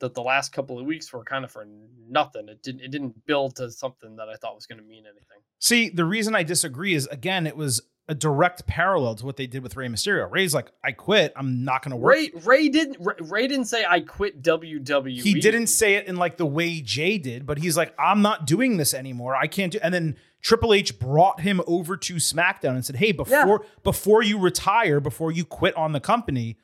that 0.02 0.14
the 0.14 0.22
last 0.22 0.52
couple 0.52 0.78
of 0.80 0.84
weeks 0.84 1.12
were 1.12 1.22
kind 1.22 1.44
of 1.44 1.50
for 1.52 1.64
nothing. 2.10 2.48
It 2.48 2.60
didn't 2.62 2.80
it 2.82 2.90
didn't 2.90 3.24
build 3.24 3.56
to 3.56 3.70
something 3.70 4.16
that 4.16 4.28
I 4.28 4.34
thought 4.34 4.54
was 4.54 4.66
going 4.66 4.80
to 4.80 4.84
mean 4.84 5.04
anything. 5.06 5.38
See, 5.60 5.88
the 5.88 6.04
reason 6.04 6.34
I 6.34 6.42
disagree 6.42 6.94
is 6.94 7.06
again, 7.06 7.46
it 7.46 7.56
was 7.56 7.80
a 8.08 8.14
direct 8.16 8.66
parallel 8.66 9.14
to 9.14 9.24
what 9.24 9.36
they 9.36 9.46
did 9.46 9.62
with 9.62 9.76
Rey 9.76 9.86
Mysterio. 9.86 10.28
Rey's 10.28 10.52
like, 10.52 10.72
I 10.84 10.90
quit. 10.90 11.32
I'm 11.36 11.64
not 11.64 11.82
going 11.84 11.92
to 11.92 11.96
work. 11.96 12.16
Rey 12.16 12.30
Rey 12.44 12.68
didn't 12.68 12.96
Rey, 13.20 13.46
didn't 13.46 13.66
say 13.66 13.84
I 13.88 14.00
quit 14.00 14.42
WWE. 14.42 15.22
he 15.22 15.34
didn't 15.40 15.68
say 15.68 15.94
it 15.94 16.08
in 16.08 16.16
like 16.16 16.36
the 16.36 16.46
way 16.46 16.80
Jey 16.80 17.16
did, 17.16 17.46
but 17.46 17.58
he's 17.58 17.76
like, 17.76 17.94
I'm 17.98 18.20
not 18.22 18.44
doing 18.44 18.76
this 18.76 18.92
anymore. 18.94 19.36
I 19.36 19.46
can't 19.46 19.72
do. 19.72 19.78
And 19.82 19.94
then 19.94 20.16
Triple 20.40 20.74
H 20.74 20.98
brought 20.98 21.40
him 21.42 21.62
over 21.68 21.96
to 21.96 22.14
SmackDown 22.16 22.74
and 22.74 22.84
said, 22.84 22.96
Hey, 22.96 23.12
before 23.12 23.64
before 23.84 24.24
you 24.24 24.38
retire, 24.38 24.98
before 24.98 25.30
you 25.30 25.44
quit 25.44 25.76
on 25.76 25.92
the 25.92 26.00
company, 26.00 26.58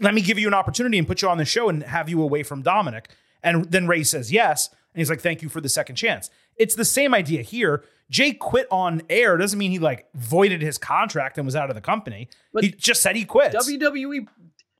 let 0.00 0.14
me 0.14 0.20
give 0.20 0.38
you 0.38 0.48
an 0.48 0.54
opportunity 0.54 0.98
and 0.98 1.06
put 1.06 1.22
you 1.22 1.28
on 1.28 1.38
the 1.38 1.44
show 1.44 1.68
and 1.68 1.82
have 1.82 2.08
you 2.08 2.22
away 2.22 2.42
from 2.42 2.62
Dominik. 2.62 3.06
And 3.42 3.70
then 3.70 3.86
Rey 3.86 4.02
says 4.02 4.32
yes, 4.32 4.68
and 4.68 5.00
he's 5.00 5.10
like, 5.10 5.20
Thank 5.20 5.42
you 5.42 5.48
for 5.48 5.60
the 5.60 5.68
second 5.68 5.96
chance. 5.96 6.30
It's 6.56 6.74
the 6.74 6.84
same 6.84 7.14
idea 7.14 7.42
here. 7.42 7.84
Jey 8.10 8.32
quit 8.32 8.66
on 8.70 9.02
air 9.10 9.36
doesn't 9.36 9.58
mean 9.58 9.70
he 9.70 9.78
like 9.78 10.08
voided 10.14 10.62
his 10.62 10.78
contract 10.78 11.38
and 11.38 11.46
was 11.46 11.54
out 11.54 11.68
of 11.68 11.76
the 11.76 11.80
company. 11.80 12.28
But 12.52 12.64
he 12.64 12.70
just 12.70 13.02
said 13.02 13.14
he 13.16 13.24
quit. 13.24 13.52
WWE 13.52 14.26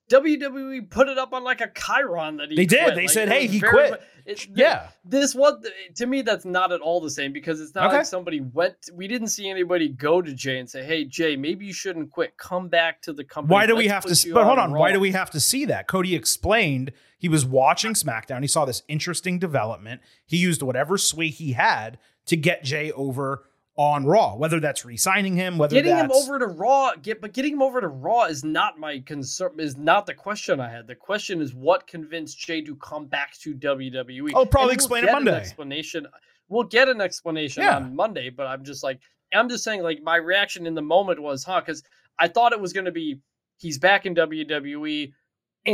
WWE 0.08 0.90
put 0.90 1.08
it 1.08 1.18
up 1.18 1.32
on 1.32 1.44
like 1.44 1.60
a 1.60 1.68
chyron 1.68 2.38
that 2.38 2.50
he 2.50 2.56
They 2.56 2.66
did. 2.66 2.82
quit. 2.82 2.94
They 2.94 3.00
Like, 3.02 3.10
said, 3.10 3.28
"Hey, 3.28 3.46
he 3.46 3.58
very 3.60 3.72
quit." 3.88 4.02
it- 4.24 4.46
Yeah. 4.54 4.88
This 5.04 5.34
was 5.34 5.64
to 5.96 6.06
me 6.06 6.22
that's 6.22 6.44
not 6.44 6.72
at 6.72 6.80
all 6.80 7.00
the 7.00 7.10
same 7.10 7.32
because 7.32 7.60
it's 7.60 7.74
not 7.74 7.88
Okay. 7.88 7.98
like 7.98 8.06
somebody 8.06 8.40
went 8.40 8.76
we 8.94 9.06
didn't 9.06 9.28
see 9.28 9.48
anybody 9.50 9.88
go 9.88 10.22
to 10.22 10.32
Jey 10.34 10.58
and 10.58 10.68
say, 10.68 10.82
"Hey 10.84 11.04
Jey, 11.04 11.36
maybe 11.36 11.66
you 11.66 11.72
shouldn't 11.72 12.10
quit. 12.10 12.36
Come 12.38 12.68
back 12.68 13.02
to 13.02 13.12
the 13.12 13.24
company." 13.24 13.52
Why 13.52 13.66
do 13.66 13.76
we 13.76 13.88
Let's 13.88 14.06
have 14.06 14.16
to? 14.22 14.34
But 14.34 14.44
hold 14.44 14.58
on. 14.58 14.72
Why 14.72 14.92
do 14.92 15.00
we 15.00 15.12
have 15.12 15.30
to 15.32 15.40
see 15.40 15.64
that? 15.66 15.86
Cody 15.88 16.14
explained 16.14 16.92
he 17.18 17.28
was 17.28 17.44
watching 17.44 17.92
SmackDown. 17.94 18.42
He 18.42 18.48
saw 18.48 18.64
this 18.64 18.82
interesting 18.88 19.38
development. 19.38 20.00
He 20.26 20.36
used 20.38 20.62
whatever 20.62 20.96
sway 20.98 21.28
he 21.28 21.52
had 21.52 21.98
to 22.26 22.36
get 22.36 22.62
Jey 22.64 22.92
over 22.92 23.44
on 23.78 24.04
Raw. 24.04 24.34
Whether 24.34 24.58
that's 24.60 24.84
re-signing 24.84 25.36
him, 25.36 25.56
whether 25.56 25.74
Getting 25.74 25.96
him 25.96 26.10
over 26.12 26.38
to 26.38 26.46
Raw, 26.46 26.94
get 27.00 27.20
but 27.20 27.32
getting 27.32 27.54
him 27.54 27.62
over 27.62 27.80
to 27.80 27.88
Raw 27.88 28.24
is 28.24 28.44
not 28.44 28.78
my 28.78 28.98
concern. 28.98 29.52
Is 29.58 29.76
not 29.76 30.04
the 30.04 30.14
question 30.14 30.60
I 30.60 30.68
had. 30.68 30.86
The 30.86 30.96
question 30.96 31.40
is 31.40 31.54
what 31.54 31.86
convinced 31.86 32.38
Jey 32.38 32.60
to 32.62 32.74
come 32.76 33.06
back 33.06 33.38
to 33.38 33.54
WWE. 33.54 34.32
I'll 34.34 34.42
oh, 34.42 34.46
probably 34.46 34.72
And 34.72 34.78
explain 34.78 35.04
it 35.04 35.12
Monday. 35.12 35.32
explanation. 35.32 36.06
We'll 36.48 36.64
get 36.64 36.88
an 36.88 37.00
explanation 37.00 37.62
Yeah. 37.62 37.76
on 37.76 37.94
Monday, 37.94 38.30
but 38.30 38.46
I'm 38.48 38.64
just 38.64 38.82
like 38.82 39.00
I'm 39.32 39.48
just 39.48 39.62
saying 39.62 39.82
like 39.82 40.02
my 40.02 40.16
reaction 40.16 40.66
in 40.66 40.74
the 40.74 40.82
moment 40.82 41.22
was, 41.22 41.44
huh? 41.44 41.60
Because 41.60 41.82
I 42.18 42.26
thought 42.26 42.52
it 42.52 42.60
was 42.60 42.72
going 42.72 42.86
to 42.86 42.92
be 42.92 43.20
he's 43.58 43.78
back 43.78 44.06
in 44.06 44.14
WWE 44.14 45.12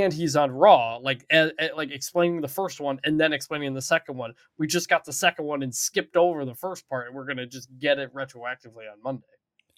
and 0.02 0.12
he's 0.12 0.36
on 0.36 0.50
Raw, 0.50 0.96
like 0.96 1.24
a, 1.32 1.50
a- 1.58 1.74
like 1.76 1.90
explaining 1.90 2.40
the 2.40 2.48
first 2.48 2.80
one 2.80 2.98
and 3.04 3.18
then 3.20 3.32
explaining 3.32 3.72
the 3.74 3.82
second 3.82 4.16
one. 4.16 4.34
We 4.58 4.66
just 4.66 4.88
got 4.88 5.04
the 5.04 5.12
second 5.12 5.44
one 5.44 5.62
and 5.62 5.74
skipped 5.74 6.16
over 6.16 6.44
the 6.44 6.54
first 6.54 6.88
part, 6.88 7.06
and 7.06 7.14
we're 7.16 7.24
gonna 7.26 7.46
just 7.46 7.68
get 7.78 7.98
it 7.98 8.12
retroactively 8.14 8.90
on 8.90 9.02
Monday. 9.02 9.26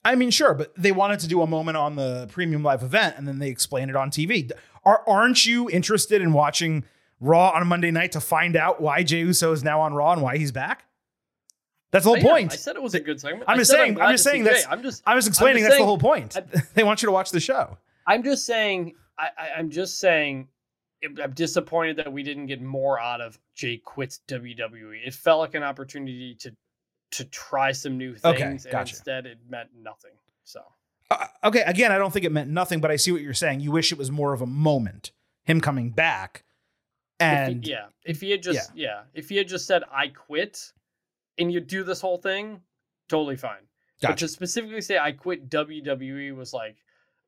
I 0.04 0.14
mean, 0.14 0.30
sure, 0.30 0.54
but 0.54 0.72
they 0.76 0.92
wanted 0.92 1.20
to 1.20 1.28
do 1.28 1.42
a 1.42 1.46
moment 1.46 1.76
on 1.76 1.96
the 1.96 2.28
premium 2.30 2.62
live 2.62 2.82
event, 2.82 3.16
and 3.18 3.26
then 3.26 3.38
they 3.38 3.48
explain 3.48 3.90
it 3.90 3.96
on 3.96 4.10
TV. 4.10 4.50
Are 4.84 5.02
aren't 5.06 5.44
you 5.44 5.68
interested 5.70 6.22
in 6.22 6.32
watching 6.32 6.84
Raw 7.20 7.50
on 7.50 7.62
a 7.62 7.64
Monday 7.64 7.90
night 7.90 8.12
to 8.12 8.20
find 8.20 8.56
out 8.56 8.80
why 8.80 9.02
Jey 9.02 9.20
Uso 9.20 9.52
is 9.52 9.64
now 9.64 9.80
on 9.80 9.94
Raw 9.94 10.12
and 10.12 10.22
why 10.22 10.36
he's 10.36 10.52
back? 10.52 10.84
That's 11.92 12.04
the 12.04 12.10
whole 12.10 12.18
yeah, 12.18 12.24
point. 12.24 12.52
I 12.52 12.56
said 12.56 12.76
it 12.76 12.82
was 12.82 12.94
a 12.94 13.00
good 13.00 13.20
segment. 13.20 13.44
I'm 13.48 13.54
I 13.54 13.58
just 13.58 13.70
saying- 13.70 13.94
glad 13.94 14.06
I'm 14.06 14.12
just 14.14 14.24
saying 14.24 14.44
that's- 14.44 14.66
I'm 14.68 14.82
just. 14.82 15.02
I 15.06 15.14
was 15.14 15.26
explaining 15.26 15.62
just 15.62 15.70
that's 15.70 15.80
the 15.80 15.86
whole 15.86 15.98
point. 15.98 16.36
they 16.74 16.84
want 16.84 17.02
you 17.02 17.06
to 17.06 17.12
watch 17.12 17.30
the 17.30 17.40
show. 17.40 17.78
I'm 18.06 18.22
just 18.22 18.44
saying. 18.46 18.94
I, 19.18 19.28
I, 19.38 19.50
I'm 19.58 19.70
just 19.70 19.98
saying. 19.98 20.48
I'm- 21.04 21.18
I'm 21.22 21.32
disappointed 21.32 21.98
that 21.98 22.10
we 22.10 22.22
didn't 22.22 22.46
get 22.46 22.62
more 22.62 22.98
out 22.98 23.20
of 23.20 23.38
Jey 23.54 23.76
quits 23.76 24.20
WWE. 24.28 25.06
It 25.06 25.12
felt 25.14 25.40
like 25.40 25.54
an 25.54 25.62
opportunity 25.62 26.34
to 26.36 26.52
to 27.12 27.24
try 27.26 27.70
some 27.72 27.96
new 27.96 28.16
things, 28.16 28.24
Okay, 28.24 28.42
and 28.70 28.88
instead 28.88 29.26
it 29.26 29.38
meant 29.48 29.68
nothing. 29.80 30.12
So 30.44 30.60
Uh, 31.10 31.26
okay, 31.44 31.62
again, 31.66 31.92
I 31.92 31.98
don't 31.98 32.12
think 32.12 32.24
it 32.24 32.32
meant 32.32 32.50
nothing, 32.50 32.80
but 32.80 32.90
I 32.90 32.96
see 32.96 33.12
what 33.12 33.20
you're 33.20 33.34
saying. 33.34 33.60
You 33.60 33.70
wish 33.70 33.92
it 33.92 33.98
was 33.98 34.10
more 34.10 34.32
of 34.32 34.40
a 34.40 34.46
moment, 34.46 35.12
him 35.44 35.60
coming 35.60 35.90
back, 35.90 36.44
if 37.20 37.26
and 37.26 37.64
he, 37.64 37.70
yeah, 37.70 37.86
if 38.04 38.20
he 38.20 38.30
had 38.30 38.42
just 38.42 38.74
yeah. 38.74 39.02
if 39.14 39.28
he 39.28 39.36
had 39.36 39.48
just 39.48 39.66
said 39.66 39.82
I 39.92 40.08
quit, 40.08 40.72
and 41.38 41.52
you 41.52 41.60
do 41.60 41.84
this 41.84 42.00
whole 42.00 42.18
thing, 42.18 42.60
totally 43.08 43.36
fine. 43.36 43.68
But 44.02 44.18
to 44.18 44.28
specifically 44.28 44.80
say 44.80 44.98
I 44.98 45.12
quit 45.12 45.48
WWE 45.48 46.34
was 46.34 46.52
like 46.52 46.76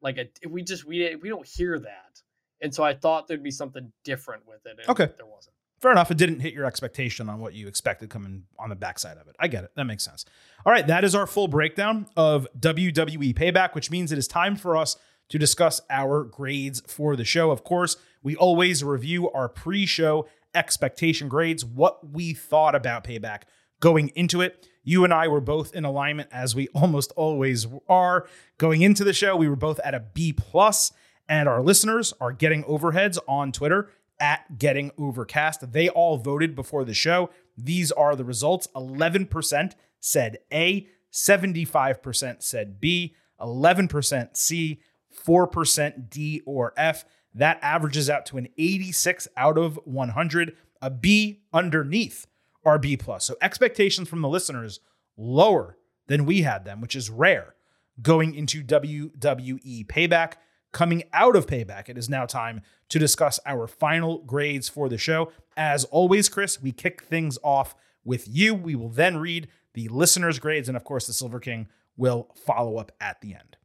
like 0.03 0.19
a 0.19 0.29
we 0.49 0.63
just 0.63 0.85
we 0.85 1.15
we 1.17 1.29
don't 1.29 1.47
hear 1.47 1.79
that, 1.79 2.23
and 2.61 2.75
so 2.75 2.83
I 2.85 2.95
thought 2.95 3.27
there'd 3.29 3.43
be 3.43 3.51
something 3.51 3.93
different 4.05 4.47
with 4.47 4.65
it. 4.67 4.79
And 4.81 4.89
Okay. 4.91 5.07
there 5.17 5.27
wasn't. 5.27 5.55
fair 5.81 5.93
enough. 5.93 6.11
It 6.11 6.17
didn't 6.19 6.41
hit 6.41 6.55
your 6.55 6.65
expectation 6.65 7.29
on 7.29 7.39
what 7.41 7.55
you 7.55 7.69
expected 7.69 8.11
coming 8.11 8.45
on 8.59 8.69
the 8.69 8.75
backside 8.77 9.17
of 9.17 9.29
it. 9.29 9.37
I 9.39 9.47
get 9.49 9.63
it. 9.65 9.71
That 9.77 9.85
makes 9.85 10.05
sense. 10.05 10.25
All 10.67 10.73
right, 10.73 10.87
that 10.89 11.05
is 11.05 11.15
our 11.15 11.27
full 11.27 11.47
breakdown 11.49 12.07
of 12.17 12.49
WWE 12.59 13.33
Payback, 13.35 13.75
which 13.75 13.91
means 13.91 14.11
it 14.11 14.19
is 14.19 14.27
time 14.27 14.57
for 14.57 14.77
us 14.77 14.97
to 15.29 15.39
discuss 15.39 15.81
our 15.91 16.25
grades 16.25 16.81
for 16.87 17.15
the 17.15 17.25
show. 17.25 17.51
Of 17.53 17.63
course, 17.63 17.97
we 18.23 18.35
always 18.35 18.83
review 18.83 19.31
our 19.31 19.49
pre-show 19.49 20.27
expectation 20.55 21.29
grades, 21.29 21.65
what 21.65 22.11
we 22.11 22.35
thought 22.35 22.75
about 22.75 23.05
Payback 23.05 23.43
going 23.81 24.09
into 24.15 24.41
it. 24.41 24.69
You 24.83 25.05
and 25.05 25.13
I 25.13 25.29
were 25.29 25.41
both 25.41 25.75
in 25.75 25.85
alignment, 25.85 26.31
as 26.33 26.55
we 26.55 26.69
almost 26.69 27.13
always 27.17 27.67
are. 27.89 28.27
Going 28.57 28.83
into 28.83 29.05
the 29.05 29.13
show, 29.13 29.37
we 29.37 29.49
were 29.49 29.57
both 29.57 29.81
at 29.81 29.95
a 29.95 30.01
B 30.01 30.33
plus, 30.33 30.93
and 31.29 31.49
our 31.49 31.63
listeners 31.63 32.15
are 32.21 32.33
getting 32.33 32.65
overheads 32.65 33.19
on 33.29 33.53
Twitter 33.53 33.91
at 34.21 34.59
Getting 34.59 34.91
Overcast. 34.99 35.73
They 35.73 35.89
all 35.89 36.17
voted 36.17 36.55
before 36.55 36.85
the 36.85 36.95
show. 36.95 37.31
These 37.57 37.93
are 37.93 38.17
the 38.17 38.25
results 38.25 38.67
11% 38.75 39.73
said 40.01 40.39
A, 40.53 40.89
75% 41.13 42.43
said 42.43 42.81
B, 42.81 43.15
11% 43.41 44.37
C, 44.37 44.81
4% 45.27 46.11
D 46.11 46.43
or 46.47 46.73
F. 46.77 47.05
That 47.35 47.59
averages 47.63 48.09
out 48.09 48.27
to 48.27 48.39
an 48.39 48.49
86 48.57 49.29
out 49.37 49.59
of 49.59 49.79
100, 49.85 50.57
a 50.81 50.91
B 50.91 51.43
underneath 51.53 52.27
our 52.65 52.79
B 52.79 52.97
plus. 52.97 53.25
So 53.25 53.37
expectations 53.41 54.09
from 54.09 54.21
the 54.23 54.29
listeners 54.29 54.81
lower 55.17 55.77
than 56.07 56.25
we 56.27 56.43
had 56.43 56.65
them, 56.65 56.81
which 56.81 56.97
is 56.97 57.11
rare 57.11 57.55
going 58.01 58.35
into 58.35 58.63
WWE 58.63 59.87
Payback. 59.87 60.35
Coming 60.71 61.05
out 61.15 61.35
of 61.35 61.47
Payback, 61.47 61.89
it 61.89 61.97
is 61.97 62.11
now 62.11 62.27
time 62.27 62.61
to 62.91 62.99
discuss 62.99 63.41
our 63.47 63.67
final 63.67 64.19
grades 64.25 64.69
for 64.69 64.89
the 64.91 64.99
show. 64.99 65.33
As 65.57 65.85
always, 65.85 66.29
Chris, 66.29 66.61
we 66.61 66.73
kick 66.73 67.03
things 67.03 67.39
off 67.43 67.75
with 68.05 68.27
you. 68.29 68.55
We 68.55 68.75
will 68.75 68.91
then 68.91 69.17
read 69.17 69.49
the 69.73 69.89
listeners' 69.89 70.39
grades, 70.39 70.69
and 70.69 70.77
of 70.77 70.85
course, 70.85 71.07
the 71.07 71.15
Silver 71.15 71.41
King 71.41 71.69
will 71.97 72.29
follow 72.45 72.77
up 72.77 72.93
at 73.01 73.21
the 73.23 73.33
end. 73.35 73.57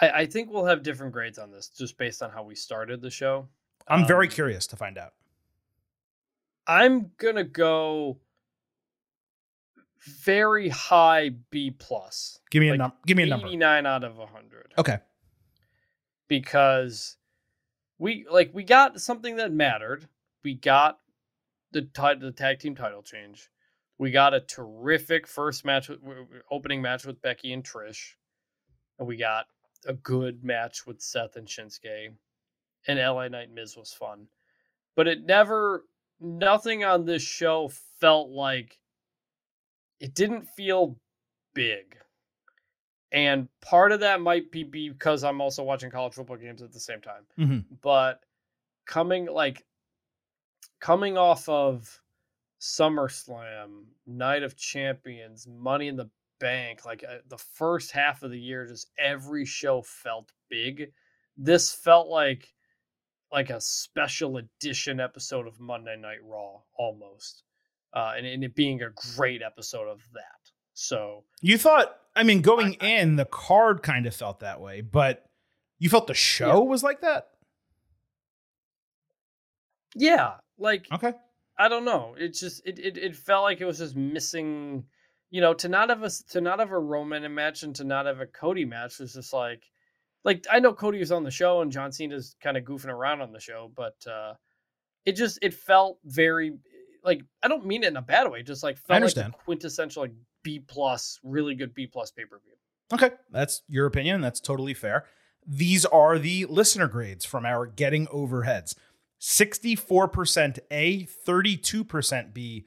I, 0.00 0.10
I 0.10 0.26
think 0.26 0.50
we'll 0.50 0.66
have 0.66 0.84
different 0.84 1.12
grades 1.12 1.38
on 1.40 1.50
this 1.50 1.68
just 1.68 1.98
based 1.98 2.22
on 2.22 2.30
how 2.30 2.44
we 2.44 2.54
started 2.54 3.02
the 3.02 3.10
show. 3.10 3.48
I'm 3.88 4.06
very 4.06 4.26
Um, 4.28 4.32
curious 4.32 4.66
to 4.68 4.76
find 4.76 4.96
out. 4.96 5.14
I'm 6.68 7.12
gonna 7.16 7.44
go 7.44 8.18
very 10.24 10.68
high 10.68 11.30
B 11.50 11.70
plus. 11.70 12.38
Give 12.50 12.60
me 12.60 12.68
a 12.68 12.76
number. 12.76 12.96
give 13.06 13.16
me 13.16 13.24
a 13.24 13.26
number. 13.26 13.46
89 13.46 13.86
out 13.86 14.04
of 14.04 14.16
100. 14.18 14.74
Okay. 14.78 14.98
Because 16.28 17.16
we 17.98 18.26
like 18.30 18.50
we 18.52 18.64
got 18.64 19.00
something 19.00 19.36
that 19.36 19.50
mattered. 19.52 20.08
We 20.44 20.54
got 20.54 20.98
the 21.72 21.82
ti- 21.82 22.20
the 22.20 22.32
tag 22.32 22.60
team 22.60 22.74
title 22.74 23.02
change. 23.02 23.50
We 23.98 24.10
got 24.10 24.34
a 24.34 24.40
terrific 24.40 25.26
first 25.26 25.64
match 25.64 25.88
with, 25.88 26.00
w- 26.00 26.22
w- 26.22 26.42
opening 26.50 26.80
match 26.80 27.04
with 27.04 27.20
Becky 27.20 27.52
and 27.52 27.64
Trish. 27.64 28.14
And 28.98 29.08
we 29.08 29.16
got 29.16 29.46
a 29.86 29.94
good 29.94 30.44
match 30.44 30.86
with 30.86 31.00
Seth 31.00 31.36
and 31.36 31.48
Shinsuke. 31.48 32.12
And 32.86 32.98
LA 32.98 33.28
Knight 33.28 33.52
Miz 33.52 33.76
was 33.76 33.92
fun. 33.92 34.28
But 34.94 35.08
it 35.08 35.24
never 35.24 35.84
nothing 36.20 36.84
on 36.84 37.04
this 37.04 37.22
show 37.22 37.68
felt 38.00 38.30
like 38.30 38.78
it 40.00 40.14
didn't 40.14 40.46
feel 40.46 40.98
big. 41.54 41.96
And 43.10 43.48
part 43.62 43.92
of 43.92 44.00
that 44.00 44.20
might 44.20 44.50
be 44.50 44.64
because 44.64 45.24
I'm 45.24 45.40
also 45.40 45.62
watching 45.62 45.90
college 45.90 46.14
football 46.14 46.36
games 46.36 46.62
at 46.62 46.72
the 46.72 46.80
same 46.80 47.00
time. 47.00 47.26
Mhm. 47.38 47.64
But 47.80 48.22
coming 48.84 49.26
like 49.26 49.66
coming 50.80 51.16
off 51.16 51.48
of 51.48 52.00
SummerSlam, 52.60 53.86
Night 54.06 54.42
of 54.42 54.56
Champions, 54.56 55.46
Money 55.46 55.88
in 55.88 55.96
the 55.96 56.10
Bank, 56.38 56.84
like 56.84 57.02
uh, 57.02 57.18
the 57.26 57.38
first 57.38 57.90
half 57.90 58.22
of 58.22 58.30
the 58.30 58.38
year, 58.38 58.66
just 58.66 58.90
every 58.98 59.44
show 59.44 59.82
felt 59.82 60.32
big. 60.48 60.92
This 61.36 61.74
felt 61.74 62.08
like 62.08 62.54
like 63.32 63.50
a 63.50 63.60
special 63.60 64.38
edition 64.38 65.00
episode 65.00 65.46
of 65.46 65.60
Monday 65.60 65.96
Night 65.96 66.18
Raw, 66.24 66.60
almost, 66.76 67.42
uh, 67.94 68.14
and, 68.16 68.26
and 68.26 68.42
it 68.44 68.54
being 68.54 68.82
a 68.82 68.90
great 69.16 69.42
episode 69.42 69.88
of 69.88 70.00
that. 70.14 70.50
So 70.74 71.24
You 71.42 71.58
thought, 71.58 71.96
I 72.16 72.22
mean, 72.22 72.40
going 72.40 72.74
in, 72.74 73.16
the 73.16 73.24
card 73.24 73.82
kind 73.82 74.06
of 74.06 74.14
felt 74.14 74.40
that 74.40 74.60
way, 74.60 74.80
but 74.80 75.24
you 75.78 75.88
felt 75.88 76.06
the 76.06 76.14
show 76.14 76.62
Yeah. 76.62 76.68
was 76.68 76.82
like 76.82 77.00
that? 77.02 77.28
yeah, 79.94 80.34
like 80.58 80.86
Okay. 80.92 81.12
I 81.58 81.68
don't 81.68 81.84
know. 81.84 82.14
It 82.16 82.34
just 82.34 82.62
it, 82.64 82.78
it 82.78 82.96
it 82.96 83.16
felt 83.16 83.42
like 83.42 83.60
it 83.60 83.64
was 83.64 83.78
just 83.78 83.96
missing. 83.96 84.84
You 85.30 85.40
know, 85.42 85.52
to 85.54 85.68
not 85.68 85.88
have 85.90 86.02
a 86.02 86.10
to 86.30 86.40
not 86.40 86.58
have 86.60 86.70
a 86.70 86.78
Roman 86.78 87.34
match 87.34 87.62
and 87.62 87.74
to 87.76 87.84
not 87.84 88.06
have 88.06 88.20
a 88.20 88.26
Cody 88.26 88.64
match 88.64 88.98
was 88.98 89.14
just 89.14 89.32
like, 89.32 89.62
like 90.28 90.44
I 90.52 90.60
know 90.60 90.74
Cody 90.74 90.98
was 90.98 91.10
on 91.10 91.24
the 91.24 91.30
show 91.30 91.62
and 91.62 91.72
John 91.72 91.90
Cena's 91.90 92.36
kind 92.42 92.58
of 92.58 92.64
goofing 92.64 92.90
around 92.90 93.22
on 93.22 93.32
the 93.32 93.40
show, 93.40 93.72
but 93.74 93.96
uh 94.06 94.34
it 95.06 95.12
just 95.12 95.38
it 95.40 95.54
felt 95.54 95.98
very 96.04 96.52
like 97.02 97.22
I 97.42 97.48
don't 97.48 97.64
mean 97.64 97.82
it 97.82 97.86
in 97.88 97.96
a 97.96 98.02
bad 98.02 98.30
way. 98.30 98.42
Just 98.42 98.62
like 98.62 98.76
felt 98.76 98.90
like 98.90 98.96
understand. 98.96 99.34
a 99.34 99.42
quintessential 99.44 100.02
like 100.02 100.12
B 100.42 100.58
plus, 100.58 101.18
really 101.24 101.54
good 101.54 101.72
B 101.72 101.86
plus 101.86 102.10
pay 102.10 102.26
per 102.26 102.38
view. 102.40 102.52
Okay. 102.92 103.16
That's 103.30 103.62
your 103.68 103.86
opinion. 103.86 104.20
That's 104.20 104.38
totally 104.38 104.74
fair. 104.74 105.06
These 105.46 105.86
are 105.86 106.18
the 106.18 106.44
listener 106.44 106.88
grades 106.88 107.24
from 107.24 107.46
our 107.46 107.64
Getting 107.64 108.06
Overheads 108.08 108.74
64% 109.18 110.58
A, 110.70 111.04
32% 111.26 112.34
B, 112.34 112.66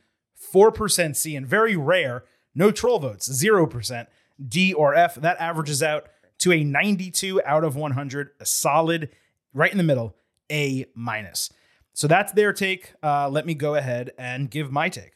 4% 0.53 1.15
C, 1.15 1.35
and 1.35 1.47
very 1.47 1.75
rare, 1.77 2.23
no 2.55 2.71
troll 2.71 2.97
votes, 2.99 3.29
0% 3.29 4.07
D 4.43 4.73
or 4.73 4.95
F. 4.95 5.13
That 5.15 5.39
averages 5.39 5.83
out 5.83 6.07
to 6.41 6.51
a 6.51 6.63
92 6.63 7.41
out 7.43 7.63
of 7.63 7.75
100, 7.75 8.31
a 8.39 8.45
solid, 8.45 9.09
right 9.53 9.71
in 9.71 9.77
the 9.77 9.83
middle, 9.83 10.15
A 10.51 10.85
minus. 10.93 11.49
So 11.93 12.07
that's 12.07 12.31
their 12.33 12.53
take. 12.53 12.93
Uh, 13.03 13.29
let 13.29 13.45
me 13.45 13.53
go 13.53 13.75
ahead 13.75 14.11
and 14.17 14.49
give 14.49 14.71
my 14.71 14.89
take. 14.89 15.13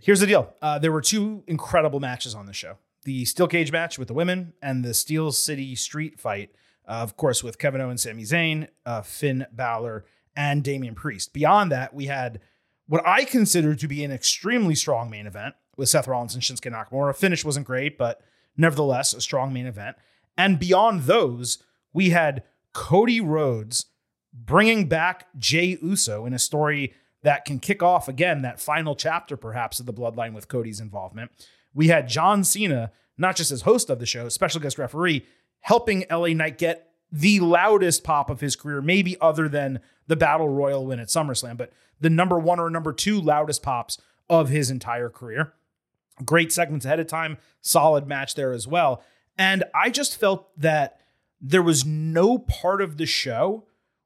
Here's 0.00 0.20
the 0.20 0.26
deal. 0.26 0.54
Uh, 0.62 0.78
there 0.78 0.92
were 0.92 1.00
two 1.00 1.42
incredible 1.46 2.00
matches 2.00 2.34
on 2.34 2.46
the 2.46 2.52
show. 2.52 2.76
The 3.04 3.24
steel 3.24 3.48
cage 3.48 3.72
match 3.72 3.98
with 3.98 4.08
the 4.08 4.14
women 4.14 4.52
and 4.62 4.84
the 4.84 4.94
Steel 4.94 5.32
City 5.32 5.74
Street 5.74 6.18
fight, 6.20 6.50
uh, 6.88 6.92
of 6.92 7.16
course, 7.16 7.42
with 7.42 7.58
Kevin 7.58 7.80
Owens, 7.80 8.02
Sami 8.02 8.22
Zayn, 8.22 8.68
uh, 8.84 9.02
Finn 9.02 9.46
Balor, 9.52 10.04
and 10.36 10.62
Damian 10.62 10.94
Priest. 10.94 11.32
Beyond 11.32 11.72
that, 11.72 11.94
we 11.94 12.06
had 12.06 12.40
what 12.86 13.06
I 13.06 13.24
consider 13.24 13.74
to 13.74 13.88
be 13.88 14.04
an 14.04 14.12
extremely 14.12 14.74
strong 14.74 15.10
main 15.10 15.26
event 15.26 15.54
with 15.76 15.88
Seth 15.88 16.06
Rollins 16.06 16.34
and 16.34 16.42
Shinsuke 16.42 16.72
Nakamura. 16.72 17.14
Finish 17.14 17.44
wasn't 17.44 17.66
great, 17.66 17.98
but 17.98 18.20
nevertheless, 18.56 19.12
a 19.12 19.20
strong 19.20 19.52
main 19.52 19.66
event. 19.66 19.96
And 20.36 20.58
beyond 20.58 21.02
those, 21.02 21.58
we 21.92 22.10
had 22.10 22.42
Cody 22.72 23.20
Rhodes 23.20 23.86
bringing 24.32 24.86
back 24.86 25.26
Jey 25.38 25.78
Uso 25.80 26.26
in 26.26 26.34
a 26.34 26.38
story 26.38 26.92
that 27.22 27.44
can 27.44 27.58
kick 27.58 27.82
off 27.82 28.08
again 28.08 28.42
that 28.42 28.60
final 28.60 28.94
chapter, 28.94 29.36
perhaps, 29.36 29.80
of 29.80 29.86
the 29.86 29.92
bloodline 29.92 30.34
with 30.34 30.48
Cody's 30.48 30.80
involvement. 30.80 31.30
We 31.74 31.88
had 31.88 32.08
John 32.08 32.44
Cena, 32.44 32.92
not 33.16 33.36
just 33.36 33.50
as 33.50 33.62
host 33.62 33.90
of 33.90 33.98
the 33.98 34.06
show, 34.06 34.28
special 34.28 34.60
guest 34.60 34.78
referee, 34.78 35.26
helping 35.60 36.04
LA 36.10 36.28
Knight 36.28 36.58
get 36.58 36.90
the 37.10 37.40
loudest 37.40 38.04
pop 38.04 38.30
of 38.30 38.40
his 38.40 38.56
career, 38.56 38.82
maybe 38.82 39.16
other 39.20 39.48
than 39.48 39.80
the 40.06 40.16
Battle 40.16 40.48
Royal 40.48 40.86
win 40.86 41.00
at 41.00 41.08
SummerSlam, 41.08 41.56
but 41.56 41.72
the 42.00 42.10
number 42.10 42.38
one 42.38 42.60
or 42.60 42.70
number 42.70 42.92
two 42.92 43.20
loudest 43.20 43.62
pops 43.62 43.98
of 44.28 44.48
his 44.48 44.70
entire 44.70 45.08
career. 45.08 45.54
Great 46.24 46.52
segments 46.52 46.86
ahead 46.86 47.00
of 47.00 47.06
time, 47.06 47.38
solid 47.60 48.06
match 48.06 48.34
there 48.34 48.52
as 48.52 48.66
well. 48.66 49.02
And 49.38 49.64
I 49.74 49.90
just 49.90 50.18
felt 50.18 50.48
that 50.58 51.00
there 51.40 51.62
was 51.62 51.84
no 51.84 52.38
part 52.38 52.80
of 52.80 52.96
the 52.96 53.06
show 53.06 53.64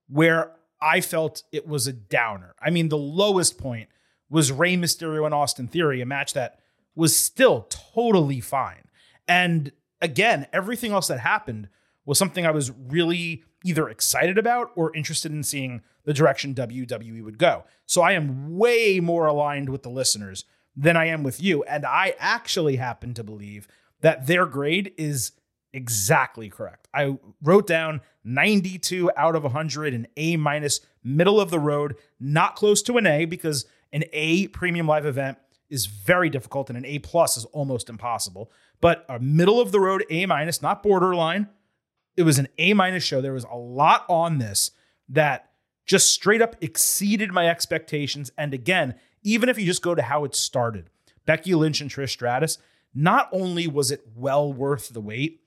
where 0.08 0.52
I 0.80 1.00
felt 1.00 1.44
it 1.52 1.68
was 1.68 1.86
a 1.86 1.92
downer. 1.92 2.54
I 2.60 2.70
mean, 2.70 2.88
the 2.88 2.98
lowest 2.98 3.58
point 3.58 3.88
was 4.28 4.50
Rey 4.50 4.76
Mysterio 4.76 5.24
and 5.24 5.34
Austin 5.34 5.68
Theory, 5.68 6.00
a 6.00 6.06
match 6.06 6.32
that 6.34 6.58
was 6.94 7.16
still 7.16 7.66
totally 7.68 8.40
fine. 8.40 8.88
And 9.28 9.72
again, 10.00 10.46
everything 10.52 10.92
else 10.92 11.08
that 11.08 11.20
happened 11.20 11.68
was 12.04 12.18
something 12.18 12.46
I 12.46 12.50
was 12.50 12.70
really 12.70 13.44
either 13.64 13.88
excited 13.88 14.38
about 14.38 14.72
or 14.74 14.94
interested 14.96 15.32
in 15.32 15.42
seeing 15.42 15.82
the 16.04 16.14
direction 16.14 16.54
WWE 16.54 17.22
would 17.22 17.38
go. 17.38 17.64
So 17.86 18.02
I 18.02 18.12
am 18.12 18.56
way 18.56 19.00
more 19.00 19.26
aligned 19.26 19.68
with 19.68 19.82
the 19.82 19.90
listeners 19.90 20.44
than 20.80 20.96
I 20.96 21.06
am 21.06 21.22
with 21.22 21.42
you. 21.42 21.62
And 21.64 21.84
I 21.84 22.14
actually 22.18 22.76
happen 22.76 23.12
to 23.14 23.22
believe 23.22 23.68
that 24.00 24.26
their 24.26 24.46
grade 24.46 24.94
is 24.96 25.32
exactly 25.74 26.48
correct. 26.48 26.88
I 26.94 27.18
wrote 27.42 27.66
down 27.66 28.00
92 28.24 29.10
out 29.14 29.36
of 29.36 29.42
100, 29.42 29.92
an 29.92 30.06
A 30.16 30.36
minus, 30.36 30.80
middle 31.04 31.38
of 31.38 31.50
the 31.50 31.58
road, 31.58 31.96
not 32.18 32.56
close 32.56 32.80
to 32.82 32.96
an 32.96 33.06
A 33.06 33.26
because 33.26 33.66
an 33.92 34.04
A 34.12 34.48
premium 34.48 34.86
live 34.86 35.04
event 35.04 35.36
is 35.68 35.84
very 35.84 36.30
difficult 36.30 36.70
and 36.70 36.78
an 36.78 36.86
A 36.86 36.98
plus 36.98 37.36
is 37.36 37.44
almost 37.46 37.90
impossible. 37.90 38.50
But 38.80 39.04
a 39.08 39.18
middle 39.18 39.60
of 39.60 39.72
the 39.72 39.80
road 39.80 40.04
A 40.08 40.24
minus, 40.24 40.62
not 40.62 40.82
borderline. 40.82 41.48
It 42.16 42.22
was 42.22 42.38
an 42.38 42.48
A 42.56 42.72
minus 42.72 43.04
show. 43.04 43.20
There 43.20 43.34
was 43.34 43.44
a 43.44 43.56
lot 43.56 44.06
on 44.08 44.38
this 44.38 44.70
that 45.10 45.50
just 45.84 46.12
straight 46.12 46.40
up 46.40 46.56
exceeded 46.62 47.32
my 47.32 47.48
expectations. 47.48 48.32
And 48.38 48.54
again, 48.54 48.94
even 49.22 49.48
if 49.48 49.58
you 49.58 49.66
just 49.66 49.82
go 49.82 49.94
to 49.94 50.02
how 50.02 50.24
it 50.24 50.34
started, 50.34 50.90
Becky 51.26 51.54
Lynch 51.54 51.80
and 51.80 51.90
Trish 51.90 52.10
Stratus, 52.10 52.58
not 52.94 53.28
only 53.32 53.66
was 53.66 53.90
it 53.90 54.04
well 54.14 54.52
worth 54.52 54.88
the 54.88 55.00
wait, 55.00 55.40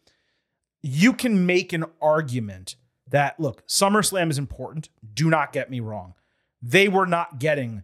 you 0.82 1.14
can 1.14 1.46
make 1.46 1.74
an 1.74 1.86
argument 2.02 2.76
that 3.08 3.40
look, 3.40 3.66
SummerSlam 3.68 4.30
is 4.30 4.38
important. 4.38 4.90
Do 5.14 5.30
not 5.30 5.54
get 5.54 5.70
me 5.70 5.80
wrong. 5.80 6.14
They 6.62 6.88
were 6.88 7.06
not 7.06 7.40
getting 7.40 7.84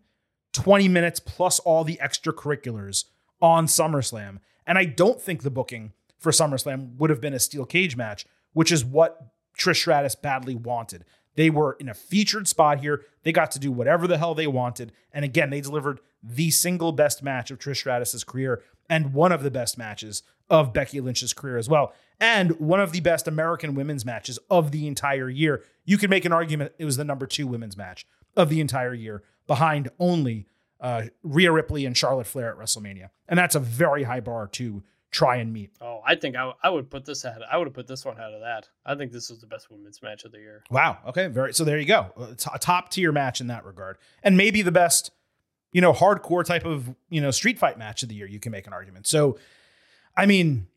20 0.53 0.87
minutes 0.87 1.19
plus 1.19 1.59
all 1.59 1.83
the 1.83 1.99
extracurriculars 2.01 3.05
on 3.41 3.67
SummerSlam. 3.67 4.39
And 4.65 4.77
I 4.77 4.85
don't 4.85 5.21
think 5.21 5.43
the 5.43 5.51
booking 5.51 5.93
for 6.17 6.31
SummerSlam 6.31 6.97
would 6.97 7.09
have 7.09 7.21
been 7.21 7.33
a 7.33 7.39
steel 7.39 7.65
cage 7.65 7.95
match, 7.95 8.25
which 8.53 8.71
is 8.71 8.83
what 8.83 9.27
Trish 9.57 9.77
Stratus 9.77 10.15
badly 10.15 10.55
wanted. 10.55 11.05
They 11.35 11.49
were 11.49 11.77
in 11.79 11.89
a 11.89 11.93
featured 11.93 12.47
spot 12.47 12.79
here. 12.79 13.03
They 13.23 13.31
got 13.31 13.51
to 13.51 13.59
do 13.59 13.71
whatever 13.71 14.07
the 14.07 14.17
hell 14.17 14.35
they 14.35 14.47
wanted. 14.47 14.91
And 15.13 15.23
again, 15.23 15.49
they 15.49 15.61
delivered 15.61 15.99
the 16.21 16.51
single 16.51 16.91
best 16.91 17.23
match 17.23 17.51
of 17.51 17.59
Trish 17.59 17.77
Stratus's 17.77 18.23
career 18.23 18.61
and 18.89 19.13
one 19.13 19.31
of 19.31 19.43
the 19.43 19.51
best 19.51 19.77
matches 19.77 20.23
of 20.49 20.73
Becky 20.73 20.99
Lynch's 20.99 21.33
career 21.33 21.57
as 21.57 21.69
well. 21.69 21.93
And 22.19 22.59
one 22.59 22.81
of 22.81 22.91
the 22.91 22.99
best 22.99 23.27
American 23.27 23.75
women's 23.75 24.05
matches 24.05 24.39
of 24.49 24.71
the 24.71 24.87
entire 24.87 25.29
year. 25.29 25.63
You 25.85 25.97
could 25.97 26.09
make 26.09 26.25
an 26.25 26.33
argument 26.33 26.73
it 26.77 26.85
was 26.85 26.97
the 26.97 27.05
number 27.05 27.25
two 27.25 27.47
women's 27.47 27.77
match 27.77 28.05
of 28.35 28.49
the 28.49 28.59
entire 28.59 28.93
year, 28.93 29.23
behind 29.47 29.89
only 29.99 30.47
uh, 30.79 31.03
Rhea 31.23 31.51
Ripley 31.51 31.85
and 31.85 31.95
Charlotte 31.95 32.27
Flair 32.27 32.51
at 32.51 32.57
WrestleMania. 32.57 33.09
And 33.27 33.37
that's 33.37 33.55
a 33.55 33.59
very 33.59 34.03
high 34.03 34.19
bar 34.19 34.47
to 34.47 34.83
try 35.11 35.37
and 35.37 35.51
meet. 35.51 35.71
Oh, 35.81 36.01
I 36.05 36.15
think 36.15 36.35
I, 36.35 36.39
w- 36.39 36.55
I 36.63 36.69
would 36.69 36.89
put 36.89 37.05
this 37.05 37.23
ahead. 37.23 37.41
I 37.51 37.57
would 37.57 37.67
have 37.67 37.73
put 37.73 37.87
this 37.87 38.05
one 38.05 38.17
ahead 38.17 38.33
of 38.33 38.41
that. 38.41 38.69
I 38.85 38.95
think 38.95 39.11
this 39.11 39.29
was 39.29 39.39
the 39.39 39.47
best 39.47 39.71
women's 39.71 40.01
match 40.01 40.23
of 40.23 40.31
the 40.31 40.37
year. 40.39 40.63
Wow. 40.69 40.99
Okay. 41.07 41.27
Very. 41.27 41.53
So 41.53 41.63
there 41.63 41.79
you 41.79 41.85
go. 41.85 42.13
It's 42.31 42.45
a 42.53 42.59
top 42.59 42.89
tier 42.91 43.11
match 43.11 43.41
in 43.41 43.47
that 43.47 43.65
regard, 43.65 43.97
and 44.23 44.37
maybe 44.37 44.61
the 44.61 44.71
best, 44.71 45.11
you 45.71 45.81
know, 45.81 45.93
hardcore 45.93 46.43
type 46.45 46.65
of 46.65 46.93
you 47.09 47.21
know 47.21 47.31
street 47.31 47.57
fight 47.57 47.77
match 47.79 48.03
of 48.03 48.09
the 48.09 48.15
year. 48.15 48.27
You 48.27 48.39
can 48.39 48.51
make 48.51 48.67
an 48.67 48.73
argument. 48.73 49.07
So, 49.07 49.37
I 50.15 50.25
mean, 50.25 50.67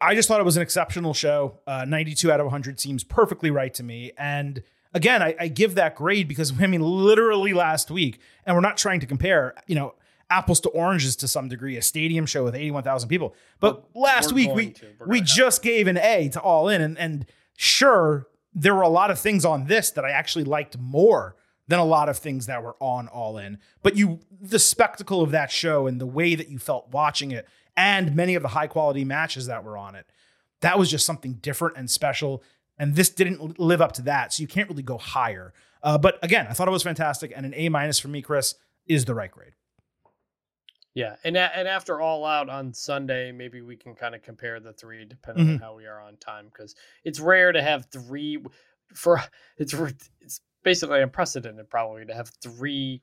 I 0.00 0.14
just 0.14 0.28
thought 0.28 0.40
it 0.40 0.44
was 0.44 0.56
an 0.56 0.62
exceptional 0.62 1.14
show. 1.14 1.60
Uh, 1.66 1.84
Ninety 1.86 2.14
two 2.14 2.30
out 2.30 2.40
of 2.40 2.46
one 2.46 2.52
hundred 2.52 2.78
seems 2.78 3.04
perfectly 3.04 3.50
right 3.50 3.72
to 3.74 3.82
me, 3.82 4.12
and 4.18 4.62
again, 4.94 5.22
I, 5.22 5.34
I 5.40 5.48
give 5.48 5.76
that 5.76 5.94
grade 5.96 6.28
because 6.28 6.52
I 6.60 6.66
mean, 6.66 6.82
literally 6.82 7.54
last 7.54 7.90
week, 7.90 8.20
and 8.44 8.54
we're 8.54 8.60
not 8.60 8.76
trying 8.76 9.00
to 9.00 9.06
compare, 9.06 9.54
you 9.66 9.74
know, 9.74 9.94
apples 10.32 10.60
to 10.60 10.68
oranges 10.70 11.14
to 11.16 11.28
some 11.28 11.48
degree, 11.48 11.76
a 11.76 11.82
stadium 11.82 12.26
show 12.26 12.42
with 12.44 12.54
81,000 12.54 13.08
people. 13.08 13.34
But 13.60 13.82
We're- 13.94 14.02
last 14.04 14.32
we're 14.32 14.54
week 14.54 14.82
we 15.06 15.18
gonna 15.18 15.26
just 15.26 15.62
gave 15.62 15.86
an 15.86 15.98
A 15.98 16.28
to 16.30 16.40
All 16.40 16.68
In, 16.68 16.80
and 16.80 16.98
and 16.98 17.26
sure, 17.56 18.26
there 18.54 18.74
were 18.74 18.82
a 18.82 18.88
lot 18.88 19.10
of 19.10 19.18
things 19.18 19.44
on 19.44 19.66
this 19.66 19.90
that 19.92 20.04
I 20.04 20.10
actually 20.10 20.44
liked 20.44 20.78
more 20.78 21.36
than 21.68 21.78
a 21.78 21.84
lot 21.84 22.08
of 22.08 22.18
things 22.18 22.46
that 22.46 22.62
were 22.62 22.76
on 22.80 23.08
All 23.08 23.38
In. 23.38 23.58
But 23.82 23.96
you, 23.96 24.20
the 24.40 24.58
spectacle 24.58 25.22
of 25.22 25.30
that 25.30 25.50
show 25.50 25.86
and 25.86 26.00
the 26.00 26.06
way 26.06 26.34
that 26.34 26.48
you 26.48 26.58
felt 26.58 26.88
watching 26.90 27.30
it, 27.30 27.46
and 27.76 28.14
many 28.16 28.34
of 28.34 28.42
the 28.42 28.48
high 28.48 28.66
quality 28.66 29.04
matches 29.04 29.46
that 29.46 29.64
were 29.64 29.76
on 29.76 29.94
it, 29.94 30.06
that 30.60 30.78
was 30.78 30.90
just 30.90 31.06
something 31.06 31.34
different 31.34 31.76
and 31.76 31.90
special. 31.90 32.42
And 32.78 32.96
this 32.96 33.10
didn't 33.10 33.60
live 33.60 33.80
up 33.80 33.92
to 33.92 34.02
that, 34.02 34.32
so 34.32 34.40
you 34.42 34.48
can't 34.48 34.68
really 34.68 34.82
go 34.82 34.98
higher. 34.98 35.52
Uh, 35.82 35.98
but 35.98 36.18
again, 36.22 36.46
I 36.48 36.52
thought 36.52 36.68
it 36.68 36.72
was 36.72 36.82
fantastic, 36.82 37.32
and 37.34 37.46
an 37.46 37.54
A 37.54 37.68
minus 37.68 37.98
for 37.98 38.08
me, 38.08 38.22
Chris, 38.22 38.54
is 38.86 39.04
the 39.04 39.14
right 39.14 39.30
grade. 39.30 39.52
Yeah, 40.94 41.16
and 41.24 41.36
a- 41.36 41.56
and 41.56 41.66
after 41.66 42.00
all 42.00 42.24
out 42.26 42.48
on 42.50 42.74
Sunday, 42.74 43.32
maybe 43.32 43.62
we 43.62 43.76
can 43.76 43.94
kind 43.94 44.14
of 44.14 44.22
compare 44.22 44.60
the 44.60 44.72
three 44.74 45.04
depending 45.06 45.48
on 45.48 45.58
Mhm. 45.58 45.60
how 45.60 45.74
we 45.74 45.86
are 45.86 46.00
on 46.00 46.16
time 46.18 46.46
because 46.46 46.74
it's 47.04 47.18
rare 47.18 47.50
to 47.52 47.62
have 47.62 47.86
three 47.86 48.44
for 48.94 49.18
it's 49.56 49.72
it's 50.20 50.40
basically 50.62 51.00
unprecedented 51.00 51.68
probably 51.70 52.04
to 52.04 52.14
have 52.14 52.28
three 52.42 53.02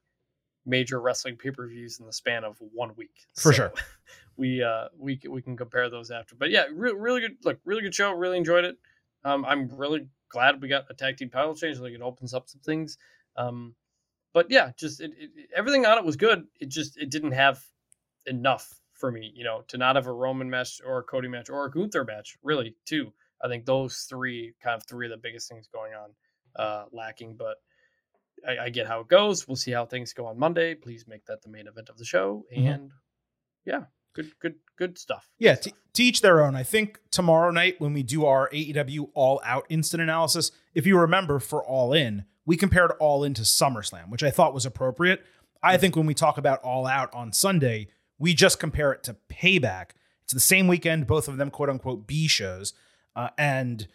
major 0.65 1.01
wrestling 1.01 1.35
pay 1.35 1.49
per 1.51 1.67
views 1.67 1.99
in 1.99 2.05
the 2.05 2.13
span 2.13 2.43
of 2.43 2.57
one 2.59 2.93
week. 2.95 3.25
For 3.35 3.51
sure. 3.53 3.73
we 4.37 4.61
uh 4.61 4.89
we 4.95 5.19
we 5.27 5.41
can 5.41 5.57
compare 5.57 5.89
those 5.89 6.11
after, 6.11 6.35
but 6.35 6.51
yeah, 6.51 6.65
re- 6.71 6.93
really 6.95 7.21
good 7.21 7.37
look, 7.43 7.59
really 7.65 7.81
good 7.81 7.95
show, 7.95 8.11
really 8.11 8.37
enjoyed 8.37 8.65
it. 8.65 8.77
Um, 9.23 9.43
I'm 9.45 9.67
really 9.75 10.07
glad 10.29 10.61
we 10.61 10.67
got 10.67 10.85
a 10.91 10.93
tag 10.93 11.17
team 11.17 11.29
title 11.31 11.55
change, 11.55 11.79
like 11.79 11.93
it 11.93 12.01
opens 12.01 12.35
up 12.35 12.47
some 12.49 12.61
things. 12.61 12.99
Um, 13.35 13.75
but 14.31 14.51
yeah, 14.51 14.71
just 14.77 15.01
it, 15.01 15.11
it- 15.17 15.49
everything 15.55 15.87
on 15.87 15.97
it 15.97 16.05
was 16.05 16.17
good. 16.17 16.45
It 16.59 16.69
just 16.69 16.97
it 16.97 17.09
didn't 17.09 17.31
have 17.31 17.65
enough 18.25 18.79
for 18.93 19.11
me, 19.11 19.31
you 19.33 19.43
know, 19.43 19.63
to 19.69 19.77
not 19.77 19.95
have 19.95 20.07
a 20.07 20.11
Roman 20.11 20.49
match 20.49 20.81
or 20.85 20.99
a 20.99 21.03
Cody 21.03 21.27
match 21.27 21.49
or 21.49 21.65
a 21.65 21.71
Gunther 21.71 22.03
match, 22.03 22.37
really, 22.43 22.75
too. 22.85 23.13
I 23.41 23.47
think 23.47 23.65
those 23.65 24.05
three 24.09 24.53
kind 24.61 24.75
of 24.75 24.85
three 24.87 25.05
of 25.07 25.11
the 25.11 25.17
biggest 25.17 25.47
things 25.49 25.67
going 25.71 25.93
on 25.93 26.09
uh 26.55 26.85
lacking, 26.91 27.35
but 27.37 27.57
I, 28.47 28.65
I 28.65 28.69
get 28.69 28.87
how 28.87 28.99
it 29.01 29.07
goes. 29.07 29.47
We'll 29.47 29.55
see 29.55 29.71
how 29.71 29.85
things 29.85 30.13
go 30.13 30.25
on 30.25 30.37
Monday. 30.37 30.75
Please 30.75 31.05
make 31.07 31.25
that 31.27 31.41
the 31.41 31.49
main 31.49 31.67
event 31.67 31.89
of 31.89 31.97
the 31.97 32.05
show. 32.05 32.45
Mhm. 32.55 32.73
And 32.73 32.91
yeah, 33.65 33.83
good, 34.13 34.31
good, 34.39 34.55
good 34.77 34.97
stuff. 34.97 35.29
Yeah, 35.37 35.55
Good 35.55 35.63
to, 35.63 35.73
to 35.93 36.03
each 36.03 36.21
their 36.21 36.43
own. 36.43 36.55
I 36.55 36.63
think 36.63 36.99
tomorrow 37.11 37.51
night 37.51 37.79
when 37.79 37.93
we 37.93 38.03
do 38.03 38.25
our 38.25 38.49
AEW 38.49 39.09
All 39.13 39.41
Out 39.45 39.65
instant 39.69 40.01
analysis, 40.01 40.51
if 40.73 40.85
you 40.85 40.97
remember 40.99 41.39
for 41.39 41.63
All 41.63 41.93
In, 41.93 42.25
we 42.45 42.57
compared 42.57 42.91
All 42.99 43.23
In 43.23 43.33
to 43.35 43.43
SummerSlam, 43.43 44.09
which 44.09 44.23
I 44.23 44.31
thought 44.31 44.53
was 44.53 44.65
appropriate. 44.65 45.23
I 45.61 45.77
think 45.77 45.95
when 45.95 46.05
we 46.05 46.13
talk 46.13 46.37
about 46.37 46.61
All 46.63 46.87
Out 46.87 47.13
on 47.13 47.31
Sunday, 47.33 47.87
we 48.19 48.33
just 48.33 48.59
compare 48.59 48.91
it 48.91 49.03
to 49.03 49.15
Payback. 49.29 49.91
It's 50.23 50.33
the 50.33 50.39
same 50.39 50.67
weekend, 50.67 51.07
both 51.07 51.27
of 51.27 51.37
them 51.37 51.49
quote 51.49 51.69
unquote 51.69 52.05
B 52.05 52.27
shows, 52.27 52.73
uh, 53.15 53.29
and 53.37 53.87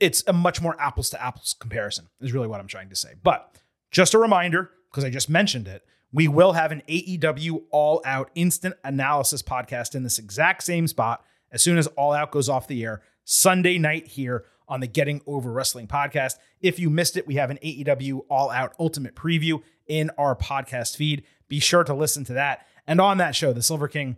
it's 0.00 0.22
a 0.26 0.32
much 0.32 0.60
more 0.60 0.78
apples 0.80 1.08
to 1.10 1.22
apples 1.22 1.54
comparison. 1.58 2.08
Is 2.20 2.32
really 2.32 2.48
what 2.48 2.60
I'm 2.60 2.66
trying 2.66 2.90
to 2.90 2.96
say. 2.96 3.14
But 3.22 3.56
just 3.90 4.12
a 4.12 4.18
reminder, 4.18 4.70
because 4.90 5.04
I 5.04 5.10
just 5.10 5.30
mentioned 5.30 5.68
it, 5.68 5.84
we 6.12 6.28
will 6.28 6.52
have 6.52 6.72
an 6.72 6.82
AEW 6.88 7.62
All 7.70 8.02
Out 8.04 8.30
instant 8.34 8.74
analysis 8.84 9.42
podcast 9.42 9.94
in 9.94 10.02
this 10.02 10.18
exact 10.18 10.62
same 10.62 10.86
spot 10.86 11.24
as 11.50 11.62
soon 11.62 11.78
as 11.78 11.86
All 11.88 12.12
Out 12.12 12.30
goes 12.30 12.48
off 12.48 12.66
the 12.66 12.84
air 12.84 13.02
Sunday 13.24 13.78
night 13.78 14.08
here 14.08 14.44
on 14.68 14.80
the 14.80 14.86
Getting 14.86 15.20
Over 15.26 15.50
Wrestling 15.50 15.86
podcast. 15.86 16.34
If 16.60 16.78
you 16.78 16.90
missed 16.90 17.16
it, 17.16 17.26
we 17.26 17.34
have 17.34 17.50
an 17.50 17.58
AEW 17.62 18.22
All 18.28 18.50
Out 18.50 18.74
Ultimate 18.78 19.14
preview 19.14 19.62
in 19.86 20.10
our 20.18 20.36
podcast 20.36 20.96
feed. 20.96 21.24
Be 21.48 21.60
sure 21.60 21.84
to 21.84 21.94
listen 21.94 22.24
to 22.24 22.34
that. 22.34 22.66
And 22.88 23.02
on 23.02 23.18
that 23.18 23.36
show, 23.36 23.52
the 23.52 23.62
Silver 23.62 23.86
King 23.86 24.16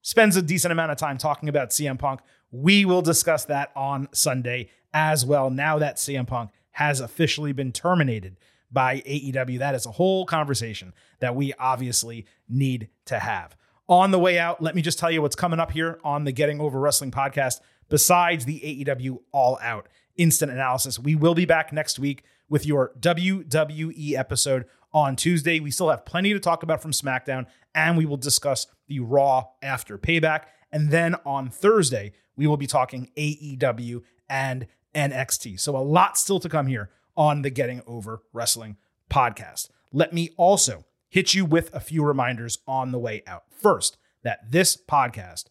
spends 0.00 0.36
a 0.36 0.42
decent 0.42 0.70
amount 0.70 0.92
of 0.92 0.96
time 0.96 1.18
talking 1.18 1.48
about 1.48 1.70
CM 1.70 1.98
Punk. 1.98 2.20
We 2.52 2.84
will 2.84 3.02
discuss 3.02 3.44
that 3.46 3.72
on 3.74 4.08
Sunday 4.12 4.70
as 4.94 5.26
well. 5.26 5.50
Now 5.50 5.78
that 5.80 5.96
CM 5.96 6.26
Punk 6.26 6.50
has 6.70 7.00
officially 7.00 7.52
been 7.52 7.72
terminated 7.72 8.38
by 8.70 9.00
AEW, 9.00 9.58
that 9.58 9.74
is 9.74 9.86
a 9.86 9.90
whole 9.90 10.24
conversation 10.24 10.94
that 11.18 11.34
we 11.34 11.52
obviously 11.54 12.24
need 12.48 12.88
to 13.06 13.18
have. 13.18 13.56
On 13.88 14.12
the 14.12 14.20
way 14.20 14.38
out, 14.38 14.62
let 14.62 14.76
me 14.76 14.82
just 14.82 15.00
tell 15.00 15.10
you 15.10 15.20
what's 15.20 15.36
coming 15.36 15.58
up 15.58 15.72
here 15.72 15.98
on 16.04 16.22
the 16.24 16.32
Getting 16.32 16.60
Over 16.60 16.78
Wrestling 16.78 17.10
podcast. 17.10 17.60
Besides 17.88 18.44
the 18.44 18.60
AEW 18.60 19.18
All 19.32 19.58
Out 19.60 19.88
instant 20.16 20.52
analysis, 20.52 20.96
we 20.96 21.16
will 21.16 21.34
be 21.34 21.44
back 21.44 21.72
next 21.72 21.98
week 21.98 22.22
with 22.52 22.66
your 22.66 22.92
WWE 23.00 24.14
episode 24.14 24.66
on 24.92 25.16
Tuesday. 25.16 25.58
We 25.58 25.70
still 25.70 25.88
have 25.88 26.04
plenty 26.04 26.34
to 26.34 26.38
talk 26.38 26.62
about 26.62 26.82
from 26.82 26.92
SmackDown, 26.92 27.46
and 27.74 27.96
we 27.96 28.04
will 28.04 28.18
discuss 28.18 28.66
the 28.88 29.00
Raw 29.00 29.46
after 29.62 29.96
payback. 29.96 30.42
And 30.70 30.90
then 30.90 31.16
on 31.24 31.48
Thursday, 31.48 32.12
we 32.36 32.46
will 32.46 32.58
be 32.58 32.66
talking 32.66 33.10
AEW 33.16 34.02
and 34.28 34.66
NXT. 34.94 35.58
So 35.60 35.74
a 35.74 35.78
lot 35.78 36.18
still 36.18 36.40
to 36.40 36.48
come 36.50 36.66
here 36.66 36.90
on 37.16 37.40
the 37.40 37.48
Getting 37.48 37.80
Over 37.86 38.22
Wrestling 38.34 38.76
podcast. 39.10 39.70
Let 39.90 40.12
me 40.12 40.28
also 40.36 40.84
hit 41.08 41.32
you 41.32 41.46
with 41.46 41.74
a 41.74 41.80
few 41.80 42.04
reminders 42.04 42.58
on 42.66 42.92
the 42.92 42.98
way 42.98 43.22
out. 43.26 43.44
First, 43.48 43.96
that 44.24 44.50
this 44.52 44.76
podcast 44.76 45.46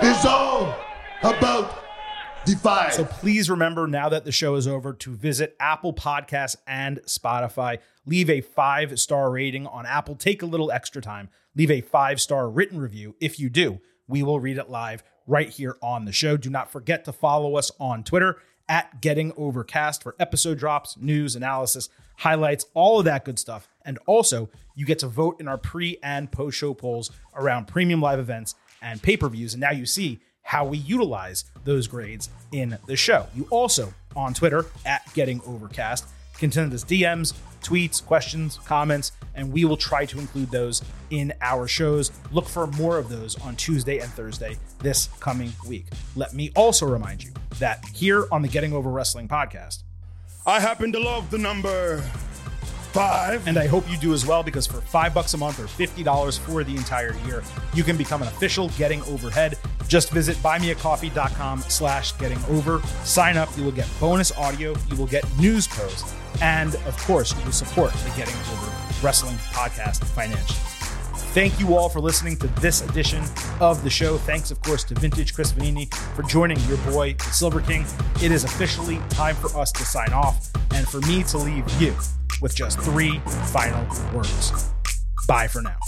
is 0.00 0.24
all 0.24 0.76
about 1.24 1.83
fire. 2.52 2.90
So 2.90 3.04
please 3.04 3.48
remember 3.48 3.86
now 3.86 4.08
that 4.10 4.24
the 4.24 4.32
show 4.32 4.54
is 4.54 4.66
over 4.66 4.92
to 4.92 5.14
visit 5.14 5.56
Apple 5.58 5.92
Podcasts 5.92 6.56
and 6.66 7.00
Spotify. 7.02 7.78
Leave 8.06 8.28
a 8.28 8.40
five 8.40 9.00
star 9.00 9.30
rating 9.30 9.66
on 9.66 9.86
Apple. 9.86 10.14
Take 10.14 10.42
a 10.42 10.46
little 10.46 10.70
extra 10.70 11.00
time. 11.00 11.30
Leave 11.56 11.70
a 11.70 11.80
five 11.80 12.20
star 12.20 12.48
written 12.48 12.78
review. 12.78 13.16
If 13.20 13.40
you 13.40 13.48
do, 13.48 13.80
we 14.06 14.22
will 14.22 14.40
read 14.40 14.58
it 14.58 14.68
live 14.68 15.02
right 15.26 15.48
here 15.48 15.76
on 15.82 16.04
the 16.04 16.12
show. 16.12 16.36
Do 16.36 16.50
not 16.50 16.70
forget 16.70 17.04
to 17.06 17.12
follow 17.12 17.56
us 17.56 17.70
on 17.80 18.04
Twitter 18.04 18.38
at 18.68 19.00
Getting 19.00 19.32
Overcast 19.36 20.02
for 20.02 20.14
episode 20.18 20.58
drops, 20.58 20.96
news, 20.96 21.36
analysis, 21.36 21.88
highlights, 22.18 22.66
all 22.74 22.98
of 22.98 23.04
that 23.04 23.24
good 23.24 23.38
stuff. 23.38 23.68
And 23.84 23.98
also, 24.06 24.50
you 24.74 24.86
get 24.86 24.98
to 25.00 25.08
vote 25.08 25.40
in 25.40 25.48
our 25.48 25.58
pre 25.58 25.98
and 26.02 26.30
post 26.30 26.58
show 26.58 26.74
polls 26.74 27.10
around 27.34 27.66
premium 27.66 28.00
live 28.00 28.18
events 28.18 28.54
and 28.82 29.02
pay 29.02 29.16
per 29.16 29.28
views. 29.28 29.54
And 29.54 29.60
now 29.60 29.72
you 29.72 29.86
see 29.86 30.20
how 30.44 30.64
we 30.64 30.78
utilize 30.78 31.44
those 31.64 31.88
grades 31.88 32.30
in 32.52 32.78
the 32.86 32.94
show. 32.96 33.26
You 33.34 33.46
also, 33.50 33.92
on 34.14 34.34
Twitter, 34.34 34.66
at 34.86 35.02
Getting 35.14 35.40
Overcast, 35.46 36.06
can 36.38 36.52
send 36.52 36.72
us 36.72 36.84
DMs, 36.84 37.32
tweets, 37.62 38.04
questions, 38.04 38.58
comments, 38.64 39.12
and 39.34 39.52
we 39.52 39.64
will 39.64 39.76
try 39.76 40.04
to 40.04 40.18
include 40.18 40.50
those 40.50 40.82
in 41.10 41.32
our 41.40 41.66
shows. 41.66 42.12
Look 42.30 42.46
for 42.46 42.66
more 42.66 42.98
of 42.98 43.08
those 43.08 43.40
on 43.40 43.56
Tuesday 43.56 43.98
and 43.98 44.12
Thursday 44.12 44.56
this 44.80 45.08
coming 45.18 45.52
week. 45.66 45.86
Let 46.14 46.34
me 46.34 46.52
also 46.54 46.86
remind 46.86 47.24
you 47.24 47.32
that 47.58 47.84
here 47.94 48.26
on 48.30 48.42
the 48.42 48.48
Getting 48.48 48.72
Over 48.72 48.90
Wrestling 48.90 49.28
podcast, 49.28 49.82
I 50.46 50.60
happen 50.60 50.92
to 50.92 51.00
love 51.00 51.30
the 51.30 51.38
number 51.38 52.04
five. 52.94 53.44
and 53.48 53.58
I 53.58 53.66
hope 53.66 53.90
you 53.90 53.98
do 53.98 54.14
as 54.14 54.24
well 54.24 54.44
because 54.44 54.66
for 54.68 54.80
five 54.80 55.12
bucks 55.12 55.34
a 55.34 55.36
month 55.36 55.58
or 55.58 55.64
$50 55.64 56.38
for 56.38 56.62
the 56.62 56.76
entire 56.76 57.14
year, 57.26 57.42
you 57.74 57.82
can 57.82 57.96
become 57.96 58.22
an 58.22 58.28
official 58.28 58.68
Getting 58.70 59.02
Overhead. 59.02 59.58
Just 59.88 60.10
visit 60.10 60.36
buymeacoffee.com 60.36 61.60
slash 61.62 62.16
getting 62.18 62.38
over. 62.48 62.80
Sign 63.02 63.36
up. 63.36 63.48
You 63.56 63.64
will 63.64 63.72
get 63.72 63.88
bonus 64.00 64.32
audio. 64.38 64.74
You 64.90 64.96
will 64.96 65.08
get 65.08 65.24
news 65.38 65.66
posts. 65.66 66.14
And 66.40 66.76
of 66.86 66.96
course, 66.98 67.36
you 67.36 67.44
will 67.44 67.52
support 67.52 67.92
the 67.92 68.10
Getting 68.16 68.36
Over 68.52 68.72
Wrestling 69.02 69.36
podcast 69.52 70.04
financially. 70.04 70.58
Thank 71.34 71.58
you 71.58 71.74
all 71.74 71.88
for 71.88 71.98
listening 71.98 72.36
to 72.36 72.46
this 72.60 72.80
edition 72.82 73.24
of 73.60 73.82
the 73.82 73.90
show. 73.90 74.18
Thanks, 74.18 74.52
of 74.52 74.62
course, 74.62 74.84
to 74.84 74.94
Vintage 74.94 75.34
Chris 75.34 75.52
Vannini 75.52 75.92
for 76.14 76.22
joining 76.22 76.60
your 76.68 76.78
boy, 76.92 77.14
the 77.14 77.24
Silver 77.24 77.60
King. 77.60 77.84
It 78.22 78.30
is 78.30 78.44
officially 78.44 79.00
time 79.10 79.34
for 79.34 79.48
us 79.58 79.72
to 79.72 79.84
sign 79.84 80.12
off 80.12 80.48
and 80.72 80.86
for 80.86 81.00
me 81.00 81.24
to 81.24 81.38
leave 81.38 81.68
you 81.80 81.92
with 82.44 82.54
just 82.54 82.78
three 82.78 83.20
final 83.54 83.86
words. 84.12 84.70
Bye 85.26 85.48
for 85.48 85.62
now. 85.62 85.78